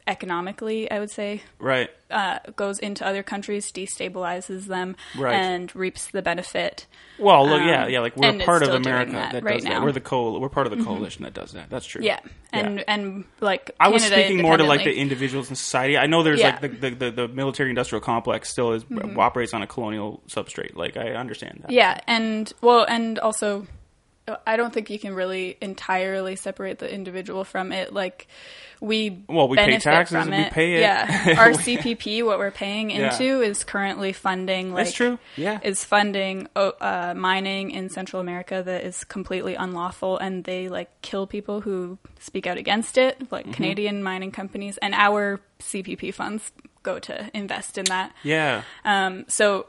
economically, 0.08 0.90
I 0.92 1.00
would 1.00 1.12
say, 1.12 1.42
right. 1.60 1.90
uh, 2.12 2.40
goes 2.56 2.80
into 2.80 3.06
other 3.06 3.24
countries, 3.24 3.72
destabilizes 3.72 4.66
them, 4.66 4.96
Right. 5.18 5.34
and 5.34 5.74
reaps 5.76 6.08
the 6.08 6.22
benefit. 6.22 6.86
Well, 7.20 7.48
look, 7.48 7.62
yeah, 7.62 7.86
Um, 7.86 7.90
yeah. 7.92 8.00
Like 8.02 8.18
we're 8.18 8.36
a 8.36 8.44
part 8.44 8.64
of 8.64 8.70
America 8.70 9.12
that 9.14 9.32
that, 9.34 9.44
right 9.44 9.56
does 9.56 9.64
that. 9.64 9.70
now. 9.70 9.76
Mm-hmm. 9.78 9.86
We're 9.86 9.92
the 9.92 10.02
co. 10.02 10.40
We're 10.40 10.50
part 10.50 10.68
of 10.68 10.78
the 10.78 10.84
coalition 10.84 11.24
that 11.24 11.34
does 11.34 11.52
that. 11.54 11.70
That's 11.70 11.86
true. 11.86 12.02
Yeah, 12.04 12.20
and 12.52 12.78
Yeah. 12.78 12.84
and 12.88 13.24
like 13.40 13.72
I 13.80 13.90
was 13.90 14.04
speaking 14.04 14.42
more 14.42 14.58
to 14.58 14.64
like 14.64 14.84
the 14.84 14.94
individuals 14.96 15.50
in 15.50 15.56
society. 15.56 15.98
I 15.98 16.08
know 16.08 16.24
there's 16.24 16.40
Yeah. 16.40 16.54
Mm-hmm. 16.58 16.62
like 16.64 16.82
the, 16.82 16.90
the, 16.90 17.12
the, 17.12 17.28
the 17.28 17.34
military 17.34 17.70
industrial 17.70 18.02
complex 18.02 18.50
still 18.50 18.74
is 18.74 18.84
operates 19.16 19.54
on 19.54 19.62
a 19.62 19.68
colonial 19.68 20.22
substrate. 20.28 20.76
Like 20.76 20.98
I 20.98 21.12
understand 21.12 21.60
that. 21.64 21.72
Yeah, 21.72 22.00
and 22.08 22.52
well, 22.62 22.86
and 22.88 23.20
also 23.20 23.68
I 24.48 24.56
don't 24.56 24.74
think 24.74 24.90
you 24.90 24.98
can 25.00 25.14
really 25.14 25.58
entirely 25.62 26.36
separate 26.38 26.80
the 26.80 26.92
individual 26.92 27.44
from 27.44 27.72
it. 27.74 27.94
Like 27.94 28.28
we 28.80 29.24
Well, 29.28 29.48
we 29.50 29.58
pay 29.58 29.78
taxes 29.80 30.16
and 30.16 30.30
we 30.32 30.38
it. 30.38 30.52
pay 30.54 30.76
it. 30.76 30.80
Yeah, 30.82 31.36
our 31.38 31.52
CPP, 31.52 32.24
what 32.26 32.38
we're 32.40 32.52
paying 32.52 32.90
Yeah. 32.90 33.12
into, 33.12 33.42
is 33.42 33.64
currently 33.64 34.14
funding. 34.14 34.74
Like, 34.74 34.86
That's 34.86 34.96
true. 34.96 35.20
Yeah. 35.36 35.60
is 35.62 35.84
funding 35.84 36.48
oh, 36.56 36.70
uh, 36.82 37.14
mining 37.16 37.72
in 37.72 37.90
Central 37.90 38.22
America 38.22 38.62
that 38.66 38.84
is 38.86 39.04
completely 39.04 39.56
unlawful, 39.56 40.18
and 40.18 40.44
they 40.46 40.70
like 40.70 40.90
kill 41.02 41.28
people 41.28 41.62
who 41.62 41.98
speak 42.20 42.48
out 42.48 42.58
against 42.58 42.98
it, 42.98 43.30
like 43.32 43.44
Mm-hmm. 43.46 43.54
Canadian 43.54 44.04
mining 44.04 44.32
companies, 44.32 44.78
and 44.82 44.94
our 44.94 45.42
CPP 45.60 46.14
funds 46.14 46.52
go 46.82 47.00
to 47.00 47.30
invest 47.34 47.78
in 47.78 47.86
that. 47.86 48.14
Yeah. 48.24 48.64
Um, 48.86 49.26
so 49.28 49.68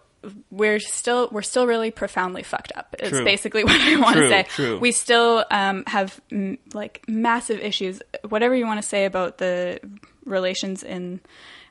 we're 0.51 0.81
still 0.81 1.29
we're 1.31 1.43
still 1.43 1.67
really 1.67 1.91
profoundly 1.91 2.43
fucked 2.43 2.73
up. 2.75 2.95
It's 2.99 3.21
basically 3.21 3.65
what 3.65 3.81
I 3.81 4.01
want 4.01 4.17
to 4.17 4.29
say. 4.29 4.43
true. 4.45 4.79
We 4.79 4.93
still 4.93 5.45
um, 5.51 5.85
have 5.87 6.21
m- 6.31 6.59
like 6.73 7.05
massive 7.09 7.61
issues. 7.61 8.01
Whatever 8.29 8.55
you 8.55 8.67
want 8.67 8.81
to 8.83 8.87
say 8.87 9.05
about 9.05 9.39
the 9.39 9.81
relations 10.25 10.83
in 10.83 11.21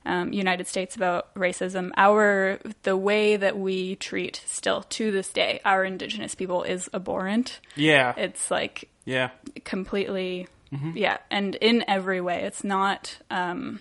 um, 0.06 0.34
United 0.34 0.68
States 0.68 0.96
about 0.96 1.34
racism, 1.36 1.92
our 1.96 2.60
the 2.84 2.98
way 2.98 3.36
that 3.38 3.58
we 3.58 3.96
treat 3.96 4.42
still 4.46 4.84
to 4.84 5.12
this 5.12 5.30
day 5.30 5.62
our 5.66 5.84
Indigenous 5.84 6.36
people 6.36 6.64
is 6.64 6.90
abhorrent. 6.94 7.60
Yeah. 7.76 8.14
It's 8.18 8.52
like 8.52 8.90
yeah. 9.06 9.30
completely 9.64 10.48
yeah 10.96 11.18
and 11.30 11.56
in 11.56 11.84
every 11.88 12.20
way 12.20 12.44
it's 12.44 12.64
not 12.64 13.18
um 13.30 13.80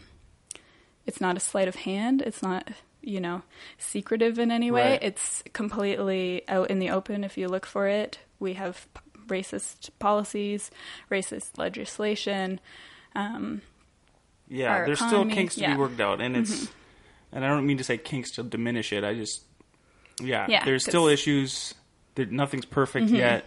it's 1.06 1.20
not 1.20 1.36
a 1.36 1.40
sleight 1.40 1.68
of 1.68 1.74
hand 1.74 2.20
it's 2.22 2.42
not 2.42 2.70
you 3.02 3.20
know 3.20 3.42
secretive 3.78 4.38
in 4.38 4.50
any 4.50 4.70
way 4.70 4.92
Right. 4.92 5.02
it's 5.02 5.42
completely 5.52 6.42
out 6.48 6.70
in 6.70 6.78
the 6.78 6.90
open 6.90 7.24
if 7.24 7.36
you 7.36 7.48
look 7.48 7.66
for 7.66 7.88
it 7.88 8.18
we 8.38 8.54
have 8.54 8.86
p- 8.94 9.00
racist 9.26 9.90
policies 9.98 10.70
racist 11.10 11.58
legislation 11.58 12.60
um 13.14 13.60
Yeah, 14.48 14.84
there's 14.84 14.98
economy, 14.98 15.24
still 15.30 15.34
kinks 15.36 15.54
to 15.56 15.60
yeah. 15.62 15.68
Mm-hmm. 15.70 15.76
be 15.76 15.80
worked 15.80 16.00
out, 16.00 16.20
and 16.20 16.36
it's, 16.36 16.68
and 17.32 17.44
I 17.44 17.48
don't 17.48 17.66
mean 17.66 17.78
to 17.78 17.84
say 17.84 17.96
kinks 17.98 18.32
to 18.32 18.42
diminish 18.42 18.92
it. 18.92 19.02
I 19.04 19.14
just, 19.14 19.42
yeah, 20.20 20.46
Yeah, 20.48 20.64
there's 20.64 20.84
still 20.84 21.06
issues. 21.08 21.74
There, 22.14 22.26
nothing's 22.26 22.66
perfect 22.66 23.06
Mm-hmm. 23.06 23.16
yet, 23.16 23.44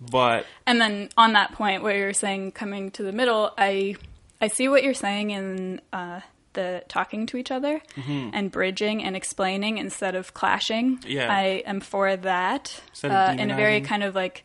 but 0.00 0.46
And 0.66 0.80
then 0.80 1.10
on 1.16 1.34
that 1.34 1.52
point 1.52 1.82
where 1.82 1.96
you're 1.98 2.12
saying 2.14 2.52
coming 2.52 2.90
to 2.92 3.02
the 3.02 3.12
middle, 3.12 3.52
I 3.58 3.96
I 4.40 4.48
see 4.48 4.68
what 4.68 4.82
you're 4.82 4.94
saying 4.94 5.30
in 5.30 5.80
uh, 5.92 6.20
the 6.54 6.82
talking 6.88 7.26
to 7.26 7.36
each 7.36 7.50
other 7.50 7.80
and 8.06 8.50
bridging 8.50 9.02
and 9.04 9.14
explaining 9.14 9.78
instead 9.78 10.14
of 10.14 10.34
clashing. 10.34 10.98
Mm-hmm. 10.98 11.10
Yeah. 11.10 11.32
I 11.32 11.62
am 11.66 11.80
for 11.80 12.16
that 12.16 12.80
uh, 13.04 13.36
in 13.38 13.50
a 13.50 13.54
very 13.56 13.80
kind 13.80 14.02
of 14.02 14.14
like 14.14 14.44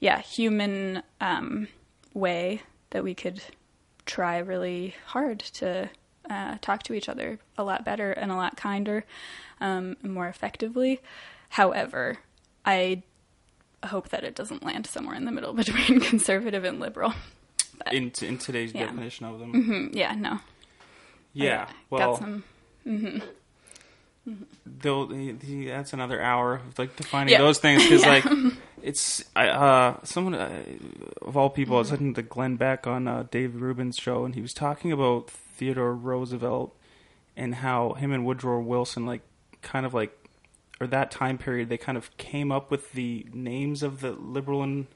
yeah 0.00 0.20
human 0.20 1.02
um, 1.20 1.68
way 2.14 2.62
that 2.90 3.02
we 3.04 3.14
could 3.14 3.42
try 4.06 4.38
really 4.38 4.94
hard 5.06 5.40
to 5.40 5.90
uh, 6.30 6.56
talk 6.60 6.82
to 6.84 6.94
each 6.94 7.08
other 7.08 7.38
a 7.58 7.64
lot 7.64 7.84
better 7.84 8.12
and 8.12 8.30
a 8.30 8.34
lot 8.36 8.56
kinder 8.56 9.04
um, 9.60 9.96
and 10.02 10.12
more 10.14 10.28
effectively. 10.28 11.00
However, 11.50 12.18
I 12.64 13.02
hope 13.86 14.08
that 14.10 14.24
it 14.24 14.34
doesn't 14.34 14.62
land 14.64 14.86
somewhere 14.86 15.14
in 15.16 15.24
the 15.24 15.32
middle 15.32 15.52
between 15.62 16.00
conservative 16.00 16.64
and 16.64 16.80
liberal. 16.80 17.12
in 17.92 18.12
in 18.22 18.38
today's 18.38 18.72
Yeah. 18.74 18.86
definition 18.86 19.26
of 19.26 19.38
them, 19.38 19.52
Mm, 19.52 19.94
Yeah, 19.94 20.14
no. 20.14 20.40
Yeah. 21.44 21.66
I 21.68 21.72
Well, 21.90 22.12
got 22.12 22.18
some. 22.20 22.42
the, 24.66 25.36
the, 25.40 25.66
that's 25.68 25.92
another 25.92 26.20
hour 26.20 26.54
of 26.56 26.78
like 26.78 26.96
defining 26.96 27.32
Yeah. 27.32 27.38
those 27.38 27.58
things 27.58 27.82
because 27.84 28.02
Yeah. 28.04 28.10
like 28.10 28.24
it's 28.82 29.24
I, 29.34 29.48
uh 29.48 29.96
someone 30.04 30.34
uh, 30.34 30.62
of 31.22 31.36
all 31.36 31.50
people 31.50 31.76
I 31.76 31.78
was 31.78 31.86
Mm-hmm. 31.88 31.94
listening 31.94 32.14
to 32.14 32.22
Glenn 32.22 32.56
Beck 32.56 32.86
on 32.86 33.08
uh, 33.08 33.24
Dave 33.30 33.60
Rubin's 33.60 33.96
show 33.96 34.24
and 34.24 34.34
he 34.34 34.40
was 34.42 34.52
talking 34.52 34.92
about 34.92 35.30
Theodore 35.30 35.94
Roosevelt 35.94 36.76
and 37.36 37.56
how 37.56 37.94
him 37.94 38.12
and 38.12 38.24
Woodrow 38.26 38.60
Wilson 38.60 39.06
like 39.06 39.22
kind 39.62 39.86
of 39.86 39.94
like 39.94 40.12
or 40.80 40.86
that 40.86 41.10
time 41.10 41.38
period 41.38 41.68
they 41.70 41.78
kind 41.78 41.96
of 41.98 42.14
came 42.18 42.52
up 42.52 42.70
with 42.70 42.92
the 42.92 43.26
names 43.32 43.82
of 43.82 44.00
the 44.00 44.12
liberal 44.12 44.62
and 44.62 44.86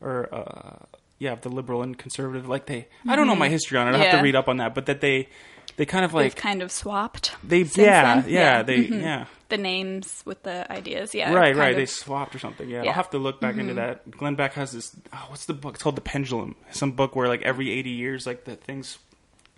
or 0.00 0.28
uh 0.32 0.84
yeah 1.18 1.34
the 1.34 1.48
liberal 1.48 1.82
and 1.82 1.96
conservative 1.98 2.46
like 2.48 2.66
they 2.66 2.86
I 3.08 3.16
don't 3.16 3.26
know 3.26 3.34
my 3.36 3.48
history 3.48 3.78
on 3.78 3.88
it 3.88 3.94
I 3.94 3.98
have 3.98 4.06
Mm-hmm. 4.08 4.16
To 4.18 4.22
read 4.22 4.36
up 4.36 4.48
on 4.48 4.58
that 4.58 4.74
but 4.74 4.86
that 4.86 5.00
they 5.00 5.28
they 5.76 5.86
kind 5.86 6.04
of 6.04 6.12
like 6.14 6.24
They've 6.34 6.36
kind 6.42 6.62
of 6.62 6.70
swapped. 6.70 7.32
they 7.42 7.60
yeah, 7.62 8.20
then. 8.20 8.30
yeah 8.30 8.62
they 8.62 8.84
mhm. 8.86 9.00
yeah 9.02 9.26
The 9.48 9.56
names 9.58 10.22
with 10.24 10.42
the 10.44 10.70
ideas, 10.72 11.14
yeah. 11.14 11.32
right, 11.32 11.54
right. 11.56 11.70
of- 11.72 11.76
They 11.76 11.86
swapped 11.86 12.34
or 12.34 12.38
something. 12.38 12.68
Yeah, 12.68 12.76
Yeah. 12.76 12.80
Mm-hmm. 12.82 12.88
I'll 12.88 12.94
have 12.94 13.10
to 13.10 13.18
look 13.18 13.40
back 13.40 13.56
into 13.56 13.74
that. 13.74 14.10
Glenn 14.10 14.34
Beck 14.34 14.54
has 14.54 14.72
this. 14.72 14.96
Oh, 15.12 15.26
what's 15.28 15.44
the 15.46 15.54
book? 15.54 15.74
It's 15.74 15.82
called 15.82 15.96
The 15.96 16.00
Pendulum. 16.02 16.56
Some 16.70 16.92
book 16.92 17.14
where 17.16 17.28
like 17.28 17.42
every 17.42 17.70
eighty 17.70 17.90
years, 17.90 18.26
like 18.26 18.44
the 18.44 18.56
things, 18.56 18.98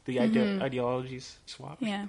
the 0.05 0.21
ide- 0.21 0.63
ideologies 0.63 1.39
swap. 1.47 1.77
Mm-hmm. 1.77 1.87
yeah, 1.87 2.07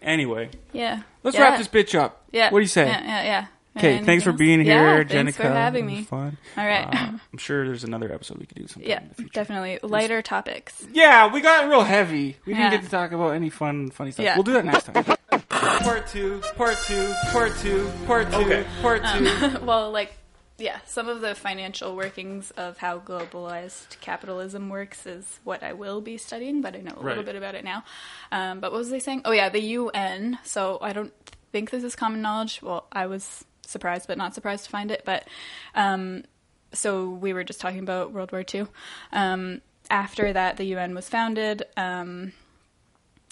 Anyway, 0.00 0.50
yeah. 0.72 1.02
let's 1.22 1.36
yeah. 1.36 1.42
wrap 1.42 1.58
this 1.58 1.68
bitch 1.68 1.94
up. 1.98 2.24
Yeah. 2.32 2.50
What 2.50 2.58
do 2.58 2.62
you 2.62 2.68
say? 2.68 2.86
Yeah, 2.86 3.02
yeah, 3.04 3.22
yeah. 3.24 3.46
Okay, 3.76 3.88
Anything 3.88 4.06
thanks 4.06 4.24
for 4.24 4.30
else? 4.30 4.38
being 4.38 4.60
Yeah, 4.64 4.96
here, 4.96 5.04
thanks 5.08 5.36
for 5.36 5.44
having 5.44 5.86
me. 5.86 6.02
Fun. 6.02 6.36
All 6.58 6.66
right. 6.66 6.86
Uh, 6.86 7.12
I'm 7.32 7.38
sure 7.38 7.66
there's 7.66 7.84
another 7.84 8.12
episode 8.12 8.38
we 8.38 8.44
could 8.44 8.58
do 8.58 8.66
sometime 8.66 8.90
yeah, 8.90 9.00
in 9.00 9.08
the 9.08 9.14
future. 9.14 9.30
definitely 9.32 9.78
lighter 9.82 10.20
topics. 10.20 10.86
Yeah, 10.92 11.32
we 11.32 11.40
got 11.40 11.68
real 11.68 11.82
heavy. 11.82 12.36
We 12.44 12.52
didn't 12.52 12.70
get 12.72 12.82
to 12.82 12.90
talk 12.90 13.12
about 13.12 13.30
any 13.30 13.48
fun, 13.48 13.90
funny 13.90 14.10
stuff. 14.10 14.24
Yeah. 14.24 14.34
We'll 14.36 14.42
do 14.44 14.52
that 14.52 14.64
next 14.66 14.84
time. 14.84 15.04
part 15.48 16.06
two, 16.08 16.42
part 16.56 16.76
two, 16.84 17.14
part 17.30 17.56
two, 17.60 17.90
part 18.06 18.30
two, 18.30 18.52
Um, 18.52 18.64
part 18.82 19.02
two. 19.06 19.58
well, 19.64 19.90
like, 19.90 20.12
yeah, 20.58 20.78
some 20.84 21.08
of 21.08 21.22
the 21.22 21.34
financial 21.34 21.96
workings 21.96 22.50
of 22.52 22.76
how 22.76 22.98
globalized 22.98 23.98
capitalism 24.00 24.68
works 24.68 25.06
is 25.06 25.40
what 25.44 25.62
I 25.62 25.72
will 25.72 26.02
be 26.02 26.18
studying, 26.18 26.60
but 26.60 26.76
I 26.76 26.80
know 26.80 26.94
a 26.94 27.02
little 27.02 27.24
bit 27.24 27.36
about 27.36 27.54
it 27.54 27.64
now. 27.64 27.84
Um, 28.30 28.60
but 28.60 28.70
what 28.70 28.78
was 28.78 28.92
I 28.92 28.98
saying? 28.98 29.22
Oh, 29.24 29.32
yeah, 29.32 29.48
the 29.48 29.60
UN. 29.62 30.38
So 30.44 30.78
I 30.82 30.92
don't 30.92 31.12
think 31.52 31.70
this 31.70 31.82
is 31.84 31.96
common 31.96 32.20
knowledge. 32.20 32.60
Well, 32.62 32.86
I 32.92 33.06
was 33.06 33.44
surprised, 33.66 34.06
but 34.06 34.18
not 34.18 34.34
surprised 34.34 34.64
to 34.64 34.70
find 34.70 34.90
it. 34.90 35.02
But 35.04 35.26
um, 35.74 36.24
so 36.72 37.08
we 37.10 37.32
were 37.32 37.44
just 37.44 37.60
talking 37.60 37.80
about 37.80 38.12
World 38.12 38.32
War 38.32 38.44
II. 38.52 38.66
Um, 39.12 39.60
after 39.90 40.32
that, 40.32 40.56
the 40.56 40.64
UN 40.64 40.94
was 40.94 41.08
founded. 41.08 41.64
Um, 41.76 42.32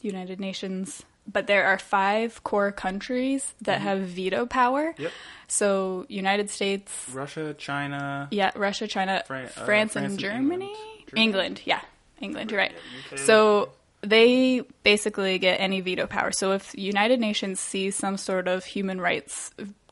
United 0.02 0.40
Nations, 0.40 1.02
but 1.30 1.46
there 1.46 1.66
are 1.66 1.78
five 1.78 2.42
core 2.42 2.72
countries 2.72 3.54
that 3.60 3.80
have 3.82 4.00
veto 4.00 4.46
power. 4.46 4.94
Yep. 4.98 5.12
So 5.46 6.06
United 6.08 6.48
States, 6.50 6.90
Russia, 7.12 7.54
China. 7.54 8.28
yeah, 8.30 8.50
Russia, 8.56 8.86
China, 8.88 9.22
Fran- 9.26 9.46
uh, 9.46 9.48
France, 9.48 9.64
France 9.66 9.96
and 9.96 10.06
and 10.06 10.18
Germany. 10.18 10.72
England. 11.16 11.16
England, 11.16 11.60
yeah, 11.64 11.80
England. 12.20 12.50
You're 12.50 12.60
right. 12.60 12.72
So 13.16 13.70
they 14.02 14.62
basically 14.84 15.38
get 15.38 15.60
any 15.60 15.80
veto 15.80 16.06
power. 16.06 16.30
So 16.32 16.52
if 16.52 16.74
United 16.76 17.20
Nations 17.20 17.60
sees 17.60 17.96
some 17.96 18.16
sort 18.16 18.48
of 18.48 18.64
human 18.64 19.00
rights 19.00 19.50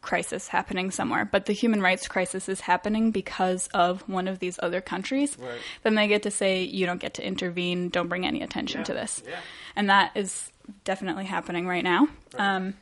crisis 0.09 0.48
happening 0.48 0.90
somewhere, 0.90 1.24
but 1.24 1.44
the 1.47 1.52
human 1.52 1.80
rights 1.82 2.09
crisis 2.09 2.48
is 2.48 2.60
happening 2.60 3.10
because 3.10 3.68
of 3.74 4.01
one 4.09 4.26
of 4.26 4.39
these 4.39 4.59
other 4.62 4.80
countries, 4.80 5.36
Right. 5.39 5.59
then 5.82 5.94
they 5.94 6.09
get 6.09 6.22
to 6.22 6.30
say 6.30 6.62
you 6.64 6.86
don't 6.86 7.01
get 7.01 7.14
to 7.14 7.22
intervene, 7.26 7.90
don't 7.90 8.09
bring 8.09 8.24
any 8.26 8.40
attention 8.43 8.85
to 8.85 8.94
this. 8.94 9.22
yeah. 9.28 9.36
And 9.76 9.90
that 9.90 10.12
is 10.16 10.51
definitely 10.85 11.26
happening 11.26 11.66
right 11.66 11.85
now. 11.85 12.09
Um, 12.39 12.74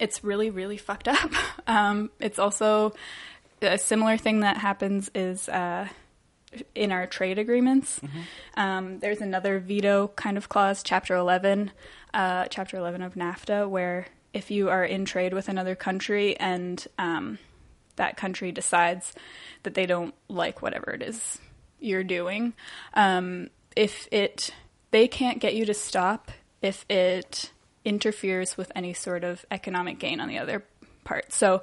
it's 0.00 0.22
really, 0.24 0.50
really 0.50 0.76
fucked 0.76 1.08
up. 1.08 1.30
Um, 1.68 2.10
it's 2.20 2.38
also 2.38 2.92
a 3.60 3.76
similar 3.78 4.16
thing 4.16 4.40
that 4.40 4.56
happens 4.56 5.10
is 5.16 5.48
uh, 5.48 5.88
in 6.76 6.92
our 6.92 7.06
trade 7.08 7.38
agreements. 7.38 8.00
Um, 8.56 9.00
there's 9.00 9.20
another 9.20 9.58
veto 9.58 10.08
kind 10.14 10.36
of 10.36 10.48
clause, 10.48 10.82
Chapter 10.84 11.14
11, 11.16 11.72
uh, 12.14 12.44
Chapter 12.50 12.76
11 12.76 13.02
of 13.02 13.14
NAFTA, 13.14 13.68
where 13.68 14.06
if 14.36 14.50
you 14.50 14.68
are 14.68 14.84
in 14.84 15.06
trade 15.06 15.32
with 15.32 15.48
another 15.48 15.74
country 15.74 16.36
and 16.38 16.86
um, 16.98 17.38
that 17.96 18.18
country 18.18 18.52
decides 18.52 19.14
that 19.62 19.72
they 19.72 19.86
don't 19.86 20.14
like 20.28 20.60
whatever 20.60 20.90
it 20.90 21.02
is 21.02 21.38
you're 21.80 22.04
doing, 22.04 22.52
um, 22.92 23.48
if 23.74 24.06
it 24.12 24.50
they 24.90 25.08
can't 25.08 25.40
get 25.40 25.54
you 25.54 25.64
to 25.64 25.72
stop 25.72 26.30
if 26.60 26.84
it 26.90 27.50
interferes 27.84 28.58
with 28.58 28.70
any 28.74 28.92
sort 28.92 29.24
of 29.24 29.46
economic 29.50 29.98
gain 29.98 30.20
on 30.20 30.28
the 30.28 30.38
other 30.38 30.64
part. 31.04 31.32
So, 31.32 31.62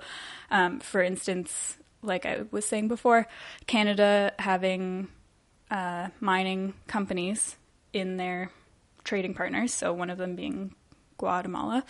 um, 0.49 0.79
for 0.79 1.03
instance, 1.03 1.77
like 2.01 2.25
I 2.25 2.41
was 2.49 2.65
saying 2.65 2.87
before, 2.87 3.27
Canada 3.67 4.33
having 4.39 5.09
uh, 5.69 6.07
mining 6.19 6.73
companies 6.87 7.55
in 7.91 8.17
their 8.17 8.49
trading 9.03 9.35
partners, 9.35 9.71
so 9.73 9.93
one 9.93 10.09
of 10.09 10.17
them 10.17 10.35
being 10.35 10.73
Guatemala, 11.23 11.85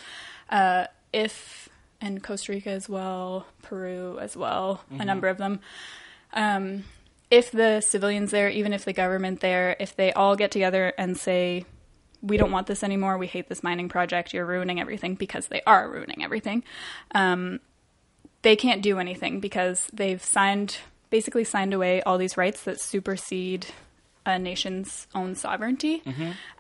uh, 0.50 0.86
if 1.12 1.68
and 2.00 2.22
Costa 2.22 2.52
Rica 2.52 2.70
as 2.70 2.88
well, 2.88 3.46
Peru 3.64 4.20
as 4.20 4.38
well, 4.38 4.82
a 5.02 5.06
number 5.06 5.28
of 5.28 5.38
them. 5.38 5.60
Um, 6.34 6.84
if 7.32 7.50
the 7.52 7.82
civilians 7.82 8.30
there, 8.30 8.50
even 8.50 8.74
if 8.74 8.86
the 8.86 8.94
government 8.94 9.40
there, 9.40 9.76
if 9.80 9.96
they 9.96 10.12
all 10.14 10.36
get 10.36 10.52
together 10.52 10.94
and 10.98 11.18
say, 11.18 11.66
we 12.22 12.38
don't 12.38 12.52
want 12.52 12.68
this 12.68 12.84
anymore, 12.84 13.18
we 13.18 13.28
hate 13.28 13.48
this 13.50 13.64
mining 13.64 13.90
project, 13.90 14.34
you're 14.34 14.46
ruining 14.46 14.80
everything, 14.80 15.16
because 15.16 15.48
they 15.48 15.62
are 15.66 15.90
ruining 15.90 16.24
everything, 16.24 16.64
um, 17.16 17.60
they 18.44 18.56
can't 18.56 18.82
do 18.84 19.00
anything 19.00 19.40
because 19.40 19.88
they've 19.94 20.24
signed 20.24 20.78
basically 21.10 21.44
signed 21.44 21.74
away 21.74 22.02
all 22.04 22.18
these 22.18 22.38
rights 22.38 22.64
that 22.64 22.82
supersede 22.82 23.66
a 24.26 24.38
nation's 24.38 25.08
own 25.14 25.36
sovereignty. 25.36 26.02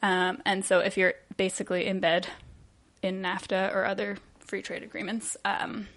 Um, 0.02 0.41
and 0.45 0.64
so 0.64 0.80
if 0.80 0.98
you're 0.98 1.16
basically 1.38 1.86
in 1.86 2.00
bed 2.00 2.28
in 3.04 3.22
NAFTA 3.22 3.76
or 3.76 3.86
other 3.86 4.18
free 4.40 4.62
trade 4.62 4.84
agreements, 4.84 5.38
um, 5.46 5.88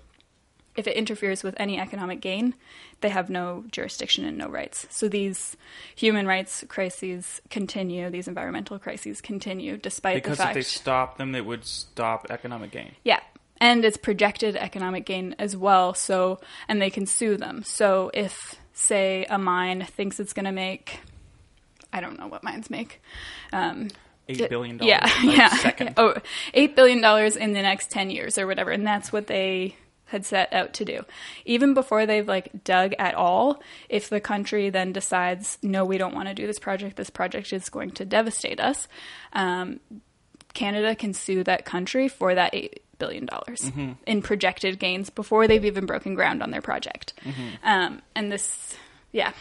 if 0.77 0.87
it 0.87 0.97
interferes 0.97 1.43
with 1.43 1.55
any 1.59 1.79
economic 1.81 2.21
gain, 2.21 2.55
they 3.01 3.09
have 3.09 3.31
no 3.31 3.65
jurisdiction 3.71 4.25
and 4.25 4.37
no 4.37 4.49
rights. 4.49 4.87
So 4.91 5.09
these 5.09 5.57
human 5.95 6.27
rights 6.27 6.65
crises 6.69 7.41
continue, 7.51 8.11
these 8.11 8.29
environmental 8.29 8.79
crises 8.79 9.21
continue, 9.21 9.77
despite 9.77 10.17
Because 10.17 10.39
the 10.39 10.45
fact. 10.45 10.55
Because 10.55 10.67
if 10.67 10.75
they 10.75 10.79
stopped 10.81 11.19
them, 11.19 11.33
they 11.33 11.41
would 11.41 11.65
stop 11.65 12.27
economic 12.31 12.73
gain. 12.73 12.93
Yeah. 13.05 13.21
And 13.59 13.85
it's 13.87 13.97
projected 13.97 14.55
economic 14.55 15.07
gain 15.07 15.35
as 15.39 15.57
well. 15.57 15.95
So, 15.95 16.41
and 16.69 16.81
they 16.81 16.91
can 16.91 17.07
sue 17.07 17.39
them. 17.39 17.63
So, 17.63 18.11
if, 18.13 18.55
say, 18.75 19.25
a 19.31 19.39
mine 19.39 19.87
thinks 19.87 20.21
it's 20.21 20.35
going 20.35 20.45
to 20.45 20.53
make, 20.53 21.01
I 21.91 22.03
don't 22.03 22.19
know 22.19 22.27
what 22.27 22.45
mines 22.45 22.69
make. 22.69 23.01
Um, 23.55 23.89
Eight 24.29 24.49
billion 24.49 24.77
dollars. 24.79 24.91
yeah, 25.23 25.23
yeah. 25.23 25.49
Second. 25.59 25.95
Oh, 25.97 26.15
$8 26.55 26.75
billion 26.75 26.99
in 27.41 27.53
the 27.53 27.63
next 27.63 27.91
10 27.91 28.11
years 28.11 28.39
or 28.39 28.47
whatever. 28.47 28.71
And 28.71 28.87
that's 28.87 29.13
what 29.13 29.27
they 29.29 29.77
had 30.07 30.25
set 30.25 30.53
out 30.53 30.73
to 30.75 30.85
do. 30.85 31.05
Even 31.45 31.75
before 31.75 32.07
they've 32.07 32.27
like 32.27 32.65
dug 32.65 32.95
at 32.99 33.15
all, 33.15 33.63
if 33.89 34.09
the 34.09 34.21
country 34.21 34.71
then 34.71 34.93
decides, 34.93 35.59
no, 35.63 35.85
we 35.85 35.99
don't 35.99 36.15
want 36.15 36.29
to 36.29 36.35
do 36.35 36.47
this 36.47 36.59
project, 36.59 36.97
this 36.97 37.11
project 37.11 37.53
is 37.53 37.69
going 37.69 37.91
to 37.93 38.05
devastate 38.05 38.61
us, 38.61 38.89
um, 39.33 39.81
Canada 40.55 40.95
can 40.95 41.13
sue 41.13 41.45
that 41.45 41.65
country 41.65 42.09
for 42.09 42.35
that 42.35 42.53
$8 42.53 42.75
billion 42.99 43.27
Mm-hmm. 43.27 43.93
in 44.07 44.23
projected 44.23 44.79
gains 44.79 45.11
before 45.11 45.47
they've 45.47 45.65
even 45.65 45.87
broken 45.87 46.15
ground 46.15 46.43
on 46.43 46.51
their 46.51 46.63
project. 46.63 47.13
Um, 47.63 48.01
and 48.15 48.33
this, 48.33 48.75
yeah. 49.13 49.33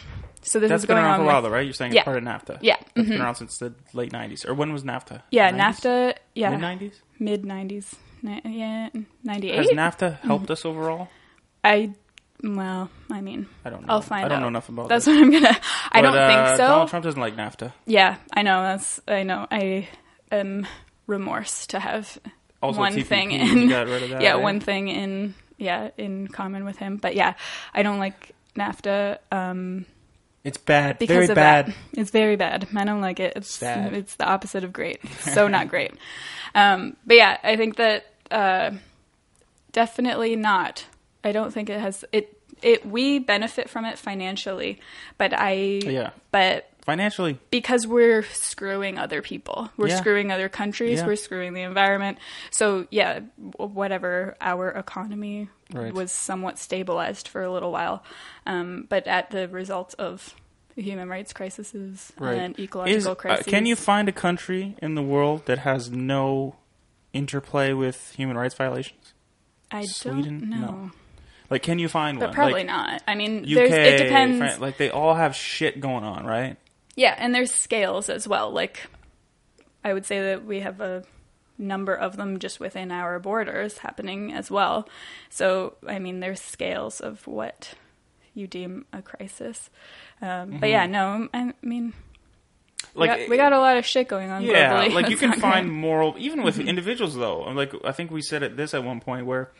So 0.46 0.60
this 0.60 0.66
Mm-hmm. 0.66 0.72
That's 0.72 0.82
is 0.82 0.86
been 0.86 0.94
going 0.96 1.04
around 1.04 1.12
on 1.14 1.18
for 1.18 1.22
a 1.24 1.26
while, 1.26 1.42
though, 1.42 1.50
right? 1.50 1.64
You're 1.64 1.72
saying 1.74 1.92
Yeah. 1.92 2.00
it's 2.00 2.04
part 2.04 2.18
of 2.18 2.22
NAFTA. 2.24 2.58
Yeah. 2.62 2.76
It's 2.94 3.08
been 3.08 3.20
around 3.20 3.34
since 3.34 3.58
the 3.58 3.74
late 3.92 4.12
'90s, 4.12 4.46
or 4.48 4.54
when 4.54 4.72
was 4.72 4.84
NAFTA? 4.84 5.22
Yeah, 5.30 5.50
90s? 5.50 5.56
NAFTA, 5.80 6.14
yeah. 6.34 6.50
Mid 6.56 6.60
'90s. 6.80 6.92
Mid 7.18 7.42
90s. 7.42 7.94
Ni- 8.22 8.42
yeah, 8.58 8.88
98. 9.24 9.54
Has 9.56 9.66
NAFTA 9.68 10.20
helped 10.20 10.50
us 10.50 10.64
overall? 10.64 11.08
I 11.64 11.90
well, 12.44 12.90
I 13.10 13.20
mean, 13.22 13.46
I 13.64 13.70
don't 13.70 13.82
know. 13.86 13.92
I'll 13.94 14.02
find 14.02 14.24
I 14.24 14.28
don't 14.28 14.38
out. 14.38 14.40
know 14.42 14.48
enough 14.48 14.68
about 14.68 14.88
That's 14.88 15.04
this. 15.06 15.14
what 15.14 15.22
I'm 15.24 15.30
gonna. 15.32 15.56
I 15.92 16.00
But, 16.00 16.02
don't 16.02 16.16
uh, 16.18 16.28
think 16.46 16.56
so. 16.58 16.66
Donald 16.68 16.88
Trump 16.90 17.04
doesn't 17.04 17.20
like 17.20 17.34
NAFTA. 17.36 17.72
Yeah, 17.86 18.16
I 18.32 18.42
know. 18.42 18.62
That's 18.62 19.00
I 19.08 19.22
know. 19.22 19.46
I 19.50 19.88
am 20.30 20.66
remorse 21.06 21.66
to 21.68 21.78
have 21.80 22.18
Also, 22.62 22.78
one 22.78 22.92
TPP, 22.94 23.04
thing 23.06 23.30
in. 23.32 23.68
got 23.68 23.86
rid 23.86 24.02
of 24.04 24.10
that, 24.10 24.20
yeah, 24.22 24.32
right? 24.32 24.42
one 24.42 24.60
thing 24.60 24.88
in 24.88 25.34
yeah 25.58 25.90
in 25.96 26.28
common 26.28 26.64
with 26.64 26.76
him. 26.78 26.98
But 26.98 27.14
yeah, 27.16 27.34
I 27.74 27.82
don't 27.82 27.98
like 27.98 28.32
NAFTA 28.56 29.18
um, 29.32 29.86
It's 30.46 30.58
bad. 30.58 30.98
because 30.98 31.14
Very 31.14 31.28
of 31.28 31.34
bad. 31.34 31.66
that. 31.66 31.74
It's 31.92 32.10
very 32.10 32.36
bad. 32.36 32.68
I 32.74 32.84
don't 32.84 33.00
like 33.00 33.20
it. 33.20 33.34
It's 33.36 33.50
Sad. 33.52 33.92
it's 33.94 34.14
the 34.16 34.24
opposite 34.24 34.62
of 34.64 34.72
great. 34.72 35.00
It's 35.02 35.34
so 35.34 35.48
not 35.48 35.68
great. 35.68 35.92
Um, 36.54 36.96
but 37.04 37.16
yeah, 37.16 37.36
I 37.42 37.56
think 37.56 37.76
that 37.76 38.06
uh, 38.30 38.70
definitely 39.72 40.36
not. 40.36 40.84
I 41.24 41.32
don't 41.32 41.52
think 41.52 41.70
it 41.70 41.80
has 41.80 42.04
it. 42.12 42.32
It 42.62 42.86
we 42.86 43.18
benefit 43.18 43.68
from 43.68 43.84
it 43.84 43.98
financially, 43.98 44.80
but 45.18 45.32
I 45.34 45.52
Yeah. 45.84 46.10
but 46.30 46.70
Financially, 46.86 47.36
because 47.50 47.84
we're 47.84 48.22
screwing 48.22 48.96
other 48.96 49.20
people, 49.20 49.68
we're 49.76 49.88
Yeah. 49.88 49.96
screwing 49.96 50.30
other 50.30 50.48
countries, 50.48 51.00
Yeah. 51.00 51.06
we're 51.06 51.16
screwing 51.16 51.52
the 51.52 51.62
environment. 51.62 52.18
So 52.52 52.86
yeah, 52.92 53.20
whatever 53.56 54.36
our 54.40 54.70
economy 54.70 55.48
Right. 55.72 55.92
was 55.92 56.12
somewhat 56.12 56.58
stabilized 56.58 57.26
for 57.28 57.42
a 57.42 57.50
little 57.50 57.72
while, 57.72 58.04
um, 58.46 58.86
but 58.88 59.06
at 59.08 59.30
the 59.30 59.48
result 59.48 59.94
of 59.98 60.34
human 60.76 61.08
rights 61.08 61.32
crises 61.32 61.72
and 62.18 62.58
ecological 62.60 62.96
Is- 62.98 63.06
uh, 63.06 63.14
crises. 63.14 63.46
can 63.46 63.66
you 63.66 63.74
find 63.74 64.08
a 64.08 64.12
country 64.12 64.76
in 64.80 64.94
the 64.94 65.02
world 65.02 65.46
that 65.46 65.58
has 65.60 65.90
no 65.90 66.56
interplay 67.12 67.72
with 67.72 68.12
human 68.16 68.36
rights 68.36 68.54
violations? 68.54 69.12
I 69.70 69.84
Sweden? 69.86 70.38
don't 70.40 70.50
know, 70.50 70.66
No. 70.66 70.90
Like, 71.50 71.62
can 71.62 71.78
you 71.78 71.88
find 71.88 72.18
but 72.18 72.26
one? 72.28 72.34
probably 72.34 72.52
like, 72.60 72.66
not. 72.66 73.02
I 73.08 73.14
mean, 73.14 73.44
UK, 73.44 73.70
it 73.70 73.98
depends. 74.04 74.38
Fran- 74.38 74.60
like 74.60 74.76
they 74.78 74.90
all 74.90 75.14
have 75.14 75.34
shit 75.34 75.80
going 75.80 76.04
on, 76.04 76.26
right? 76.26 76.56
Yeah, 76.96 77.14
and 77.18 77.34
there's 77.34 77.52
scales 77.52 78.08
as 78.08 78.26
well. 78.28 78.50
Like, 78.50 78.86
I 79.84 79.92
would 79.94 80.04
say 80.06 80.20
that 80.20 80.44
we 80.44 80.60
have 80.60 80.80
a 80.80 81.04
number 81.58 81.94
of 81.94 82.16
them 82.16 82.38
just 82.38 82.60
within 82.60 82.90
our 82.90 83.18
borders 83.18 83.78
happening 83.78 84.32
as 84.32 84.50
well. 84.50 84.88
So, 85.30 85.74
I 85.86 85.98
mean, 85.98 86.20
there's 86.20 86.40
scales 86.40 87.00
of 87.00 87.26
what 87.26 87.74
you 88.34 88.46
deem 88.46 88.84
a 88.92 89.00
crisis. 89.02 89.70
Um, 90.20 90.58
But 90.60 90.68
yeah, 90.68 90.86
no, 90.86 91.28
I 91.32 91.54
mean, 91.62 91.94
we, 92.94 93.00
Like 93.00 93.20
got, 93.20 93.28
we 93.28 93.36
got 93.36 93.52
a 93.52 93.58
lot 93.58 93.76
of 93.78 93.86
shit 93.86 94.08
going 94.08 94.30
on 94.30 94.42
Yeah, 94.42 94.84
globally. 94.86 94.92
like 94.94 95.08
you 95.08 95.16
can 95.16 95.32
find 95.40 95.68
great. 95.68 95.76
moral, 95.78 96.14
even 96.18 96.42
with 96.42 96.58
Mm-hmm. 96.58 96.68
individuals 96.68 97.14
though. 97.16 97.40
Like 97.52 97.72
I 97.84 97.92
think 97.92 98.10
we 98.10 98.20
said 98.22 98.42
at 98.42 98.56
this 98.56 98.74
at 98.74 98.84
one 98.84 99.00
point 99.00 99.24
where 99.26 99.50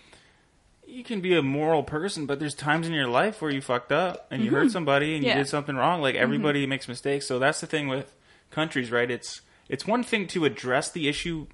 you 0.87 1.03
can 1.03 1.21
be 1.21 1.35
a 1.37 1.43
moral 1.43 1.83
person, 1.83 2.27
but 2.27 2.39
there's 2.39 2.55
times 2.55 2.87
in 2.87 2.93
your 2.93 3.09
life 3.09 3.43
where 3.43 3.51
you 3.51 3.61
fucked 3.61 3.91
up 3.93 4.27
and 4.31 4.45
you 4.45 4.51
hurt 4.51 4.71
somebody 4.71 5.15
and 5.15 5.17
Mm-hmm. 5.17 5.25
Yeah. 5.27 5.31
Mm-hmm. 5.33 5.39
you 5.39 5.45
did 5.45 5.51
something 5.51 5.77
wrong. 5.77 6.01
Like 6.03 6.15
everybody 6.15 6.67
makes 6.67 6.87
mistakes, 6.89 7.27
so 7.27 7.39
that's 7.39 7.61
the 7.61 7.67
thing 7.67 7.89
with 7.89 8.15
countries, 8.51 8.91
right? 8.93 9.11
It's 9.11 9.41
it's 9.69 9.87
one 9.87 10.05
thing 10.05 10.27
to 10.29 10.45
address 10.45 10.91
the 10.93 11.09
issue, 11.09 11.47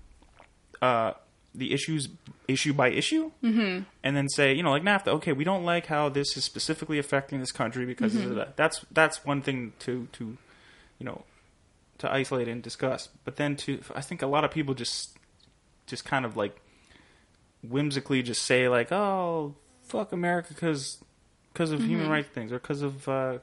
uh, 0.82 1.12
the 1.54 1.72
issues 1.72 2.08
issue 2.48 2.72
by 2.74 2.88
issue, 2.88 3.30
mm-hmm. 3.42 3.84
and 4.02 4.16
then 4.16 4.28
say, 4.28 4.52
you 4.54 4.62
know, 4.62 4.70
like 4.70 4.82
NAFTA. 4.82 5.08
Okay, 5.08 5.32
we 5.32 5.44
don't 5.44 5.64
like 5.64 5.86
how 5.86 6.08
this 6.10 6.36
is 6.36 6.44
specifically 6.44 6.98
affecting 6.98 7.40
this 7.40 7.52
country 7.52 7.86
because 7.86 8.12
Mm-hmm. 8.14 8.30
of 8.30 8.36
that. 8.36 8.56
That's 8.56 8.84
that's 8.90 9.24
one 9.24 9.40
thing 9.42 9.72
to 9.80 10.08
to 10.12 10.36
you 10.98 11.06
know 11.06 11.24
to 11.98 12.12
isolate 12.12 12.48
and 12.48 12.62
discuss. 12.62 13.08
But 13.24 13.36
then 13.36 13.56
to 13.56 13.80
I 13.94 14.00
think 14.02 14.22
a 14.22 14.26
lot 14.26 14.44
of 14.44 14.50
people 14.50 14.74
just 14.74 15.16
just 15.86 16.04
kind 16.04 16.24
of 16.24 16.36
like 16.36 16.56
whimsically 17.62 18.22
just 18.22 18.42
say 18.42 18.68
like, 18.68 18.90
"Oh, 18.92 19.54
fuck 19.84 20.12
America 20.12 20.48
because 20.54 20.98
because 21.52 21.70
of 21.70 21.80
human 21.80 22.04
Mm-hmm. 22.04 22.10
rights 22.12 22.28
things 22.28 22.50
or 22.52 22.58
because 22.58 22.82
of 22.82 23.08
uh, 23.08 23.38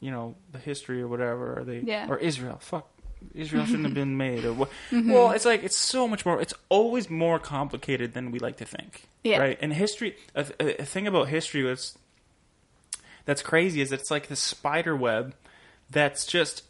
you 0.00 0.10
know 0.10 0.34
the 0.52 0.58
history 0.58 1.00
or 1.02 1.08
whatever." 1.08 1.58
Or 1.58 1.64
they 1.64 1.80
Yeah. 1.80 2.06
or 2.08 2.18
Israel, 2.18 2.58
fuck. 2.60 2.88
Israel 3.34 3.64
shouldn't 3.66 3.84
have 3.84 3.94
been 3.94 4.16
made, 4.26 4.44
or 4.44 4.52
what? 4.52 4.68
Mm-hmm. 4.90 5.12
Well, 5.12 5.30
it's 5.32 5.44
like 5.44 5.62
it's 5.62 5.76
so 5.76 6.06
much 6.08 6.24
more. 6.26 6.40
It's 6.40 6.54
always 6.68 7.08
more 7.10 7.38
complicated 7.38 8.14
than 8.14 8.30
we 8.30 8.38
like 8.38 8.56
to 8.58 8.64
think, 8.64 9.04
Yeah. 9.22 9.38
right? 9.38 9.58
And 9.60 9.72
history, 9.72 10.16
a, 10.34 10.46
a 10.80 10.84
thing 10.84 11.06
about 11.06 11.28
history 11.28 11.62
that's 11.62 11.96
that's 13.24 13.42
crazy 13.42 13.80
is 13.80 13.92
it's 13.92 14.10
like 14.10 14.28
the 14.28 14.36
spider 14.36 14.94
web 14.96 15.34
that's 15.90 16.26
just 16.26 16.62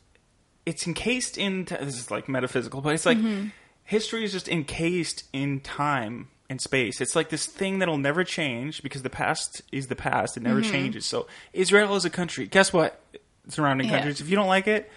it's 0.66 0.86
encased 0.86 1.36
in 1.36 1.64
t- 1.64 1.76
this 1.80 1.98
is 1.98 2.10
like 2.10 2.28
metaphysical 2.28 2.80
but 2.80 2.94
it's 2.94 3.04
like 3.06 3.18
history 3.84 4.24
is 4.24 4.32
just 4.32 4.48
encased 4.48 5.24
in 5.32 5.60
time 5.60 6.28
and 6.48 6.60
space 6.60 7.00
it's 7.00 7.16
like 7.16 7.28
this 7.28 7.46
thing 7.46 7.78
that'll 7.80 7.98
never 7.98 8.22
change 8.24 8.82
because 8.82 9.02
the 9.02 9.10
past 9.10 9.62
is 9.72 9.88
the 9.88 9.96
past 9.96 10.36
it 10.36 10.42
never 10.42 10.60
changes 10.62 11.04
so 11.06 11.26
israel 11.52 11.96
is 11.96 12.04
a 12.04 12.10
country 12.10 12.46
guess 12.46 12.72
what 12.72 13.00
surrounding 13.48 13.86
Yeah. 13.88 13.94
countries 13.98 14.20
if 14.20 14.28
you 14.28 14.36
don't 14.36 14.46
like 14.48 14.66
it 14.68 14.90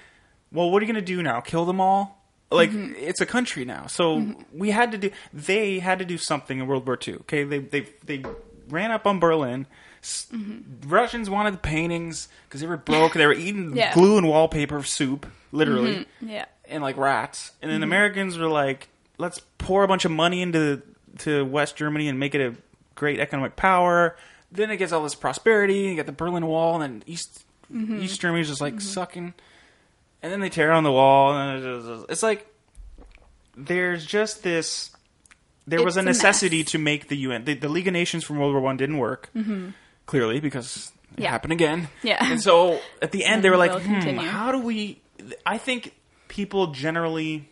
well 0.51 0.69
what 0.69 0.81
are 0.81 0.85
you 0.85 0.91
going 0.91 1.03
to 1.03 1.13
do 1.13 1.21
now? 1.21 1.41
Kill 1.41 1.65
them 1.65 1.81
all? 1.81 2.17
Like 2.49 2.69
mm-hmm. 2.71 2.93
it's 2.97 3.19
a 3.19 3.25
country 3.25 3.65
now. 3.65 3.87
So 3.87 4.17
mm-hmm. 4.17 4.41
we 4.57 4.71
had 4.71 4.91
to 4.93 4.97
do 4.97 5.11
they 5.33 5.79
had 5.79 5.99
to 5.99 6.05
do 6.05 6.17
something 6.17 6.59
in 6.59 6.67
world 6.67 6.87
war 6.87 6.97
ii 7.07 7.15
okay? 7.15 7.43
They 7.43 7.59
they 7.59 7.87
they 8.05 8.23
ran 8.69 8.91
up 8.91 9.05
on 9.05 9.19
berlin. 9.19 9.65
S- 10.01 10.27
mm-hmm. 10.31 10.87
russians 10.89 11.29
wanted 11.29 11.55
the 11.55 11.59
paintings 11.59 12.29
because 12.47 12.61
they 12.61 12.67
were 12.67 12.77
broke. 12.77 13.13
They 13.13 13.25
were 13.25 13.33
eating 13.47 13.75
Yeah. 13.75 13.93
glue 13.93 14.17
and 14.17 14.27
wallpaper 14.27 14.81
soup 14.83 15.25
literally 15.51 16.05
yeah. 16.21 16.45
and 16.65 16.81
like 16.81 16.95
rats. 16.97 17.51
And 17.61 17.69
then 17.71 17.83
americans 17.83 18.37
were 18.37 18.47
like 18.47 18.87
let's 19.17 19.41
pour 19.57 19.83
a 19.83 19.87
bunch 19.87 20.05
of 20.05 20.11
money 20.11 20.41
into 20.41 20.81
to 21.19 21.43
west 21.43 21.75
germany 21.75 22.07
and 22.07 22.17
make 22.19 22.33
it 22.33 22.41
a 22.41 22.55
great 22.95 23.19
economic 23.19 23.55
power. 23.55 24.15
Then 24.51 24.71
it 24.71 24.77
gets 24.77 24.93
all 24.93 25.03
this 25.03 25.15
prosperity 25.15 25.79
you 25.79 25.95
got 25.97 26.05
the 26.05 26.13
berlin 26.13 26.45
wall 26.45 26.81
and 26.81 26.81
then 26.81 27.03
east 27.05 27.43
east 27.99 28.21
germany's 28.21 28.47
just 28.47 28.61
like 28.61 28.79
sucking 28.79 29.33
and 30.23 30.31
then 30.31 30.39
they 30.39 30.49
tear 30.49 30.71
on 30.71 30.83
the 30.83 30.91
wall 30.91 31.33
and 31.37 31.63
it's, 31.63 32.11
it's 32.11 32.23
like 32.23 32.47
there's 33.55 34.05
just 34.05 34.43
this 34.43 34.91
there 35.65 35.83
was 35.83 35.97
It's 35.97 35.97
a 35.97 35.99
a 36.01 36.03
mess. 36.03 36.17
necessity 36.17 36.63
to 36.65 36.77
make 36.77 37.07
the 37.07 37.17
un 37.17 37.43
the, 37.45 37.53
the 37.53 37.69
league 37.69 37.87
of 37.87 37.93
nations 37.93 38.23
from 38.23 38.37
world 38.39 38.53
war 38.53 38.61
one 38.61 38.77
didn't 38.77 38.97
work 38.97 39.29
clearly 40.05 40.39
because 40.39 40.75
it 40.77 40.91
Mm-hmm. 41.07 41.23
Yeah. 41.23 41.29
happened 41.31 41.53
again 41.53 41.87
Yeah. 42.03 42.17
and 42.19 42.41
so 42.41 42.79
at 43.01 43.11
the 43.11 43.23
end 43.25 43.43
they 43.43 43.49
were 43.49 43.57
like 43.57 43.71
hmm, 43.81 44.17
how 44.17 44.51
do 44.51 44.59
we 44.59 45.01
i 45.45 45.57
think 45.57 45.93
people 46.27 46.67
generally 46.67 47.49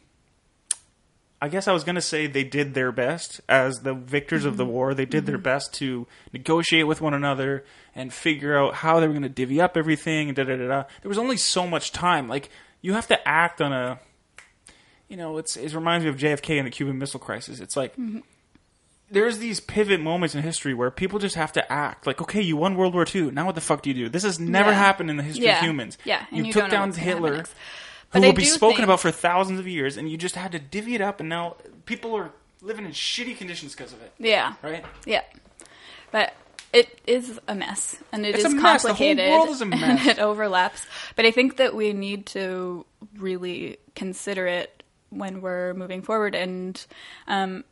I 1.46 1.50
guess 1.50 1.68
I 1.68 1.72
was 1.74 1.84
going 1.84 1.96
to 1.96 2.02
say 2.02 2.28
they 2.28 2.44
did 2.44 2.74
their 2.74 2.92
best 2.92 3.40
as 3.48 3.80
the 3.82 3.94
victors 3.94 4.44
of 4.46 4.54
Mm-hmm. 4.54 4.58
the 4.58 4.66
war. 4.66 4.94
They 4.94 5.06
did 5.06 5.26
their 5.26 5.38
best 5.38 5.74
to 5.76 6.08
negotiate 6.34 6.88
with 6.88 7.02
one 7.02 7.14
another 7.14 7.64
and 7.94 8.12
figure 8.12 8.58
out 8.58 8.74
how 8.76 9.00
they 9.00 9.08
were 9.08 9.14
going 9.14 9.24
to 9.24 9.30
divvy 9.30 9.62
up 9.62 9.78
everything 9.78 10.34
da 10.34 10.44
da 10.44 10.56
da 10.58 10.68
da. 10.68 10.84
There 11.02 11.10
was 11.10 11.18
only 11.18 11.38
so 11.38 11.68
much 11.68 11.92
time. 11.92 12.28
Like 12.28 12.50
you 12.82 12.94
have 12.94 13.08
to 13.08 13.28
act 13.28 13.62
on 13.62 13.72
a, 13.72 14.00
you 15.08 15.18
know, 15.18 15.38
it's 15.38 15.56
it 15.56 15.74
reminds 15.74 16.04
me 16.04 16.10
of 16.10 16.18
JFK 16.18 16.58
and 16.58 16.66
the 16.68 16.72
Cuban 16.72 16.98
Missile 16.98 17.20
Crisis. 17.20 17.60
It's 17.60 17.78
like 17.78 17.96
Mm-hmm. 17.96 18.20
there's 19.12 19.38
these 19.38 19.60
pivot 19.60 20.02
moments 20.02 20.34
in 20.36 20.42
history 20.42 20.74
where 20.74 20.90
people 20.92 21.20
just 21.20 21.36
have 21.36 21.52
to 21.54 21.72
act 21.72 22.08
like, 22.08 22.22
okay, 22.22 22.42
you 22.42 22.58
won 22.58 22.76
World 22.76 22.94
War 22.96 23.06
II. 23.14 23.32
Now 23.32 23.46
what 23.46 23.56
the 23.56 23.62
fuck 23.62 23.82
do 23.84 23.90
you 23.92 23.96
do? 23.96 24.10
This 24.10 24.24
has 24.24 24.40
never 24.40 24.72
Yeah. 24.72 24.78
happened 24.78 25.10
in 25.12 25.18
the 25.18 25.24
history 25.24 25.46
Yeah. 25.46 25.60
of 25.60 25.64
humans. 25.64 25.98
Yeah, 26.06 26.26
and 26.32 26.40
you, 26.40 26.46
you 26.46 26.54
took 26.54 26.70
down 26.72 26.92
Hitler. 26.92 27.44
Who 28.11 28.22
will 28.22 28.34
be 28.34 28.45
spoken 28.45 28.77
think- 28.77 28.86
about 28.88 28.99
for 28.99 29.11
thousands 29.11 29.60
of 29.60 29.68
years, 29.68 29.98
and 29.98 30.10
you 30.10 30.18
just 30.18 30.36
had 30.36 30.52
to 30.53 30.60
divvy 30.60 30.95
it 30.95 31.02
up, 31.02 31.19
and 31.19 31.30
now 31.30 31.56
people 31.86 32.15
are 32.15 32.32
living 32.61 32.86
in 32.86 32.91
shitty 32.91 33.38
conditions 33.38 33.76
because 33.76 33.94
of 33.94 34.02
it. 34.02 34.11
Yeah. 34.18 34.53
Right? 34.61 34.84
Yeah. 35.06 35.22
But 36.11 36.34
it 36.73 36.99
is 37.07 37.40
a 37.48 37.56
mess 37.56 37.98
and 38.11 38.26
it 38.26 38.36
It's 38.36 38.44
is 38.45 38.53
mess. 38.53 38.84
The 38.84 38.94
whole 38.94 39.07
complicated. 39.07 39.32
world 39.32 39.49
is 39.49 39.61
a 39.61 39.65
And 39.72 39.99
it 40.07 40.19
overlaps. 40.19 40.86
But 41.15 41.26
I 41.26 41.32
think 41.32 41.57
that 41.57 41.76
we 41.76 41.94
need 41.94 42.26
to 42.27 42.86
really 43.18 43.77
consider 43.95 44.48
it 44.48 44.84
when 45.10 45.41
we're 45.41 45.73
moving 45.73 46.02
forward. 46.02 46.36
And 46.36 46.84
um, 47.27 47.64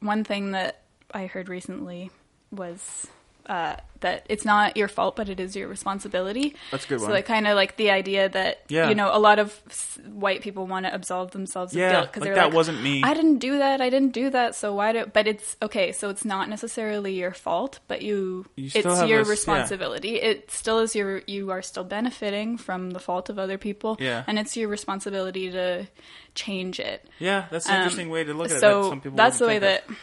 one 0.00 0.24
thing 0.24 0.52
that 0.52 0.82
I 1.12 1.26
heard 1.26 1.48
recently 1.48 2.10
was 2.50 3.06
uh, 3.50 3.74
that 4.00 4.24
it's 4.30 4.44
not 4.46 4.76
your 4.78 4.88
fault, 4.88 5.14
but 5.16 5.28
it 5.28 5.38
is 5.40 5.54
your 5.56 5.68
responsibility. 5.68 6.54
That's 6.70 6.86
a 6.86 6.88
good 6.88 7.00
so 7.00 7.06
one. 7.06 7.12
like 7.16 7.26
kind 7.26 7.46
of 7.46 7.54
like 7.56 7.76
the 7.76 7.90
idea 7.90 8.28
that 8.30 8.62
Yeah. 8.68 8.88
you 8.88 8.94
know 8.94 9.10
a 9.12 9.18
lot 9.18 9.38
of 9.38 9.48
s- 9.68 9.98
white 10.08 10.40
people 10.40 10.66
want 10.66 10.86
to 10.86 10.94
absolve 10.94 11.32
themselves 11.32 11.74
Yeah, 11.74 11.86
of 11.88 11.92
guilt 11.92 12.06
because 12.06 12.20
like, 12.22 12.28
they're 12.28 12.34
that 12.36 12.44
like, 12.46 12.54
wasn't 12.54 12.80
me. 12.82 13.02
I 13.02 13.12
didn't 13.12 13.38
do 13.38 13.58
that. 13.58 13.80
I 13.82 13.90
didn't 13.90 14.12
do 14.12 14.30
that. 14.30 14.54
So 14.54 14.72
why 14.74 14.92
do? 14.92 15.04
But 15.12 15.26
it's 15.26 15.56
okay. 15.60 15.92
So 15.92 16.08
it's 16.08 16.24
not 16.24 16.48
necessarily 16.48 17.12
your 17.14 17.32
fault, 17.32 17.80
but 17.88 18.00
you, 18.00 18.46
You 18.56 18.70
it's 18.72 18.84
your 18.86 18.88
a 18.94 19.02
s- 19.02 19.08
yeah. 19.08 19.16
responsibility. 19.28 20.14
It 20.30 20.50
still 20.50 20.78
is 20.78 20.94
your. 20.94 21.20
You 21.26 21.50
are 21.50 21.60
still 21.60 21.84
benefiting 21.84 22.56
from 22.56 22.92
the 22.92 23.00
fault 23.00 23.28
of 23.28 23.38
other 23.38 23.58
people. 23.58 23.96
Yeah. 24.00 24.22
and 24.28 24.38
it's 24.38 24.56
your 24.56 24.68
responsibility 24.70 25.50
to 25.50 25.86
change 26.34 26.78
it. 26.80 27.04
Yeah, 27.18 27.46
that's 27.50 27.66
an 27.68 27.74
Um, 27.74 27.80
interesting 27.82 28.08
way 28.10 28.22
to 28.24 28.32
look 28.32 28.50
at 28.50 28.56
it. 28.56 28.60
so 28.60 28.82
that 28.84 28.88
some 28.88 29.00
people 29.00 29.16
that's 29.16 29.38
the 29.38 29.46
way 29.48 29.58
wouldn't 29.58 29.86
that. 29.88 29.96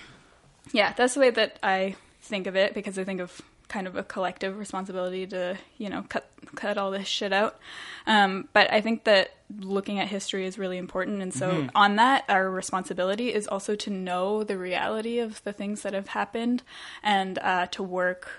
Yeah, 0.73 0.93
that's 0.97 1.13
the 1.15 1.21
way 1.21 1.29
that 1.31 1.57
I 1.63 1.95
think 2.27 2.47
of 2.47 2.55
it 2.55 2.73
because 2.73 2.97
I 2.99 3.03
think 3.03 3.19
of 3.21 3.41
kind 3.69 3.85
of 3.87 3.97
a 3.97 4.03
collective 4.03 4.57
responsibility 4.57 5.27
to 5.27 5.57
you 5.77 5.89
know 5.89 6.05
cut 6.07 6.29
cut 6.55 6.77
all 6.77 6.91
this 6.91 7.07
shit 7.07 7.33
out. 7.33 7.59
Um, 8.05 8.47
but 8.53 8.71
I 8.71 8.79
think 8.81 9.03
that 9.05 9.31
looking 9.59 9.99
at 9.99 10.07
history 10.07 10.45
is 10.45 10.57
really 10.57 10.77
important, 10.77 11.21
and 11.21 11.33
so 11.33 11.47
Mm-hmm. 11.47 11.69
on 11.75 11.95
that, 11.97 12.23
our 12.29 12.49
responsibility 12.49 13.33
is 13.33 13.47
also 13.47 13.75
to 13.75 13.89
know 13.89 14.43
the 14.43 14.57
reality 14.57 15.19
of 15.19 15.43
the 15.43 15.53
things 15.53 15.81
that 15.81 15.93
have 15.93 16.09
happened 16.09 16.63
and 17.03 17.39
uh, 17.39 17.65
to 17.67 17.83
work 17.83 18.29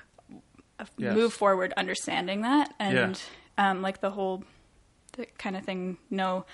uh, 0.79 0.85
Yes. 0.97 1.15
move 1.15 1.33
forward 1.33 1.73
understanding 1.77 2.43
that 2.43 2.73
and 2.79 3.21
um, 3.59 3.83
like 3.83 4.01
the 4.01 4.11
whole 4.11 4.45
the 5.17 5.27
kind 5.39 5.57
of 5.57 5.65
thing 5.65 5.97
no 6.11 6.45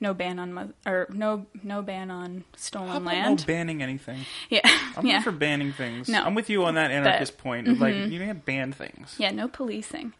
no 0.00 0.14
ban 0.14 0.38
on 0.38 0.52
mo- 0.52 0.72
or 0.86 1.06
no 1.12 1.46
no 1.62 1.82
ban 1.82 2.10
on 2.10 2.44
stolen 2.56 3.04
land 3.04 3.40
no 3.40 3.46
banning 3.46 3.82
anything? 3.82 4.20
yeah 4.50 4.60
I'm 4.96 5.06
yeah 5.06 5.14
not 5.16 5.24
for 5.24 5.32
banning 5.32 5.72
things. 5.72 6.08
No. 6.08 6.22
I'm 6.22 6.34
with 6.34 6.48
you 6.50 6.64
on 6.64 6.74
that 6.74 6.90
anarchist 6.90 7.38
point. 7.38 7.68
Of 7.68 7.80
like, 7.80 7.94
you 7.94 8.18
can't 8.18 8.44
ban 8.44 8.72
things. 8.72 9.14
yeah 9.18 9.30
no 9.30 9.48
policing 9.48 10.12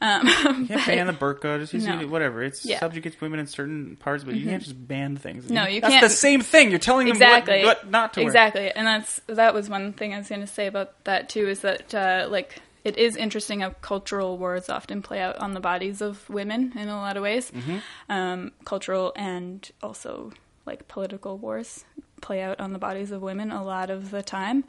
um, 0.00 0.26
You 0.26 0.66
can't 0.66 0.86
ban 0.86 1.06
the 1.06 1.12
burqa. 1.12 1.60
Just 1.60 1.72
use 1.72 1.86
No. 1.86 2.00
it, 2.00 2.10
whatever. 2.10 2.42
It's 2.42 2.64
Yeah. 2.66 2.76
Mm-hmm. 2.76 2.84
subjugates 2.84 3.20
women 3.20 3.38
in 3.40 3.46
certain 3.46 3.96
parts, 3.96 4.24
but 4.24 4.34
you 4.34 4.44
can't 4.46 4.62
just 4.62 4.86
ban 4.88 5.16
things. 5.16 5.48
No, 5.48 5.66
you 5.66 5.80
That's 5.80 5.92
can't- 5.94 6.02
the 6.02 6.10
same 6.10 6.40
thing. 6.42 6.70
You're 6.70 6.78
telling 6.80 7.06
them 7.06 7.14
exactly 7.16 7.64
what, 7.64 7.84
what 7.84 7.90
not 7.90 8.12
to 8.14 8.20
wear. 8.20 8.26
exactly 8.28 8.70
and 8.72 8.86
that's 8.86 9.20
that 9.28 9.54
was 9.54 9.70
one 9.70 9.92
thing 9.92 10.12
i 10.12 10.18
was 10.18 10.28
going 10.28 10.40
to 10.40 10.46
say 10.46 10.66
about 10.66 11.02
that 11.04 11.28
too 11.28 11.48
is 11.48 11.60
that 11.60 11.94
uh, 11.94 12.26
like 12.28 12.60
it 12.84 12.96
is 12.98 13.16
interesting 13.16 13.60
how 13.60 13.70
cultural 13.80 14.36
wars 14.38 14.68
often 14.68 15.00
play 15.02 15.20
out 15.20 15.36
on 15.38 15.54
the 15.54 15.60
bodies 15.60 16.00
of 16.00 16.28
women 16.28 16.72
in 16.76 16.88
a 16.88 16.96
lot 16.96 17.16
of 17.16 17.22
ways 17.22 17.50
Mm-hmm. 17.50 17.78
um, 18.08 18.52
cultural 18.64 19.12
and 19.16 19.70
also 19.82 20.32
like 20.66 20.86
political 20.88 21.36
wars 21.38 21.84
play 22.20 22.40
out 22.42 22.58
on 22.60 22.72
the 22.72 22.78
bodies 22.78 23.10
of 23.10 23.20
women 23.22 23.50
a 23.50 23.62
lot 23.64 23.90
of 23.90 24.10
the 24.10 24.22
time 24.22 24.64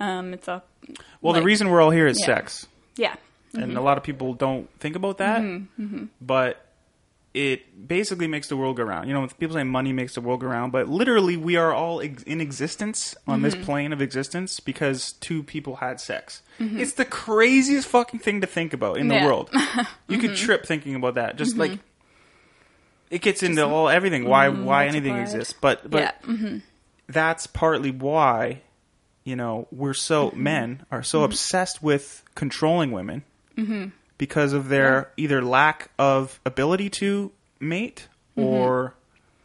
um, 0.00 0.34
it's 0.34 0.48
a 0.48 0.62
Mm-hmm. 0.82 0.94
Well, 1.20 1.32
like- 1.34 1.42
the 1.42 1.46
reason 1.46 1.68
we're 1.70 1.82
all 1.82 1.90
here 1.90 2.06
is 2.06 2.18
Yeah. 2.20 2.26
sex, 2.26 2.66
yeah 2.96 3.16
and 3.54 3.76
a 3.76 3.80
lot 3.80 3.96
of 3.98 4.02
people 4.04 4.32
don't 4.34 4.68
think 4.80 4.94
about 4.96 5.18
that. 5.18 5.40
Mm-hmm, 5.42 6.04
But 6.20 6.64
it 7.32 7.86
basically 7.88 8.26
makes 8.26 8.48
the 8.48 8.56
world 8.56 8.76
go 8.76 8.82
round. 8.82 9.06
You 9.06 9.14
know, 9.14 9.26
people 9.38 9.54
say 9.54 9.62
money 9.62 9.92
makes 9.92 10.14
the 10.14 10.20
world 10.20 10.40
go 10.40 10.48
round, 10.48 10.72
but 10.72 10.88
literally, 10.88 11.36
we 11.36 11.56
are 11.56 11.72
all 11.72 12.00
ex- 12.00 12.24
in 12.24 12.40
existence 12.40 13.14
on 13.26 13.36
Mm-hmm. 13.40 13.44
this 13.44 13.54
plane 13.66 13.92
of 13.92 14.02
existence 14.02 14.58
because 14.58 15.12
two 15.12 15.42
people 15.44 15.76
had 15.76 16.00
sex. 16.00 16.42
Mm-hmm. 16.58 16.80
It's 16.80 16.94
the 16.94 17.04
craziest 17.04 17.86
fucking 17.88 18.18
thing 18.20 18.40
to 18.40 18.46
think 18.48 18.72
about 18.72 18.96
in 18.98 19.06
the 19.08 19.14
Yeah. 19.14 19.20
Mm-hmm. 19.20 19.26
world. 19.78 19.86
You 20.08 20.18
could 20.18 20.34
trip 20.34 20.66
thinking 20.66 20.94
about 20.96 21.14
that. 21.14 21.36
Just 21.36 21.56
like 21.56 21.78
it 23.10 23.22
gets 23.22 23.42
into 23.42 23.64
all 23.66 23.88
everything. 23.88 24.24
Why 24.24 24.48
why 24.48 24.86
anything 24.86 25.14
multiplied. 25.14 25.22
exists, 25.40 25.54
but 25.60 25.90
but 25.90 26.00
yeah 26.02 26.12
hmm 26.24 26.56
that's 27.08 27.46
partly 27.48 27.90
why 27.90 28.60
you 29.24 29.34
know 29.36 29.66
we're 29.72 29.94
so 29.94 30.30
Mm-hmm. 30.30 30.42
men 30.42 30.86
are 30.92 31.02
so 31.02 31.24
obsessed 31.24 31.82
with 31.82 32.22
controlling 32.34 32.92
women 32.92 33.22
because 34.20 34.52
of 34.52 34.68
their 34.68 35.10
either 35.16 35.42
lack 35.42 35.90
of 35.98 36.38
ability 36.46 36.88
to 36.90 37.32
mate 37.58 38.06
Mm-hmm. 38.36 38.44
or 38.48 38.94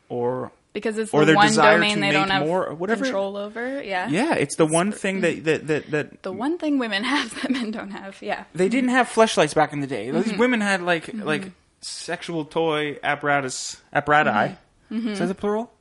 or 0.09 0.51
because 0.73 0.97
it's 0.99 1.11
or 1.11 1.21
the 1.21 1.27
their 1.27 1.35
one 1.35 1.47
desire 1.47 1.73
domain 1.77 1.95
to 1.95 2.01
they 2.01 2.11
don't 2.11 2.29
have 2.29 2.45
more 2.45 2.67
or 2.67 2.75
whatever. 2.75 3.03
control 3.03 3.35
over 3.35 3.81
yeah 3.81 4.07
yeah 4.09 4.35
it's 4.35 4.55
the 4.57 4.65
one 4.65 4.91
thing 4.91 5.21
that 5.21 5.43
that 5.45 5.65
that, 5.67 5.89
that 5.91 6.21
the 6.21 6.31
one 6.31 6.59
thing 6.59 6.77
women 6.77 7.03
have 7.03 7.33
that 7.41 7.49
men 7.49 7.71
don't 7.71 7.89
have 7.91 8.21
yeah 8.21 8.43
they 8.53 8.69
didn't 8.69 8.91
have 8.91 9.07
fleshlights 9.09 9.55
back 9.55 9.73
in 9.73 9.81
the 9.81 9.87
day. 9.87 10.09
Mm-hmm. 10.09 10.21
These 10.29 10.37
women 10.37 10.61
had 10.61 10.83
like 10.83 11.11
like 11.15 11.49
sexual 11.81 12.45
toy 12.45 12.97
apparatus 13.03 13.81
apparati. 13.93 14.55
Is 14.91 15.17
that 15.19 15.25
the 15.27 15.35
plural? 15.35 15.71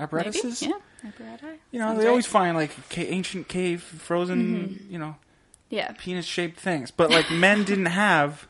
Mm-hmm. 0.00 0.16
Maybe? 0.16 0.28
Apparatuses. 0.30 0.62
yeah 0.62 0.72
Apparatus. 1.06 1.58
You 1.70 1.78
know, 1.80 1.88
Sounds 1.88 1.98
they 2.00 2.08
always 2.08 2.26
find 2.26 2.56
like 2.56 2.70
ca- 2.90 3.06
ancient 3.08 3.46
cave 3.46 3.82
frozen, 3.82 4.40
Mm-hmm. 4.80 4.92
you 4.92 4.98
know, 4.98 5.16
yeah 5.70 5.92
penis 5.98 6.24
shaped 6.26 6.58
things. 6.60 6.90
But 6.90 7.10
like 7.10 7.30
men 7.30 7.64
didn't 7.70 7.86
have 7.86 8.46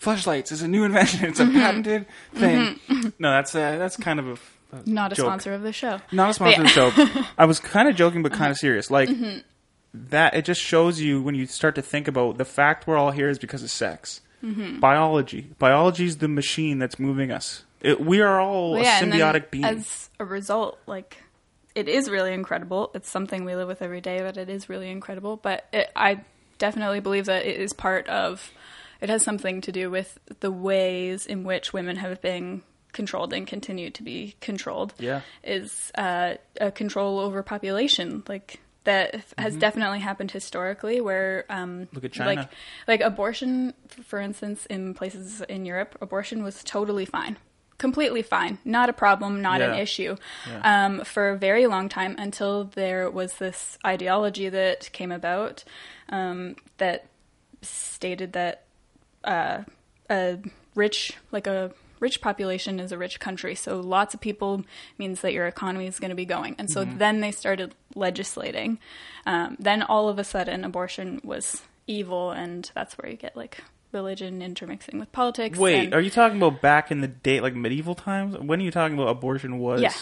fleshlights. 0.00 0.52
It's 0.52 0.62
a 0.62 0.68
new 0.68 0.84
invention. 0.84 1.24
It's 1.26 1.40
a 1.40 1.44
Mm-hmm. 1.44 1.58
patented 1.58 2.06
thing. 2.34 2.80
No, 3.18 3.30
that's 3.32 3.54
uh, 3.54 3.76
that's 3.78 3.96
kind 3.96 4.18
of 4.20 4.26
a, 4.72 4.76
a 4.76 4.82
not 4.86 5.12
a 5.12 5.14
joke. 5.14 5.26
sponsor 5.26 5.52
of 5.54 5.62
the 5.62 5.72
show 5.72 6.00
Not 6.12 6.30
a 6.30 6.34
sponsor 6.34 6.62
of 6.62 6.66
the 6.94 7.06
show. 7.06 7.24
I 7.38 7.44
was 7.44 7.60
kind 7.60 7.88
of 7.88 7.96
joking, 7.96 8.22
but 8.22 8.32
kind 8.32 8.50
of 8.50 8.56
serious. 8.58 8.90
Like 8.90 9.08
Mm-hmm. 9.08 9.38
that, 10.10 10.34
it 10.34 10.44
just 10.44 10.60
shows 10.60 11.00
you 11.00 11.20
when 11.22 11.34
you 11.34 11.46
start 11.46 11.74
to 11.74 11.82
think 11.82 12.08
about 12.08 12.38
the 12.38 12.44
fact 12.44 12.86
we're 12.86 12.96
all 12.96 13.10
here 13.10 13.28
is 13.28 13.38
because 13.38 13.62
of 13.62 13.70
sex. 13.70 14.20
Mm-hmm. 14.44 14.80
Biology. 14.80 15.50
Biology 15.58 16.06
is 16.06 16.16
the 16.18 16.28
machine 16.28 16.78
that's 16.78 16.98
moving 16.98 17.30
us. 17.30 17.64
It, 17.82 18.00
we 18.00 18.20
are 18.20 18.40
all 18.40 18.72
Well, 18.72 18.82
a 18.82 18.86
and 18.86 19.12
then 19.12 19.18
symbiotic 19.20 19.50
being. 19.50 19.64
As 19.64 20.08
a 20.18 20.24
result, 20.24 20.78
like 20.86 21.18
it 21.74 21.88
is 21.88 22.10
really 22.10 22.32
incredible. 22.32 22.90
It's 22.94 23.08
something 23.08 23.44
we 23.44 23.54
live 23.54 23.68
with 23.68 23.82
every 23.82 24.00
day, 24.00 24.20
but 24.20 24.36
it 24.36 24.48
is 24.48 24.68
really 24.68 24.90
incredible. 24.90 25.36
But 25.36 25.66
it, 25.72 25.90
I 25.94 26.24
definitely 26.58 27.00
believe 27.00 27.26
that 27.26 27.46
it 27.46 27.60
is 27.60 27.72
part 27.72 28.08
of. 28.08 28.50
It 29.00 29.08
has 29.08 29.22
something 29.24 29.60
to 29.62 29.72
do 29.72 29.90
with 29.90 30.18
the 30.40 30.50
ways 30.50 31.26
in 31.26 31.44
which 31.44 31.72
women 31.72 31.96
have 31.96 32.20
been 32.20 32.62
controlled 32.92 33.32
and 33.32 33.46
continue 33.46 33.90
to 33.90 34.02
be 34.02 34.34
controlled. 34.40 34.92
Yeah. 34.98 35.20
is 35.44 35.90
uh, 35.94 36.34
a 36.60 36.70
control 36.70 37.18
over 37.20 37.42
population, 37.42 38.22
like. 38.28 38.60
That 38.84 39.22
has 39.36 39.56
definitely 39.56 40.00
happened 40.00 40.30
historically, 40.30 41.02
where 41.02 41.44
um, 41.50 41.80
Mm-hmm. 41.80 41.94
Look 41.96 42.04
at 42.06 42.12
China. 42.12 42.34
like 42.34 42.48
like 42.88 43.00
abortion, 43.02 43.74
for 44.04 44.18
instance, 44.18 44.64
in 44.66 44.94
places 44.94 45.42
in 45.42 45.66
Europe, 45.66 45.98
abortion 46.00 46.42
was 46.42 46.64
totally 46.64 47.04
fine, 47.04 47.36
completely 47.80 48.22
fine, 48.22 48.58
not 48.64 48.88
a 48.88 48.92
problem, 48.92 49.42
not 49.42 49.60
an 49.62 49.74
issue, 49.74 50.16
Yeah. 50.46 50.60
um, 50.86 51.04
for 51.04 51.30
a 51.30 51.36
very 51.36 51.66
long 51.66 51.88
time 51.88 52.14
until 52.18 52.64
there 52.64 53.10
was 53.10 53.34
this 53.34 53.78
ideology 53.84 54.48
that 54.50 54.92
came 54.92 55.10
about 55.10 55.64
um, 56.10 56.56
that 56.76 57.06
stated 57.62 58.32
that 58.34 58.64
uh, 59.24 59.62
a 60.08 60.38
rich, 60.74 61.14
like 61.32 61.46
a 61.46 61.72
rich 62.00 62.20
population 62.20 62.80
is 62.80 62.92
a 62.92 62.98
rich 62.98 63.18
country. 63.20 63.54
So 63.54 63.80
lots 63.80 64.14
of 64.14 64.20
people 64.20 64.64
means 64.98 65.20
that 65.22 65.32
your 65.32 65.46
economy 65.46 65.86
is 65.86 65.98
going 65.98 66.10
to 66.10 66.14
be 66.16 66.24
going. 66.26 66.54
And 66.58 66.70
so 66.70 66.84
then 66.84 67.20
they 67.20 67.30
started 67.32 67.74
legislating. 67.94 68.78
Um, 69.26 69.56
then 69.58 69.82
all 69.82 70.08
of 70.08 70.18
a 70.18 70.24
sudden, 70.24 70.64
abortion 70.64 71.20
was 71.24 71.62
evil, 71.86 72.30
and 72.30 72.70
that's 72.74 72.96
where 72.96 73.10
you 73.10 73.16
get 73.16 73.36
like 73.36 73.62
religion 73.92 74.42
intermixing 74.42 74.98
with 74.98 75.10
politics. 75.12 75.58
Wait, 75.58 75.84
and- 75.84 75.94
are 75.94 76.00
you 76.00 76.10
talking 76.10 76.36
about 76.38 76.60
back 76.60 76.90
in 76.90 77.00
the 77.00 77.08
day, 77.08 77.40
like 77.40 77.54
medieval 77.54 77.94
times? 77.94 78.36
When 78.38 78.60
are 78.60 78.64
you 78.64 78.70
talking 78.70 78.94
about 78.96 79.08
abortion 79.08 79.58
was? 79.58 79.80
yeah, 79.82 79.92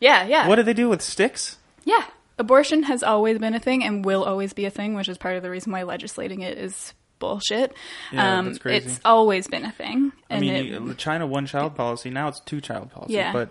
yeah, 0.00 0.26
yeah. 0.26 0.48
What 0.48 0.56
did 0.56 0.66
they 0.66 0.74
do 0.74 0.88
with 0.88 1.02
sticks? 1.02 1.58
Yeah. 1.84 2.04
Abortion 2.38 2.84
has 2.84 3.02
always 3.02 3.38
been 3.38 3.54
a 3.54 3.60
thing 3.60 3.84
and 3.84 4.02
will 4.04 4.24
always 4.24 4.52
be 4.54 4.64
a 4.64 4.70
thing, 4.70 4.94
which 4.94 5.08
is 5.08 5.18
part 5.18 5.36
of 5.36 5.42
the 5.42 5.50
reason 5.50 5.72
why 5.72 5.82
legislating 5.82 6.40
it 6.40 6.56
is 6.56 6.94
bullshit. 7.18 7.74
Yeah, 8.12 8.38
um, 8.38 8.46
that's 8.46 8.58
crazy. 8.58 8.86
It's 8.86 9.00
always 9.04 9.46
been 9.46 9.64
a 9.66 9.70
thing. 9.72 10.12
I 10.30 10.40
mean, 10.40 10.88
it- 10.90 10.96
China 10.98 11.26
one 11.26 11.44
child 11.46 11.74
policy. 11.74 12.08
Now 12.08 12.28
it's 12.28 12.40
two 12.40 12.60
child 12.62 12.90
policy. 12.90 13.12
Yeah. 13.14 13.32
But 13.34 13.50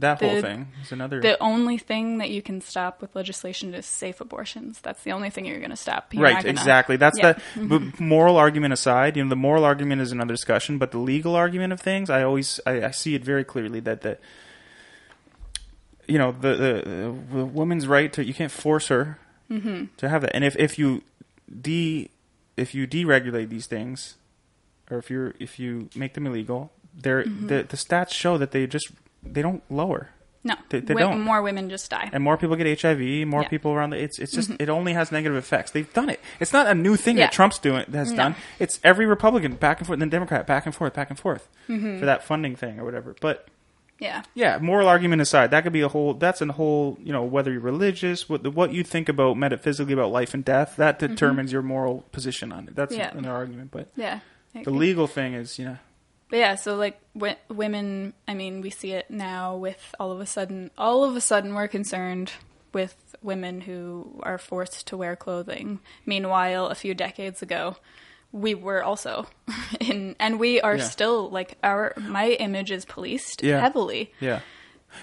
that 0.00 0.20
whole 0.20 0.40
thing 0.40 0.68
is 0.82 0.92
another. 0.92 1.20
the 1.20 1.40
only 1.42 1.76
thing 1.76 2.18
that 2.18 2.30
you 2.30 2.40
can 2.40 2.60
stop 2.60 3.00
with 3.00 3.16
legislation 3.16 3.74
is 3.74 3.84
safe 3.84 4.20
abortions. 4.20 4.80
That's 4.80 5.02
the 5.02 5.10
only 5.10 5.28
thing 5.28 5.44
you're 5.44 5.58
going 5.58 5.70
to 5.70 5.76
stop. 5.76 6.14
You're 6.14 6.22
right, 6.22 6.36
gonna- 6.36 6.48
exactly. 6.50 6.96
That's 6.96 7.18
Yeah. 7.18 7.32
Mm-hmm. 7.54 7.68
the 7.68 8.02
moral 8.02 8.36
argument 8.36 8.72
aside. 8.72 9.16
You 9.16 9.24
know, 9.24 9.28
the 9.30 9.36
moral 9.36 9.64
argument 9.64 10.00
is 10.00 10.12
another 10.12 10.32
discussion, 10.32 10.78
but 10.78 10.92
the 10.92 10.98
legal 10.98 11.34
argument 11.34 11.72
of 11.72 11.80
things, 11.80 12.10
I 12.10 12.22
always 12.22 12.60
I, 12.64 12.84
I 12.84 12.90
see 12.92 13.14
it 13.16 13.24
very 13.24 13.42
clearly 13.42 13.80
that 13.80 14.02
the 14.02 14.18
you 16.06 16.18
know 16.18 16.32
the, 16.32 16.54
the 16.54 17.14
the 17.36 17.44
woman's 17.44 17.86
right 17.86 18.12
to 18.12 18.24
you 18.24 18.32
can't 18.32 18.52
force 18.52 18.88
her 18.88 19.18
mm-hmm. 19.50 19.86
to 19.96 20.08
have 20.08 20.22
that. 20.22 20.34
And 20.34 20.44
if 20.44 20.56
if 20.56 20.78
you 20.78 21.02
de 21.60 22.10
if 22.56 22.74
you 22.74 22.86
deregulate 22.86 23.48
these 23.48 23.66
things, 23.66 24.16
or 24.90 24.98
if 24.98 25.10
you're 25.10 25.34
if 25.40 25.58
you 25.58 25.90
make 25.94 26.14
them 26.14 26.26
illegal, 26.26 26.72
they're 26.96 27.24
the 27.24 27.64
the 27.68 27.76
stats 27.76 28.12
show 28.12 28.38
that 28.38 28.52
they 28.52 28.66
just 28.66 28.90
they 29.32 29.42
don't 29.42 29.62
lower. 29.70 30.10
No, 30.44 30.54
They- 30.68 30.80
they 30.80 30.94
don't. 30.94 31.20
more 31.20 31.42
women 31.42 31.68
just 31.68 31.90
die. 31.90 32.08
and 32.12 32.22
more 32.22 32.36
people 32.36 32.54
get 32.56 32.66
HIV, 32.80 32.98
more 33.26 33.40
Yeah. 33.40 33.46
Mm-hmm. 33.46 33.50
people 33.50 33.72
around 33.72 33.90
the 33.90 33.98
it's 34.02 34.18
it's 34.18 34.32
just 34.32 34.50
it 34.58 34.68
only 34.68 34.92
has 34.94 35.10
negative 35.12 35.36
effects. 35.36 35.72
They've 35.72 35.92
done 35.92 36.08
it. 36.08 36.20
It's 36.40 36.52
not 36.52 36.66
a 36.68 36.74
new 36.74 36.96
thing 36.96 37.18
Yeah. 37.18 37.24
that 37.26 37.32
Trump's 37.32 37.58
doing 37.58 37.84
has 37.92 38.12
No. 38.12 38.16
done. 38.16 38.34
It's 38.58 38.78
every 38.84 39.04
Republican 39.04 39.54
back 39.56 39.78
and 39.78 39.86
forth, 39.86 39.94
and 39.96 40.02
then 40.02 40.08
Democrat 40.10 40.46
back 40.46 40.64
and 40.64 40.74
forth, 40.74 40.94
back 40.94 41.10
and 41.10 41.18
forth 41.18 41.48
Mm-hmm. 41.68 41.98
for 41.98 42.06
that 42.06 42.22
funding 42.22 42.54
thing 42.56 42.78
or 42.78 42.84
whatever. 42.84 43.14
But 43.20 43.48
yeah, 43.98 44.22
yeah, 44.34 44.58
moral 44.58 44.86
argument 44.86 45.20
aside, 45.20 45.50
that 45.50 45.64
could 45.64 45.72
be 45.72 45.80
a 45.80 45.88
whole. 45.88 46.14
That's 46.14 46.40
a 46.40 46.46
whole. 46.52 46.96
You 47.02 47.12
know, 47.12 47.24
whether 47.24 47.50
you're 47.50 47.60
religious, 47.60 48.28
what 48.28 48.46
what 48.54 48.72
you 48.72 48.84
think 48.84 49.08
about 49.08 49.36
metaphysically 49.36 49.92
about 49.92 50.12
life 50.12 50.34
and 50.34 50.44
death, 50.44 50.76
that 50.76 51.00
determines 51.00 51.52
your 51.52 51.62
moral 51.62 52.04
position 52.12 52.52
on 52.52 52.68
it. 52.68 52.76
That's 52.76 52.92
Mm-hmm. 52.92 53.00
Yeah. 53.00 53.18
another 53.18 53.34
argument. 53.34 53.70
But 53.72 53.88
yeah. 53.96 54.20
The 54.64 54.70
legal 54.70 55.06
thing 55.08 55.34
is, 55.34 55.58
you 55.58 55.64
know, 55.66 55.78
But 56.30 56.38
yeah, 56.38 56.54
so 56.56 56.76
like 56.76 57.00
w- 57.14 57.36
women, 57.48 58.12
I 58.26 58.34
mean, 58.34 58.60
we 58.60 58.70
see 58.70 58.92
it 58.92 59.10
now 59.10 59.56
with 59.56 59.94
all 59.98 60.12
of 60.12 60.20
a 60.20 60.26
sudden, 60.26 60.70
all 60.76 61.04
of 61.04 61.16
a 61.16 61.20
sudden, 61.20 61.54
we're 61.54 61.68
concerned 61.68 62.32
with 62.72 62.94
women 63.22 63.62
who 63.62 64.20
are 64.22 64.38
forced 64.38 64.86
to 64.88 64.96
wear 64.96 65.16
clothing. 65.16 65.80
Meanwhile, 66.04 66.66
a 66.66 66.74
few 66.74 66.92
decades 66.94 67.40
ago, 67.40 67.76
we 68.30 68.54
were 68.54 68.82
also 68.84 69.26
in, 69.80 70.16
and 70.20 70.38
we 70.38 70.60
are 70.60 70.76
Yeah. 70.76 70.84
still 70.84 71.30
like 71.30 71.56
our 71.62 71.94
my 71.96 72.28
image 72.32 72.70
is 72.70 72.84
policed 72.84 73.42
Yeah. 73.42 73.60
heavily. 73.60 74.12
Yeah. 74.20 74.40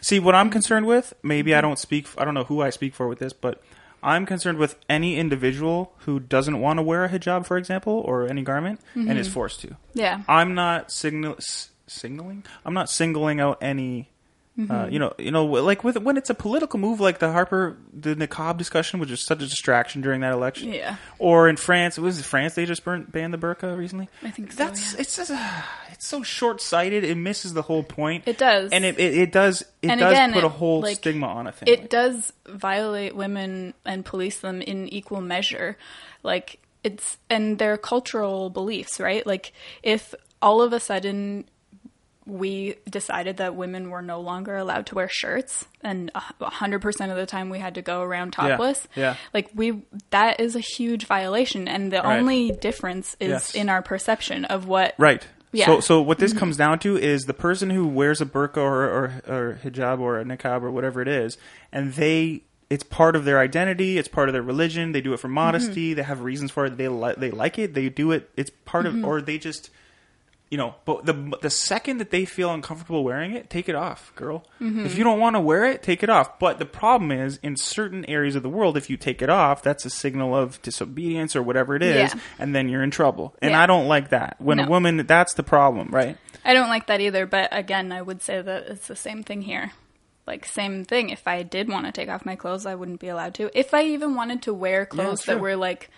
See, 0.01 0.19
what 0.19 0.35
I'm 0.35 0.49
concerned 0.49 0.85
with, 0.85 1.13
maybe 1.23 1.53
I 1.53 1.57
mm-hmm. 1.57 1.67
don't 1.69 1.79
speak, 1.79 2.07
I 2.17 2.25
don't 2.25 2.33
know 2.33 2.43
who 2.43 2.61
I 2.61 2.69
speak 2.69 2.93
for 2.93 3.07
with 3.07 3.19
this, 3.19 3.33
but 3.33 3.61
I'm 4.05 4.25
concerned 4.25 4.59
with 4.59 4.77
any 4.87 5.17
individual 5.17 5.93
who 5.99 6.19
doesn't 6.19 6.59
want 6.59 6.77
to 6.77 6.83
wear 6.83 7.03
a 7.03 7.09
hijab, 7.09 7.45
for 7.45 7.57
example, 7.57 7.93
or 8.05 8.27
any 8.27 8.43
garment, 8.43 8.79
and 8.93 9.17
is 9.17 9.27
mm-hmm. 9.27 9.33
forced 9.33 9.61
to. 9.61 9.75
Yeah, 9.93 10.21
I'm 10.27 10.53
not 10.53 10.91
signal 10.91 11.35
s- 11.37 11.69
signaling. 11.87 12.45
I'm 12.63 12.73
not 12.75 12.89
singling 12.89 13.39
out 13.39 13.57
any. 13.61 14.09
Uh, 14.57 14.87
you 14.89 14.99
know, 14.99 15.13
you 15.19 15.31
know, 15.31 15.43
like 15.45 15.83
with 15.83 15.97
when 15.97 16.15
it's 16.15 16.29
a 16.29 16.33
political 16.33 16.79
move, 16.79 17.01
like 17.01 17.19
the 17.19 17.29
Harper, 17.29 17.75
the 17.91 18.15
niqab 18.15 18.57
discussion, 18.57 19.01
which 19.01 19.09
was 19.11 19.21
such 19.21 19.39
a 19.43 19.47
distraction 19.47 20.01
during 20.01 20.21
that 20.21 20.31
election. 20.31 20.71
Yeah. 20.71 20.95
Or 21.19 21.49
in 21.49 21.57
France, 21.57 21.99
was 21.99 22.19
it 22.19 22.23
France? 22.23 22.53
They 22.55 22.65
just 22.65 22.85
burnt, 22.85 23.11
banned 23.11 23.33
the 23.33 23.37
burqa 23.37 23.77
recently. 23.77 24.07
I 24.23 24.29
think 24.31 24.53
so, 24.53 24.57
That's 24.63 24.93
yeah. 24.93 25.01
it's 25.01 25.17
just, 25.17 25.31
uh, 25.31 25.61
it's 25.91 26.07
so 26.07 26.23
short 26.23 26.61
sighted. 26.61 27.03
It 27.03 27.15
misses 27.15 27.53
the 27.53 27.63
whole 27.63 27.83
point. 27.83 28.23
It 28.27 28.37
does. 28.37 28.71
and 28.71 28.85
it 28.85 28.97
it, 28.97 29.17
it 29.17 29.31
does 29.33 29.61
it 29.81 29.89
And 29.89 29.99
does 29.99 30.13
again, 30.13 30.31
put 30.31 30.45
a 30.45 30.49
whole 30.49 30.79
like, 30.79 30.95
stigma 30.97 31.27
on 31.27 31.47
a 31.47 31.51
thing. 31.51 31.67
it 31.67 31.89
does 31.89 32.31
violate 32.47 33.13
women 33.13 33.73
and 33.83 34.05
police 34.05 34.39
them 34.39 34.61
in 34.61 34.87
equal 34.87 35.19
measure 35.19 35.77
like 36.23 36.59
it's 36.83 37.17
and 37.29 37.57
their 37.59 37.75
cultural 37.77 38.49
beliefs 38.49 38.99
right 39.01 39.25
like 39.27 39.51
if 39.83 40.15
all 40.41 40.61
of 40.61 40.71
a 40.71 40.79
sudden 40.79 41.43
we 42.25 42.75
decided 42.89 43.37
that 43.37 43.55
women 43.55 43.89
were 43.89 44.01
no 44.01 44.19
longer 44.19 44.57
allowed 44.57 44.87
to 44.87 44.95
wear 44.95 45.07
shirts 45.09 45.65
and 45.81 46.11
a 46.15 46.21
100% 46.41 47.11
of 47.11 47.17
the 47.17 47.25
time 47.25 47.49
we 47.49 47.59
had 47.59 47.75
to 47.75 47.81
go 47.81 48.01
around 48.01 48.31
topless 48.31 48.87
yeah. 48.95 49.15
like 49.33 49.49
we 49.53 49.83
that 50.09 50.39
is 50.39 50.55
a 50.55 50.59
huge 50.59 51.05
violation 51.05 51.67
and 51.67 51.91
the 51.93 51.97
Right. 51.97 52.19
only 52.19 52.51
difference 52.51 53.15
is 53.19 53.29
Yes. 53.29 53.55
in 53.55 53.69
our 53.69 53.81
perception 53.81 54.45
of 54.45 54.67
what 54.67 54.95
Right. 54.97 55.25
Yeah. 55.55 55.67
So, 55.67 55.79
so 55.79 56.01
what 56.01 56.17
this 56.17 56.31
mm-hmm. 56.31 56.39
comes 56.39 56.57
down 56.57 56.79
to 56.79 56.97
is 56.97 57.23
the 57.23 57.33
person 57.33 57.69
who 57.69 57.87
wears 57.87 58.19
a 58.19 58.25
burqa 58.25 58.57
or, 58.57 58.83
or, 58.83 59.21
or 59.27 59.59
hijab 59.63 59.99
or 59.99 60.19
a 60.19 60.25
niqab 60.25 60.63
or 60.63 60.71
whatever 60.71 61.01
it 61.01 61.07
is, 61.07 61.37
and 61.71 61.93
they, 61.93 62.43
it's 62.69 62.83
part 62.83 63.15
of 63.15 63.23
their 63.23 63.39
identity, 63.39 63.97
it's 63.97 64.09
part 64.09 64.27
of 64.27 64.33
their 64.33 64.41
religion. 64.41 64.91
They 64.91 64.99
do 64.99 65.13
it 65.13 65.19
for 65.19 65.27
mm-hmm. 65.27 65.35
modesty. 65.35 65.93
They 65.93 66.03
have 66.03 66.21
reasons 66.21 66.51
for 66.51 66.65
it. 66.65 66.77
They 66.77 66.89
li- 66.89 67.13
they 67.17 67.31
like 67.31 67.57
it. 67.57 67.73
They 67.73 67.87
do 67.87 68.11
it. 68.11 68.29
It's 68.35 68.51
part 68.65 68.85
of, 68.85 68.95
mm-hmm. 68.95 69.05
or 69.05 69.21
they 69.21 69.37
just, 69.37 69.69
you 70.49 70.57
know. 70.57 70.75
But 70.85 71.05
the 71.05 71.37
the 71.41 71.49
second 71.49 71.97
that 71.97 72.11
they 72.11 72.25
feel 72.25 72.53
uncomfortable 72.53 73.03
wearing 73.03 73.33
it, 73.33 73.49
take 73.49 73.67
it 73.69 73.75
off, 73.75 74.13
girl. 74.15 74.45
Mm-hmm. 74.61 74.85
If 74.85 74.97
you 74.97 75.03
don't 75.03 75.19
want 75.19 75.35
to 75.35 75.39
wear 75.39 75.65
it, 75.65 75.81
take 75.83 76.03
it 76.03 76.09
off. 76.09 76.39
But 76.39 76.59
the 76.59 76.65
problem 76.65 77.11
is, 77.11 77.39
in 77.43 77.55
certain 77.57 78.05
areas 78.05 78.35
of 78.35 78.43
the 78.43 78.49
world, 78.49 78.77
if 78.77 78.89
you 78.89 78.97
take 78.97 79.21
it 79.21 79.29
off, 79.29 79.63
that's 79.63 79.85
a 79.85 79.89
signal 79.89 80.35
of 80.35 80.61
disobedience 80.61 81.35
or 81.35 81.41
whatever 81.41 81.75
it 81.75 81.83
is, 81.83 82.13
Yeah. 82.13 82.19
and 82.39 82.55
then 82.55 82.69
you're 82.69 82.83
in 82.83 82.91
trouble. 82.91 83.35
And 83.41 83.51
Yeah. 83.51 83.61
I 83.63 83.65
don't 83.65 83.87
like 83.87 84.09
that. 84.09 84.35
When 84.39 84.59
a 84.59 84.67
woman, 84.69 84.97
that's 85.05 85.33
the 85.33 85.43
problem, 85.43 85.89
right? 85.91 86.17
I 86.43 86.53
don't 86.53 86.69
like 86.69 86.87
that 86.87 87.01
either, 87.01 87.25
but 87.25 87.49
again, 87.51 87.91
I 87.91 88.01
would 88.01 88.21
say 88.21 88.41
that 88.41 88.67
it's 88.67 88.87
the 88.87 88.95
same 88.95 89.23
thing 89.23 89.41
here. 89.41 89.71
Like 90.27 90.45
same 90.45 90.85
thing. 90.85 91.09
If 91.09 91.27
I 91.27 91.43
did 91.43 91.69
want 91.69 91.85
to 91.85 91.91
take 91.91 92.09
off 92.09 92.25
my 92.25 92.35
clothes, 92.35 92.65
I 92.65 92.75
wouldn't 92.75 92.99
be 92.99 93.07
allowed 93.09 93.33
to. 93.35 93.49
If 93.57 93.73
I 93.73 93.83
even 93.83 94.15
wanted 94.15 94.41
to 94.43 94.53
wear 94.53 94.85
clothes 94.85 95.23
true. 95.23 95.35
that 95.35 95.39
were 95.39 95.55
like 95.55 95.89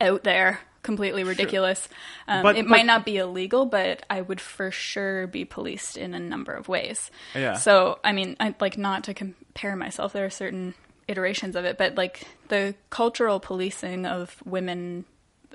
out 0.00 0.24
there, 0.24 0.60
completely 0.88 1.22
ridiculous, 1.22 1.88
um, 2.26 2.42
But- 2.42 2.56
it 2.56 2.62
but- 2.64 2.70
might 2.70 2.86
not 2.86 3.04
be 3.04 3.18
illegal, 3.18 3.66
but 3.66 4.04
I 4.08 4.22
would 4.22 4.40
for 4.40 4.70
sure 4.70 5.26
be 5.26 5.44
policed 5.44 5.96
in 5.98 6.14
a 6.14 6.18
number 6.18 6.52
of 6.52 6.66
ways. 6.66 7.10
Yeah. 7.34 7.54
So 7.54 7.98
I 8.02 8.12
mean, 8.12 8.36
I 8.40 8.54
like 8.58 8.78
not 8.78 9.04
to 9.04 9.12
compare 9.14 9.76
myself. 9.76 10.12
There 10.12 10.24
are 10.24 10.30
certain 10.44 10.74
iterations 11.06 11.56
of 11.56 11.64
it, 11.64 11.76
but 11.78 11.96
like 11.96 12.22
the 12.48 12.74
cultural 12.90 13.38
policing 13.40 14.06
of 14.06 14.36
women 14.44 15.04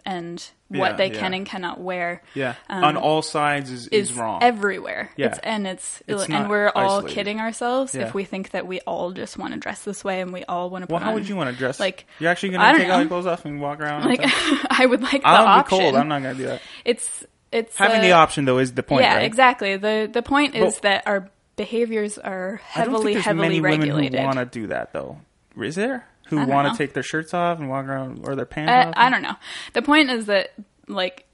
and 0.05 0.43
what 0.69 0.91
Yeah, 0.91 0.95
they 0.97 1.11
yeah. 1.11 1.19
can 1.19 1.33
and 1.33 1.45
cannot 1.45 1.79
wear 1.79 2.21
Yeah, 2.33 2.55
um, 2.69 2.83
on 2.83 2.97
all 2.97 3.21
sides 3.21 3.69
is, 3.71 3.87
is, 3.87 4.11
is 4.11 4.13
wrong. 4.17 4.41
everywhere. 4.43 5.09
Yeah. 5.15 5.27
It's, 5.27 5.39
and 5.39 5.67
it's, 5.67 6.01
It's 6.07 6.27
and 6.29 6.49
we're 6.49 6.69
all 6.75 6.97
isolated. 6.99 7.13
kidding 7.15 7.39
ourselves 7.39 7.93
Yeah. 7.95 8.07
if 8.07 8.13
we 8.13 8.23
think 8.25 8.51
that 8.51 8.65
we 8.67 8.79
all 8.81 9.11
just 9.11 9.37
want 9.37 9.53
to 9.53 9.59
dress 9.59 9.83
this 9.83 10.03
way 10.03 10.21
and 10.21 10.33
we 10.33 10.43
all 10.45 10.69
want 10.69 10.87
to. 10.87 10.93
well, 10.93 11.01
how 11.01 11.09
on, 11.09 11.15
would 11.15 11.29
you 11.29 11.35
want 11.35 11.49
to 11.51 11.55
dress? 11.55 11.79
Like 11.79 12.05
you're 12.19 12.29
actually 12.31 12.49
going 12.49 12.73
to 12.73 12.79
take 12.79 12.89
all 12.89 12.99
your 12.99 13.07
clothes 13.07 13.25
off 13.27 13.45
and 13.45 13.61
walk 13.61 13.79
around. 13.79 14.05
Like 14.05 14.21
I 14.69 14.85
would 14.85 15.01
like 15.01 15.21
the 15.21 15.27
I'll 15.27 15.45
option. 15.45 15.77
be 15.77 15.83
cold. 15.83 15.95
I'm 15.95 16.07
not 16.07 16.21
going 16.23 16.35
to 16.35 16.41
do 16.41 16.47
that. 16.47 16.61
It's 16.85 17.25
it's 17.51 17.77
Having 17.77 17.99
uh, 17.99 18.03
the 18.03 18.11
option 18.13 18.45
though 18.45 18.57
is 18.57 18.73
the 18.73 18.83
point. 18.83 19.03
yeah, 19.03 19.15
right? 19.17 19.25
exactly. 19.25 19.77
the 19.77 20.09
The 20.11 20.23
point 20.23 20.55
is 20.55 20.73
But- 20.75 20.81
that 20.83 21.03
our 21.07 21.29
behaviors 21.55 22.17
are 22.17 22.59
I 22.75 22.79
don't 22.83 22.87
heavily 22.93 23.13
think 23.13 23.25
heavily 23.25 23.47
many 23.47 23.61
regulated. 23.61 24.23
want 24.23 24.37
to 24.39 24.45
do 24.45 24.67
that 24.67 24.91
though. 24.91 25.19
Is 25.55 25.75
there? 25.75 26.07
Who 26.27 26.37
want 26.45 26.67
know. 26.67 26.71
to 26.71 26.77
take 26.77 26.93
their 26.93 27.03
shirts 27.03 27.33
off 27.33 27.59
and 27.59 27.69
walk 27.69 27.85
around 27.85 28.21
or 28.27 28.35
their 28.35 28.45
pants 28.45 28.71
I, 28.71 28.83
off? 28.85 28.93
I 28.95 29.09
don't 29.09 29.21
know. 29.21 29.35
The 29.73 29.81
point 29.81 30.09
is 30.09 30.25
that 30.27 30.53
like 30.87 31.25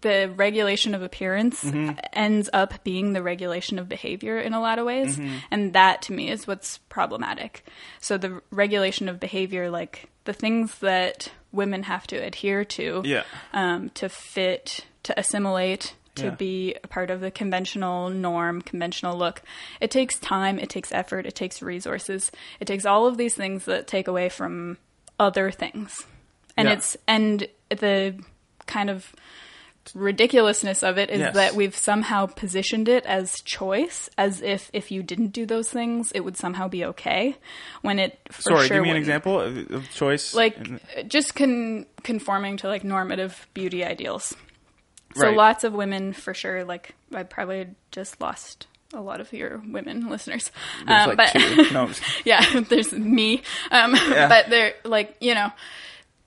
the 0.00 0.32
regulation 0.34 0.94
of 0.94 1.02
appearance 1.02 1.62
Mm-hmm. 1.62 1.98
ends 2.12 2.50
up 2.52 2.82
being 2.84 3.12
the 3.12 3.22
regulation 3.22 3.78
of 3.78 3.88
behavior 3.88 4.38
in 4.38 4.52
a 4.54 4.60
lot 4.60 4.78
of 4.78 4.86
ways, 4.86 5.16
Mm-hmm. 5.16 5.36
and 5.50 5.72
that 5.74 6.02
to 6.02 6.12
me 6.12 6.28
is 6.30 6.46
what's 6.46 6.78
problematic. 6.88 7.64
So 8.00 8.18
the 8.18 8.42
regulation 8.50 9.08
of 9.08 9.20
behavior, 9.20 9.70
like 9.70 10.08
the 10.24 10.32
things 10.32 10.78
that 10.78 11.30
women 11.52 11.84
have 11.84 12.06
to 12.08 12.16
adhere 12.16 12.64
to, 12.64 13.02
Yeah. 13.04 13.22
um, 13.52 13.90
to 13.90 14.08
fit, 14.08 14.86
to 15.04 15.18
assimilate, 15.18 15.94
to 16.16 16.24
Yeah. 16.24 16.30
be 16.30 16.74
a 16.82 16.86
part 16.88 17.10
of 17.10 17.20
the 17.20 17.30
conventional 17.30 18.10
norm, 18.10 18.60
conventional 18.62 19.16
look. 19.16 19.42
It 19.80 19.90
takes 19.90 20.18
time, 20.18 20.58
it 20.58 20.68
takes 20.68 20.92
effort, 20.92 21.24
it 21.26 21.34
takes 21.34 21.62
resources, 21.62 22.30
it 22.60 22.66
takes 22.66 22.84
all 22.84 23.06
of 23.06 23.16
these 23.16 23.34
things 23.34 23.64
that 23.64 23.86
take 23.86 24.08
away 24.08 24.28
from 24.28 24.76
other 25.18 25.50
things. 25.50 26.04
And 26.56 26.68
Yeah. 26.68 26.74
it's 26.74 26.96
and 27.08 27.46
the 27.70 28.14
kind 28.66 28.90
of 28.90 29.14
ridiculousness 29.94 30.82
of 30.84 30.96
it 30.98 31.10
is 31.10 31.18
Yes. 31.20 31.34
that 31.34 31.54
we've 31.54 31.76
somehow 31.76 32.26
positioned 32.26 32.88
it 32.88 33.04
as 33.04 33.40
choice, 33.40 34.08
as 34.16 34.40
if 34.40 34.70
if 34.72 34.90
you 34.92 35.02
didn't 35.02 35.28
do 35.28 35.44
those 35.44 35.70
things, 35.70 36.12
it 36.12 36.20
would 36.20 36.36
somehow 36.36 36.68
be 36.68 36.84
okay. 36.84 37.36
When 37.80 37.98
it 37.98 38.18
for 38.30 38.42
Sorry, 38.42 38.68
sure 38.68 38.76
give 38.76 38.84
me 38.84 38.90
an 38.90 38.96
example 38.96 39.40
of, 39.40 39.70
of 39.72 39.90
choice. 39.90 40.34
like 40.34 40.56
And- 40.58 40.80
just 41.08 41.34
con- 41.34 41.86
conforming 42.04 42.58
to 42.58 42.68
like 42.68 42.84
normative 42.84 43.48
beauty 43.54 43.84
ideals. 43.84 44.36
So 45.14 45.22
Right. 45.28 45.36
lots 45.36 45.64
of 45.64 45.72
women, 45.72 46.12
for 46.12 46.34
sure. 46.34 46.64
Like 46.64 46.94
I 47.14 47.22
probably 47.24 47.68
just 47.90 48.20
lost 48.20 48.66
a 48.94 49.00
lot 49.00 49.20
of 49.20 49.32
your 49.32 49.58
women 49.66 50.08
listeners, 50.10 50.50
Um, 50.86 51.08
like 51.10 51.16
but. 51.16 51.34
No, 51.72 51.90
yeah, 52.24 52.60
there's 52.68 52.92
me. 52.92 53.42
Um, 53.70 53.94
Yeah. 53.94 54.28
But 54.28 54.50
they're 54.50 54.74
like 54.84 55.16
you 55.20 55.34
know, 55.34 55.50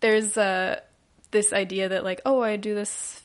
there's 0.02 0.36
uh, 0.38 0.80
this 1.32 1.54
idea 1.54 1.90
that 1.90 2.04
like 2.04 2.22
oh 2.26 2.42
I 2.42 2.56
do 2.58 2.74
this 2.76 3.22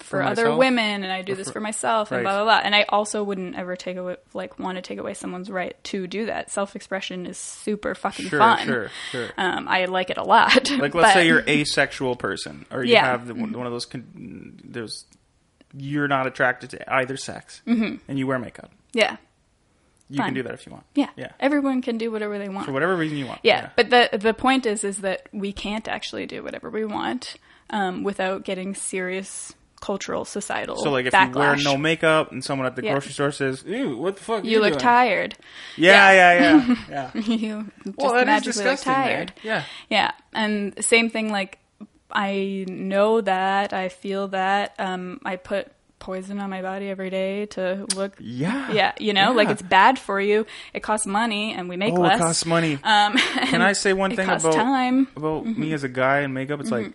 for, 0.00 0.20
other 0.22 0.44
myself? 0.46 0.58
women 0.58 1.04
and 1.04 1.12
I 1.12 1.22
do 1.22 1.34
this 1.36 1.46
for- 1.46 1.54
for 1.54 1.60
myself 1.60 2.10
and 2.10 2.22
blah 2.24 2.32
blah 2.34 2.44
blah. 2.44 2.60
And 2.64 2.74
I 2.74 2.84
also 2.88 3.22
wouldn't 3.22 3.54
ever 3.56 3.76
take 3.76 3.96
away 3.96 4.16
like 4.34 4.58
want 4.58 4.76
to 4.76 4.82
take 4.82 4.98
away 4.98 5.14
someone's 5.14 5.48
right 5.50 5.76
to 5.84 6.06
do 6.06 6.26
that. 6.26 6.50
Self 6.50 6.74
expression 6.74 7.24
is 7.26 7.38
super 7.38 7.94
fucking 7.94 8.28
Sure, 8.28 8.38
fun. 8.40 8.66
sure, 8.66 8.90
sure. 9.12 9.28
Um, 9.38 9.68
I 9.68 9.84
like 9.84 10.10
it 10.10 10.16
a 10.18 10.24
lot. 10.24 10.70
like 10.70 10.94
let's 10.94 10.94
but- 10.94 11.14
say 11.14 11.26
you're 11.26 11.44
asexual 11.48 12.16
person 12.16 12.66
or 12.70 12.82
you 12.84 12.94
Yeah. 12.94 13.04
have 13.06 13.26
the, 13.28 13.34
one 13.34 13.52
one 13.52 13.66
of 13.66 13.72
those 13.72 13.86
con- 13.86 14.60
there's 14.64 15.04
you're 15.78 16.08
not 16.08 16.26
attracted 16.26 16.70
to 16.70 16.92
either 16.94 17.16
sex 17.16 17.60
and 17.66 18.00
you 18.08 18.26
wear 18.26 18.38
makeup 18.38 18.70
yeah, 18.92 19.16
you 20.08 20.20
can 20.22 20.32
do 20.32 20.42
that 20.42 20.54
if 20.54 20.64
you 20.66 20.72
want 20.72 20.84
yeah, 20.94 21.10
yeah 21.16 21.32
Everyone 21.38 21.82
can 21.82 21.98
do 21.98 22.10
whatever 22.10 22.38
they 22.38 22.48
want. 22.48 22.64
for 22.66 22.72
whatever 22.72 22.96
reason 22.96 23.18
you 23.18 23.26
want 23.26 23.40
yeah, 23.42 23.70
but 23.76 23.90
the 23.90 24.08
the 24.16 24.32
point 24.32 24.64
is 24.64 24.84
is 24.84 24.98
that 24.98 25.28
we 25.32 25.52
can't 25.52 25.86
actually 25.86 26.24
do 26.26 26.42
whatever 26.42 26.70
we 26.70 26.84
want 26.86 27.36
um, 27.68 28.04
without 28.04 28.44
getting 28.44 28.74
serious 28.74 29.54
cultural 29.80 30.24
societal 30.24 30.76
So 30.76 30.90
like 30.90 31.06
if 31.06 31.12
backlash. 31.12 31.34
you 31.34 31.38
wear 31.38 31.56
no 31.56 31.76
makeup 31.76 32.32
and 32.32 32.42
someone 32.44 32.66
at 32.66 32.76
the 32.76 32.82
Yeah. 32.82 32.92
grocery 32.92 33.12
store 33.12 33.30
says, 33.32 33.62
"Ew, 33.66 33.96
what 33.98 34.16
the 34.16 34.22
fuck?" 34.22 34.42
are 34.44 34.46
you 34.46 34.60
look 34.60 34.70
doing?" 34.70 34.80
tired. 34.80 35.36
Yeah, 35.76 36.12
yeah, 36.12 36.32
yeah, 36.88 37.10
yeah. 37.14 37.20
you 37.22 37.70
just 37.84 37.96
well, 37.98 38.24
magically 38.24 38.64
look 38.64 38.72
disgusting. 38.78 38.92
man. 38.92 39.04
tired. 39.04 39.32
Yeah. 39.42 39.62
Yeah, 39.90 40.10
and 40.32 40.74
same 40.84 41.10
thing. 41.10 41.30
Like 41.30 41.58
I 42.10 42.64
know 42.68 43.20
that 43.20 43.72
I 43.72 43.88
feel 43.88 44.28
that 44.28 44.74
um, 44.78 45.20
I 45.24 45.36
put 45.36 45.68
poison 45.98 46.38
on 46.38 46.48
my 46.50 46.62
body 46.62 46.88
every 46.88 47.10
day 47.10 47.46
to 47.46 47.86
look. 47.96 48.14
Yeah. 48.20 48.70
Yeah, 48.72 48.92
you 48.98 49.12
know, 49.12 49.32
like 49.32 49.48
it's 49.48 49.62
bad 49.62 49.98
for 49.98 50.20
you. 50.20 50.46
It 50.72 50.80
costs 50.80 51.06
money, 51.06 51.52
and 51.52 51.68
we 51.68 51.76
make 51.76 51.94
Oh, 51.94 52.00
less. 52.00 52.16
it 52.18 52.22
costs 52.22 52.46
money. 52.46 52.78
um, 52.84 53.16
Can 53.50 53.60
I 53.60 53.72
say 53.72 53.92
one 53.92 54.14
thing 54.14 54.28
about 54.28 54.52
time. 54.52 55.08
about 55.16 55.44
Mm-hmm. 55.44 55.60
me 55.60 55.72
as 55.72 55.84
a 55.84 55.88
guy 55.88 56.20
in 56.20 56.32
makeup? 56.32 56.60
It's 56.60 56.70
like, 56.70 56.92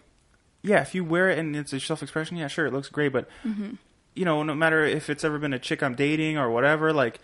yeah, 0.64 0.82
if 0.82 0.94
you 0.96 1.04
wear 1.04 1.30
it 1.30 1.40
and 1.40 1.56
it's 1.56 1.74
a 1.74 1.80
self 1.80 2.02
expression, 2.04 2.38
yeah, 2.38 2.48
sure, 2.48 2.66
it 2.66 2.74
looks 2.74 2.90
great. 2.90 3.12
But 3.14 3.28
Mm-hmm. 3.46 3.72
you 4.16 4.26
know, 4.26 4.44
no 4.44 4.54
matter 4.56 4.84
if 4.86 5.10
it's 5.10 5.24
ever 5.24 5.40
been 5.40 5.54
a 5.54 5.60
chick 5.60 5.82
I'm 5.82 5.96
dating 5.96 6.38
or 6.38 6.50
whatever, 6.52 6.92
like, 6.94 7.20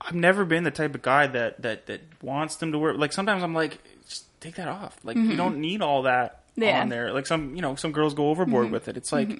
I've 0.00 0.14
never 0.14 0.44
been 0.44 0.64
the 0.64 0.70
type 0.70 0.94
of 0.94 1.02
guy 1.02 1.26
that 1.26 1.60
that 1.62 1.86
that 1.86 2.00
wants 2.22 2.56
them 2.56 2.72
to 2.72 2.78
wear. 2.78 2.94
Like 2.94 3.12
sometimes 3.12 3.42
I'm 3.42 3.54
like, 3.54 3.78
just 4.08 4.24
take 4.40 4.54
that 4.56 4.68
off. 4.68 4.96
Like 5.04 5.16
you 5.16 5.36
don't 5.36 5.58
need 5.58 5.82
all 5.82 6.02
that 6.02 6.36
Mm-hmm. 6.50 6.62
Yeah. 6.62 6.72
Mm-hmm. 6.72 6.82
on 6.82 6.88
there. 6.88 7.12
Like 7.12 7.26
some 7.26 7.54
you 7.54 7.62
know 7.62 7.74
some 7.76 7.92
girls 7.92 8.12
go 8.14 8.28
overboard 8.30 8.70
with 8.70 8.88
it. 8.88 8.96
It's 8.96 9.12
like 9.12 9.30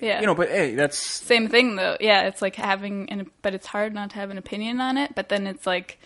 Yeah, 0.00 0.20
you 0.20 0.26
know, 0.26 0.34
but 0.34 0.48
hey, 0.48 0.74
that's 0.76 0.96
same 0.98 1.48
thing 1.48 1.76
though. 1.76 1.96
Yeah, 2.00 2.22
it's 2.22 2.40
like 2.40 2.56
having 2.56 3.10
an, 3.10 3.30
but 3.42 3.54
it's 3.54 3.66
hard 3.66 3.92
not 3.92 4.10
to 4.10 4.16
have 4.16 4.30
an 4.30 4.38
opinion 4.38 4.80
on 4.80 4.96
it. 4.96 5.14
But 5.14 5.28
then 5.28 5.46
it's 5.46 5.66
like, 5.66 5.98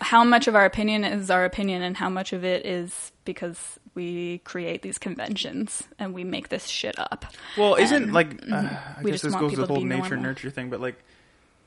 how 0.00 0.24
much 0.24 0.48
of 0.48 0.54
our 0.54 0.64
opinion 0.64 1.04
is 1.04 1.30
our 1.30 1.44
opinion, 1.44 1.82
and 1.82 1.96
how 1.96 2.08
much 2.08 2.32
of 2.32 2.44
it 2.44 2.64
is 2.64 3.12
because 3.24 3.78
we 3.94 4.38
create 4.38 4.82
these 4.82 4.98
conventions 4.98 5.84
and 5.98 6.12
we 6.14 6.24
make 6.24 6.48
this 6.48 6.66
shit 6.66 6.98
up. 6.98 7.26
Well, 7.56 7.76
isn't 7.76 8.04
And, 8.04 8.12
like 8.12 8.42
uh, 8.50 8.56
I 8.56 8.58
mm-hmm. 8.58 9.02
guess 9.06 9.12
just 9.12 9.24
this 9.24 9.34
goes 9.34 9.52
to 9.54 9.60
the 9.60 9.66
whole 9.66 9.80
nature 9.84 10.16
nurture 10.16 10.50
thing, 10.50 10.68
but 10.70 10.80
like 10.80 10.96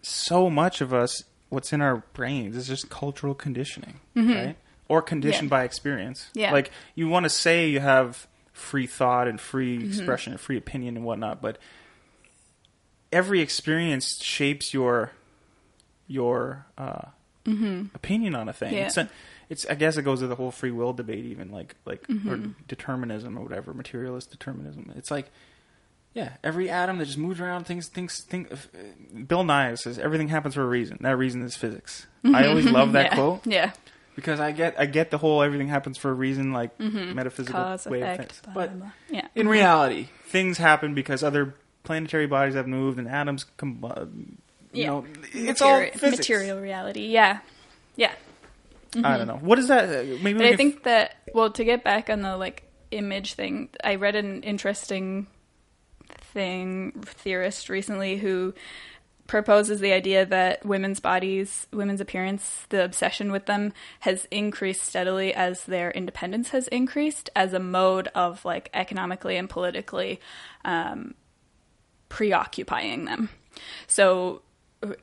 so 0.01 0.49
much 0.49 0.81
of 0.81 0.93
us, 0.93 1.23
what's 1.49 1.71
in 1.71 1.81
our 1.81 2.03
brains 2.13 2.55
is 2.57 2.67
just 2.67 2.89
cultural 2.89 3.33
conditioning, 3.33 3.99
right? 4.15 4.55
Or 4.89 5.01
conditioned 5.01 5.49
Mm-hmm. 5.49 5.53
Yeah. 5.53 5.59
by 5.61 5.63
experience. 5.63 6.29
Yeah. 6.33 6.51
Like 6.51 6.71
you 6.95 7.07
want 7.07 7.23
to 7.25 7.29
say 7.29 7.69
you 7.69 7.79
have 7.79 8.27
free 8.51 8.87
thought 8.87 9.27
and 9.27 9.39
free 9.39 9.77
Mm-hmm. 9.77 9.87
expression 9.87 10.33
and 10.33 10.39
free 10.41 10.57
opinion 10.57 10.97
and 10.97 11.05
whatnot, 11.05 11.41
but 11.41 11.57
every 13.11 13.39
experience 13.41 14.21
shapes 14.21 14.73
your 14.73 15.11
your 16.07 16.65
uh, 16.77 17.01
opinion 17.95 18.35
on 18.35 18.49
a 18.49 18.53
thing. 18.53 18.69
Mm-hmm. 18.69 18.77
Yeah. 18.77 18.85
It's, 18.87 18.97
a, 18.97 19.09
it's 19.49 19.65
I 19.67 19.75
guess 19.75 19.97
it 19.97 20.03
goes 20.03 20.19
to 20.19 20.27
the 20.27 20.35
whole 20.35 20.51
free 20.51 20.71
will 20.71 20.93
debate, 20.93 21.25
even 21.25 21.51
like 21.51 21.75
like 21.85 22.03
or 22.09 22.13
Mm-hmm. 22.13 22.51
determinism 22.67 23.37
or 23.37 23.41
whatever, 23.43 23.73
materialist 23.73 24.31
determinism. 24.31 24.91
It's 24.95 25.11
like 25.11 25.29
yeah, 26.13 26.33
every 26.43 26.67
atom 26.69 26.97
that 26.97 27.05
just 27.05 27.17
moves 27.19 27.39
around, 27.39 27.65
things, 27.65 27.87
things, 27.89 28.21
think. 28.21 28.51
uh, 28.51 28.55
Bill 29.27 29.43
Nye 29.43 29.75
says 29.75 29.99
everything 29.99 30.29
happens 30.29 30.55
for 30.55 30.63
a 30.63 30.67
reason. 30.67 30.97
That 31.01 31.15
reason 31.17 31.43
is 31.43 31.55
physics. 31.55 32.07
I 32.25 32.47
always 32.47 32.65
love 32.65 32.91
that 32.93 33.11
yeah. 33.11 33.15
quote 33.15 33.45
Yeah, 33.45 33.71
because 34.15 34.39
I 34.39 34.51
get, 34.51 34.75
I 34.79 34.87
get 34.87 35.11
the 35.11 35.19
whole 35.19 35.43
everything 35.43 35.67
happens 35.67 35.97
for 35.97 36.09
a 36.09 36.13
reason, 36.13 36.53
like 36.53 36.79
metaphysical 36.79 37.59
Mm-hmm. 37.59 37.69
cause 37.71 37.85
way 37.85 38.01
of 38.01 38.07
effect. 38.09 38.31
things. 38.31 38.41
Blah, 38.45 38.53
But 38.53 38.79
blah. 38.79 38.91
yeah, 39.11 39.27
in 39.35 39.47
reality, 39.47 40.07
things 40.25 40.57
happen 40.57 40.95
because 40.95 41.23
other 41.23 41.53
planetary 41.83 42.25
bodies 42.25 42.55
have 42.55 42.67
moved 42.67 42.97
and 42.97 43.07
atoms 43.07 43.45
com- 43.57 44.37
You 44.77 44.85
know, 44.87 45.05
it's 45.33 45.61
all 45.61 45.79
physics. 45.93 46.17
material 46.19 46.59
reality. 46.59 47.07
Yeah, 47.07 47.39
yeah. 47.95 48.11
I 49.03 49.17
don't 49.17 49.27
know. 49.27 49.37
What 49.41 49.59
is 49.59 49.67
that? 49.67 49.83
uh, 49.89 50.17
Maybe 50.23 50.33
But 50.33 50.45
I 50.45 50.49
could- 50.51 50.57
think 50.57 50.83
that 50.83 51.15
well, 51.33 51.51
to 51.51 51.63
get 51.63 51.83
back 51.83 52.09
on 52.09 52.21
the 52.21 52.37
like 52.37 52.63
image 52.91 53.33
thing, 53.33 53.69
I 53.83 53.95
read 53.95 54.15
an 54.15 54.43
interesting 54.43 55.27
thing 56.33 56.93
theorist 57.05 57.69
recently 57.69 58.17
who 58.17 58.53
proposes 59.27 59.81
the 59.81 59.91
idea 59.91 60.25
that 60.25 60.65
women's 60.65 61.01
bodies, 61.01 61.67
women's 61.73 61.99
appearance, 61.99 62.65
the 62.69 62.81
obsession 62.85 63.29
with 63.29 63.45
them 63.45 63.73
has 63.99 64.25
increased 64.31 64.83
steadily 64.83 65.33
as 65.33 65.65
their 65.65 65.91
independence 65.91 66.49
has 66.51 66.69
increased 66.69 67.29
as 67.35 67.51
a 67.51 67.59
mode 67.59 68.07
of 68.15 68.45
like 68.45 68.69
economically 68.73 69.35
and 69.35 69.49
politically 69.49 70.21
um, 70.63 71.13
preoccupying 72.07 73.03
them. 73.05 73.29
So 73.87 74.41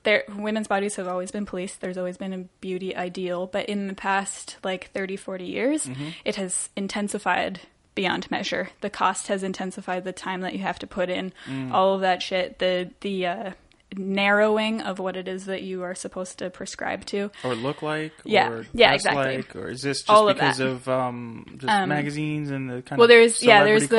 their 0.02 0.24
women's 0.28 0.68
bodies 0.68 0.96
have 0.96 1.08
always 1.08 1.30
been 1.30 1.46
policed. 1.46 1.80
There's 1.80 1.98
always 1.98 2.16
been 2.16 2.32
a 2.32 2.38
beauty 2.60 2.94
ideal. 2.94 3.46
But 3.46 3.66
in 3.66 3.88
the 3.88 3.94
past 3.94 4.56
like 4.62 4.90
30 4.92 5.16
40 5.16 5.44
years 5.44 5.88
it 6.24 6.36
has 6.36 6.68
intensified 6.76 7.60
beyond 7.94 8.30
measure. 8.30 8.70
The 8.80 8.90
cost 8.90 9.28
has 9.28 9.42
intensified 9.42 10.04
the 10.04 10.12
time 10.12 10.40
that 10.40 10.52
you 10.52 10.60
have 10.60 10.78
to 10.80 10.86
put 10.86 11.08
in 11.08 11.32
all 11.72 11.94
of 11.94 12.00
that 12.00 12.22
shit. 12.22 12.58
The 12.58 12.90
the 13.00 13.26
uh, 13.26 13.50
narrowing 13.98 14.80
of 14.80 14.98
what 14.98 15.16
it 15.16 15.28
is 15.28 15.46
that 15.46 15.62
you 15.62 15.82
are 15.82 15.94
supposed 15.94 16.38
to 16.38 16.50
prescribe 16.50 17.04
to 17.06 17.30
or 17.44 17.54
look 17.54 17.82
like, 17.82 18.12
Yeah. 18.24 18.48
or 18.50 18.66
Yeah, 18.72 18.92
exactly. 18.94 19.36
like, 19.38 19.54
or 19.56 19.68
is 19.70 19.82
this 19.82 19.98
just 19.98 20.10
All 20.10 20.28
of 20.28 20.36
because 20.36 20.58
that. 20.58 20.66
of 20.68 20.88
um, 20.88 21.46
just 21.58 21.68
Um, 21.72 21.88
magazines 21.88 22.50
and 22.50 22.68
the 22.70 22.82
kind 22.82 22.98
well 22.98 23.04
of 23.04 23.08
there's 23.10 23.42
yeah 23.42 23.64
there's 23.64 23.88
the 23.88 23.98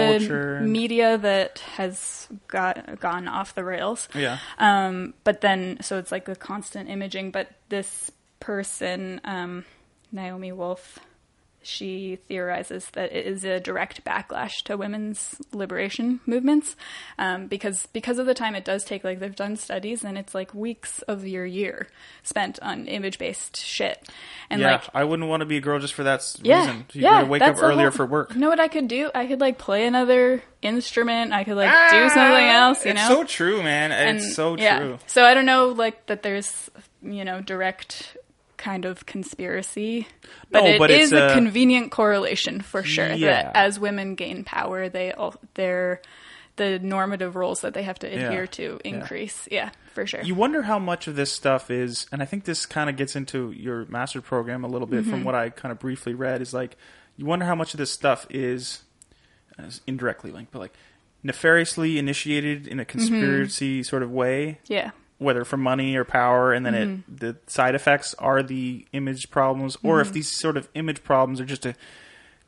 and- 0.60 0.72
media 0.72 1.18
that 1.18 1.60
has 1.78 2.28
got 2.48 3.00
gone 3.00 3.28
off 3.28 3.56
the 3.56 3.64
rails 3.64 4.08
yeah, 4.16 4.38
Um, 4.58 5.14
but 5.24 5.42
then, 5.42 5.78
so 5.82 5.98
it's 5.98 6.12
like 6.12 6.28
a 6.28 6.36
constant 6.36 6.90
imaging. 6.90 7.32
But 7.32 7.50
this 7.70 8.12
person, 8.40 9.20
um, 9.24 9.66
Naomi 10.12 10.52
Wolf, 10.52 11.00
she 11.66 12.18
theorizes 12.28 12.90
that 12.94 13.12
it 13.12 13.26
is 13.26 13.44
a 13.44 13.60
direct 13.60 14.04
backlash 14.06 14.62
to 14.66 14.78
women's 14.78 15.36
liberation 15.52 16.20
movements 16.26 16.76
um, 17.18 17.48
because 17.48 17.88
because 17.88 18.20
of 18.20 18.26
the 18.26 18.34
time 18.34 18.56
it 18.56 18.64
does 18.66 18.84
take. 18.84 19.04
Like 19.04 19.20
they've 19.20 19.36
done 19.36 19.56
studies, 19.56 20.04
and 20.04 20.18
it's 20.18 20.36
like 20.36 20.54
weeks 20.54 21.02
of 21.04 21.26
your 21.28 21.46
year 21.46 21.88
spent 22.24 22.60
on 22.62 22.88
image 22.88 23.18
based 23.18 23.58
shit. 23.58 24.08
And 24.50 24.62
yeah. 24.62 24.74
like 24.74 24.84
I 24.94 25.04
wouldn't 25.04 25.28
want 25.30 25.42
to 25.42 25.46
be 25.46 25.58
a 25.58 25.62
girl 25.62 25.80
just 25.80 25.94
for 25.94 26.04
that 26.04 26.24
yeah, 26.42 26.60
reason. 26.60 26.86
You 26.94 27.02
yeah, 27.02 27.10
gotta 27.10 27.28
wake 27.28 27.42
up 27.42 27.58
earlier 27.62 27.90
whole- 27.90 27.92
for 27.92 28.06
work. 28.06 28.34
You 28.34 28.40
know 28.40 28.50
what 28.50 28.60
I 28.60 28.68
could 28.68 28.88
do? 28.88 29.10
I 29.16 29.26
could 29.26 29.42
like 29.42 29.58
play 29.58 29.86
another 29.86 30.44
instrument. 30.62 31.34
I 31.34 31.44
could 31.44 31.56
like 31.56 31.72
do 31.92 32.10
something 32.10 32.46
else. 32.46 32.86
You 32.86 32.92
Ah, 32.92 32.94
it's 32.94 33.10
know, 33.10 33.16
so 33.16 33.24
true, 33.24 33.64
man. 33.64 33.92
It's 33.92 34.36
so 34.36 34.58
yeah. 34.58 34.80
true. 34.80 35.00
So 35.08 35.24
I 35.24 35.34
don't 35.34 35.46
know, 35.46 35.70
like 35.70 36.06
that. 36.08 36.24
There's 36.24 36.70
you 37.02 37.26
know 37.26 37.42
direct 37.42 38.18
kind 38.66 38.86
of 38.86 39.06
conspiracy, 39.06 40.08
but 40.52 40.64
No, 40.64 40.66
it 40.70 40.74
is 40.74 40.80
but 40.80 40.92
it's 40.92 41.12
a 41.12 41.28
a- 41.28 41.34
convenient 41.34 41.92
correlation 41.92 42.62
for 42.62 42.82
sure. 42.84 43.12
Yeah. 43.14 43.44
That 43.44 43.56
as 43.56 43.80
women 43.80 44.16
gain 44.16 44.44
power, 44.44 44.90
they 44.90 45.12
all 45.14 45.36
their 45.54 46.02
the 46.58 46.80
normative 46.80 47.36
roles 47.36 47.62
that 47.62 47.74
they 47.74 47.84
have 47.84 48.00
to 48.00 48.08
adhere 48.08 48.44
Yeah. 48.44 48.46
to 48.60 48.80
increase. 48.86 49.48
Yeah, 49.52 49.70
for 49.94 50.08
sure. 50.08 50.22
You 50.24 50.36
wonder 50.36 50.62
how 50.64 50.80
much 50.80 51.08
of 51.08 51.16
this 51.18 51.32
stuff 51.32 51.70
is, 51.70 52.08
and 52.14 52.22
I 52.24 52.26
think 52.26 52.46
this 52.46 52.66
kind 52.66 52.90
of 52.90 52.96
gets 52.96 53.16
into 53.16 53.52
your 53.52 53.86
master 53.88 54.22
program 54.22 54.64
a 54.64 54.68
little 54.68 54.88
bit 54.88 55.02
Mm-hmm. 55.02 55.10
from 55.12 55.24
what 55.26 55.36
I 55.36 55.50
kind 55.50 55.72
of 55.74 55.80
briefly 55.80 56.14
read. 56.14 56.42
Is 56.42 56.54
like, 56.54 56.78
you 57.18 57.26
wonder 57.26 57.44
how 57.46 57.56
much 57.56 57.74
of 57.74 57.78
this 57.78 57.92
stuff 57.92 58.26
is, 58.30 58.84
is 59.60 59.82
indirectly 59.86 60.32
linked, 60.32 60.52
but 60.54 60.60
like 60.60 60.74
nefariously 61.24 61.98
initiated 61.98 62.68
in 62.68 62.80
a 62.80 62.84
Mm-hmm. 62.86 62.98
conspiracy 63.00 63.84
sort 63.84 64.02
of 64.04 64.12
way, 64.12 64.60
yeah, 64.68 64.92
whether 65.18 65.46
for 65.46 65.58
money 65.58 65.96
or 65.96 66.04
power, 66.04 66.52
and 66.54 66.66
then 66.66 66.74
Mm-hmm. 66.74 67.12
it 67.12 67.18
the 67.20 67.38
side 67.48 67.76
effects 67.76 68.14
are 68.16 68.44
the 68.44 68.86
image 68.94 69.30
problems, 69.32 69.76
or 69.84 69.96
Mm-hmm. 69.98 70.02
if 70.08 70.14
these 70.14 70.32
sort 70.32 70.58
of 70.58 70.68
image 70.76 71.04
problems 71.04 71.40
are 71.42 71.46
just 71.46 71.66
a 71.66 71.76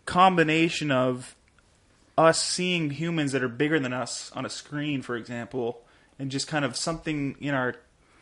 combination 0.06 0.92
of 0.92 1.36
us 2.18 2.42
seeing 2.42 2.90
humans 2.92 3.32
that 3.32 3.44
are 3.44 3.48
bigger 3.50 3.80
than 3.80 3.94
us 3.94 4.32
on 4.36 4.46
a 4.46 4.50
screen, 4.50 5.02
for 5.02 5.16
example, 5.16 5.82
and 6.18 6.32
just 6.32 6.48
kind 6.48 6.66
of 6.66 6.76
something 6.76 7.36
in 7.40 7.54
our 7.54 7.76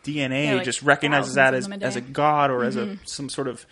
DNA 0.04 0.46
Yeah, 0.46 0.56
like 0.56 0.66
just 0.66 0.82
recognizes 0.84 1.34
that 1.36 1.54
as, 1.54 1.66
thousands 1.68 1.76
of 1.76 1.80
them 1.80 1.82
a 1.82 1.86
as 1.88 1.96
a 1.96 2.02
god 2.02 2.52
or 2.52 2.64
as 2.64 2.76
a 2.76 2.98
some 3.06 3.28
sort 3.30 3.48
of 3.48 3.66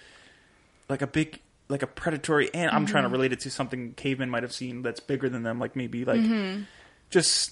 like 0.90 1.02
a 1.04 1.08
big 1.08 1.40
like 1.70 1.84
a 1.84 1.88
predatory 1.88 2.52
and 2.54 2.72
I'm 2.72 2.86
Mm-hmm. 2.86 2.92
trying 2.92 3.04
to 3.04 3.10
relate 3.10 3.34
it 3.34 3.42
to 3.42 3.52
something 3.52 3.94
cavemen 3.94 4.30
might 4.30 4.44
have 4.44 4.54
seen 4.54 4.82
that's 4.82 5.00
bigger 5.00 5.30
than 5.30 5.44
them, 5.44 5.60
like 5.60 5.76
maybe 5.76 6.06
like 6.06 6.22
Mm-hmm. 6.22 6.62
just 7.10 7.52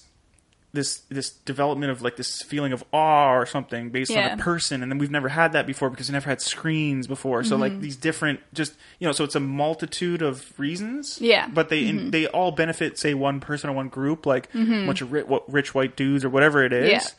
this 0.74 0.98
this 1.10 1.30
development 1.30 1.92
of 1.92 2.00
like 2.00 2.16
this 2.16 2.40
feeling 2.42 2.72
of 2.72 2.82
awe 2.94 3.34
or 3.34 3.44
something 3.44 3.90
based 3.90 4.10
on 4.10 4.16
a 4.38 4.42
person 4.42 4.82
and 4.82 4.90
then 4.90 4.96
we've 4.98 5.10
never 5.10 5.28
had 5.28 5.52
that 5.52 5.66
before 5.66 5.90
because 5.90 6.08
we 6.08 6.12
never 6.14 6.28
had 6.30 6.40
screens 6.40 7.06
before 7.06 7.44
so 7.44 7.52
Mm-hmm. 7.54 7.60
like 7.60 7.80
these 7.80 7.96
different 7.96 8.40
just 8.54 8.72
you 8.98 9.06
know 9.06 9.12
so 9.12 9.22
it's 9.24 9.34
a 9.34 9.40
multitude 9.40 10.22
of 10.22 10.58
reasons 10.58 11.20
Yeah. 11.20 11.46
but 11.48 11.68
they 11.68 11.82
Mm-hmm. 11.82 11.98
in, 11.98 12.10
they 12.10 12.26
all 12.26 12.52
benefit 12.52 12.98
say 12.98 13.12
one 13.12 13.38
person 13.40 13.68
or 13.68 13.74
one 13.74 13.88
group 13.90 14.24
like 14.24 14.48
a 14.54 14.86
bunch 14.86 15.02
of 15.02 15.12
rich, 15.12 15.26
rich 15.48 15.74
white 15.74 15.94
dudes 15.94 16.24
or 16.24 16.30
whatever 16.30 16.64
it 16.64 16.72
is 16.72 17.14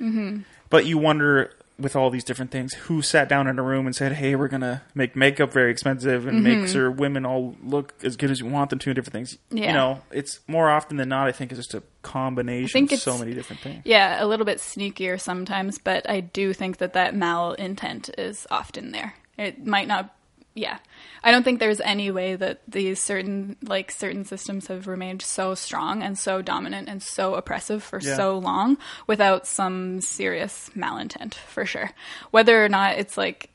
Yeah. 0.00 0.38
but 0.70 0.84
you 0.86 0.98
wonder 0.98 1.52
with 1.78 1.96
all 1.96 2.10
these 2.10 2.24
different 2.24 2.50
things 2.50 2.74
who 2.74 3.02
sat 3.02 3.28
down 3.28 3.46
in 3.46 3.58
a 3.58 3.62
room 3.62 3.86
and 3.86 3.94
said 3.94 4.12
hey 4.12 4.34
we're 4.34 4.48
gonna 4.48 4.82
make 4.94 5.14
makeup 5.16 5.52
very 5.52 5.70
expensive 5.70 6.26
and 6.26 6.42
make 6.42 6.58
mm-hmm. 6.58 6.72
sure 6.72 6.90
women 6.90 7.26
all 7.26 7.54
look 7.62 7.94
as 8.02 8.16
good 8.16 8.30
as 8.30 8.40
you 8.40 8.46
want 8.46 8.70
them 8.70 8.78
to 8.78 8.90
and 8.90 8.94
different 8.94 9.12
things 9.12 9.38
Yeah. 9.50 9.66
you 9.66 9.72
know 9.72 10.00
it's 10.10 10.40
more 10.46 10.70
often 10.70 10.96
than 10.96 11.08
not 11.08 11.26
i 11.28 11.32
think 11.32 11.52
it's 11.52 11.58
just 11.58 11.74
a 11.74 11.82
combination 12.02 12.84
of 12.84 12.98
so 13.00 13.18
many 13.18 13.34
different 13.34 13.60
things 13.60 13.82
yeah, 13.84 14.22
a 14.22 14.26
little 14.26 14.46
bit 14.46 14.58
sneakier 14.58 15.20
sometimes, 15.20 15.78
but 15.78 16.08
I 16.08 16.20
do 16.20 16.52
think 16.52 16.78
that 16.78 16.92
that 16.94 17.14
malintent 17.14 18.10
is 18.18 18.46
often 18.50 18.90
there. 18.92 19.14
It 19.38 19.66
might 19.66 19.88
not 19.88 20.14
yeah. 20.56 20.78
I 21.22 21.30
don't 21.30 21.42
think 21.44 21.60
there's 21.60 21.80
any 21.80 22.10
way 22.10 22.34
that 22.34 22.62
these 22.66 22.98
certain 23.00 23.56
like 23.62 23.90
certain 23.92 24.24
systems 24.24 24.66
have 24.68 24.86
remained 24.88 25.22
so 25.22 25.54
strong 25.54 26.02
and 26.02 26.18
so 26.18 26.40
dominant 26.42 26.88
and 26.88 27.00
so 27.02 27.34
oppressive 27.34 27.82
for 27.84 28.00
Yeah. 28.00 28.16
so 28.16 28.38
long 28.38 28.78
without 29.06 29.46
some 29.46 30.00
serious 30.00 30.70
malintent 30.74 31.34
for 31.34 31.64
sure. 31.66 31.90
Whether 32.30 32.64
or 32.64 32.68
not 32.68 32.98
it's 32.98 33.16
like 33.18 33.50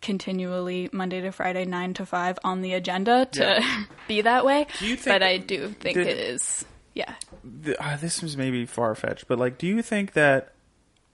continually 0.00 0.88
Monday 0.92 1.20
to 1.20 1.30
Friday 1.30 1.64
9 1.64 1.94
to 1.94 2.06
5 2.06 2.38
on 2.44 2.60
the 2.62 2.72
agenda 2.74 3.26
to 3.32 3.40
Yeah. 3.40 3.84
be 4.08 4.20
that 4.22 4.44
way. 4.44 4.66
Do 4.80 4.86
you 4.86 4.96
think- 4.96 5.14
but 5.14 5.22
I 5.22 5.36
do 5.38 5.68
think 5.68 5.94
did- 5.96 6.06
it 6.08 6.18
is 6.18 6.64
yeah. 6.94 7.14
th- 7.64 7.76
uh, 7.78 7.96
this 7.96 8.22
is 8.22 8.36
maybe 8.36 8.66
far 8.66 8.94
fetched, 8.94 9.28
but 9.28 9.38
like, 9.38 9.58
do 9.58 9.66
you 9.66 9.80
think 9.80 10.12
that 10.14 10.52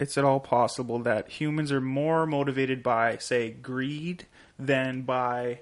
it's 0.01 0.17
at 0.17 0.25
all 0.25 0.41
possible 0.41 1.01
that 1.01 1.29
humans 1.29 1.71
are 1.73 1.81
more 1.81 2.25
motivated 2.25 2.83
by, 2.83 3.17
say, 3.19 3.51
greed 3.51 4.27
than 4.59 5.02
by 5.02 5.60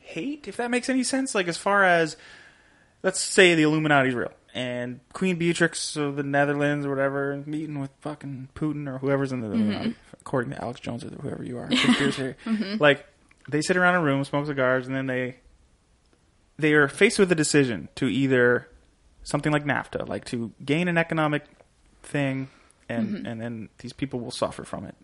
hate? 0.00 0.48
If 0.48 0.56
that 0.56 0.70
makes 0.70 0.88
any 0.88 1.04
sense, 1.04 1.34
like 1.34 1.48
as 1.48 1.56
far 1.56 1.84
as 1.84 2.16
let's 3.02 3.20
say 3.20 3.54
the 3.54 3.62
Illuminati's 3.62 4.14
real 4.14 4.32
and 4.54 5.00
Queen 5.12 5.36
Beatrix 5.36 5.96
of 5.96 6.16
the 6.16 6.22
Netherlands 6.22 6.86
or 6.86 6.90
whatever 6.90 7.42
meeting 7.44 7.80
with 7.80 7.90
fucking 8.00 8.48
Putin 8.54 8.88
or 8.88 8.98
whoever's 8.98 9.32
in 9.32 9.40
the 9.40 9.48
mm-hmm. 9.48 9.56
Illuminati, 9.56 9.94
according 10.20 10.52
to 10.52 10.62
Alex 10.62 10.80
Jones 10.80 11.04
or 11.04 11.08
whoever 11.08 11.44
you 11.44 11.58
are, 11.58 11.68
theory. 12.14 12.36
Mm-hmm. 12.44 12.76
like 12.78 13.04
they 13.48 13.60
sit 13.60 13.76
around 13.76 13.96
a 13.96 14.00
room, 14.00 14.24
smoke 14.24 14.46
cigars, 14.46 14.86
and 14.86 14.94
then 14.94 15.06
they 15.06 15.36
they 16.56 16.72
are 16.72 16.88
faced 16.88 17.18
with 17.18 17.30
a 17.32 17.34
decision 17.34 17.88
to 17.96 18.06
either 18.06 18.68
something 19.24 19.52
like 19.52 19.64
NAFTA, 19.64 20.08
like 20.08 20.24
to 20.26 20.52
gain 20.64 20.86
an 20.86 20.96
economic 20.96 21.44
thing, 22.02 22.48
and 22.88 23.08
mm-hmm. 23.08 23.26
and 23.26 23.40
then 23.40 23.68
these 23.78 23.92
people 23.92 24.20
will 24.20 24.30
suffer 24.30 24.64
from 24.64 24.84
it. 24.84 24.94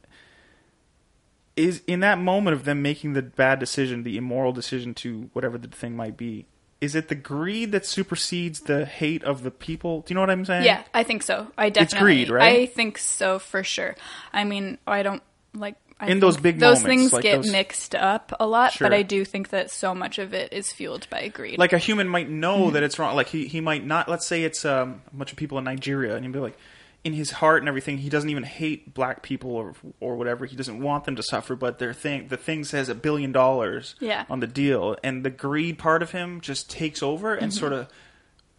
Is 1.57 1.83
in 1.87 2.01
that 2.01 2.19
moment 2.19 2.57
of 2.57 2.65
them 2.65 2.81
making 2.81 3.13
the 3.15 3.23
bad 3.23 3.59
decision, 3.59 4.03
the 4.05 4.17
immoral 4.17 4.53
decision 4.53 4.95
to 4.95 5.29
whatever 5.33 5.59
the 5.59 5.69
thing 5.69 5.95
might 5.97 6.17
be, 6.17 6.47
is 6.81 6.95
it 6.95 7.09
the 7.09 7.15
greed 7.15 7.73
that 7.73 7.85
supersedes 7.85 8.61
the 8.61 8.87
hate 8.87 9.23
of 9.25 9.43
the 9.43 9.51
people? 9.51 10.01
Do 10.03 10.13
you 10.13 10.15
know 10.15 10.21
what 10.23 10.31
I'm 10.31 10.45
saying? 10.45 10.65
Yeah, 10.65 10.83
I 10.95 11.03
think 11.03 11.23
so. 11.23 11.49
I 11.59 11.69
definitely. 11.69 11.83
It's 11.85 12.03
greed, 12.03 12.31
right? 12.31 12.61
I 12.61 12.67
think 12.67 12.97
so 12.99 13.39
for 13.39 13.63
sure. 13.65 13.97
I 14.33 14.45
mean, 14.45 14.79
I 14.87 15.03
don't 15.03 15.23
like. 15.53 15.75
I 16.03 16.07
In 16.07 16.19
those 16.21 16.39
big 16.39 16.59
those 16.61 16.83
moments, 16.83 16.87
things 16.89 17.13
like 17.13 17.23
get 17.25 17.37
those- 17.43 17.53
mixed 17.53 17.95
up 17.95 18.33
a 18.41 18.47
lot, 18.47 18.73
Sure. 18.73 18.87
but 18.89 18.95
I 18.95 19.03
do 19.03 19.23
think 19.27 19.51
that 19.51 19.71
so 19.71 19.95
much 19.95 20.19
of 20.19 20.33
it 20.33 20.51
is 20.55 20.73
fueled 20.73 21.07
by 21.11 21.29
greed. 21.29 21.59
like 21.59 21.75
a 21.75 21.79
human 21.79 22.09
might 22.09 22.31
know 22.31 22.61
Mm-hmm. 22.67 22.73
that 22.75 22.83
it's 22.85 22.99
wrong. 22.99 23.15
Like 23.17 23.29
he, 23.29 23.47
he 23.49 23.61
might 23.61 23.85
not. 23.85 24.09
Let's 24.09 24.27
say 24.27 24.45
it's 24.45 24.65
um, 24.65 25.03
a 25.13 25.17
bunch 25.17 25.31
of 25.33 25.37
people 25.37 25.59
in 25.59 25.65
Nigeria, 25.65 26.17
and 26.17 26.25
you'd 26.25 26.33
be 26.33 26.39
like, 26.39 26.57
in 27.03 27.13
his 27.15 27.31
heart 27.31 27.63
and 27.63 27.69
everything, 27.69 27.97
he 27.99 28.09
doesn't 28.11 28.29
even 28.31 28.43
hate 28.43 28.93
black 28.93 29.23
people 29.23 29.53
or 29.53 29.75
or 30.01 30.17
whatever. 30.17 30.45
He 30.47 30.55
doesn't 30.57 30.81
want 30.83 31.05
them 31.05 31.17
to 31.17 31.23
suffer, 31.23 31.57
but 31.57 31.79
their 31.79 31.93
thing, 31.95 32.29
the 32.29 32.37
thing 32.37 32.63
says 32.65 32.89
a 32.89 32.95
billion 32.95 33.33
dollars 33.33 33.95
Yeah. 34.01 34.25
on 34.29 34.41
the 34.41 34.47
deal, 34.47 34.97
and 35.03 35.25
the 35.25 35.31
greed 35.31 35.79
part 35.79 36.03
of 36.03 36.11
him 36.11 36.41
just 36.41 36.69
takes 36.71 37.03
over 37.03 37.35
and 37.35 37.51
Mm-hmm. 37.53 37.59
sort 37.59 37.73
of 37.73 37.89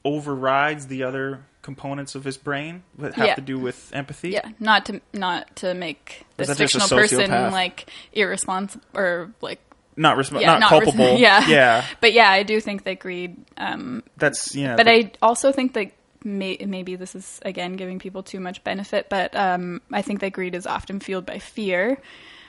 overrides 0.03 0.87
the 0.87 1.03
other 1.03 1.41
components 1.61 2.15
of 2.15 2.23
his 2.23 2.37
brain 2.37 2.81
that 2.97 3.13
have 3.13 3.27
Yeah. 3.27 3.35
to 3.35 3.41
do 3.41 3.59
with 3.59 3.91
empathy. 3.93 4.29
yeah, 4.31 4.49
not 4.59 4.85
to 4.87 4.99
not 5.13 5.55
to 5.57 5.75
make 5.75 6.25
this 6.37 6.47
that 6.47 6.57
just 6.57 6.73
a 6.75 6.79
fictional 6.79 6.99
person 7.27 7.51
like 7.51 7.85
irresponsible 8.13 8.83
or 8.95 9.31
like 9.41 9.59
Not 9.95 10.17
resp- 10.17 10.41
yeah, 10.41 10.57
not, 10.57 10.71
res- 10.71 10.81
culpable. 10.85 11.17
yeah, 11.19 11.47
yeah. 11.47 11.85
But 11.99 12.13
yeah, 12.13 12.31
I 12.31 12.41
do 12.41 12.59
think 12.59 12.85
that 12.85 12.97
greed. 12.99 13.37
Um, 13.57 14.01
That's 14.17 14.55
yeah. 14.55 14.75
but 14.75 14.87
I 14.87 15.11
also 15.21 15.51
think 15.51 15.73
that 15.73 15.91
may, 16.23 16.57
maybe 16.65 16.95
this 16.95 17.15
is 17.15 17.39
again 17.43 17.73
giving 17.73 17.99
people 17.99 18.23
too 18.23 18.39
much 18.39 18.63
benefit, 18.63 19.07
but 19.09 19.35
um, 19.35 19.81
I 19.91 20.01
think 20.01 20.19
that 20.21 20.31
greed 20.33 20.55
is 20.55 20.65
often 20.67 20.99
fueled 20.99 21.25
by 21.25 21.39
fear, 21.39 21.97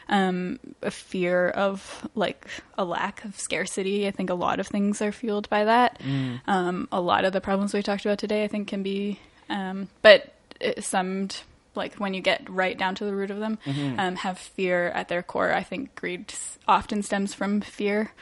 um, 0.09 0.59
a 0.83 0.91
fear 0.91 1.49
of 1.49 2.09
like 2.15 2.47
a 2.77 2.85
lack 2.85 3.25
of 3.25 3.39
scarcity. 3.39 4.07
I 4.07 4.11
think 4.11 4.31
a 4.31 4.35
lot 4.35 4.61
of 4.61 4.67
things 4.67 5.01
are 5.01 5.13
fueled 5.13 5.49
by 5.49 5.65
that. 5.65 6.01
Um, 6.47 6.89
a 6.93 7.01
lot 7.01 7.25
of 7.25 7.33
the 7.33 7.41
problems 7.41 7.73
we 7.73 7.83
talked 7.83 8.05
about 8.05 8.19
today, 8.19 8.45
I 8.45 8.49
think, 8.49 8.69
can 8.69 8.83
be, 8.83 9.19
um, 9.49 9.89
but 10.03 10.35
it 10.61 10.85
summed. 10.85 11.43
Like 11.75 11.95
when 11.95 12.13
you 12.13 12.21
get 12.21 12.51
right 12.51 12.77
down 12.77 12.97
to 12.97 13.05
the 13.07 13.15
root 13.15 13.31
of 13.31 13.39
them, 13.39 13.59
um, 13.99 14.17
have 14.17 14.37
fear 14.39 14.89
at 14.89 15.09
their 15.09 15.23
core. 15.23 15.55
I 15.55 15.63
think 15.63 15.95
greed 15.95 16.35
often 16.69 17.03
stems 17.03 17.33
from 17.33 17.63
fear 17.63 18.13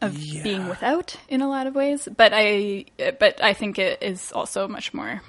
of 0.00 0.16
Yeah. 0.18 0.42
being 0.42 0.68
without 0.68 1.16
in 1.28 1.40
a 1.42 1.48
lot 1.48 1.66
of 1.66 1.74
ways 1.74 2.08
but 2.16 2.32
i 2.34 2.84
but 3.18 3.42
i 3.42 3.52
think 3.52 3.78
it 3.78 4.02
is 4.02 4.32
also 4.32 4.66
much 4.68 4.94
more 4.94 5.22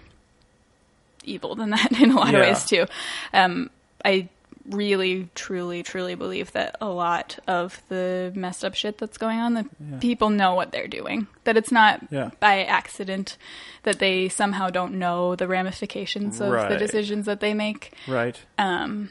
evil 1.23 1.55
than 1.55 1.69
that 1.75 1.91
in 1.99 2.11
a 2.11 2.15
lot 2.15 2.31
Yeah. 2.31 2.39
of 2.39 2.45
ways 2.47 2.65
too 2.65 2.85
um 3.33 3.69
i 4.03 4.27
really 4.69 5.27
truly 5.33 5.81
truly 5.81 6.13
believe 6.13 6.51
that 6.51 6.75
a 6.79 6.87
lot 6.87 7.39
of 7.47 7.81
the 7.89 8.31
messed 8.35 8.63
up 8.63 8.75
shit 8.75 8.99
that's 8.99 9.17
going 9.17 9.39
on 9.39 9.53
the 9.55 9.65
people 9.99 10.29
know 10.29 10.53
what 10.53 10.71
they're 10.71 10.87
doing 10.87 11.25
that 11.45 11.57
it's 11.57 11.71
not 11.71 11.99
Yeah. 12.11 12.29
by 12.39 12.63
accident 12.63 13.37
that 13.83 13.97
they 13.99 14.29
somehow 14.29 14.69
don't 14.69 14.99
know 14.99 15.35
the 15.35 15.47
ramifications 15.47 16.39
of 16.39 16.51
the 16.69 16.77
decisions 16.77 17.25
that 17.25 17.39
they 17.39 17.53
make 17.55 17.93
Right. 18.07 18.39
um 18.57 19.09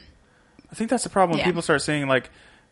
I 0.71 0.75
think 0.75 0.89
that's 0.89 1.03
the 1.03 1.09
problem 1.09 1.31
when 1.31 1.39
Yeah. 1.39 1.45
people 1.47 1.61
start 1.61 1.81
saying 1.81 2.07
like 2.07 2.29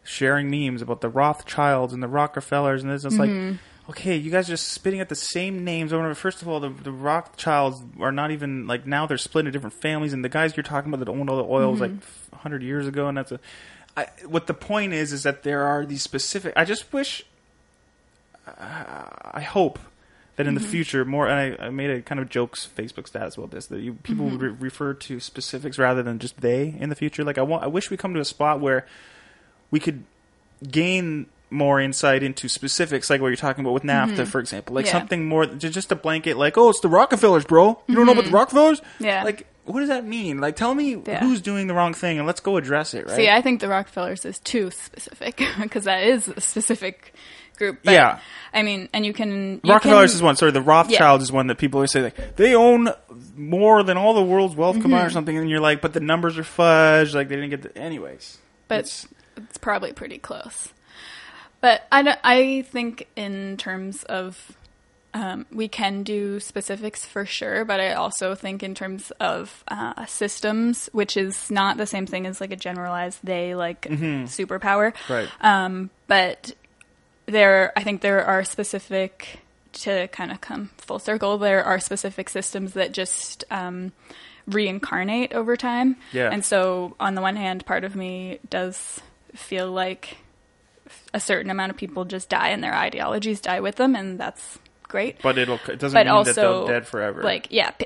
sharing 0.09 0.49
memes 0.49 0.81
about 0.81 1.01
the 1.01 1.09
Rothschilds 1.09 1.93
and 1.93 2.01
the 2.01 2.07
Rockefellers 2.07 2.81
and 2.81 2.91
this. 2.91 3.05
It's 3.05 3.15
Mm-hmm. 3.15 3.49
like, 3.49 3.59
okay, 3.91 4.15
you 4.15 4.31
guys 4.31 4.49
are 4.49 4.53
just 4.53 4.69
spitting 4.69 4.99
at 4.99 5.09
the 5.09 5.15
same 5.15 5.63
names 5.63 5.91
and. 5.91 6.17
First 6.17 6.41
of 6.41 6.47
all, 6.47 6.59
the, 6.59 6.69
the 6.69 6.91
Rothschilds 6.91 7.81
are 7.99 8.11
not 8.11 8.31
even 8.31 8.65
like 8.67 8.85
now 8.87 9.05
they're 9.05 9.17
split 9.17 9.41
into 9.45 9.51
different 9.51 9.79
families, 9.81 10.13
and 10.13 10.25
the 10.25 10.29
guys 10.29 10.57
you're 10.57 10.63
talking 10.63 10.91
about 10.91 11.05
that 11.05 11.11
owned 11.11 11.29
all 11.29 11.37
the 11.37 11.43
oil 11.43 11.71
was 11.71 11.79
like 11.81 11.91
Mm-hmm. 11.91 12.35
hundred 12.37 12.63
years 12.63 12.87
ago, 12.87 13.07
and 13.07 13.17
that's 13.17 13.31
a. 13.31 13.39
I, 13.97 14.07
what 14.27 14.47
the 14.47 14.53
point 14.53 14.93
is 14.93 15.11
is 15.13 15.23
that 15.23 15.43
there 15.43 15.63
are 15.63 15.85
these 15.85 16.01
specific. 16.03 16.53
I 16.55 16.65
just 16.65 16.91
wish. 16.93 17.25
Uh, 18.47 19.05
I 19.31 19.41
hope 19.41 19.77
that 20.37 20.47
in 20.47 20.53
the 20.55 20.61
Mm-hmm. 20.61 20.69
future 20.71 21.05
more 21.05 21.27
and 21.27 21.59
I, 21.61 21.65
I 21.65 21.69
made 21.69 21.89
a 21.89 22.01
kind 22.01 22.19
of 22.19 22.29
jokes 22.29 22.67
Facebook 22.75 23.07
status 23.07 23.35
about 23.37 23.51
this 23.51 23.67
that 23.67 23.81
you 23.81 23.93
people 23.95 24.25
Mm-hmm. 24.25 24.37
would 24.37 24.41
re- 24.41 24.55
refer 24.59 24.93
to 24.93 25.19
specifics 25.19 25.77
rather 25.77 26.01
than 26.01 26.17
just 26.19 26.39
they 26.41 26.75
in 26.79 26.89
the 26.89 26.95
future. 26.95 27.23
Like 27.23 27.37
I 27.37 27.41
want, 27.41 27.63
I 27.63 27.67
wish 27.67 27.89
we 27.91 27.97
come 27.97 28.13
to 28.13 28.19
a 28.21 28.25
spot 28.25 28.59
where 28.61 28.85
we 29.71 29.79
could 29.79 30.03
gain 30.69 31.27
more 31.51 31.79
insight 31.81 32.21
into 32.21 32.47
specifics, 32.47 33.09
like 33.09 33.21
what 33.21 33.27
you're 33.27 33.35
talking 33.35 33.63
about 33.63 33.73
with 33.73 33.83
NAFTA, 33.83 34.27
for 34.27 34.39
example, 34.39 34.75
like 34.75 34.85
Mm-hmm. 34.85 34.95
Yeah. 34.95 34.99
something 35.01 35.25
more 35.27 35.45
just 35.47 35.91
a 35.91 35.95
blanket, 35.95 36.37
like 36.37 36.57
oh, 36.57 36.69
it's 36.69 36.79
the 36.81 36.89
Rockefellers, 36.89 37.45
bro. 37.45 37.81
You 37.87 37.95
don't 37.95 38.05
know 38.05 38.11
about 38.11 38.25
the 38.25 38.31
Rockefellers? 38.31 38.81
Mm-hmm. 38.81 39.03
Yeah. 39.05 39.23
Like 39.23 39.47
what 39.65 39.79
does 39.81 39.89
that 39.89 40.05
mean? 40.05 40.39
Like 40.39 40.55
tell 40.55 40.73
me 40.75 41.01
Yeah. 41.05 41.19
who's 41.21 41.41
doing 41.41 41.67
the 41.67 41.73
wrong 41.73 41.93
thing 41.93 42.17
and 42.17 42.27
let's 42.27 42.39
go 42.39 42.57
address 42.57 42.93
it. 42.93 43.07
Right? 43.07 43.15
See, 43.15 43.29
I 43.29 43.41
think 43.41 43.61
the 43.61 43.67
Rockefellers 43.67 44.25
is 44.25 44.39
too 44.39 44.69
specific 44.71 45.41
because 45.61 45.85
that 45.85 46.03
is 46.03 46.27
a 46.27 46.39
specific 46.41 47.13
group. 47.57 47.79
But, 47.83 47.93
Yeah. 47.93 48.19
I 48.53 48.61
mean, 48.63 48.87
and 48.93 49.03
you 49.05 49.13
can 49.13 49.59
you 49.63 49.71
Rockefellers 49.73 50.11
can- 50.11 50.17
is 50.17 50.21
one. 50.23 50.35
Sorry, 50.35 50.51
the 50.51 50.61
Rothschilds 50.61 51.23
is 51.23 51.31
one 51.31 51.47
that 51.47 51.57
people 51.57 51.79
always 51.79 51.91
say 51.91 52.01
like 52.03 52.35
they 52.35 52.53
own 52.55 52.89
more 53.35 53.81
than 53.81 53.97
all 53.97 54.13
the 54.13 54.23
world's 54.23 54.55
wealth 54.55 54.75
Mm-hmm. 54.75 54.81
combined 54.83 55.07
or 55.07 55.11
something, 55.11 55.35
and 55.35 55.49
you're 55.49 55.59
like, 55.59 55.81
but 55.81 55.93
the 55.93 55.99
numbers 55.99 56.37
are 56.37 56.43
fudged. 56.43 57.15
Like 57.15 57.27
they 57.27 57.35
didn't 57.35 57.49
get 57.49 57.61
the 57.63 57.75
anyways. 57.77 58.37
but 58.67 59.05
It's- 59.43 59.57
probably 59.57 59.93
pretty 59.93 60.17
close. 60.17 60.73
But 61.61 61.85
I 61.91 62.17
I 62.23 62.61
think 62.61 63.07
in 63.15 63.57
terms 63.57 64.03
of 64.03 64.55
um, 65.13 65.45
we 65.51 65.67
can 65.67 66.03
do 66.03 66.39
specifics 66.39 67.03
for 67.03 67.25
sure, 67.25 67.65
but 67.65 67.79
I 67.79 67.93
also 67.93 68.35
think 68.35 68.61
in 68.63 68.75
terms 68.75 69.11
of 69.19 69.63
uh, 69.67 70.05
systems, 70.05 70.87
which 70.93 71.17
is 71.17 71.49
not 71.49 71.77
the 71.77 71.87
same 71.87 72.05
thing 72.05 72.27
as 72.27 72.39
like 72.39 72.51
a 72.51 72.55
generalized 72.55 73.19
they 73.23 73.55
like 73.55 73.81
superpower. 73.81 74.93
Right. 75.09 75.27
Um, 75.41 75.89
but 76.07 76.53
there, 77.25 77.73
I 77.75 77.83
think 77.83 78.01
there 78.01 78.23
are 78.23 78.43
specific 78.43 79.39
to 79.73 80.07
kind 80.09 80.31
of 80.31 80.41
come 80.41 80.69
full 80.77 80.99
circle. 80.99 81.37
There 81.39 81.63
are 81.63 81.79
specific 81.79 82.29
systems 82.29 82.73
that 82.73 82.91
just 82.91 83.43
um, 83.51 83.91
reincarnate 84.47 85.33
over 85.33 85.57
time. 85.57 85.95
Yeah. 86.13 86.29
And 86.31 86.45
so, 86.45 86.95
on 86.99 87.15
the 87.15 87.21
one 87.21 87.35
hand, 87.35 87.65
part 87.65 87.83
of 87.83 87.95
me 87.95 88.39
does 88.49 89.01
feel 89.35 89.71
like 89.71 90.17
a 91.13 91.19
certain 91.19 91.51
amount 91.51 91.71
of 91.71 91.77
people 91.77 92.05
just 92.05 92.29
die 92.29 92.49
and 92.49 92.63
their 92.63 92.73
ideologies 92.73 93.41
die 93.41 93.59
with 93.59 93.75
them, 93.75 93.95
and 93.95 94.19
that's 94.19 94.59
great. 94.83 95.21
but 95.21 95.37
it'll 95.37 95.59
it 95.67 95.79
doesn't 95.79 95.93
But 95.93 96.07
mean 96.07 96.23
that 96.25 96.35
they're 96.35 96.65
dead 96.65 96.87
forever. 96.87 97.21
Like, 97.21 97.47
yeah, 97.51 97.71
pa- 97.71 97.85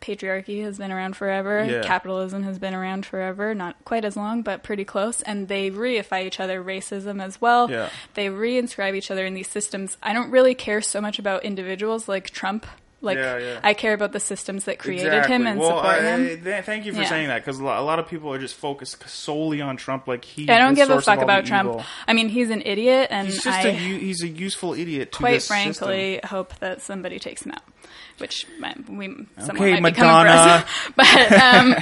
patriarchy 0.00 0.62
has 0.64 0.78
been 0.78 0.92
around 0.92 1.16
forever. 1.16 1.64
Yeah. 1.64 1.82
Capitalism 1.82 2.42
has 2.44 2.58
been 2.58 2.74
around 2.74 3.06
forever. 3.06 3.54
Not 3.54 3.84
quite 3.84 4.04
as 4.04 4.16
long, 4.16 4.42
but 4.42 4.62
pretty 4.62 4.84
close. 4.84 5.20
And 5.22 5.48
they 5.48 5.70
reify 5.70 6.24
each 6.24 6.40
other. 6.40 6.62
Racism 6.62 7.22
as 7.22 7.40
well. 7.40 7.70
Yeah. 7.70 7.88
They 8.14 8.26
reinscribe 8.26 8.94
each 8.94 9.10
other 9.10 9.24
in 9.26 9.34
these 9.34 9.48
systems. 9.48 9.96
I 10.02 10.12
don't 10.12 10.30
really 10.30 10.54
care 10.54 10.80
so 10.80 11.00
much 11.00 11.18
about 11.18 11.44
individuals 11.44 12.08
like 12.08 12.30
Trump. 12.30 12.66
Like, 13.02 13.18
Yeah, 13.18 13.38
yeah. 13.38 13.60
I 13.64 13.74
care 13.74 13.92
about 13.94 14.12
the 14.12 14.20
systems 14.20 14.64
that 14.64 14.78
created 14.78 15.08
Exactly. 15.08 15.34
him 15.34 15.46
and 15.48 15.58
well, 15.60 15.70
support 15.76 15.86
I- 15.96 16.02
him. 16.02 16.42
th- 16.44 16.64
thank 16.64 16.86
you 16.86 16.92
for 16.94 17.02
Yeah. 17.02 17.08
saying 17.08 17.28
that 17.28 17.44
because 17.44 17.58
a 17.58 17.64
lot 17.64 17.98
of 17.98 18.08
people 18.08 18.32
are 18.32 18.38
just 18.38 18.54
focused 18.54 19.06
solely 19.08 19.60
on 19.60 19.76
Trump. 19.76 20.06
Like 20.06 20.24
he, 20.24 20.48
I 20.48 20.58
don't 20.58 20.74
give 20.74 20.88
a 20.88 21.00
fuck 21.02 21.20
about 21.20 21.44
Trump. 21.44 21.68
evil. 21.68 21.84
I 22.06 22.12
mean, 22.12 22.28
he's 22.28 22.48
an 22.50 22.62
idiot, 22.64 23.08
and 23.10 23.26
He's 23.26 23.42
just 23.42 23.58
I, 23.58 23.68
a 23.68 23.72
u- 23.74 23.98
he's 23.98 24.22
a 24.22 24.28
useful 24.28 24.72
idiot. 24.74 25.10
To 25.12 25.18
quite 25.18 25.42
frankly, 25.42 26.20
hope 26.24 26.56
that 26.60 26.80
somebody 26.80 27.18
takes 27.18 27.42
him 27.44 27.52
out. 27.52 27.62
Which 28.18 28.46
might, 28.60 28.88
we 28.88 29.08
someone 29.38 29.56
Okay, 29.56 29.80
might 29.80 29.94
be 29.94 30.00
coming 30.00 30.12
for 30.12 30.24
Madonna. 30.24 30.64
us. 30.64 30.64
but 30.96 31.32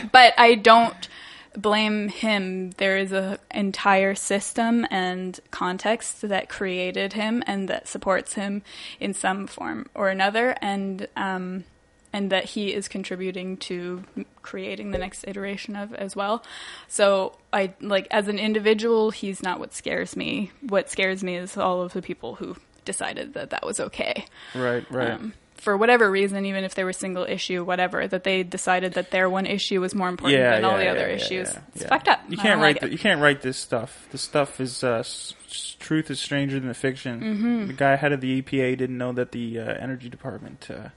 um, 0.00 0.08
but 0.12 0.32
I 0.38 0.54
don't 0.54 1.08
blame 1.56 2.08
him. 2.08 2.70
There 2.72 2.96
is 2.96 3.12
an 3.12 3.38
entire 3.50 4.14
system 4.14 4.86
and 4.90 5.38
context 5.50 6.22
that 6.22 6.48
created 6.48 7.14
him 7.14 7.42
and 7.46 7.68
that 7.68 7.88
supports 7.88 8.34
him 8.34 8.62
in 8.98 9.14
some 9.14 9.46
form 9.46 9.86
or 9.94 10.08
another, 10.08 10.56
and 10.60 11.08
um, 11.16 11.64
and 12.12 12.30
that 12.30 12.44
he 12.44 12.72
is 12.72 12.88
contributing 12.88 13.56
to 13.56 14.04
creating 14.42 14.90
the 14.90 14.98
next 14.98 15.24
iteration 15.28 15.76
of 15.76 15.94
as 15.94 16.16
well. 16.16 16.42
So 16.88 17.36
I 17.52 17.74
like 17.80 18.08
as 18.10 18.28
an 18.28 18.38
individual, 18.38 19.10
he's 19.10 19.42
not 19.42 19.60
what 19.60 19.74
scares 19.74 20.16
me. 20.16 20.50
What 20.60 20.90
scares 20.90 21.22
me 21.22 21.36
is 21.36 21.56
all 21.56 21.82
of 21.82 21.92
the 21.92 22.02
people 22.02 22.36
who 22.36 22.56
decided 22.84 23.34
that 23.34 23.50
that 23.50 23.64
was 23.64 23.78
okay. 23.78 24.24
Right, 24.54 24.84
right. 24.90 25.12
Um, 25.12 25.34
for 25.60 25.76
whatever 25.76 26.10
reason, 26.10 26.44
even 26.46 26.64
if 26.64 26.74
they 26.74 26.84
were 26.84 26.92
single 26.92 27.24
issue, 27.24 27.62
whatever, 27.64 28.06
that 28.08 28.24
they 28.24 28.42
decided 28.42 28.94
that 28.94 29.10
their 29.10 29.28
one 29.28 29.46
issue 29.46 29.80
was 29.80 29.94
more 29.94 30.08
important 30.08 30.40
yeah, 30.40 30.56
than 30.56 30.64
all 30.64 30.76
the 30.76 30.84
yeah, 30.84 30.90
other 30.90 31.08
yeah, 31.08 31.14
issues. 31.14 31.50
yeah, 31.52 31.60
It's 31.74 31.82
yeah. 31.82 31.88
fucked 31.88 32.08
up. 32.08 32.20
You 32.28 32.36
can't 32.36 32.60
write. 32.60 32.74
like 32.76 32.80
the, 32.80 32.90
you 32.92 32.98
can't 32.98 33.20
write 33.20 33.42
this 33.42 33.58
stuff. 33.58 34.08
This 34.10 34.22
stuff 34.22 34.60
is 34.60 34.82
uh, 34.82 34.98
s- 35.00 35.34
truth 35.78 36.10
is 36.10 36.18
stranger 36.20 36.58
than 36.58 36.68
the 36.68 36.74
fiction. 36.74 37.20
Mm-hmm. 37.20 37.66
The 37.68 37.72
guy 37.74 37.96
head 37.96 38.12
of 38.12 38.20
the 38.20 38.42
EPA 38.42 38.78
didn't 38.78 38.98
know 38.98 39.12
that 39.12 39.32
the 39.32 39.58
uh, 39.60 39.64
energy 39.74 40.08
department 40.08 40.68
uh, 40.70 40.88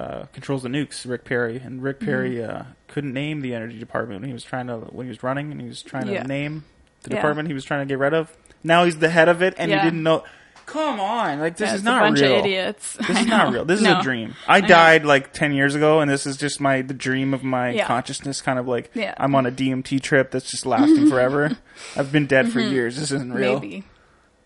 uh, 0.00 0.24
controls 0.32 0.62
the 0.62 0.68
nukes. 0.68 1.08
Rick 1.08 1.24
Perry 1.24 1.56
and 1.58 1.82
Rick 1.82 1.98
Mm-hmm. 1.98 2.06
Perry 2.06 2.44
uh, 2.44 2.62
couldn't 2.88 3.12
name 3.12 3.40
the 3.40 3.54
energy 3.54 3.78
department 3.78 4.20
when 4.20 4.28
he 4.28 4.34
was 4.34 4.44
trying 4.44 4.68
to 4.68 4.76
when 4.78 5.06
he 5.06 5.08
was 5.10 5.22
running 5.22 5.50
and 5.52 5.60
he 5.60 5.68
was 5.68 5.82
trying 5.82 6.06
to 6.06 6.12
Yeah. 6.12 6.22
name 6.22 6.64
the 7.02 7.10
Yeah. 7.10 7.16
department 7.16 7.48
he 7.48 7.54
was 7.54 7.64
trying 7.64 7.80
to 7.86 7.90
get 7.92 7.98
rid 7.98 8.14
of. 8.14 8.34
Now 8.64 8.84
he's 8.84 8.98
the 8.98 9.10
head 9.10 9.28
of 9.28 9.42
it, 9.42 9.54
and 9.58 9.70
Yeah. 9.70 9.78
he 9.82 9.86
didn't 9.90 10.02
know. 10.04 10.24
Come 10.66 11.00
on, 11.00 11.40
like 11.40 11.56
this 11.56 11.68
Yeah, 11.70 11.74
is 11.74 11.82
not 11.82 12.02
a 12.02 12.06
bunch 12.06 12.20
real. 12.20 12.32
of 12.38 12.44
idiots. 12.46 12.94
This 12.94 13.20
is 13.20 13.26
not 13.26 13.52
real. 13.52 13.64
This 13.64 13.80
is 13.80 13.84
No. 13.84 13.98
a 13.98 14.02
dream. 14.02 14.34
I 14.48 14.60
know. 14.60 14.68
died 14.68 15.04
like 15.04 15.32
ten 15.32 15.52
years 15.52 15.74
ago, 15.74 16.00
and 16.00 16.10
this 16.10 16.26
is 16.26 16.36
just 16.36 16.60
my 16.60 16.82
the 16.82 16.94
dream 16.94 17.34
of 17.34 17.42
my 17.44 17.70
Yeah. 17.70 17.86
consciousness. 17.86 18.40
Kind 18.40 18.58
of 18.58 18.66
like 18.68 18.90
Yeah. 18.94 19.14
I'm 19.18 19.34
on 19.34 19.44
a 19.46 19.50
DMT 19.50 19.98
trip 20.00 20.30
that's 20.30 20.50
just 20.50 20.64
lasting 20.64 21.08
forever. 21.10 21.56
I've 21.96 22.10
been 22.12 22.26
dead 22.26 22.50
for 22.52 22.60
years. 22.60 22.96
This 22.98 23.10
isn't 23.12 23.32
real. 23.32 23.56
Mm-hmm. 23.60 23.62
Maybe. 23.68 23.84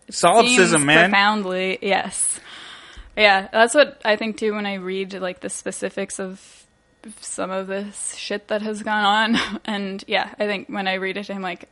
Solipsism, 0.09 0.85
man. 0.85 1.09
Profoundly, 1.11 1.79
yes. 1.81 2.39
Yeah, 3.15 3.47
that's 3.51 3.73
what 3.73 4.01
I 4.05 4.15
think 4.15 4.37
too 4.37 4.53
when 4.53 4.65
I 4.65 4.75
read 4.75 5.13
like 5.13 5.39
the 5.41 5.49
specifics 5.49 6.19
of 6.19 6.41
some 7.21 7.51
of 7.51 7.67
this 7.67 8.15
shit 8.15 8.47
that 8.49 8.61
has 8.61 8.83
gone 8.83 9.03
on. 9.35 9.59
And 9.65 10.03
yeah, 10.07 10.29
I 10.39 10.45
think 10.45 10.67
when 10.69 10.87
I 10.87 10.95
read 10.95 11.17
it, 11.17 11.29
I'm 11.29 11.41
like, 11.41 11.69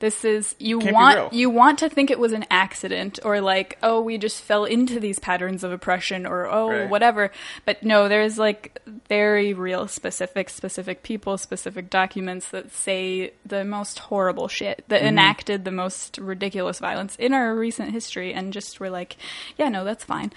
this 0.00 0.24
is 0.24 0.54
you 0.58 0.78
Can't 0.78 0.94
want 0.94 1.32
you 1.32 1.50
want 1.50 1.78
to 1.80 1.88
think 1.88 2.10
it 2.10 2.18
was 2.18 2.32
an 2.32 2.44
accident 2.50 3.18
or 3.24 3.40
like 3.40 3.78
oh 3.82 4.00
we 4.00 4.16
just 4.18 4.40
fell 4.42 4.64
into 4.64 5.00
these 5.00 5.18
patterns 5.18 5.64
of 5.64 5.72
oppression 5.72 6.24
or 6.26 6.46
oh 6.46 6.68
Right. 6.70 6.88
whatever 6.90 7.30
but 7.64 7.82
no 7.82 8.08
there's 8.08 8.38
like 8.38 8.80
very 9.08 9.54
real 9.54 9.88
specific 9.88 10.50
specific 10.50 11.02
people 11.02 11.36
specific 11.36 11.90
documents 11.90 12.50
that 12.50 12.70
say 12.72 13.32
the 13.44 13.64
most 13.64 13.98
horrible 13.98 14.48
shit 14.48 14.84
that 14.88 14.98
Mm-hmm. 15.00 15.08
enacted 15.08 15.64
the 15.64 15.70
most 15.72 16.18
ridiculous 16.18 16.78
violence 16.78 17.16
in 17.16 17.32
our 17.32 17.54
recent 17.54 17.90
history 17.92 18.32
and 18.32 18.52
just 18.52 18.78
were 18.80 18.90
like 18.90 19.16
yeah 19.56 19.68
no 19.68 19.84
that's 19.84 20.04
fine 20.04 20.32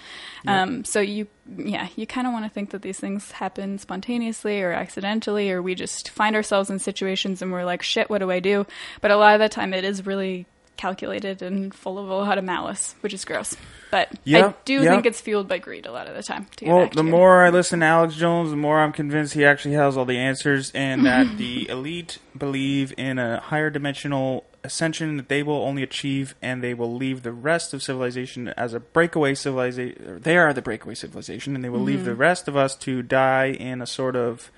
um 0.46 0.84
so 0.84 1.00
you 1.00 1.26
yeah 1.56 1.88
you 1.96 2.06
kind 2.06 2.26
of 2.26 2.32
want 2.32 2.44
to 2.44 2.50
think 2.50 2.70
that 2.70 2.82
these 2.82 3.00
things 3.00 3.32
happen 3.32 3.78
spontaneously 3.78 4.62
or 4.62 4.72
accidentally 4.72 5.50
or 5.50 5.60
we 5.60 5.74
just 5.74 6.08
find 6.10 6.36
ourselves 6.36 6.70
in 6.70 6.78
situations 6.78 7.42
and 7.42 7.52
we're 7.52 7.64
like 7.64 7.82
shit 7.82 8.08
what 8.08 8.18
do 8.18 8.30
i 8.30 8.40
do? 8.40 8.66
But 9.00 9.10
a 9.10 9.16
lot 9.16 9.34
of 9.34 9.40
the 9.40 9.48
time 9.48 9.74
it 9.74 9.84
is 9.84 10.06
really 10.06 10.46
calculated 10.76 11.42
and 11.42 11.72
full 11.74 11.98
of 11.98 12.08
a 12.08 12.14
lot 12.14 12.38
of 12.38 12.44
malice 12.44 12.94
which 13.00 13.12
is 13.12 13.24
gross. 13.24 13.56
But 13.90 14.08
i 14.26 14.54
do 14.64 14.74
yep. 14.74 14.84
think 14.84 15.06
it's 15.06 15.20
fueled 15.20 15.48
by 15.48 15.58
greed 15.58 15.86
a 15.86 15.92
lot 15.92 16.06
of 16.06 16.14
the 16.14 16.22
time 16.22 16.46
Well, 16.62 16.88
the 16.88 17.02
more 17.02 17.44
I 17.44 17.50
listen 17.50 17.80
to 17.80 17.86
Alex 17.86 18.14
Jones, 18.14 18.50
the 18.50 18.56
more 18.56 18.80
I'm 18.80 18.92
convinced 18.92 19.34
he 19.34 19.44
actually 19.44 19.74
has 19.74 19.96
all 19.96 20.04
the 20.04 20.18
answers, 20.18 20.70
and 20.72 21.04
that 21.04 21.36
the 21.38 21.68
elite 21.68 22.18
believe 22.36 22.94
in 22.96 23.18
a 23.18 23.40
higher 23.40 23.68
dimensional 23.68 24.44
ascension 24.64 25.16
that 25.16 25.28
they 25.28 25.42
will 25.42 25.62
only 25.62 25.82
achieve, 25.82 26.34
and 26.40 26.62
they 26.62 26.74
will 26.74 26.94
leave 26.94 27.22
the 27.22 27.32
rest 27.32 27.74
of 27.74 27.82
civilization 27.82 28.48
as 28.48 28.74
a 28.74 28.80
breakaway 28.80 29.34
civilization. 29.34 30.20
They 30.22 30.36
are 30.36 30.52
the 30.52 30.62
breakaway 30.62 30.94
civilization, 30.94 31.54
and 31.54 31.64
they 31.64 31.68
will 31.68 31.80
leave 31.80 32.04
the 32.04 32.12
mm-hmm. 32.12 32.20
rest 32.20 32.48
of 32.48 32.56
us 32.56 32.76
to 32.76 33.02
die 33.02 33.46
in 33.46 33.82
a 33.82 33.86
sort 33.86 34.16
of 34.16 34.50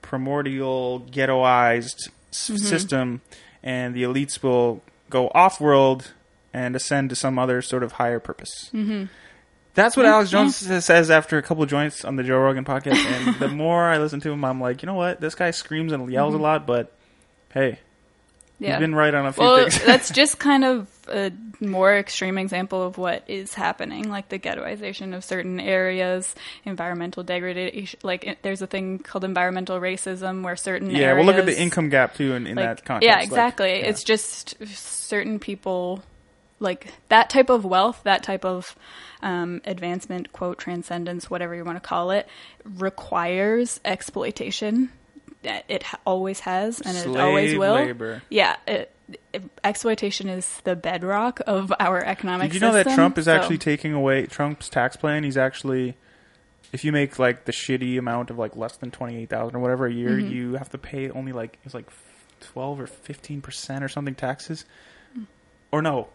primordial, 0.00 1.06
ghettoized 1.10 2.10
s- 2.30 2.50
mm-hmm. 2.50 2.56
system, 2.56 3.20
and 3.62 3.94
the 3.94 4.02
elites 4.02 4.42
will 4.42 4.82
go 5.10 5.30
off 5.34 5.60
world 5.60 6.12
and 6.52 6.74
ascend 6.74 7.10
to 7.10 7.16
some 7.16 7.38
other 7.38 7.62
sort 7.62 7.82
of 7.82 7.92
higher 7.92 8.20
purpose. 8.20 8.70
Mm-hmm. 8.72 9.04
That's 9.74 9.96
what 9.96 10.04
mm-hmm. 10.04 10.12
Alex 10.12 10.30
Jones 10.30 10.56
says 10.56 11.10
after 11.10 11.38
a 11.38 11.42
couple 11.42 11.62
of 11.62 11.70
joints 11.70 12.04
on 12.04 12.16
the 12.16 12.22
Joe 12.22 12.38
Rogan 12.38 12.64
podcast. 12.64 12.96
And 12.96 13.36
the 13.36 13.48
more 13.56 13.84
I 13.84 13.98
listen 13.98 14.20
to 14.20 14.30
him, 14.30 14.44
I'm 14.44 14.60
like, 14.60 14.82
you 14.82 14.86
know 14.86 14.94
what? 14.94 15.20
This 15.20 15.34
guy 15.34 15.50
screams 15.50 15.92
and 15.92 16.10
yells 16.10 16.34
a 16.34 16.38
lot, 16.38 16.66
but 16.66 16.92
hey, 17.54 17.78
yeah. 18.62 18.72
he's 18.72 18.80
been 18.80 18.94
right 18.94 19.14
on 19.14 19.26
a 19.26 19.32
few 19.32 19.42
well, 19.42 19.56
things. 19.58 19.82
that's 19.86 20.10
just 20.10 20.38
kind 20.38 20.64
of 20.64 20.88
a 21.08 21.32
more 21.60 21.94
extreme 21.94 22.38
example 22.38 22.82
of 22.82 22.98
what 22.98 23.24
is 23.28 23.54
happening, 23.54 24.08
like 24.08 24.28
the 24.28 24.38
ghettoization 24.38 25.14
of 25.14 25.24
certain 25.24 25.60
areas, 25.60 26.34
environmental 26.64 27.22
degradation. 27.22 27.98
Like 28.02 28.24
it, 28.24 28.38
there's 28.42 28.62
a 28.62 28.66
thing 28.66 28.98
called 28.98 29.24
environmental 29.24 29.80
racism, 29.80 30.42
where 30.42 30.56
certain 30.56 30.90
yeah, 30.90 31.08
areas, 31.08 31.26
well, 31.26 31.34
look 31.34 31.40
at 31.40 31.46
the 31.46 31.60
income 31.60 31.88
gap 31.88 32.14
too 32.14 32.34
in, 32.34 32.46
in 32.46 32.56
like, 32.56 32.64
that 32.64 32.84
context. 32.84 33.06
Yeah, 33.06 33.16
Like, 33.16 33.24
exactly. 33.24 33.80
yeah. 33.80 33.86
It's 33.86 34.04
just 34.04 34.56
certain 34.66 35.38
people, 35.38 36.02
like 36.60 36.92
that 37.08 37.30
type 37.30 37.50
of 37.50 37.64
wealth, 37.64 38.00
that 38.04 38.22
type 38.22 38.44
of 38.44 38.76
um, 39.22 39.60
advancement, 39.64 40.32
quote 40.32 40.58
transcendence, 40.58 41.30
whatever 41.30 41.54
you 41.54 41.64
want 41.64 41.82
to 41.82 41.86
call 41.86 42.10
it, 42.10 42.28
requires 42.64 43.80
exploitation. 43.84 44.90
It 45.44 45.84
always 46.06 46.40
has, 46.40 46.80
and 46.80 46.96
it 46.96 47.16
always 47.18 47.56
will. 47.58 47.74
labor. 47.74 48.22
Yeah, 48.30 48.56
it, 48.66 48.94
it- 49.32 49.42
exploitation 49.64 50.28
is 50.28 50.60
the 50.64 50.76
bedrock 50.76 51.40
of 51.46 51.72
our 51.80 52.02
economic. 52.04 52.52
Did 52.52 52.60
you 52.60 52.66
know 52.68 52.72
that 52.74 52.94
Trump 52.94 53.18
is 53.18 53.26
actually 53.28 53.58
taking 53.58 53.92
away 53.92 54.26
Trump's 54.26 54.68
tax 54.68 54.96
plan? 54.96 55.24
He's 55.24 55.36
actually, 55.36 55.96
if 56.72 56.84
you 56.84 56.92
make 56.92 57.18
like 57.18 57.44
the 57.44 57.52
shitty 57.52 57.98
amount 57.98 58.30
of 58.30 58.38
like 58.38 58.56
less 58.56 58.76
than 58.76 58.90
twenty 58.90 59.16
eight 59.20 59.30
thousand 59.30 59.56
or 59.56 59.58
whatever 59.58 59.86
a 59.86 59.92
year, 59.92 60.10
Mm-hmm. 60.10 60.32
you 60.32 60.52
have 60.54 60.70
to 60.70 60.78
pay 60.78 61.10
only 61.10 61.32
like 61.32 61.58
it's 61.64 61.74
like 61.74 61.90
twelve 62.40 62.80
or 62.80 62.86
fifteen 62.86 63.40
percent 63.40 63.82
or 63.82 63.88
something 63.88 64.14
taxes, 64.14 64.64
or 65.72 65.82
no, 65.82 66.08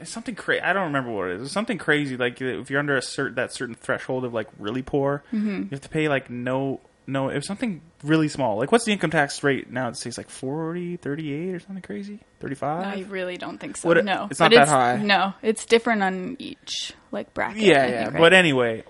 it's 0.00 0.10
something 0.10 0.34
crazy. 0.34 0.60
I 0.62 0.72
don't 0.72 0.84
remember 0.84 1.12
what 1.12 1.28
it 1.28 1.36
is. 1.36 1.42
It's 1.44 1.52
something 1.52 1.78
crazy. 1.78 2.16
Like 2.16 2.40
if 2.40 2.70
you're 2.70 2.80
under 2.80 2.96
a 2.96 3.02
certain 3.02 3.36
that 3.36 3.52
certain 3.52 3.74
threshold 3.76 4.24
of 4.24 4.34
like 4.34 4.48
really 4.58 4.82
poor, 4.82 5.22
Mm-hmm. 5.32 5.48
you 5.62 5.68
have 5.70 5.80
to 5.82 5.88
pay 5.88 6.08
like 6.08 6.28
no. 6.30 6.80
No, 7.08 7.28
it 7.28 7.36
was 7.36 7.46
something 7.46 7.82
really 8.02 8.28
small. 8.28 8.56
Like, 8.58 8.72
what's 8.72 8.84
the 8.84 8.92
income 8.92 9.10
tax 9.10 9.42
rate 9.44 9.70
now? 9.70 9.88
It 9.88 9.96
says 9.96 10.18
like 10.18 10.28
40, 10.28 10.96
38 10.96 11.54
or 11.54 11.60
something 11.60 11.82
crazy? 11.82 12.18
35? 12.40 12.84
I 12.86 13.00
really 13.08 13.36
don't 13.36 13.58
think 13.58 13.76
so. 13.76 13.88
What- 13.88 14.04
no, 14.04 14.26
it's 14.30 14.40
not 14.40 14.50
But 14.50 14.56
that 14.56 14.68
high. 14.68 14.96
No, 14.96 15.32
it's 15.42 15.64
different 15.66 16.02
on 16.02 16.36
each 16.40 16.92
like 17.12 17.32
bracket. 17.32 17.62
Yeah, 17.62 17.82
I 17.82 17.86
yeah. 17.86 18.02
think, 18.04 18.14
right? 18.14 18.20
But 18.20 18.32
anyway, 18.32 18.82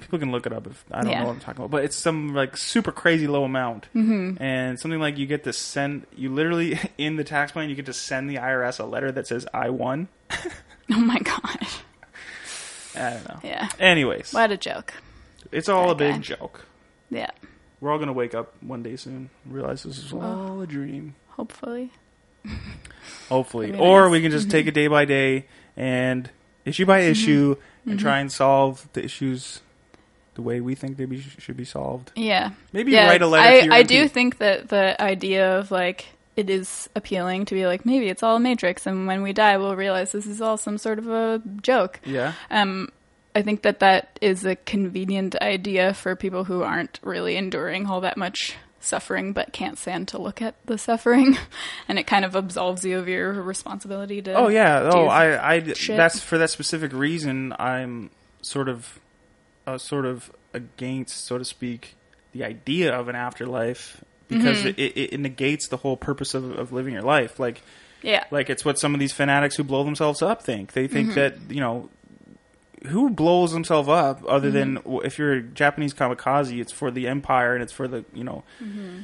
people 0.00 0.18
can 0.18 0.32
look 0.32 0.46
it 0.46 0.52
up 0.52 0.66
if 0.66 0.84
I 0.90 1.02
don't 1.02 1.10
Yeah. 1.10 1.20
know 1.20 1.26
what 1.26 1.34
I'm 1.34 1.40
talking 1.40 1.60
about. 1.64 1.70
But 1.70 1.84
it's 1.84 1.96
some 1.96 2.34
like 2.34 2.56
super 2.56 2.90
crazy 2.90 3.28
low 3.28 3.44
amount, 3.44 3.84
mm-hmm. 3.94 4.42
and 4.42 4.78
something 4.80 4.98
like 5.00 5.16
you 5.16 5.26
get 5.26 5.44
to 5.44 5.52
send. 5.52 6.04
You 6.16 6.30
literally 6.32 6.78
in 6.98 7.14
the 7.14 7.24
tax 7.24 7.52
plan, 7.52 7.68
you 7.70 7.76
get 7.76 7.86
to 7.86 7.92
send 7.92 8.28
the 8.28 8.36
IRS 8.36 8.80
a 8.80 8.84
letter 8.84 9.12
that 9.12 9.28
says 9.28 9.46
"I 9.54 9.70
won." 9.70 10.08
oh 10.90 10.98
my 11.00 11.18
god, 11.20 11.60
I 12.96 13.10
don't 13.10 13.28
know. 13.28 13.40
yeah, 13.44 13.68
Anyways, 13.78 14.32
what 14.34 14.50
a 14.50 14.56
joke. 14.56 14.94
it's 15.52 15.68
all 15.68 15.90
a 15.90 15.94
big 15.94 16.14
guy. 16.14 16.18
joke. 16.18 16.66
Yeah, 17.10 17.30
We're 17.80 17.92
all 17.92 17.98
gonna 17.98 18.12
wake 18.12 18.34
up 18.34 18.54
one 18.62 18.82
day 18.82 18.96
soon, 18.96 19.30
and 19.44 19.54
realize 19.54 19.82
this 19.84 19.98
is 19.98 20.12
all 20.12 20.60
a 20.60 20.66
dream. 20.66 21.14
hopefully. 21.30 21.90
Hopefully, 23.28 23.66
That'd 23.66 23.80
be 23.80 23.86
or 23.86 24.08
we 24.08 24.22
can 24.22 24.30
just 24.30 24.50
take 24.50 24.66
it 24.66 24.70
day 24.74 24.86
by 24.86 25.04
day 25.04 25.46
and 25.76 26.30
issue 26.64 26.86
by 26.86 27.00
issue 27.00 27.56
and 27.84 27.98
try 27.98 28.18
and 28.18 28.30
solve 28.30 28.88
the 28.92 29.04
issues 29.04 29.60
the 30.34 30.42
way 30.42 30.60
we 30.60 30.74
think 30.74 30.96
they 30.96 31.06
be, 31.06 31.20
should 31.20 31.56
be 31.56 31.64
solved. 31.64 32.12
Yeah. 32.14 32.50
Maybe 32.72 32.92
yeah, 32.92 33.08
write 33.08 33.22
a 33.22 33.26
letter 33.26 33.48
I, 33.48 33.60
to 33.60 33.64
your 33.66 33.74
I 33.74 33.82
MP. 33.84 33.88
do 33.88 34.08
think 34.08 34.38
that 34.38 34.68
the 34.68 35.00
idea 35.02 35.58
of 35.58 35.70
like 35.70 36.06
it 36.36 36.50
is 36.50 36.88
appealing 36.94 37.46
to 37.46 37.54
be 37.54 37.66
like 37.66 37.86
maybe 37.86 38.08
it's 38.08 38.22
all 38.22 38.36
a 38.36 38.40
matrix 38.40 38.86
and 38.86 39.06
when 39.06 39.22
we 39.22 39.32
die 39.32 39.56
we'll 39.56 39.74
realize 39.74 40.12
this 40.12 40.26
is 40.26 40.42
all 40.42 40.56
some 40.56 40.78
sort 40.78 40.98
of 40.98 41.08
a 41.08 41.42
joke. 41.62 42.00
Yeah. 42.04 42.34
Um 42.50 42.90
I 43.36 43.42
think 43.42 43.62
that 43.62 43.80
that 43.80 44.18
is 44.22 44.44
a 44.44 44.56
convenient 44.56 45.36
idea 45.42 45.92
for 45.94 46.16
people 46.16 46.44
who 46.44 46.62
aren't 46.62 46.98
really 47.02 47.36
enduring 47.36 47.86
all 47.86 48.00
that 48.00 48.16
much 48.16 48.54
suffering 48.80 49.32
but 49.32 49.52
can't 49.52 49.78
stand 49.78 50.06
to 50.08 50.18
look 50.18 50.40
at 50.40 50.54
the 50.66 50.78
suffering 50.78 51.36
and 51.88 51.98
it 51.98 52.06
kind 52.06 52.24
of 52.24 52.34
absolves 52.36 52.84
you 52.84 52.98
of 52.98 53.08
your 53.08 53.32
responsibility 53.32 54.22
to 54.22 54.32
Oh 54.34 54.48
yeah. 54.48 54.88
Oh, 54.92 55.06
I, 55.06 55.54
I. 55.54 55.72
shit. 55.72 55.96
That's 55.96 56.20
for 56.20 56.38
that 56.38 56.50
specific 56.50 56.92
reason. 56.92 57.52
I'm 57.58 58.10
sort 58.42 58.68
of, 58.68 58.98
uh, 59.66 59.76
sort 59.78 60.06
of 60.06 60.30
against, 60.54 61.26
so 61.26 61.36
to 61.38 61.44
speak, 61.44 61.94
the 62.32 62.44
idea 62.44 62.94
of 62.94 63.08
an 63.08 63.16
afterlife 63.16 64.02
because 64.28 64.58
Mm-hmm. 64.58 64.68
it, 64.68 64.78
it, 64.96 65.12
it 65.14 65.20
negates 65.20 65.68
the 65.68 65.76
whole 65.78 65.96
purpose 65.96 66.34
of, 66.34 66.50
of 66.58 66.72
living 66.72 66.92
your 66.94 67.02
life. 67.02 67.38
Like, 67.38 67.62
yeah 68.02 68.24
like 68.30 68.50
it's 68.50 68.64
what 68.64 68.78
some 68.78 68.92
of 68.94 69.00
these 69.00 69.12
fanatics 69.12 69.56
who 69.56 69.64
blow 69.64 69.82
themselves 69.82 70.20
up 70.22 70.42
think. 70.42 70.72
They 70.72 70.86
think 70.86 71.10
Mm-hmm. 71.10 71.14
that 71.48 71.54
you 71.54 71.60
know. 71.60 71.88
Who 72.88 73.10
blows 73.10 73.52
himself 73.52 73.88
up 73.88 74.22
other 74.28 74.50
than 74.50 74.76
Mm-hmm. 74.76 74.84
w 74.90 75.00
if 75.06 75.18
you're 75.18 75.32
a 75.34 75.42
Japanese 75.42 75.94
kamikaze? 75.94 76.58
It's 76.60 76.72
for 76.72 76.90
the 76.90 77.06
empire 77.08 77.54
and 77.54 77.62
it's 77.62 77.72
for 77.72 77.86
the 77.88 78.04
you 78.14 78.24
know 78.24 78.44
Mm-hmm. 78.62 79.00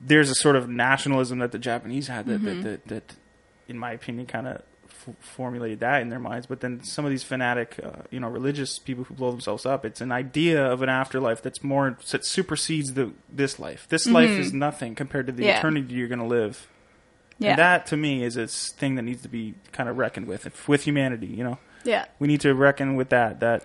there's 0.00 0.30
a 0.30 0.34
sort 0.34 0.56
of 0.56 0.68
nationalism 0.68 1.38
that 1.40 1.52
the 1.52 1.58
Japanese 1.58 2.08
had 2.08 2.26
that 2.26 2.40
Mm-hmm. 2.42 2.62
that, 2.62 2.86
that, 2.88 2.88
that, 3.08 3.16
in 3.68 3.78
my 3.78 3.92
opinion, 3.92 4.26
kind 4.26 4.46
of 4.46 4.62
f- 4.88 5.14
formulated 5.20 5.80
that 5.80 6.02
in 6.02 6.08
their 6.10 6.18
minds. 6.18 6.46
But 6.46 6.60
then 6.60 6.82
some 6.84 7.04
of 7.06 7.10
these 7.10 7.22
fanatic, 7.22 7.80
uh, 7.82 8.02
you 8.10 8.20
know, 8.20 8.28
religious 8.28 8.78
people 8.78 9.04
who 9.04 9.14
blow 9.14 9.30
themselves 9.30 9.64
up, 9.64 9.84
it's 9.84 10.00
an 10.02 10.12
idea 10.12 10.62
of 10.64 10.82
an 10.82 10.88
afterlife 10.90 11.40
that's 11.42 11.62
more 11.62 11.96
that 12.10 12.24
supersedes 12.26 12.92
the 12.94 13.12
this 13.32 13.58
life. 13.58 13.86
This 13.88 14.06
life 14.06 14.30
is 14.30 14.52
nothing 14.52 14.94
compared 14.94 15.26
to 15.26 15.32
the 15.32 15.42
Mm-hmm. 15.42 15.48
Yeah. 15.48 15.58
eternity 15.58 15.94
you're 15.94 16.08
going 16.08 16.18
to 16.20 16.26
live. 16.26 16.68
Yeah. 17.38 17.50
And 17.50 17.58
that 17.58 17.86
to 17.86 17.96
me 17.96 18.22
is 18.22 18.36
a 18.36 18.46
thing 18.46 18.94
that 18.96 19.02
needs 19.02 19.22
to 19.22 19.28
be 19.28 19.54
kind 19.72 19.88
of 19.88 19.96
reckoned 19.98 20.26
with 20.28 20.42
with 20.68 20.82
humanity. 20.84 21.26
You 21.26 21.44
know, 21.44 21.58
yeah. 21.84 22.06
we 22.18 22.28
need 22.28 22.40
to 22.42 22.54
reckon 22.54 22.96
with 22.96 23.10
that. 23.10 23.40
That 23.40 23.64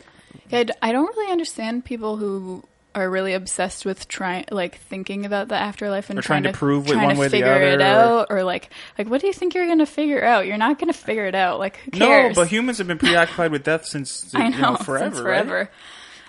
Yeah, 0.50 0.64
I 0.82 0.91
don't 0.91 1.08
really 1.16 1.32
understand 1.32 1.86
people 1.86 2.18
who 2.18 2.64
are 2.96 3.10
really 3.10 3.34
obsessed 3.34 3.86
with 3.86 4.08
trying, 4.08 4.46
like, 4.50 4.78
thinking 4.80 5.26
about 5.26 5.48
the 5.48 5.56
afterlife 5.56 6.10
and 6.10 6.18
Or 6.18 6.22
trying 6.24 6.44
to 6.44 6.52
prove 6.52 6.88
it 6.88 6.94
trying 6.94 7.06
one 7.06 7.16
to 7.16 7.20
way 7.22 7.26
or 7.28 7.30
the 7.30 7.38
figure 7.38 7.62
it 7.62 7.82
other, 7.82 7.84
or- 7.84 8.20
out, 8.22 8.28
or 8.32 8.44
like, 8.44 8.72
like, 8.98 9.08
what 9.10 9.22
do 9.22 9.28
you 9.28 9.34
think 9.34 9.54
you're 9.54 9.68
gonna 9.68 9.86
figure 9.86 10.24
out? 10.24 10.48
You're 10.48 10.58
not 10.58 10.80
gonna 10.80 10.94
figure 10.94 11.26
it 11.26 11.36
out. 11.36 11.60
Like, 11.60 11.80
no, 11.96 12.32
but 12.34 12.48
humans 12.48 12.80
have 12.80 12.88
been 12.88 12.98
preoccupied 12.98 13.52
with 13.52 13.64
death 13.64 13.86
since 13.86 14.32
I 14.36 14.50
know, 14.50 14.56
you 14.56 14.62
know, 14.64 14.76
forever. 14.78 15.06
since 15.06 15.16
right? 15.18 15.24
forever. 15.24 15.72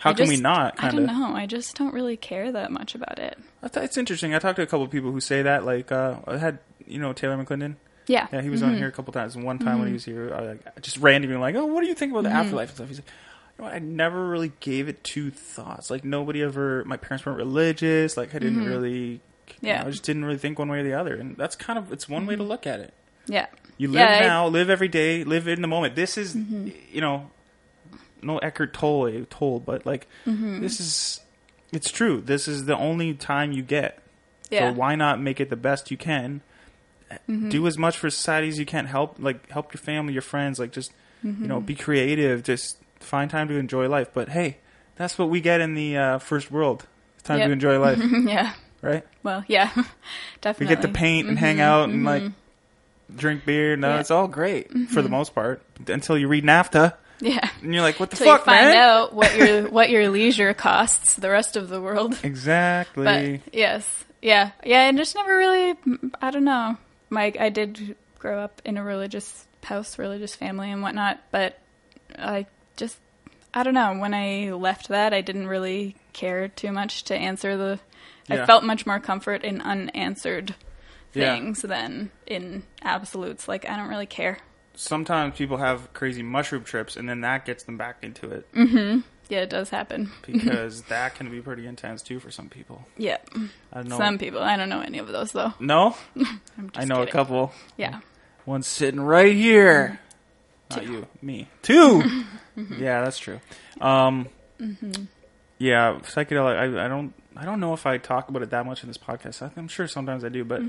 How 0.01 0.11
I 0.11 0.15
can 0.15 0.29
we 0.29 0.35
just- 0.35 0.43
not? 0.43 0.75
I 0.79 0.91
don't 0.91 1.07
know. 1.07 1.35
I 1.35 1.47
just 1.47 1.77
don't 1.77 1.93
really 1.95 2.17
care 2.17 2.53
that 2.53 2.71
much 2.71 2.95
about 2.95 3.19
it. 3.19 3.39
It's 3.63 3.97
interesting. 3.99 4.35
I 4.35 4.39
talked 4.39 4.57
to 4.57 4.63
a 4.63 4.67
couple 4.67 4.85
of 4.85 4.91
people 4.91 5.13
who 5.13 5.21
say 5.21 5.43
that. 5.43 5.65
Like, 5.65 5.91
uh, 5.93 6.17
I 6.27 6.37
had 6.39 6.59
you 6.87 6.99
know 6.99 7.13
Taylor 7.13 7.37
McClendon. 7.43 7.77
Yeah. 8.11 8.27
Yeah, 8.33 8.43
he 8.43 8.51
was 8.51 8.61
Mm-hmm. 8.61 8.71
on 8.71 8.77
here 8.77 8.89
a 8.89 8.93
couple 8.93 9.13
times. 9.13 9.37
And 9.37 9.45
one 9.45 9.59
time 9.59 9.79
when 9.79 9.87
he 9.89 9.93
was 9.95 10.05
here, 10.05 10.35
I 10.35 10.41
like, 10.41 10.83
just 10.83 10.97
randomly 10.99 11.37
like, 11.37 11.55
"Oh, 11.55 11.67
what 11.67 11.81
do 11.83 11.87
you 11.87 11.95
think 11.95 12.13
about 12.13 12.25
the 12.25 12.29
Mm-hmm. 12.31 12.39
afterlife 12.39 12.69
and 12.71 12.77
stuff?" 12.77 12.89
He's 12.89 12.99
like, 12.99 13.07
"You 13.07 13.63
know 13.63 13.65
what? 13.71 13.75
I 13.75 13.79
never 13.79 14.29
really 14.29 14.53
gave 14.61 14.89
it 14.89 15.03
two 15.05 15.31
thoughts. 15.31 15.91
Like, 15.91 16.05
nobody 16.05 16.43
ever. 16.43 16.85
My 16.87 16.97
parents 16.97 17.25
weren't 17.25 17.39
religious. 17.39 18.17
Like, 18.17 18.35
I 18.35 18.39
didn't 18.39 18.65
really. 18.65 19.21
Mm-hmm. 19.49 19.67
Yeah. 19.67 19.75
Mm-hmm. 19.77 19.83
know, 19.83 19.89
I 19.89 19.91
just 19.91 20.03
didn't 20.05 20.25
really 20.25 20.39
think 20.39 20.59
one 20.59 20.69
way 20.69 20.81
or 20.81 20.85
the 20.85 20.95
other. 20.95 21.15
And 21.15 21.37
that's 21.37 21.57
kind 21.57 21.79
of 21.79 21.93
it's 21.93 22.09
one 22.09 22.27
way 22.27 22.37
to 22.37 22.43
look 22.43 22.67
at 22.67 22.81
it. 22.81 22.93
Yeah. 23.27 23.47
You 23.79 23.89
live 23.89 24.01
Yeah, 24.01 24.07
I- 24.07 24.19
Mm-hmm. 24.19 24.27
now, 24.27 24.47
live 24.49 24.71
every 24.71 24.89
day, 24.89 25.25
live 25.25 25.47
in 25.49 25.61
the 25.63 25.69
moment. 25.69 25.95
This 25.95 26.19
is, 26.19 26.35
you 26.37 27.01
know, 27.01 27.31
no 28.23 28.39
Eckhart 28.39 28.75
Tolle 28.75 29.25
told, 29.31 29.65
but 29.65 29.87
like 29.87 30.07
Mm-hmm. 30.27 30.61
this 30.61 30.81
is, 30.81 31.21
it's 31.73 31.91
true. 31.91 32.21
This 32.21 32.49
is 32.49 32.65
the 32.65 32.77
only 32.77 33.15
time 33.15 33.53
you 33.53 33.63
get. 33.63 33.99
Yeah. 34.51 34.71
So 34.73 34.79
why 34.79 34.95
not 34.97 35.21
make 35.21 35.39
it 35.41 35.49
the 35.51 35.57
best 35.57 35.91
you 35.91 35.97
can? 35.97 36.41
Mm-hmm. 37.29 37.49
Do 37.49 37.67
as 37.67 37.77
much 37.79 37.99
for 37.99 38.09
society 38.11 38.49
as 38.49 38.59
you 38.59 38.67
can. 38.67 38.87
Help, 38.87 39.17
like 39.19 39.49
help 39.51 39.73
your 39.75 39.81
family, 39.81 40.13
your 40.13 40.23
friends. 40.23 40.59
Like 40.59 40.73
just, 40.73 40.93
you 41.23 41.31
Mm-hmm. 41.33 41.47
know, 41.49 41.61
be 41.61 41.75
creative. 41.75 42.43
Just 42.43 42.79
find 43.01 43.31
time 43.31 43.49
to 43.49 43.55
enjoy 43.57 43.89
life. 43.89 44.09
But 44.15 44.29
hey, 44.31 44.59
that's 44.97 45.19
what 45.19 45.29
we 45.31 45.41
get 45.41 45.61
in 45.61 45.75
the 45.75 45.97
uh, 45.97 46.19
first 46.19 46.51
world. 46.51 46.87
It's 47.15 47.25
time 47.25 47.39
Yep. 47.41 47.47
to 47.49 47.53
enjoy 47.53 47.79
life, 47.79 47.99
yeah. 48.25 48.53
right? 48.81 49.05
Well, 49.23 49.45
yeah. 49.49 49.71
Definitely. 50.41 50.67
We 50.67 50.69
get 50.77 50.83
to 50.83 50.89
paint 50.89 51.29
and 51.29 51.37
Mm-hmm. 51.37 51.45
hang 51.45 51.61
out 51.61 51.89
and 51.91 52.05
like 52.05 52.23
drink 53.15 53.45
beer. 53.45 53.77
No, 53.77 53.89
Yeah. 53.89 53.93
Mm-hmm. 53.95 54.01
it's 54.01 54.11
all 54.11 54.29
great 54.29 54.71
for 54.91 55.03
the 55.03 55.09
most 55.09 55.35
part 55.35 55.63
until 55.89 56.17
you 56.17 56.29
read 56.29 56.45
NAFTA 56.45 56.95
Yeah. 57.21 57.49
and 57.63 57.75
you're 57.75 57.83
like, 57.83 57.99
what 58.01 58.11
the 58.11 58.17
Till 58.17 58.27
you 58.29 58.33
fuck, 58.35 58.45
find 58.47 58.67
man? 58.69 58.77
out 58.77 59.13
what 59.15 59.37
your 59.37 59.69
what 59.71 59.91
your 59.91 60.09
leisure 60.09 60.55
costs 60.55 61.17
the 61.17 61.29
rest 61.31 61.57
of 61.57 61.69
the 61.69 61.81
world. 61.81 62.17
Exactly. 62.23 63.05
But 63.43 63.55
yes, 63.55 64.05
yeah, 64.23 64.53
yeah, 64.65 64.89
and 64.89 64.97
just 64.97 65.15
never 65.17 65.37
really. 65.37 65.75
I 66.23 66.31
don't 66.31 66.45
know. 66.45 66.77
My 67.11 67.33
I 67.39 67.49
did 67.51 67.97
grow 68.19 68.39
up 68.41 68.63
in 68.65 68.77
a 68.77 68.85
religious 68.85 69.47
house, 69.65 69.99
religious 69.99 70.35
family, 70.35 70.71
and 70.71 70.83
whatnot. 70.83 71.21
But 71.31 71.59
I 72.19 72.47
just 72.77 72.99
I 73.53 73.63
don't 73.63 73.75
know. 73.75 73.99
When 73.99 74.15
I 74.15 74.53
left 74.53 74.89
that, 74.89 75.13
I 75.13 75.21
didn't 75.21 75.49
really 75.49 75.97
care 76.13 76.49
too 76.49 76.73
much 76.73 77.05
to 77.05 77.15
answer 77.17 77.57
the. 77.57 77.81
Yeah. 78.29 78.45
I 78.45 78.47
felt 78.47 78.63
much 78.63 78.87
more 78.87 79.01
comfort 79.01 79.43
in 79.43 79.61
unanswered 79.61 80.55
Yeah. 81.15 81.35
things 81.35 81.63
than 81.63 82.11
in 82.27 82.63
absolutes. 82.83 83.49
Like 83.49 83.69
I 83.69 83.77
don't 83.77 83.89
really 83.89 84.07
care. 84.07 84.39
Sometimes 84.75 85.37
people 85.37 85.57
have 85.57 85.93
crazy 85.93 86.23
mushroom 86.23 86.63
trips 86.65 86.97
and 86.97 87.09
then 87.09 87.23
that 87.23 87.45
gets 87.45 87.65
them 87.65 87.77
back 87.77 87.99
into 88.03 88.31
it 88.31 88.51
mm-hmm. 88.55 89.01
Yeah, 89.31 89.39
it 89.41 89.49
does 89.51 89.71
happen. 89.71 90.11
because 90.27 90.83
that 90.83 91.15
can 91.15 91.31
be 91.31 91.41
pretty 91.41 91.67
intense 91.67 92.03
too 92.03 92.21
for 92.21 92.31
some 92.31 92.49
people. 92.51 92.85
Yeah, 92.99 93.17
I 93.73 93.83
know. 93.85 93.97
some 93.97 94.19
people. 94.19 94.43
I 94.43 94.57
don't 94.57 94.69
know 94.69 94.81
any 94.83 94.99
of 94.99 95.09
those 95.09 95.33
though. 95.33 95.55
no? 95.59 95.97
I'm 96.17 96.71
just 96.71 96.79
I 96.79 96.85
know 96.85 96.97
kidding. 96.97 97.09
a 97.09 97.13
couple. 97.13 97.53
Yeah. 97.79 98.01
One's 98.45 98.67
sitting 98.67 99.01
right 99.01 99.35
here. 99.35 100.01
Not 100.71 100.85
you, 100.85 101.07
me. 101.23 101.49
2 101.63 102.03
yeah, 102.79 103.03
that's 103.03 103.19
true. 103.19 103.41
Um, 103.81 104.29
Yeah, 105.59 105.99
psychedelic. 106.03 106.57
I, 106.57 106.85
I 106.85 106.89
don't. 106.89 107.13
I 107.37 107.45
don't 107.45 107.61
know 107.61 107.73
if 107.75 107.87
I 107.87 107.99
talk 107.99 108.29
about 108.29 108.43
it 108.43 108.51
that 108.51 108.67
much 108.67 108.83
in 108.83 108.89
this 108.89 108.99
podcast. 108.99 109.41
I- 109.43 109.51
I'm 109.57 109.69
sure 109.69 109.87
sometimes 109.87 110.25
I 110.25 110.29
do, 110.29 110.45
but 110.45 110.61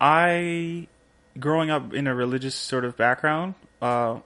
I, 0.00 0.88
growing 1.38 1.70
up 1.70 1.92
in 1.94 2.06
a 2.06 2.14
religious 2.14 2.54
sort 2.54 2.84
of 2.84 2.96
background, 2.96 3.54
uh, 3.80 4.18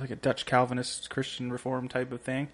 like 0.00 0.10
a 0.10 0.16
Dutch 0.16 0.46
Calvinist 0.46 1.10
Christian 1.10 1.52
Reform 1.52 1.88
type 1.88 2.12
of 2.12 2.20
thing, 2.20 2.48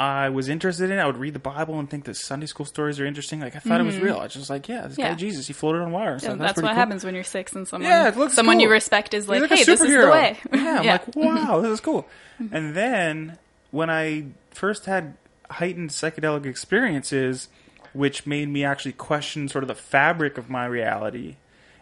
I 0.00 0.30
was 0.30 0.48
interested 0.48 0.90
in. 0.90 0.98
it. 0.98 1.00
I 1.00 1.06
would 1.06 1.16
read 1.16 1.34
the 1.34 1.38
Bible 1.38 1.78
and 1.78 1.88
think 1.88 2.04
that 2.04 2.16
Sunday 2.16 2.46
school 2.46 2.66
stories 2.66 2.98
are 2.98 3.06
interesting. 3.06 3.40
Like 3.40 3.54
I 3.54 3.60
thought 3.60 3.80
it 3.80 3.84
was 3.84 3.94
mm-hmm. 3.94 4.04
real. 4.04 4.16
I 4.16 4.24
was 4.24 4.32
just 4.32 4.50
like, 4.50 4.68
yeah, 4.68 4.88
this 4.88 4.96
guy 4.96 5.14
Jesus, 5.14 5.46
he 5.46 5.52
floated 5.52 5.80
on 5.82 5.92
water. 5.92 6.12
Yeah, 6.12 6.18
stuff. 6.18 6.38
that's, 6.38 6.52
pretty 6.54 6.66
what 6.66 6.72
cool. 6.72 6.76
happens 6.76 7.04
when 7.04 7.14
you're 7.14 7.22
six 7.22 7.54
and 7.54 7.68
someone 7.68 7.88
Yeah, 7.88 8.28
someone 8.28 8.58
you 8.58 8.68
respect 8.68 9.14
is 9.14 9.28
like, 9.28 9.48
He's 9.48 9.60
hey, 9.60 9.64
this 9.64 9.80
is 9.80 9.94
the 9.94 10.10
way. 10.10 10.38
Yeah, 10.52 10.78
I'm 10.78 10.84
Yeah. 10.84 10.92
like, 10.92 11.14
wow, 11.14 11.60
this 11.60 11.70
is 11.70 11.80
cool. 11.80 12.08
Mm-hmm. 12.40 12.54
And 12.54 12.74
then 12.74 13.38
when 13.70 13.90
I 13.90 14.26
first 14.50 14.86
had 14.86 15.14
heightened 15.50 15.90
psychedelic 15.90 16.46
experiences, 16.46 17.48
which 17.92 18.26
made 18.26 18.48
me 18.48 18.64
actually 18.64 18.92
question 18.92 19.48
sort 19.48 19.62
of 19.62 19.68
the 19.68 19.74
fabric 19.74 20.36
of 20.38 20.50
my 20.50 20.66
reality 20.66 21.36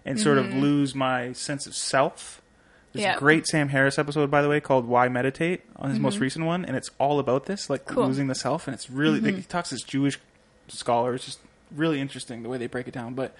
and 0.04 0.20
sort 0.20 0.38
of 0.38 0.46
mm-hmm. 0.46 0.60
lose 0.60 0.94
my 0.94 1.32
sense 1.32 1.66
of 1.66 1.74
self. 1.74 2.39
There's 2.92 3.04
Yeah. 3.04 3.16
a 3.16 3.18
great 3.18 3.46
Sam 3.46 3.68
Harris 3.68 3.98
episode, 3.98 4.30
by 4.30 4.42
the 4.42 4.48
way, 4.48 4.60
called 4.60 4.86
"Why 4.86 5.08
Meditate" 5.08 5.62
on 5.76 5.90
his 5.90 5.98
most 6.00 6.18
recent 6.18 6.44
one, 6.44 6.64
and 6.64 6.76
it's 6.76 6.90
all 6.98 7.18
about 7.20 7.46
this, 7.46 7.70
like 7.70 7.84
Cool. 7.86 8.06
losing 8.06 8.26
the 8.26 8.34
self. 8.34 8.66
And 8.66 8.74
it's 8.74 8.90
really 8.90 9.20
like, 9.20 9.36
he 9.36 9.42
talks 9.42 9.68
to 9.70 9.76
Jewish 9.76 10.18
scholar. 10.68 11.14
It's 11.14 11.24
just 11.24 11.38
really 11.74 12.00
interesting 12.00 12.42
the 12.42 12.48
way 12.48 12.58
they 12.58 12.66
break 12.66 12.88
it 12.88 12.94
down. 12.94 13.14
But 13.14 13.34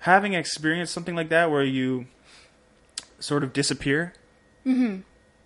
having 0.00 0.34
experienced 0.34 0.92
something 0.92 1.16
like 1.16 1.28
that, 1.30 1.50
where 1.50 1.64
you 1.64 2.06
sort 3.18 3.42
of 3.42 3.52
disappear, 3.52 4.12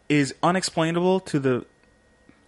is 0.08 0.34
unexplainable 0.42 1.20
to 1.20 1.38
the 1.40 1.64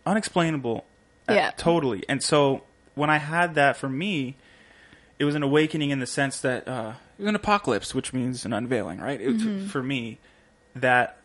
unexplainable. 0.06 0.84
uh, 1.28 1.34
Yeah. 1.34 1.50
totally. 1.56 2.04
And 2.08 2.22
so 2.22 2.62
when 2.94 3.10
I 3.10 3.18
had 3.18 3.54
that 3.54 3.76
for 3.76 3.88
me, 3.88 4.36
it 5.18 5.24
was 5.24 5.34
an 5.34 5.42
awakening 5.42 5.90
in 5.90 5.98
the 5.98 6.06
sense 6.06 6.40
that 6.40 6.66
uh, 6.68 6.92
it 7.18 7.22
was 7.22 7.28
an 7.28 7.34
apocalypse, 7.34 7.94
which 7.94 8.12
means 8.12 8.44
an 8.46 8.52
unveiling, 8.52 8.98
right? 9.00 9.20
It, 9.20 9.36
Mm-hmm. 9.36 9.66
For 9.66 9.82
me, 9.82 10.18
that 10.76 11.16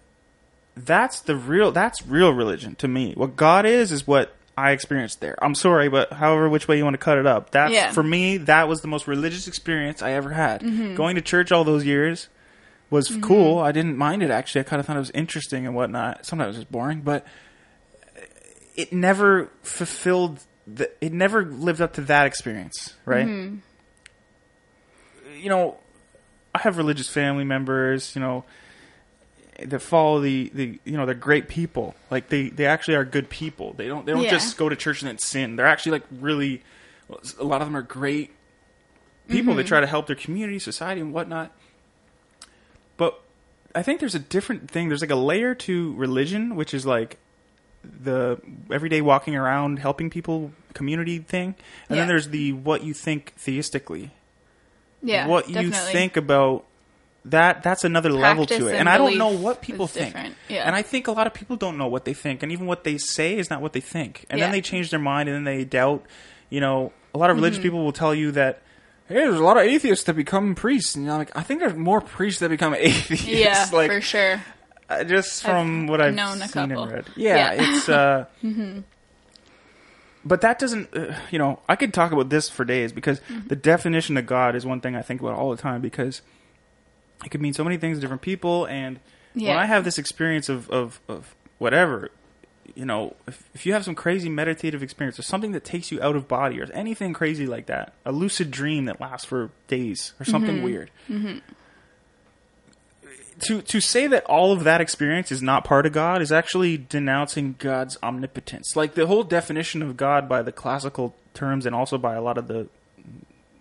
that's 0.75 1.19
the 1.21 1.35
real 1.35 1.71
that's 1.71 2.05
real 2.07 2.31
religion 2.33 2.75
to 2.75 2.87
me. 2.87 3.13
What 3.15 3.35
God 3.35 3.65
is 3.65 3.91
is 3.91 4.07
what 4.07 4.33
I 4.57 4.71
experienced 4.71 5.19
there. 5.21 5.35
I'm 5.43 5.55
sorry, 5.55 5.89
but 5.89 6.13
however 6.13 6.47
which 6.49 6.67
way 6.67 6.77
you 6.77 6.83
want 6.83 6.93
to 6.95 6.99
cut 6.99 7.17
it 7.17 7.25
up, 7.25 7.49
that's 7.51 7.73
Yeah. 7.73 7.91
for 7.91 8.03
me. 8.03 8.37
That 8.37 8.67
was 8.67 8.81
the 8.81 8.87
most 8.87 9.07
religious 9.07 9.47
experience 9.47 10.01
I 10.01 10.11
ever 10.11 10.31
had. 10.31 10.61
Mm-hmm. 10.61 10.95
Going 10.95 11.15
to 11.15 11.21
church 11.21 11.51
all 11.51 11.63
those 11.63 11.85
years 11.85 12.29
was 12.89 13.15
cool. 13.21 13.57
I 13.59 13.71
didn't 13.71 13.97
mind 13.97 14.21
it 14.21 14.29
actually. 14.29 14.61
I 14.61 14.63
kind 14.65 14.79
of 14.79 14.85
thought 14.85 14.95
it 14.95 14.99
was 14.99 15.09
interesting 15.11 15.65
and 15.65 15.75
whatnot. 15.75 16.25
Sometimes 16.25 16.55
it 16.55 16.59
was 16.59 16.65
boring, 16.65 17.01
but 17.01 17.25
it 18.75 18.93
never 18.93 19.49
fulfilled. 19.63 20.39
The, 20.67 20.89
it 21.01 21.11
never 21.11 21.43
lived 21.45 21.81
up 21.81 21.93
to 21.93 22.01
that 22.01 22.25
experience, 22.27 22.93
right? 23.05 23.25
Mm-hmm. 23.27 23.57
You 25.37 25.49
know, 25.49 25.77
I 26.55 26.59
have 26.59 26.77
religious 26.77 27.09
family 27.09 27.43
members. 27.43 28.15
You 28.15 28.21
know, 28.21 28.45
that 29.69 29.79
follow 29.79 30.19
the, 30.21 30.51
the 30.53 30.79
you 30.85 30.97
know 30.97 31.05
they're 31.05 31.15
great 31.15 31.47
people. 31.47 31.95
Like 32.11 32.29
they 32.29 32.49
they 32.49 32.65
actually 32.65 32.95
are 32.95 33.05
good 33.05 33.29
people. 33.29 33.73
They 33.73 33.87
don't 33.87 34.05
they 34.05 34.11
don't 34.13 34.23
Yeah. 34.23 34.29
just 34.31 34.57
go 34.57 34.69
to 34.69 34.75
church 34.75 35.01
and 35.01 35.09
then 35.09 35.17
sin. 35.17 35.55
They're 35.55 35.65
actually 35.67 35.93
like 35.93 36.03
really. 36.19 36.61
A 37.39 37.43
lot 37.43 37.61
of 37.61 37.67
them 37.67 37.75
are 37.75 37.81
great 37.83 38.31
people. 39.27 39.51
Mm-hmm. 39.51 39.57
They 39.57 39.63
try 39.63 39.81
to 39.81 39.87
help 39.87 40.07
their 40.07 40.15
community, 40.15 40.57
society, 40.57 41.01
and 41.01 41.13
whatnot. 41.13 41.51
But 42.97 43.21
I 43.75 43.83
think 43.83 43.99
there's 43.99 44.15
a 44.15 44.19
different 44.19 44.69
thing. 44.71 44.87
There's 44.87 45.01
like 45.01 45.11
a 45.11 45.15
layer 45.15 45.53
to 45.55 45.93
religion, 45.95 46.55
which 46.55 46.73
is 46.73 46.85
like 46.85 47.17
the 47.83 48.39
everyday 48.71 49.01
walking 49.01 49.35
around 49.35 49.79
helping 49.79 50.09
people 50.09 50.53
community 50.73 51.19
thing, 51.19 51.55
and 51.89 51.97
Yeah. 51.97 52.01
then 52.01 52.07
there's 52.07 52.29
the 52.29 52.53
what 52.53 52.83
you 52.83 52.93
think 52.93 53.33
theistically. 53.37 54.11
Yeah, 55.01 55.27
what 55.27 55.49
you 55.49 55.69
think 55.71 56.15
about 56.15 56.63
that 57.25 57.63
that's 57.63 57.83
another 57.85 58.09
level 58.11 58.45
to 58.45 58.67
it 58.67 58.71
and 58.71 58.79
and 58.81 58.89
i 58.89 58.97
don't 58.97 59.17
know 59.17 59.29
what 59.29 59.61
people 59.61 59.87
think. 59.87 60.13
Yeah. 60.49 60.65
and 60.67 60.75
i 60.75 60.81
think 60.81 61.07
a 61.07 61.11
lot 61.13 61.25
of 61.25 61.33
people 61.33 61.55
don't 61.55 61.77
know 61.77 61.87
what 61.87 62.03
they 62.05 62.13
think 62.13 62.43
and 62.43 62.51
even 62.51 62.65
what 62.67 62.83
they 62.83 62.97
say 62.97 63.37
is 63.37 63.49
not 63.49 63.61
what 63.61 63.71
they 63.73 63.79
think 63.79 64.25
and 64.29 64.39
Yeah. 64.39 64.45
then 64.45 64.51
they 64.51 64.61
change 64.61 64.89
their 64.89 64.99
mind 64.99 65.29
and 65.29 65.35
then 65.37 65.43
they 65.45 65.63
doubt 65.63 66.05
you 66.49 66.59
know 66.59 66.91
a 67.13 67.17
lot 67.17 67.29
of 67.29 67.37
religious 67.37 67.59
Mm-hmm. 67.59 67.63
people 67.63 67.83
will 67.85 67.93
tell 67.93 68.13
you 68.13 68.31
that 68.33 68.61
hey 69.07 69.15
there's 69.15 69.39
a 69.39 69.43
lot 69.43 69.55
of 69.57 69.63
atheists 69.63 70.03
that 70.05 70.15
become 70.15 70.53
priests 70.53 70.95
and 70.95 71.05
you're 71.05 71.17
like 71.17 71.31
i 71.35 71.41
think 71.43 71.61
there's 71.61 71.75
more 71.75 72.01
priests 72.01 72.39
that 72.41 72.49
become 72.49 72.73
atheists 72.77 73.25
Yeah, 73.25 73.69
like 73.73 73.89
for 73.89 74.01
sure. 74.01 74.41
uh, 74.89 75.03
just 75.05 75.43
from 75.43 75.83
I've 75.83 75.89
what 75.89 76.01
i've 76.01 76.13
known 76.15 76.41
a 76.41 76.47
seen 76.49 76.69
couple. 76.69 76.83
and 76.83 76.91
read 76.91 77.05
yeah, 77.15 77.53
Yeah. 77.53 77.75
it's 77.77 77.87
uh 77.89 78.25
but 80.25 80.41
that 80.41 80.57
doesn't, 80.59 80.95
uh, 80.95 81.13
you 81.31 81.37
know, 81.39 81.59
I 81.67 81.75
could 81.75 81.93
talk 81.93 82.11
about 82.13 82.29
this 82.29 82.49
for 82.49 82.63
days 82.65 82.91
because 82.93 83.19
Mm-hmm. 83.21 83.47
the 83.47 83.55
definition 83.57 84.15
of 84.17 84.25
God 84.25 84.55
is 84.55 84.65
one 84.65 84.79
thing 84.81 84.95
I 84.95 85.01
think 85.01 85.19
about 85.21 85.35
all 85.37 85.51
the 85.51 85.61
time 85.61 85.81
because 85.81 86.21
it 87.23 87.29
could 87.29 87.41
mean 87.41 87.53
so 87.53 87.63
many 87.63 87.77
things 87.77 87.97
to 87.97 88.01
different 88.01 88.21
people. 88.21 88.65
And 88.65 88.99
when 89.33 89.57
I 89.57 89.65
have 89.65 89.83
this 89.83 89.97
experience 89.97 90.49
of, 90.49 90.69
of, 90.69 90.99
of 91.07 91.35
whatever, 91.57 92.09
you 92.75 92.85
know, 92.85 93.15
if, 93.27 93.49
if 93.53 93.65
you 93.65 93.73
have 93.73 93.83
some 93.83 93.95
crazy 93.95 94.29
meditative 94.29 94.81
experience 94.83 95.19
or 95.19 95.23
something 95.23 95.51
that 95.51 95.63
takes 95.63 95.91
you 95.91 96.01
out 96.01 96.15
of 96.15 96.27
body 96.27 96.61
or 96.61 96.67
anything 96.73 97.13
crazy 97.13 97.45
like 97.45 97.65
that, 97.67 97.93
a 98.05 98.11
lucid 98.11 98.51
dream 98.51 98.85
that 98.85 99.01
lasts 99.01 99.25
for 99.25 99.51
days 99.67 100.13
or 100.19 100.25
something 100.25 100.55
Mm-hmm. 100.55 100.63
weird. 100.65 100.91
To, 103.47 103.61
to 103.63 103.81
say 103.81 104.07
that 104.07 104.23
all 104.25 104.51
of 104.51 104.63
that 104.63 104.79
experience 104.79 105.31
is 105.31 105.41
not 105.41 105.65
part 105.65 105.85
of 105.85 105.91
God 105.91 106.21
is 106.21 106.31
actually 106.31 106.77
denouncing 106.77 107.55
God's 107.57 107.97
omnipotence. 108.03 108.75
Like 108.75 108.93
the 108.93 109.07
whole 109.07 109.23
definition 109.23 109.81
of 109.81 109.97
God 109.97 110.29
by 110.29 110.43
the 110.43 110.51
classical 110.51 111.15
terms 111.33 111.65
and 111.65 111.75
also 111.75 111.97
by 111.97 112.15
a 112.15 112.21
lot 112.21 112.37
of 112.37 112.47
the 112.47 112.67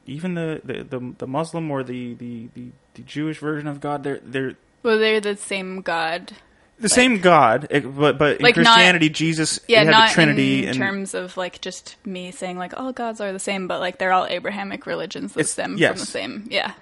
even 0.07 0.35
the, 0.35 0.61
the, 0.63 0.83
the, 0.85 1.15
the 1.19 1.27
Muslim 1.27 1.71
or 1.71 1.83
the, 1.83 2.15
the, 2.15 2.49
the, 2.55 2.71
the 2.95 3.03
Jewish 3.03 3.39
version 3.39 3.69
of 3.69 3.81
God, 3.81 4.03
they're 4.05 4.21
they're 4.23 4.55
Well, 4.83 4.99
they're 4.99 5.21
the 5.21 5.37
same 5.37 5.81
God. 5.83 6.33
the 6.79 6.89
same 6.89 7.19
God, 7.21 7.69
eh, 7.71 7.81
but 7.81 8.19
but 8.19 8.37
in 8.39 8.43
Like, 8.43 8.57
not- 8.57 8.65
Christianity, 8.67 9.09
Jesus 9.09 9.61
Yeah, 9.69 9.81
had 9.85 9.89
not 9.89 10.09
the 10.09 10.15
Trinity 10.15 10.63
in 10.65 10.69
and 10.71 10.79
terms 10.79 11.15
of 11.15 11.37
like 11.37 11.61
just 11.61 11.97
me 12.05 12.31
saying 12.33 12.59
like 12.59 12.79
all 12.79 12.93
gods 12.93 13.21
are 13.21 13.33
the 13.33 13.39
same, 13.39 13.69
but 13.69 13.81
like 13.81 13.99
they're 13.99 14.13
all 14.13 14.27
Abrahamic 14.27 14.87
religions 14.87 15.33
that 15.35 15.47
stem 15.49 15.77
yes. 15.79 15.91
from 15.93 15.99
the 16.01 16.07
same. 16.07 16.49
Yeah. 16.51 16.73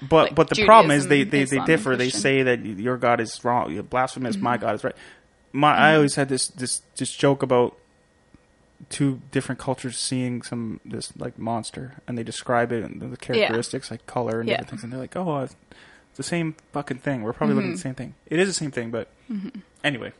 But 0.00 0.24
like 0.28 0.34
but 0.34 0.48
the 0.48 0.64
problem 0.64 0.90
is 0.90 1.04
Judaism, 1.04 1.30
they, 1.30 1.44
they, 1.44 1.58
they 1.58 1.64
differ. 1.64 1.94
They 1.96 2.10
say 2.10 2.42
that 2.42 2.64
your 2.64 2.96
God 2.96 3.20
is 3.20 3.44
wrong, 3.44 3.80
blasphemous. 3.82 4.36
My 4.36 4.56
Mm-hmm. 4.56 4.66
God 4.66 4.74
is 4.74 4.84
right. 4.84 4.96
My 5.52 5.74
I 5.76 5.94
always 5.96 6.14
had 6.16 6.28
this 6.28 6.48
this 6.48 6.82
this 6.96 7.12
joke 7.12 7.42
about 7.42 7.76
two 8.90 9.20
different 9.30 9.58
cultures 9.60 9.96
seeing 9.98 10.42
some 10.42 10.80
this 10.84 11.12
like 11.16 11.38
monster, 11.38 11.94
and 12.06 12.16
they 12.18 12.22
describe 12.22 12.72
it 12.72 12.82
and 12.84 13.00
the 13.00 13.16
characteristics 13.16 13.90
like 13.90 14.06
color 14.06 14.40
and 14.40 14.48
Yeah. 14.48 14.56
different 14.56 14.70
things, 14.70 14.84
and 14.84 14.92
they're 14.92 15.00
like, 15.00 15.16
oh, 15.16 15.40
it's 15.40 15.56
the 16.16 16.22
same 16.22 16.56
fucking 16.72 16.98
thing. 16.98 17.22
We're 17.22 17.32
probably 17.32 17.54
looking 17.56 17.70
at 17.70 17.74
the 17.74 17.78
Mm-hmm. 17.78 17.88
same 17.88 17.94
thing. 17.94 18.14
It 18.26 18.38
is 18.38 18.48
the 18.48 18.54
same 18.54 18.70
thing, 18.70 18.90
but 18.90 19.08
anyway, 19.84 20.12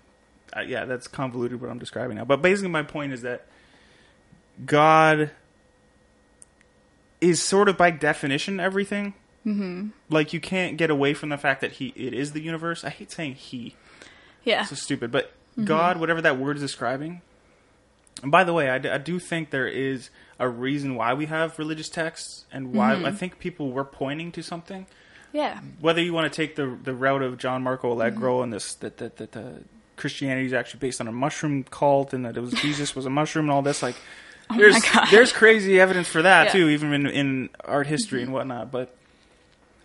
uh, 0.56 0.60
yeah, 0.60 0.84
that's 0.84 1.06
convoluted 1.08 1.60
what 1.60 1.70
I'm 1.70 1.78
describing 1.78 2.16
now. 2.16 2.24
But 2.24 2.40
basically, 2.42 2.70
my 2.70 2.82
point 2.82 3.12
is 3.12 3.22
that 3.22 3.46
God 4.64 5.30
is 7.20 7.42
sort 7.42 7.68
of 7.68 7.76
by 7.76 7.90
definition 7.90 8.58
everything. 8.60 9.14
Mm-hmm. 9.46 9.88
Like 10.08 10.32
you 10.32 10.40
can't 10.40 10.76
get 10.76 10.90
away 10.90 11.14
from 11.14 11.28
the 11.28 11.36
fact 11.38 11.60
that 11.62 11.72
he 11.72 11.88
it 11.96 12.14
is 12.14 12.32
the 12.32 12.40
universe. 12.40 12.84
I 12.84 12.90
hate 12.90 13.10
saying 13.10 13.34
he. 13.34 13.74
Yeah. 14.44 14.64
So 14.64 14.74
stupid, 14.76 15.10
but 15.10 15.32
God, 15.62 15.98
whatever 15.98 16.20
that 16.22 16.38
word 16.38 16.56
is 16.56 16.62
describing. 16.62 17.20
And 18.22 18.30
by 18.30 18.44
the 18.44 18.52
way, 18.52 18.68
I, 18.68 18.78
d- 18.78 18.88
I 18.88 18.98
do 18.98 19.18
think 19.18 19.50
there 19.50 19.66
is 19.66 20.10
a 20.38 20.48
reason 20.48 20.94
why 20.94 21.14
we 21.14 21.26
have 21.26 21.58
religious 21.58 21.88
texts, 21.88 22.44
and 22.52 22.74
why 22.74 22.94
mm-hmm. 22.94 23.06
I 23.06 23.12
think 23.12 23.38
people 23.38 23.72
were 23.72 23.84
pointing 23.84 24.32
to 24.32 24.42
something. 24.42 24.86
Yeah. 25.32 25.60
Whether 25.80 26.02
you 26.02 26.12
want 26.12 26.30
to 26.32 26.36
take 26.36 26.56
the 26.56 26.76
the 26.82 26.94
route 26.94 27.22
of 27.22 27.38
John 27.38 27.62
Marco 27.62 27.88
mm-hmm. 27.88 28.00
Allegro 28.00 28.42
and 28.42 28.52
this 28.52 28.74
that 28.74 28.98
that 28.98 29.16
that 29.16 29.36
uh, 29.36 29.42
Christianity 29.96 30.46
is 30.46 30.52
actually 30.52 30.80
based 30.80 31.00
on 31.00 31.08
a 31.08 31.12
mushroom 31.12 31.64
cult, 31.64 32.12
and 32.12 32.24
that 32.24 32.36
it 32.36 32.40
was 32.40 32.52
Jesus 32.54 32.94
was 32.94 33.06
a 33.06 33.10
mushroom, 33.10 33.46
and 33.46 33.52
all 33.52 33.62
this 33.62 33.82
like. 33.82 33.96
Oh 34.50 34.56
there's 34.58 34.82
there's 35.10 35.32
crazy 35.32 35.80
evidence 35.80 36.08
for 36.08 36.22
that 36.22 36.46
Yeah. 36.46 36.52
too, 36.52 36.68
even 36.68 36.92
in, 36.92 37.06
in 37.06 37.50
art 37.64 37.86
history 37.86 38.20
and 38.20 38.26
mm-hmm. 38.26 38.34
whatnot. 38.34 38.72
But 38.72 38.94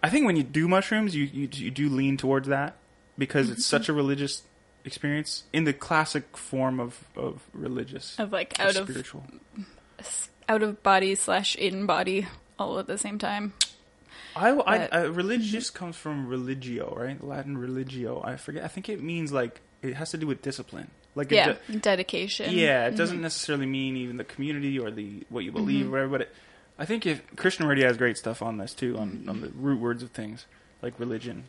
I 0.01 0.09
think 0.09 0.25
when 0.25 0.35
you 0.35 0.43
do 0.43 0.67
mushrooms, 0.67 1.15
you 1.15 1.25
you, 1.25 1.47
you 1.53 1.71
do 1.71 1.87
lean 1.87 2.17
towards 2.17 2.47
that 2.49 2.75
because 3.17 3.49
it's 3.49 3.65
such 3.65 3.87
a 3.87 3.93
religious 3.93 4.41
experience 4.87 5.43
in 5.53 5.65
the 5.65 5.73
classic 5.73 6.35
form 6.35 6.79
of, 6.79 7.03
of 7.15 7.41
religious, 7.53 8.17
Of 8.17 8.31
like 8.31 8.59
out 8.59 8.75
of 8.75 8.87
spiritual. 8.89 9.23
out 10.49 10.63
of 10.63 10.81
body 10.83 11.13
slash 11.15 11.55
in 11.55 11.85
body 11.85 12.27
all 12.57 12.79
at 12.79 12.87
the 12.87 12.97
same 12.97 13.19
time. 13.19 13.53
I, 14.35 14.49
I, 14.49 14.87
uh, 14.89 15.07
religious 15.09 15.69
comes 15.79 15.95
from 15.95 16.27
religio, 16.27 16.93
right? 16.95 17.23
Latin 17.23 17.57
religio. 17.57 18.21
I 18.23 18.35
forget. 18.37 18.63
I 18.63 18.67
think 18.67 18.87
it 18.89 19.01
means 19.01 19.31
like 19.31 19.61
it 19.81 19.95
has 19.95 20.11
to 20.11 20.17
do 20.17 20.27
with 20.27 20.41
discipline. 20.41 20.89
Like 21.15 21.31
Yeah. 21.31 21.55
do- 21.69 21.79
Dedication. 21.79 22.53
yeah, 22.53 22.87
it 22.87 22.95
doesn't 22.95 23.21
necessarily 23.21 23.65
mean 23.65 23.97
even 23.97 24.17
the 24.17 24.23
community 24.23 24.77
or 24.79 24.91
the 24.91 25.23
what 25.29 25.43
you 25.43 25.51
believe 25.51 25.85
Mm-hmm. 25.85 25.95
or 25.95 26.07
whatever. 26.07 26.11
But 26.11 26.21
it, 26.21 26.35
I 26.79 26.85
think 26.85 27.05
if 27.07 27.21
Christian 27.35 27.65
already 27.65 27.81
has 27.83 27.97
great 27.97 28.17
stuff 28.17 28.41
on 28.43 28.57
this 28.59 28.73
too, 28.75 28.97
on 28.97 29.25
on 29.27 29.41
the 29.41 29.49
root 29.49 29.79
words 29.79 30.03
of 30.03 30.11
things 30.11 30.45
like 30.83 30.99
religion. 30.99 31.45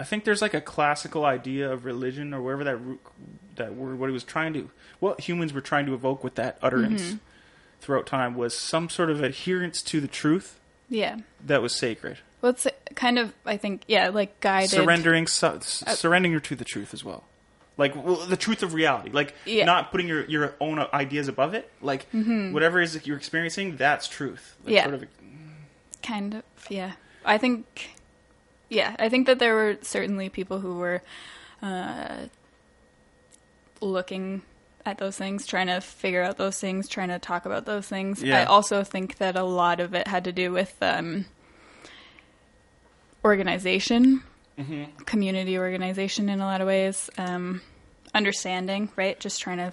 I 0.00 0.04
think 0.04 0.24
there's 0.24 0.40
like 0.42 0.54
a 0.54 0.60
classical 0.60 1.24
idea 1.24 1.70
of 1.70 1.84
religion 1.84 2.32
or 2.34 2.40
wherever 2.42 2.64
that 2.64 2.78
that 3.56 3.74
word, 3.74 3.98
what 3.98 4.08
he 4.08 4.12
was 4.12 4.22
trying 4.24 4.52
to, 4.54 4.70
what 5.00 5.20
humans 5.22 5.52
were 5.52 5.60
trying 5.60 5.86
to 5.86 5.94
evoke 5.94 6.22
with 6.22 6.36
that 6.36 6.58
utterance 6.62 7.02
Mm-hmm. 7.02 7.16
throughout 7.80 8.06
time 8.06 8.34
was 8.36 8.56
some 8.56 8.88
sort 8.88 9.10
of 9.10 9.22
adherence 9.22 9.82
to 9.82 10.00
the 10.00 10.06
truth 10.08 10.58
Yeah. 10.88 11.16
that 11.44 11.60
was 11.62 11.74
sacred. 11.74 12.18
Well, 12.40 12.50
it's 12.50 12.66
kind 12.94 13.18
of 13.18 13.32
I 13.44 13.56
think 13.56 13.82
yeah 13.88 14.08
like 14.10 14.38
guided. 14.40 14.70
surrendering 14.70 15.26
su- 15.26 15.46
Uh, 15.46 15.60
surrendering 15.60 16.40
to 16.40 16.54
the 16.54 16.64
truth 16.64 16.94
as 16.94 17.04
well 17.04 17.24
like 17.76 17.94
well, 17.96 18.16
the 18.26 18.36
truth 18.36 18.62
of 18.62 18.74
reality 18.74 19.10
like 19.10 19.34
Yeah. 19.44 19.64
not 19.64 19.90
putting 19.90 20.06
your, 20.08 20.24
your 20.26 20.54
own 20.60 20.78
ideas 20.92 21.26
above 21.28 21.54
it 21.54 21.70
like 21.80 22.06
whatever 22.12 22.80
it 22.80 22.84
is 22.84 22.92
that 22.94 23.06
you're 23.06 23.16
experiencing 23.16 23.76
that's 23.76 24.06
truth 24.08 24.54
Like, 24.64 24.66
Mm-hmm. 24.66 24.74
Yeah. 24.74 24.82
sort 24.84 24.94
of, 24.94 25.04
kind 26.02 26.34
of 26.34 26.42
yeah 26.68 26.92
i 27.24 27.38
think 27.38 27.90
yeah 28.68 28.94
i 28.98 29.08
think 29.08 29.26
that 29.26 29.38
there 29.38 29.54
were 29.54 29.76
certainly 29.82 30.28
people 30.28 30.60
who 30.60 30.76
were 30.76 31.02
uh, 31.62 32.26
looking 33.80 34.42
at 34.86 34.98
those 34.98 35.16
things 35.16 35.46
trying 35.46 35.66
to 35.66 35.80
figure 35.80 36.22
out 36.22 36.36
those 36.38 36.58
things 36.58 36.88
trying 36.88 37.08
to 37.08 37.18
talk 37.18 37.44
about 37.46 37.64
those 37.66 37.86
things 37.88 38.22
Yeah. 38.22 38.40
i 38.40 38.44
also 38.44 38.82
think 38.84 39.18
that 39.18 39.36
a 39.36 39.42
lot 39.44 39.80
of 39.80 39.94
it 39.94 40.06
had 40.08 40.24
to 40.24 40.32
do 40.32 40.52
with 40.52 40.74
um, 40.82 41.24
organization 43.24 44.22
Mm-hmm. 44.58 45.04
community 45.04 45.56
organization 45.56 46.28
in 46.28 46.40
a 46.40 46.44
lot 46.44 46.60
of 46.60 46.66
ways 46.66 47.08
um, 47.16 47.60
understanding 48.12 48.88
right 48.96 49.18
just 49.20 49.40
trying 49.40 49.58
to 49.58 49.70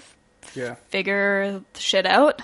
yeah 0.54 0.76
figure 0.90 1.62
shit 1.76 2.06
out 2.06 2.42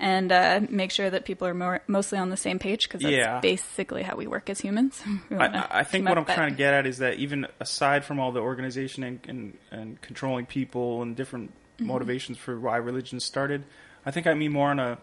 and 0.00 0.30
uh, 0.32 0.60
make 0.68 0.90
sure 0.90 1.08
that 1.10 1.24
people 1.24 1.46
are 1.48 1.54
more, 1.54 1.80
mostly 1.86 2.18
on 2.18 2.30
the 2.30 2.36
same 2.36 2.58
page 2.58 2.88
because 2.88 3.00
that's 3.02 3.12
Yeah. 3.14 3.40
basically 3.40 4.02
how 4.02 4.16
we 4.16 4.26
work 4.26 4.48
as 4.50 4.60
humans. 4.60 5.02
I, 5.30 5.66
I 5.70 5.84
think 5.84 6.08
what 6.08 6.18
I'm 6.18 6.24
that- 6.24 6.34
trying 6.36 6.50
to 6.52 6.56
get 6.56 6.74
at 6.74 6.86
is 6.86 6.98
that 6.98 7.14
even 7.18 7.46
aside 7.60 8.04
from 8.04 8.20
all 8.20 8.30
the 8.32 8.40
organization 8.40 9.02
and, 9.02 9.20
and, 9.28 9.58
and 9.70 10.00
controlling 10.00 10.46
people 10.46 11.02
and 11.02 11.16
different 11.16 11.52
Mm-hmm. 11.78 11.86
motivations 11.92 12.38
for 12.38 12.58
why 12.58 12.76
religion 12.78 13.20
started, 13.20 13.62
I 14.04 14.10
think 14.10 14.26
I 14.26 14.34
mean 14.34 14.50
more 14.50 14.68
on 14.70 14.80
a 14.80 14.98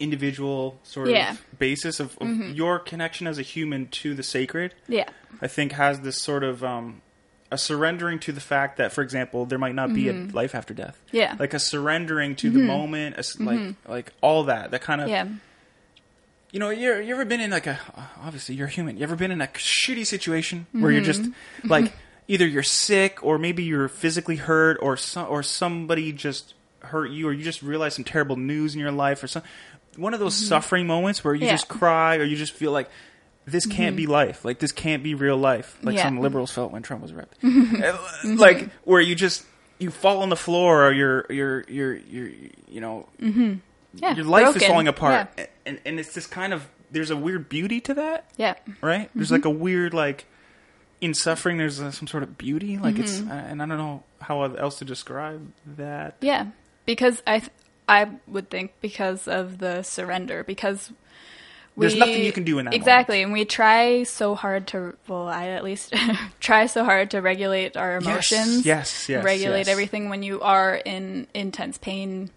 individual 0.00 0.80
sort 0.82 1.08
Yeah. 1.10 1.32
of 1.32 1.58
basis 1.58 2.00
of, 2.00 2.16
of 2.18 2.28
your 2.56 2.78
connection 2.78 3.26
as 3.26 3.38
a 3.38 3.42
human 3.42 3.88
to 3.88 4.14
the 4.14 4.22
sacred. 4.22 4.74
Yeah, 4.88 5.08
I 5.40 5.48
think 5.48 5.72
has 5.72 6.00
this 6.00 6.16
sort 6.20 6.44
of 6.44 6.64
um, 6.64 7.02
a 7.52 7.58
surrendering 7.58 8.18
to 8.20 8.32
the 8.32 8.40
fact 8.40 8.78
that, 8.78 8.92
for 8.92 9.02
example, 9.02 9.44
there 9.46 9.58
might 9.58 9.74
not 9.74 9.92
be 9.94 10.08
a 10.08 10.12
life 10.12 10.54
after 10.54 10.74
death. 10.74 10.98
Mm-hmm. 11.08 11.16
Yeah. 11.16 11.36
like 11.38 11.54
a 11.54 11.58
surrendering 11.60 12.34
to 12.36 12.50
the 12.50 12.60
moment, 12.60 13.16
a 13.18 13.42
like 13.42 13.74
like 13.86 14.12
all 14.20 14.44
that. 14.44 14.70
That 14.72 14.80
kind 14.82 15.00
of 15.00 15.08
yeah, 15.08 15.26
you 16.50 16.58
know. 16.60 16.70
You 16.70 16.96
you 16.96 17.14
ever 17.14 17.24
been 17.24 17.40
in 17.40 17.50
like 17.50 17.66
a 17.66 17.78
obviously 18.24 18.54
you're 18.54 18.66
human. 18.66 18.96
You 18.96 19.02
ever 19.04 19.16
been 19.16 19.30
in 19.30 19.40
a 19.40 19.46
shitty 19.48 20.06
situation 20.06 20.66
where 20.72 20.90
you're 20.90 21.02
just 21.02 21.22
Mm-hmm. 21.22 21.68
like 21.68 21.92
either 22.28 22.46
you're 22.46 22.62
sick 22.62 23.22
or 23.22 23.38
maybe 23.38 23.62
you're 23.64 23.88
physically 23.88 24.36
hurt 24.36 24.78
or 24.80 24.96
some 24.96 25.26
or 25.28 25.42
somebody 25.42 26.12
just 26.12 26.54
hurt 26.80 27.10
you 27.10 27.28
or 27.28 27.32
you 27.32 27.44
just 27.44 27.62
realize 27.62 27.94
some 27.94 28.04
terrible 28.04 28.36
news 28.36 28.74
in 28.74 28.80
your 28.80 28.92
life 28.92 29.22
or 29.22 29.26
some 29.28 29.42
one 29.96 30.14
of 30.14 30.20
those 30.20 30.34
suffering 30.34 30.86
moments 30.86 31.22
where 31.22 31.34
you 31.34 31.40
Mm-hmm. 31.40 31.46
Yeah. 31.46 31.52
Mm-hmm. 31.54 31.56
just 31.56 31.68
cry 31.68 32.16
or 32.16 32.24
you 32.24 32.36
just 32.36 32.52
feel 32.54 32.72
like 32.72 32.88
this 33.46 33.66
can't 33.66 33.96
be 33.96 34.06
life. 34.06 34.44
Like 34.44 34.58
this 34.58 34.72
can't 34.72 35.02
be 35.02 35.14
real 35.14 35.36
life. 35.36 35.76
Like 35.82 35.96
Yeah. 35.96 36.04
some 36.04 36.20
liberals 36.20 36.50
felt 36.52 36.72
when 36.72 36.82
Trump 36.82 37.02
was 37.02 37.10
elected. 37.12 37.38
Uh, 37.84 37.98
like 38.36 38.70
where 38.84 39.00
you 39.00 39.14
just 39.14 39.44
you 39.78 39.90
fall 39.90 40.22
on 40.22 40.28
the 40.28 40.36
floor 40.36 40.86
or 40.86 40.92
you're 40.92 41.26
you're 41.30 41.64
you're 41.68 41.94
you're 41.96 42.30
you 42.68 42.80
know 42.80 43.08
yeah. 43.18 44.14
your 44.14 44.24
life 44.24 44.56
is 44.56 44.64
falling 44.64 44.88
apart. 44.88 45.28
Yeah, 45.36 45.46
And 45.66 45.80
and 45.84 45.98
it's 46.00 46.14
this 46.14 46.26
kind 46.26 46.52
of 46.52 46.68
there's 46.90 47.10
a 47.10 47.16
weird 47.16 47.48
beauty 47.48 47.80
to 47.80 47.94
that, 47.94 48.30
yeah. 48.36 48.54
right? 48.80 49.10
There's 49.14 49.26
Mm-hmm. 49.28 49.34
like 49.34 49.44
a 49.44 49.50
weird 49.50 49.94
like 49.94 50.26
in 51.00 51.14
suffering 51.14 51.56
there's 51.58 51.80
uh 51.80 51.90
some 51.90 52.06
sort 52.06 52.22
of 52.22 52.38
beauty 52.38 52.78
like 52.78 52.98
it's 52.98 53.18
Mm-hmm. 53.20 53.30
and 53.32 53.62
I 53.62 53.66
don't 53.66 53.78
know 53.78 54.04
how 54.20 54.42
else 54.44 54.78
to 54.78 54.84
describe 54.84 55.52
that. 55.76 56.16
Yeah, 56.20 56.46
because 56.86 57.22
I 57.26 57.40
th- 57.40 57.50
I 57.88 58.08
would 58.28 58.50
think 58.50 58.74
because 58.80 59.26
of 59.26 59.58
the 59.58 59.82
surrender 59.82 60.44
because 60.44 60.92
we, 61.74 61.86
There's 61.86 61.96
nothing 61.98 62.22
you 62.22 62.32
can 62.32 62.44
do 62.44 62.58
in 62.58 62.66
that 62.66 62.74
exactly, 62.74 63.22
and 63.22 63.32
we 63.32 63.44
try 63.44 64.02
so 64.02 64.34
hard 64.34 64.66
to 64.68 64.94
well, 65.08 65.26
I 65.26 65.48
at 65.48 65.64
least 65.64 65.94
try 66.40 66.66
so 66.66 66.84
hard 66.84 67.12
to 67.12 67.20
regulate 67.22 67.76
our 67.76 67.96
emotions. 67.96 68.66
Yes, 68.66 69.08
yes, 69.08 69.24
regulate 69.24 69.60
yes. 69.60 69.68
everything 69.68 70.08
when 70.10 70.22
you 70.22 70.40
are 70.42 70.74
in 70.74 71.26
intense 71.34 71.78
pain. 71.78 72.30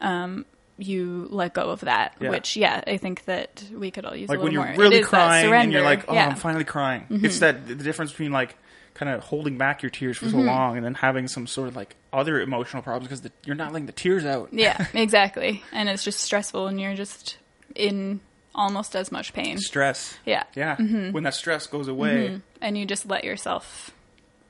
Um, 0.00 0.44
you 0.78 1.26
let 1.30 1.54
go 1.54 1.70
of 1.70 1.80
that. 1.80 2.16
Yeah. 2.20 2.28
Which, 2.30 2.54
yeah, 2.54 2.82
I 2.86 2.98
think 2.98 3.24
that 3.24 3.64
we 3.72 3.90
could 3.90 4.04
all 4.04 4.14
use 4.14 4.28
like 4.28 4.38
a 4.38 4.42
when 4.42 4.52
little 4.52 4.66
you're 4.66 4.74
more. 4.74 4.82
really 4.82 4.96
it 4.96 5.04
is 5.04 5.10
that 5.10 5.42
crying 5.42 5.52
and 5.52 5.72
you're 5.72 5.82
like, 5.82 6.04
oh, 6.06 6.12
yeah. 6.12 6.28
I'm 6.28 6.36
finally 6.36 6.64
crying. 6.64 7.06
Mm-hmm. 7.10 7.24
It's 7.24 7.38
that 7.38 7.66
the 7.66 7.74
difference 7.76 8.10
between 8.10 8.30
like 8.30 8.56
kind 8.92 9.10
of 9.10 9.22
holding 9.22 9.56
back 9.56 9.82
your 9.82 9.88
tears 9.88 10.18
for 10.18 10.26
so 10.28 10.36
Mm-hmm. 10.36 10.46
long 10.46 10.76
and 10.76 10.84
then 10.84 10.92
having 10.94 11.28
some 11.28 11.46
sort 11.46 11.68
of 11.68 11.76
like 11.76 11.96
other 12.12 12.40
emotional 12.42 12.82
problems 12.82 13.08
because 13.08 13.32
you're 13.46 13.56
not 13.56 13.72
letting 13.72 13.86
the 13.86 13.92
tears 13.92 14.26
out. 14.26 14.50
yeah, 14.52 14.86
exactly. 14.94 15.62
And 15.72 15.88
it's 15.88 16.04
just 16.04 16.20
stressful, 16.20 16.66
and 16.66 16.78
you're 16.78 16.94
just 16.94 17.38
in 17.74 18.20
almost 18.56 18.96
as 18.96 19.12
much 19.12 19.32
pain. 19.32 19.58
Stress. 19.58 20.18
Yeah, 20.24 20.42
Yeah. 20.56 20.74
Mm-hmm. 20.76 21.12
When 21.12 21.22
that 21.22 21.34
stress 21.34 21.66
goes 21.68 21.86
away, 21.86 22.40
and 22.60 22.76
you 22.76 22.84
just 22.86 23.06
let 23.06 23.22
yourself 23.22 23.92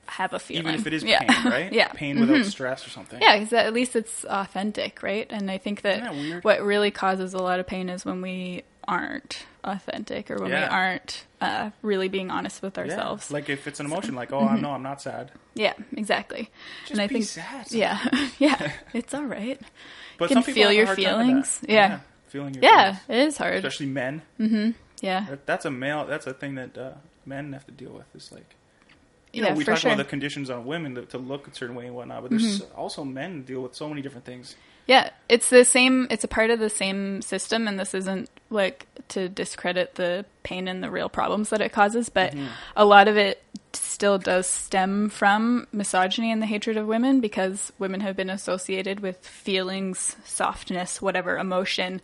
have 0.07 0.31
a 0.33 0.39
feeling, 0.39 0.63
even 0.63 0.75
if 0.79 0.87
it 0.87 0.93
is 0.93 1.03
yeah. 1.03 1.19
pain, 1.23 1.51
right? 1.51 1.71
yeah, 1.79 1.89
Mm-hmm. 1.89 1.97
Pain 1.97 2.19
without 2.21 2.45
stress 2.45 2.87
or 2.87 2.89
something. 2.89 3.21
Yeah, 3.21 3.37
because 3.37 3.53
at 3.53 3.73
least 3.73 3.95
it's 3.95 4.23
authentic, 4.25 5.03
right? 5.03 5.27
And 5.29 5.51
I 5.51 5.57
think 5.59 5.81
that, 5.81 6.01
that 6.01 6.43
what 6.43 6.61
really 6.63 6.89
causes 6.91 7.33
a 7.33 7.37
lot 7.39 7.59
of 7.59 7.67
pain 7.67 7.89
is 7.89 8.05
when 8.05 8.21
we 8.21 8.63
aren't 8.87 9.45
authentic 9.65 10.31
or 10.31 10.37
when 10.37 10.49
we 10.51 10.55
aren't 10.55 11.25
uh, 11.41 11.71
really 11.81 12.07
being 12.07 12.31
honest 12.31 12.61
with 12.61 12.77
Yeah. 12.77 12.83
ourselves. 12.83 13.29
Like 13.29 13.49
if 13.49 13.67
it's 13.67 13.81
an 13.81 13.85
emotion, 13.87 14.15
like, 14.15 14.31
oh, 14.31 14.39
I 14.47 14.57
know 14.57 14.71
I'm 14.71 14.81
not 14.83 15.01
sad. 15.01 15.31
yeah, 15.55 15.73
exactly. 15.97 16.49
Just 16.83 16.91
and 16.93 17.01
I 17.01 17.09
think, 17.09 17.25
sad. 17.25 17.69
yeah, 17.73 17.99
yeah, 18.39 18.71
it's 18.93 19.13
all 19.13 19.25
right. 19.25 19.59
But 20.17 20.29
can 20.29 20.35
some 20.35 20.43
people 20.43 20.63
feel 20.63 20.71
your 20.71 20.85
hard 20.85 20.97
time 21.01 21.17
with 21.17 21.25
feelings. 21.27 21.59
that. 21.59 21.69
Yeah. 21.69 21.99
Feeling 22.27 22.53
your 22.55 22.63
Yeah, 22.63 22.93
feelings. 22.95 23.23
it 23.23 23.27
is 23.27 23.37
hard. 23.37 23.55
Especially 23.55 23.85
men. 23.87 24.21
Mm-hmm. 24.39 24.71
Yeah, 25.01 25.25
That- 25.29 25.45
That's 25.45 25.65
a 25.65 25.71
male. 25.71 26.05
That's 26.05 26.27
a 26.27 26.33
thing 26.33 26.55
that 26.55 26.77
uh, 26.77 26.91
men 27.25 27.53
have 27.53 27.65
to 27.65 27.71
deal 27.71 27.91
with. 27.91 28.05
Is 28.15 28.31
like, 28.31 28.55
you 29.33 29.43
yeah, 29.43 29.49
know, 29.49 29.55
we 29.55 29.63
talk 29.63 29.77
sure. 29.77 29.89
Mm-hmm. 29.91 29.99
about 29.99 30.05
the 30.05 30.09
conditions 30.09 30.49
on 30.49 30.65
women 30.65 30.95
to, 30.95 31.05
to 31.05 31.17
look 31.17 31.47
a 31.47 31.53
certain 31.53 31.75
way 31.75 31.85
and 31.87 31.95
whatnot, 31.95 32.21
but 32.23 32.31
there's 32.31 32.61
also 32.75 33.03
men 33.03 33.43
deal 33.43 33.61
with 33.61 33.75
so 33.75 33.87
many 33.89 34.01
different 34.01 34.25
things. 34.25 34.55
Yeah, 34.87 35.09
it's 35.27 35.49
the 35.49 35.65
same. 35.65 36.07
It's 36.09 36.23
a 36.23 36.29
part 36.29 36.49
of 36.49 36.59
the 36.59 36.69
same 36.69 37.21
system, 37.21 37.67
and 37.67 37.77
this 37.77 37.93
isn't 37.93 38.29
like 38.49 38.87
to 39.09 39.27
discredit 39.27 39.95
the 39.95 40.25
pain 40.43 40.67
and 40.69 40.81
the 40.81 40.89
real 40.89 41.09
problems 41.09 41.49
that 41.49 41.59
it 41.61 41.73
causes, 41.73 42.07
but 42.09 42.31
Mm-hmm. 42.31 42.47
a 42.77 42.85
lot 42.85 43.07
of 43.09 43.17
it 43.17 43.43
still 43.77 44.17
does 44.17 44.47
stem 44.47 45.09
from 45.09 45.67
misogyny 45.71 46.31
and 46.31 46.41
the 46.41 46.45
hatred 46.45 46.77
of 46.77 46.87
women 46.87 47.19
because 47.21 47.71
women 47.79 48.01
have 48.01 48.15
been 48.15 48.29
associated 48.29 48.99
with 48.99 49.17
feelings, 49.25 50.15
softness, 50.25 51.01
whatever 51.01 51.37
emotion, 51.37 52.01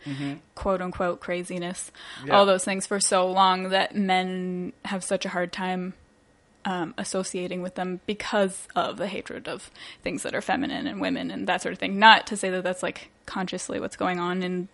quote 0.54 0.80
unquote 0.80 1.20
craziness, 1.20 1.90
Mm-hmm. 2.18 2.26
Yeah. 2.28 2.34
all 2.36 2.46
those 2.46 2.64
things 2.64 2.86
for 2.86 3.00
so 3.00 3.30
long 3.30 3.70
that 3.70 3.94
men 3.96 4.72
have 4.84 5.02
such 5.04 5.24
a 5.24 5.28
hard 5.28 5.52
time 5.52 5.94
um, 6.64 6.94
associating 6.96 7.60
with 7.60 7.74
them 7.74 8.00
because 8.06 8.66
of 8.74 8.96
the 8.96 9.06
hatred 9.06 9.48
of 9.48 9.70
things 10.02 10.22
that 10.22 10.34
are 10.34 10.40
feminine 10.40 10.86
and 10.86 11.00
women 11.00 11.30
and 11.30 11.46
that 11.46 11.60
sort 11.60 11.74
of 11.74 11.78
thing. 11.78 11.98
Not 11.98 12.26
to 12.28 12.36
say 12.38 12.48
that 12.50 12.64
that's 12.64 12.82
like 12.82 13.10
consciously 13.26 13.80
what's 13.80 13.96
going 13.96 14.18
on 14.20 14.42
in 14.42 14.68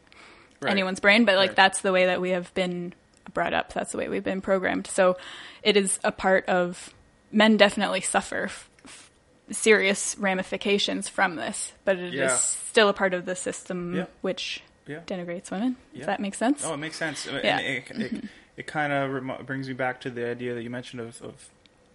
Right. 0.63 0.73
anyone's 0.73 1.01
brain, 1.01 1.25
but 1.25 1.37
like 1.37 1.51
Right. 1.51 1.57
that's 1.57 1.81
the 1.81 1.91
way 1.91 2.05
that 2.07 2.21
we 2.21 2.31
have 2.31 2.53
been 2.55 2.93
brought 3.33 3.55
up. 3.55 3.73
That's 3.73 3.93
the 3.93 3.99
way 3.99 4.09
we've 4.09 4.25
been 4.25 4.41
programmed. 4.41 4.87
So 4.87 5.17
it 5.63 5.77
is 5.77 5.99
a 6.05 6.13
part 6.13 6.47
of 6.47 6.93
men 7.33 7.57
definitely 7.57 8.01
suffer 8.01 8.45
f- 8.45 8.71
f- 8.85 9.11
serious 9.51 10.17
ramifications 10.19 11.09
from 11.09 11.37
this, 11.37 11.73
but 11.85 11.97
it 11.97 12.15
is 12.15 12.21
Yeah. 12.21 12.35
still 12.37 12.89
a 12.89 12.93
part 12.93 13.15
of 13.15 13.25
the 13.27 13.37
system 13.37 13.95
Yeah. 13.97 14.07
which 14.21 14.63
Yeah. 14.87 15.01
denigrates 15.07 15.51
women. 15.51 15.77
Yeah. 15.93 15.99
Does 15.99 16.07
that 16.07 16.21
make 16.21 16.35
sense? 16.35 16.65
Oh, 16.65 16.75
it 16.75 16.79
makes 16.79 16.97
sense. 16.97 17.27
And 17.27 17.43
Yeah. 17.45 17.59
it, 17.61 17.91
it, 17.91 18.25
it 18.57 18.67
kind 18.67 18.93
of 18.93 19.11
rem- 19.13 19.45
brings 19.47 19.69
me 19.69 19.75
back 19.75 20.01
to 20.03 20.11
the 20.11 20.27
idea 20.29 20.55
that 20.55 20.63
you 20.63 20.71
mentioned 20.71 21.01
of, 21.03 21.21
of 21.23 21.49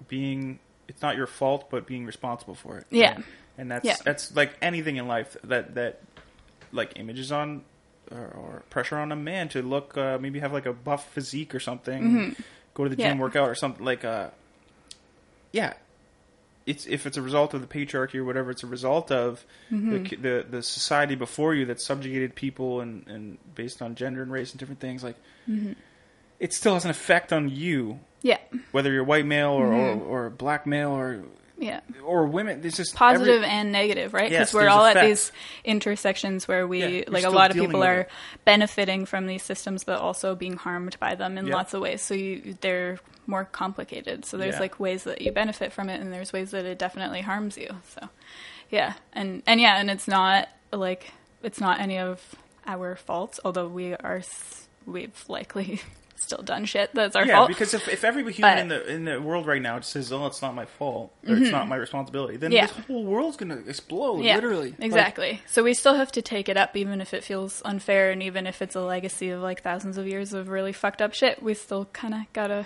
being. 0.08 0.60
It's 0.88 1.02
not 1.02 1.18
your 1.18 1.28
fault, 1.28 1.70
but 1.72 1.88
being 1.88 2.06
responsible 2.06 2.56
for 2.56 2.78
it. 2.78 2.86
Yeah. 2.92 3.16
And, 3.16 3.24
and 3.58 3.72
that's 3.72 3.86
Yeah. 3.86 3.96
that's 4.06 4.36
like 4.36 4.56
anything 4.62 4.98
in 4.98 5.08
life 5.08 5.36
that 5.44 5.76
that 5.76 6.02
like 6.72 6.94
images 7.00 7.32
on 7.32 7.64
or, 8.12 8.28
or 8.28 8.64
pressure 8.70 8.98
on 8.98 9.12
a 9.12 9.16
man 9.16 9.50
to 9.50 9.62
look 9.62 9.98
uh, 9.98 10.18
maybe 10.20 10.40
have 10.40 10.54
like 10.54 10.66
a 10.66 10.74
buff 10.74 11.12
physique 11.12 11.54
or 11.56 11.60
something, 11.60 12.36
go 12.74 12.84
to 12.84 12.90
the 12.90 12.96
gym, 12.96 13.06
Mm-hmm. 13.06 13.18
Yeah. 13.18 13.22
work 13.24 13.36
out 13.36 13.50
or 13.50 13.56
something 13.56 13.84
like 13.86 14.04
uh 14.06 14.30
yeah. 15.52 15.74
It's 16.66 16.88
if 16.88 17.06
it's 17.06 17.18
a 17.18 17.22
result 17.22 17.54
of 17.54 17.62
the 17.62 17.68
patriarchy 17.68 18.16
or 18.16 18.24
whatever, 18.26 18.50
it's 18.52 18.64
a 18.64 18.68
result 18.68 19.12
of 19.12 19.46
Mm-hmm. 19.72 19.92
the, 19.92 20.16
the 20.16 20.46
the 20.50 20.64
society 20.64 21.16
before 21.16 21.54
you 21.54 21.66
that 21.66 21.80
subjugated 21.82 22.36
people 22.36 22.82
and, 22.82 23.08
and 23.08 23.38
based 23.56 23.82
on 23.82 23.96
gender 23.96 24.22
and 24.24 24.32
race 24.32 24.52
and 24.52 24.60
different 24.60 24.80
things. 24.80 25.04
Like, 25.04 25.16
Mm-hmm. 25.50 25.74
it 26.40 26.54
still 26.54 26.74
has 26.74 26.86
an 26.86 26.92
effect 26.92 27.32
on 27.32 27.50
you, 27.50 28.00
Yeah. 28.24 28.40
whether 28.72 28.92
you're 28.92 29.04
white 29.04 29.26
male 29.28 29.52
or, 29.52 29.68
Mm-hmm. 29.68 30.02
or, 30.02 30.26
or 30.26 30.30
black 30.32 30.66
male 30.66 30.90
or 30.92 31.24
Yeah. 31.58 31.80
or 32.04 32.26
women. 32.26 32.62
It's 32.66 32.76
just 32.78 32.96
positive 32.96 33.36
every- 33.44 33.48
and 33.48 33.72
negative, 33.72 34.14
right? 34.14 34.30
Yes, 34.30 34.50
Because 34.50 34.54
we're 34.54 34.62
there's 34.64 34.74
all 34.74 34.86
at 34.86 35.02
these 35.06 35.32
intersections 35.64 36.48
where 36.48 36.68
we, 36.68 37.00
Yeah, 37.00 37.04
like, 37.08 37.24
a 37.24 37.30
lot 37.30 37.52
of 37.52 37.58
people 37.58 37.84
are 37.84 38.02
it. 38.02 38.10
benefiting 38.44 39.06
from 39.06 39.26
these 39.28 39.44
systems, 39.44 39.84
but 39.84 40.00
also 40.00 40.36
being 40.36 40.58
harmed 40.58 41.00
by 41.00 41.16
them 41.16 41.38
in 41.38 41.48
lots 41.48 41.74
of 41.74 41.82
ways. 41.82 42.02
So 42.02 42.14
you, 42.14 42.58
they're 42.62 43.00
more 43.28 43.46
complicated. 43.46 44.26
So 44.26 44.38
there's 44.38 44.56
Yeah. 44.56 44.60
like 44.60 44.80
ways 44.80 45.06
that 45.06 45.22
you 45.22 45.32
benefit 45.32 45.72
from 45.74 45.90
it, 45.90 46.02
and 46.02 46.12
there's 46.14 46.34
ways 46.34 46.52
that 46.52 46.66
it 46.66 46.78
definitely 46.78 47.22
harms 47.22 47.58
you. 47.58 47.70
So, 47.90 48.10
yeah, 48.70 48.94
and 49.14 49.42
and 49.48 49.60
yeah, 49.62 49.78
and 49.80 49.90
it's 49.90 50.08
not 50.08 50.50
like 50.74 51.12
it's 51.42 51.60
not 51.62 51.80
any 51.80 51.98
of 52.00 52.36
our 52.68 52.96
faults, 52.96 53.40
although 53.46 53.68
we 53.68 53.94
are 53.94 54.22
we've 54.86 55.24
likely 55.30 55.80
still 56.18 56.42
done 56.42 56.64
shit 56.66 56.90
that's 56.94 57.16
our 57.16 57.26
yeah, 57.26 57.36
fault. 57.36 57.50
because 57.50 57.74
if, 57.74 57.88
if 57.90 58.04
every 58.04 58.22
human 58.32 58.56
But- 58.56 58.58
in 58.60 58.68
the 58.70 58.88
in 58.94 59.06
the 59.06 59.22
world 59.22 59.46
right 59.46 59.62
now 59.62 59.80
just 59.80 59.92
says, 59.92 60.12
"Oh, 60.12 60.26
it's 60.28 60.42
not 60.42 60.56
my 60.56 60.66
fault," 60.66 61.12
or 61.28 61.36
"It's 61.36 61.52
not 61.52 61.68
my 61.68 61.76
responsibility," 61.76 62.38
then 62.38 62.52
Mm-hmm. 62.52 62.56
Yeah. 62.56 62.68
this 62.68 62.86
whole 62.88 63.04
world's 63.04 63.38
gonna 63.38 63.62
explode. 63.68 64.24
Yeah, 64.24 64.36
literally, 64.36 64.72
Like, 64.72 64.84
Exactly. 64.84 65.42
so 65.48 65.64
we 65.64 65.74
still 65.74 65.96
have 65.96 66.12
to 66.14 66.22
take 66.22 66.48
it 66.50 66.58
up, 66.58 66.76
even 66.78 67.02
if 67.02 67.14
it 67.14 67.24
feels 67.24 67.62
unfair, 67.66 68.12
and 68.12 68.24
even 68.24 68.48
if 68.48 68.62
it's 68.62 68.76
a 68.76 68.82
legacy 68.82 69.30
of 69.30 69.42
like 69.42 69.62
thousands 69.62 69.98
of 69.98 70.08
years 70.08 70.34
of 70.34 70.48
really 70.50 70.72
fucked 70.74 71.02
up 71.02 71.14
shit. 71.14 71.44
We 71.44 71.54
still 71.54 71.86
kind 71.94 72.14
of 72.14 72.22
gotta 72.34 72.66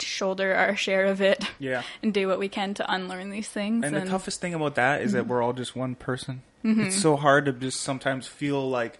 shoulder 0.00 0.52
our 0.54 0.74
share 0.74 1.04
of 1.06 1.20
it. 1.22 1.44
Yeah. 1.60 1.82
and 2.02 2.12
do 2.12 2.26
what 2.26 2.38
we 2.40 2.48
can 2.48 2.74
to 2.74 2.92
unlearn 2.92 3.30
these 3.30 3.48
things. 3.48 3.84
And 3.84 3.94
the 3.94 4.04
toughest 4.06 4.40
thing 4.40 4.54
about 4.54 4.74
that 4.74 5.00
is 5.02 5.10
Mm-hmm. 5.10 5.16
that 5.18 5.26
we're 5.28 5.42
all 5.42 5.52
just 5.52 5.76
one 5.76 5.94
person. 5.94 6.42
It's 6.64 6.96
so 7.00 7.16
hard 7.16 7.46
to 7.46 7.52
just 7.52 7.80
sometimes 7.80 8.26
feel 8.28 8.68
like 8.68 8.98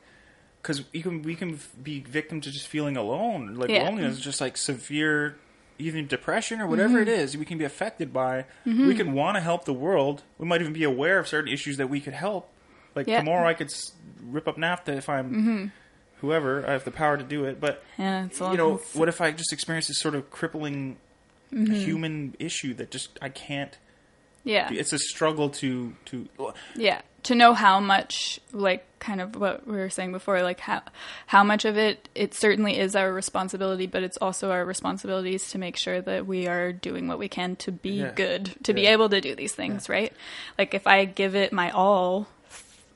because 0.63 0.85
you 0.93 1.03
can 1.03 1.23
we 1.23 1.35
can 1.35 1.59
be 1.83 2.01
victim 2.01 2.41
to 2.41 2.51
just 2.51 2.69
feeling 2.69 2.97
alone, 2.97 3.55
like 3.57 3.69
Yeah. 3.69 3.81
Mm-hmm. 3.87 3.97
loneliness, 3.97 4.21
just 4.21 4.41
like 4.41 4.57
severe 4.57 5.37
even 5.79 6.07
depression 6.07 6.61
or 6.61 6.67
whatever 6.69 7.01
it 7.01 7.09
is. 7.09 7.37
We 7.37 7.45
can 7.45 7.59
be 7.59 7.65
affected 7.65 8.13
by. 8.13 8.45
Mm-hmm. 8.67 8.87
We 8.87 8.95
can 8.95 9.13
want 9.15 9.37
to 9.37 9.41
help 9.41 9.65
the 9.65 9.73
world. 9.73 10.23
We 10.39 10.47
might 10.47 10.61
even 10.61 10.73
be 10.73 10.85
aware 10.85 11.19
of 11.19 11.27
certain 11.27 11.53
issues 11.53 11.77
that 11.79 11.89
we 11.89 12.01
could 12.01 12.13
help. 12.15 12.49
Like 12.95 13.07
Yeah. 13.09 13.17
Mm-hmm. 13.19 13.27
tomorrow, 13.27 13.49
I 13.49 13.55
could 13.55 13.67
s- 13.69 13.93
rip 14.23 14.47
up 14.47 14.57
NAFTA 14.57 14.97
if 14.99 15.09
I'm 15.09 15.73
whoever. 16.21 16.65
I 16.69 16.73
have 16.73 16.85
the 16.85 16.91
power 16.93 17.17
to 17.17 17.25
do 17.25 17.45
it, 17.47 17.61
but 17.61 17.83
Yeah, 17.99 18.29
you 18.41 18.57
know, 18.57 18.77
what 18.93 19.09
if 19.09 19.21
I 19.21 19.33
just 19.33 19.53
experience 19.53 19.89
this 19.89 19.99
sort 19.99 20.15
of 20.15 20.31
crippling 20.31 20.99
Mm-hmm. 21.53 21.75
human 21.75 22.35
issue 22.39 22.73
that 22.75 22.91
just 22.91 23.19
I 23.21 23.29
can't 23.29 23.77
yeah, 24.45 24.69
it's 24.73 24.93
a 24.93 24.99
struggle 24.99 25.51
to 25.51 25.95
to 26.07 26.29
yeah, 26.77 27.03
to 27.25 27.35
know 27.35 27.55
how 27.55 27.79
much, 27.81 28.41
like, 28.53 28.85
kind 28.99 29.21
of 29.21 29.37
what 29.37 29.67
we 29.67 29.77
were 29.77 29.91
saying 29.91 30.13
before, 30.13 30.43
like 30.43 30.61
how 30.61 30.83
how 31.27 31.45
much 31.45 31.65
of 31.65 31.77
it 31.77 32.09
it 32.15 32.35
certainly 32.35 32.79
is 32.79 32.95
our 32.97 33.13
responsibility, 33.13 33.87
but 33.87 34.03
it's 34.03 34.17
also 34.19 34.51
our 34.51 34.65
responsibilities 34.65 35.51
to 35.51 35.59
make 35.59 35.77
sure 35.77 36.01
that 36.01 36.27
we 36.27 36.47
are 36.47 36.73
doing 36.73 37.09
what 37.09 37.19
we 37.19 37.29
can 37.29 37.57
to 37.57 37.73
be 37.73 37.91
Yeah. 38.01 38.13
good, 38.15 38.53
to 38.65 38.75
be 38.75 38.87
able 38.87 39.09
to 39.09 39.21
do 39.21 39.35
these 39.35 39.55
things, 39.55 39.89
right? 39.89 40.13
Like, 40.59 40.75
if 40.75 40.87
I 40.87 41.05
give 41.05 41.35
it 41.35 41.53
my 41.53 41.71
all 41.71 42.27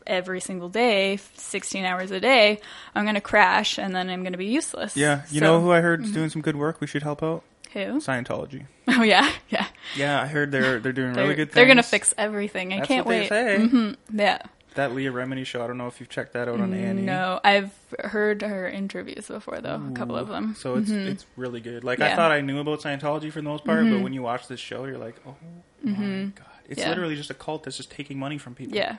every 0.06 0.40
single 0.40 0.68
day, 0.68 1.18
16 1.34 1.84
hours 1.84 2.12
a 2.12 2.20
day, 2.20 2.60
I'm 2.94 3.02
going 3.04 3.16
to 3.16 3.20
crash 3.20 3.76
and 3.76 3.92
then 3.92 4.08
I'm 4.08 4.22
going 4.22 4.34
to 4.34 4.38
be 4.38 4.46
useless. 4.46 4.96
yeah. 4.96 5.22
You 5.32 5.40
So- 5.40 5.46
know 5.46 5.60
who 5.60 5.72
i 5.72 5.80
heard 5.80 6.00
is 6.02 6.06
mm-hmm. 6.06 6.14
doing 6.14 6.30
some 6.30 6.42
good 6.42 6.54
work 6.54 6.80
we 6.80 6.86
should 6.86 7.02
help 7.02 7.24
out 7.24 7.42
Who? 7.84 8.00
scientology 8.00 8.66
Oh, 8.88 9.02
yeah, 9.02 9.30
yeah. 9.50 9.66
yeah 9.96 10.22
i 10.22 10.26
heard 10.26 10.50
they're 10.50 10.80
they're 10.80 10.92
doing 10.92 11.12
They're, 11.12 11.24
really 11.24 11.34
good 11.36 11.48
things 11.48 11.54
they're 11.54 11.66
going 11.66 11.76
to 11.76 11.82
fix 11.82 12.14
everything. 12.16 12.72
I 12.72 12.76
That's 12.76 12.88
can't 12.88 13.06
what 13.06 13.10
wait. 13.10 13.28
they 13.28 13.58
say 13.58 13.58
Mhm, 13.68 13.96
Yeah. 14.12 14.38
that 14.76 14.94
leah 14.94 15.10
remini 15.12 15.44
show 15.44 15.62
i 15.62 15.66
don't 15.66 15.78
know 15.78 15.86
if 15.88 16.00
you've 16.00 16.08
checked 16.08 16.32
that 16.34 16.48
out 16.48 16.60
on 16.60 16.72
A&E 16.72 16.92
No, 16.94 17.40
I've 17.44 17.72
heard 18.00 18.42
her 18.42 18.68
interviews 18.68 19.26
before, 19.28 19.60
though, 19.60 19.82
a 19.90 19.92
couple 19.94 20.16
of 20.16 20.28
them. 20.28 20.54
so 20.56 20.76
it's 20.76 20.90
mm-hmm. 20.90 21.08
it's 21.08 21.26
really 21.36 21.60
good 21.60 21.82
like 21.84 22.00
i 22.00 22.14
thought 22.14 22.30
i 22.30 22.40
knew 22.40 22.58
about 22.60 22.80
scientology 22.80 23.30
for 23.32 23.40
the 23.40 23.48
most 23.48 23.64
part 23.64 23.80
but 23.84 23.86
mm-hmm. 23.90 24.02
when 24.02 24.12
you 24.12 24.22
watch 24.22 24.48
this 24.48 24.60
show 24.60 24.84
you're 24.84 24.98
like 24.98 25.16
oh 25.26 25.34
my 25.82 25.90
mm-hmm. 25.92 26.28
god 26.30 26.46
it's 26.68 26.80
Yeah. 26.80 26.88
literally 26.90 27.16
just 27.16 27.30
a 27.30 27.34
cult 27.34 27.64
that's 27.64 27.76
just 27.76 27.90
taking 27.90 28.18
money 28.18 28.38
from 28.38 28.54
people 28.54 28.76
Yeah. 28.76 28.96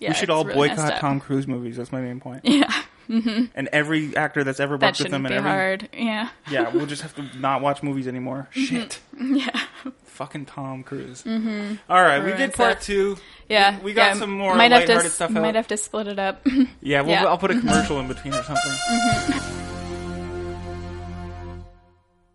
Yeah, 0.00 0.08
we 0.10 0.14
should 0.14 0.30
all 0.30 0.44
really 0.44 0.68
boycott 0.70 0.98
tom 0.98 1.20
cruise 1.20 1.46
movies 1.46 1.76
that's 1.76 1.92
my 1.92 2.00
main 2.00 2.18
point 2.18 2.40
Yeah, 2.44 2.72
Mm-hmm. 3.08 3.44
and 3.54 3.68
every 3.72 4.16
actor 4.16 4.44
that's 4.44 4.60
ever 4.60 4.78
that 4.78 4.86
worked 4.86 4.98
with 4.98 5.06
shouldn't 5.08 5.12
them 5.12 5.22
be 5.24 5.34
and 5.36 5.46
every 5.46 5.50
hard. 5.50 5.88
Yeah. 5.92 6.28
Yeah, 6.50 6.68
we'll 6.70 6.86
just 6.86 7.02
have 7.02 7.14
to 7.16 7.24
not 7.38 7.60
watch 7.62 7.82
movies 7.82 8.06
anymore. 8.08 8.48
Mm-hmm. 8.54 8.74
Shit. 8.76 9.00
Yeah. 9.20 9.60
Fucking 10.04 10.44
Tom 10.46 10.82
Cruise. 10.82 11.22
Mm-hmm. 11.22 11.76
All 11.90 12.02
right, 12.02 12.22
we 12.22 12.32
did 12.34 12.52
part 12.52 12.72
it. 12.78 12.80
two. 12.82 13.16
Yeah. 13.48 13.78
We 13.80 13.92
got 13.94 14.14
yeah, 14.14 14.20
some 14.20 14.30
more 14.30 14.54
might 14.54 14.70
have 14.72 14.82
to, 14.82 14.88
lighthearted 14.88 15.06
s- 15.10 15.14
stuff 15.14 15.30
Might 15.30 15.54
have 15.54 15.68
to 15.68 15.76
split 15.78 16.06
it 16.06 16.18
up. 16.18 16.46
Yeah, 16.82 17.00
we'll, 17.02 17.10
Yeah. 17.12 17.24
I'll 17.24 17.38
put 17.38 17.50
a 17.50 17.58
commercial 17.60 17.98
in 18.00 18.08
between 18.08 18.34
or 18.34 18.42
something. 18.42 18.72
Mm-hmm. 18.72 19.58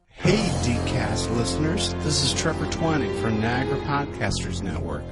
Hey, 0.10 0.38
DCast 0.64 1.36
listeners, 1.38 1.94
this 2.04 2.24
is 2.24 2.34
Trevor 2.34 2.66
Twining 2.72 3.16
from 3.22 3.40
Niagara 3.40 3.80
Podcasters 3.82 4.62
Network. 4.62 5.04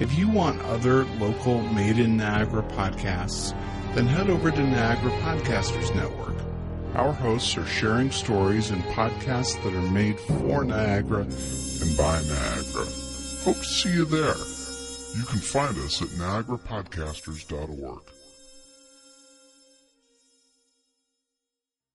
If 0.00 0.18
you 0.18 0.28
want 0.28 0.60
other 0.62 1.04
local 1.20 1.62
made 1.62 1.98
in 1.98 2.16
Niagara 2.16 2.62
podcasts, 2.64 3.54
then 3.94 4.06
head 4.06 4.28
over 4.28 4.50
to 4.50 4.62
Niagara 4.62 5.10
Podcasters 5.20 5.94
Network. 5.94 6.34
Our 6.94 7.12
hosts 7.12 7.56
are 7.56 7.66
sharing 7.66 8.10
stories 8.10 8.70
and 8.70 8.82
podcasts 8.84 9.62
that 9.62 9.72
are 9.72 9.90
made 9.90 10.18
for 10.18 10.64
Niagara 10.64 11.22
and 11.22 11.96
by 11.96 12.20
Niagara. 12.22 12.86
Hope 13.44 13.58
to 13.58 13.64
see 13.64 13.92
you 13.92 14.04
there. 14.04 14.34
You 15.16 15.24
can 15.24 15.38
find 15.38 15.76
us 15.78 16.02
at 16.02 16.08
niagarapodcasters.org. 16.08 18.13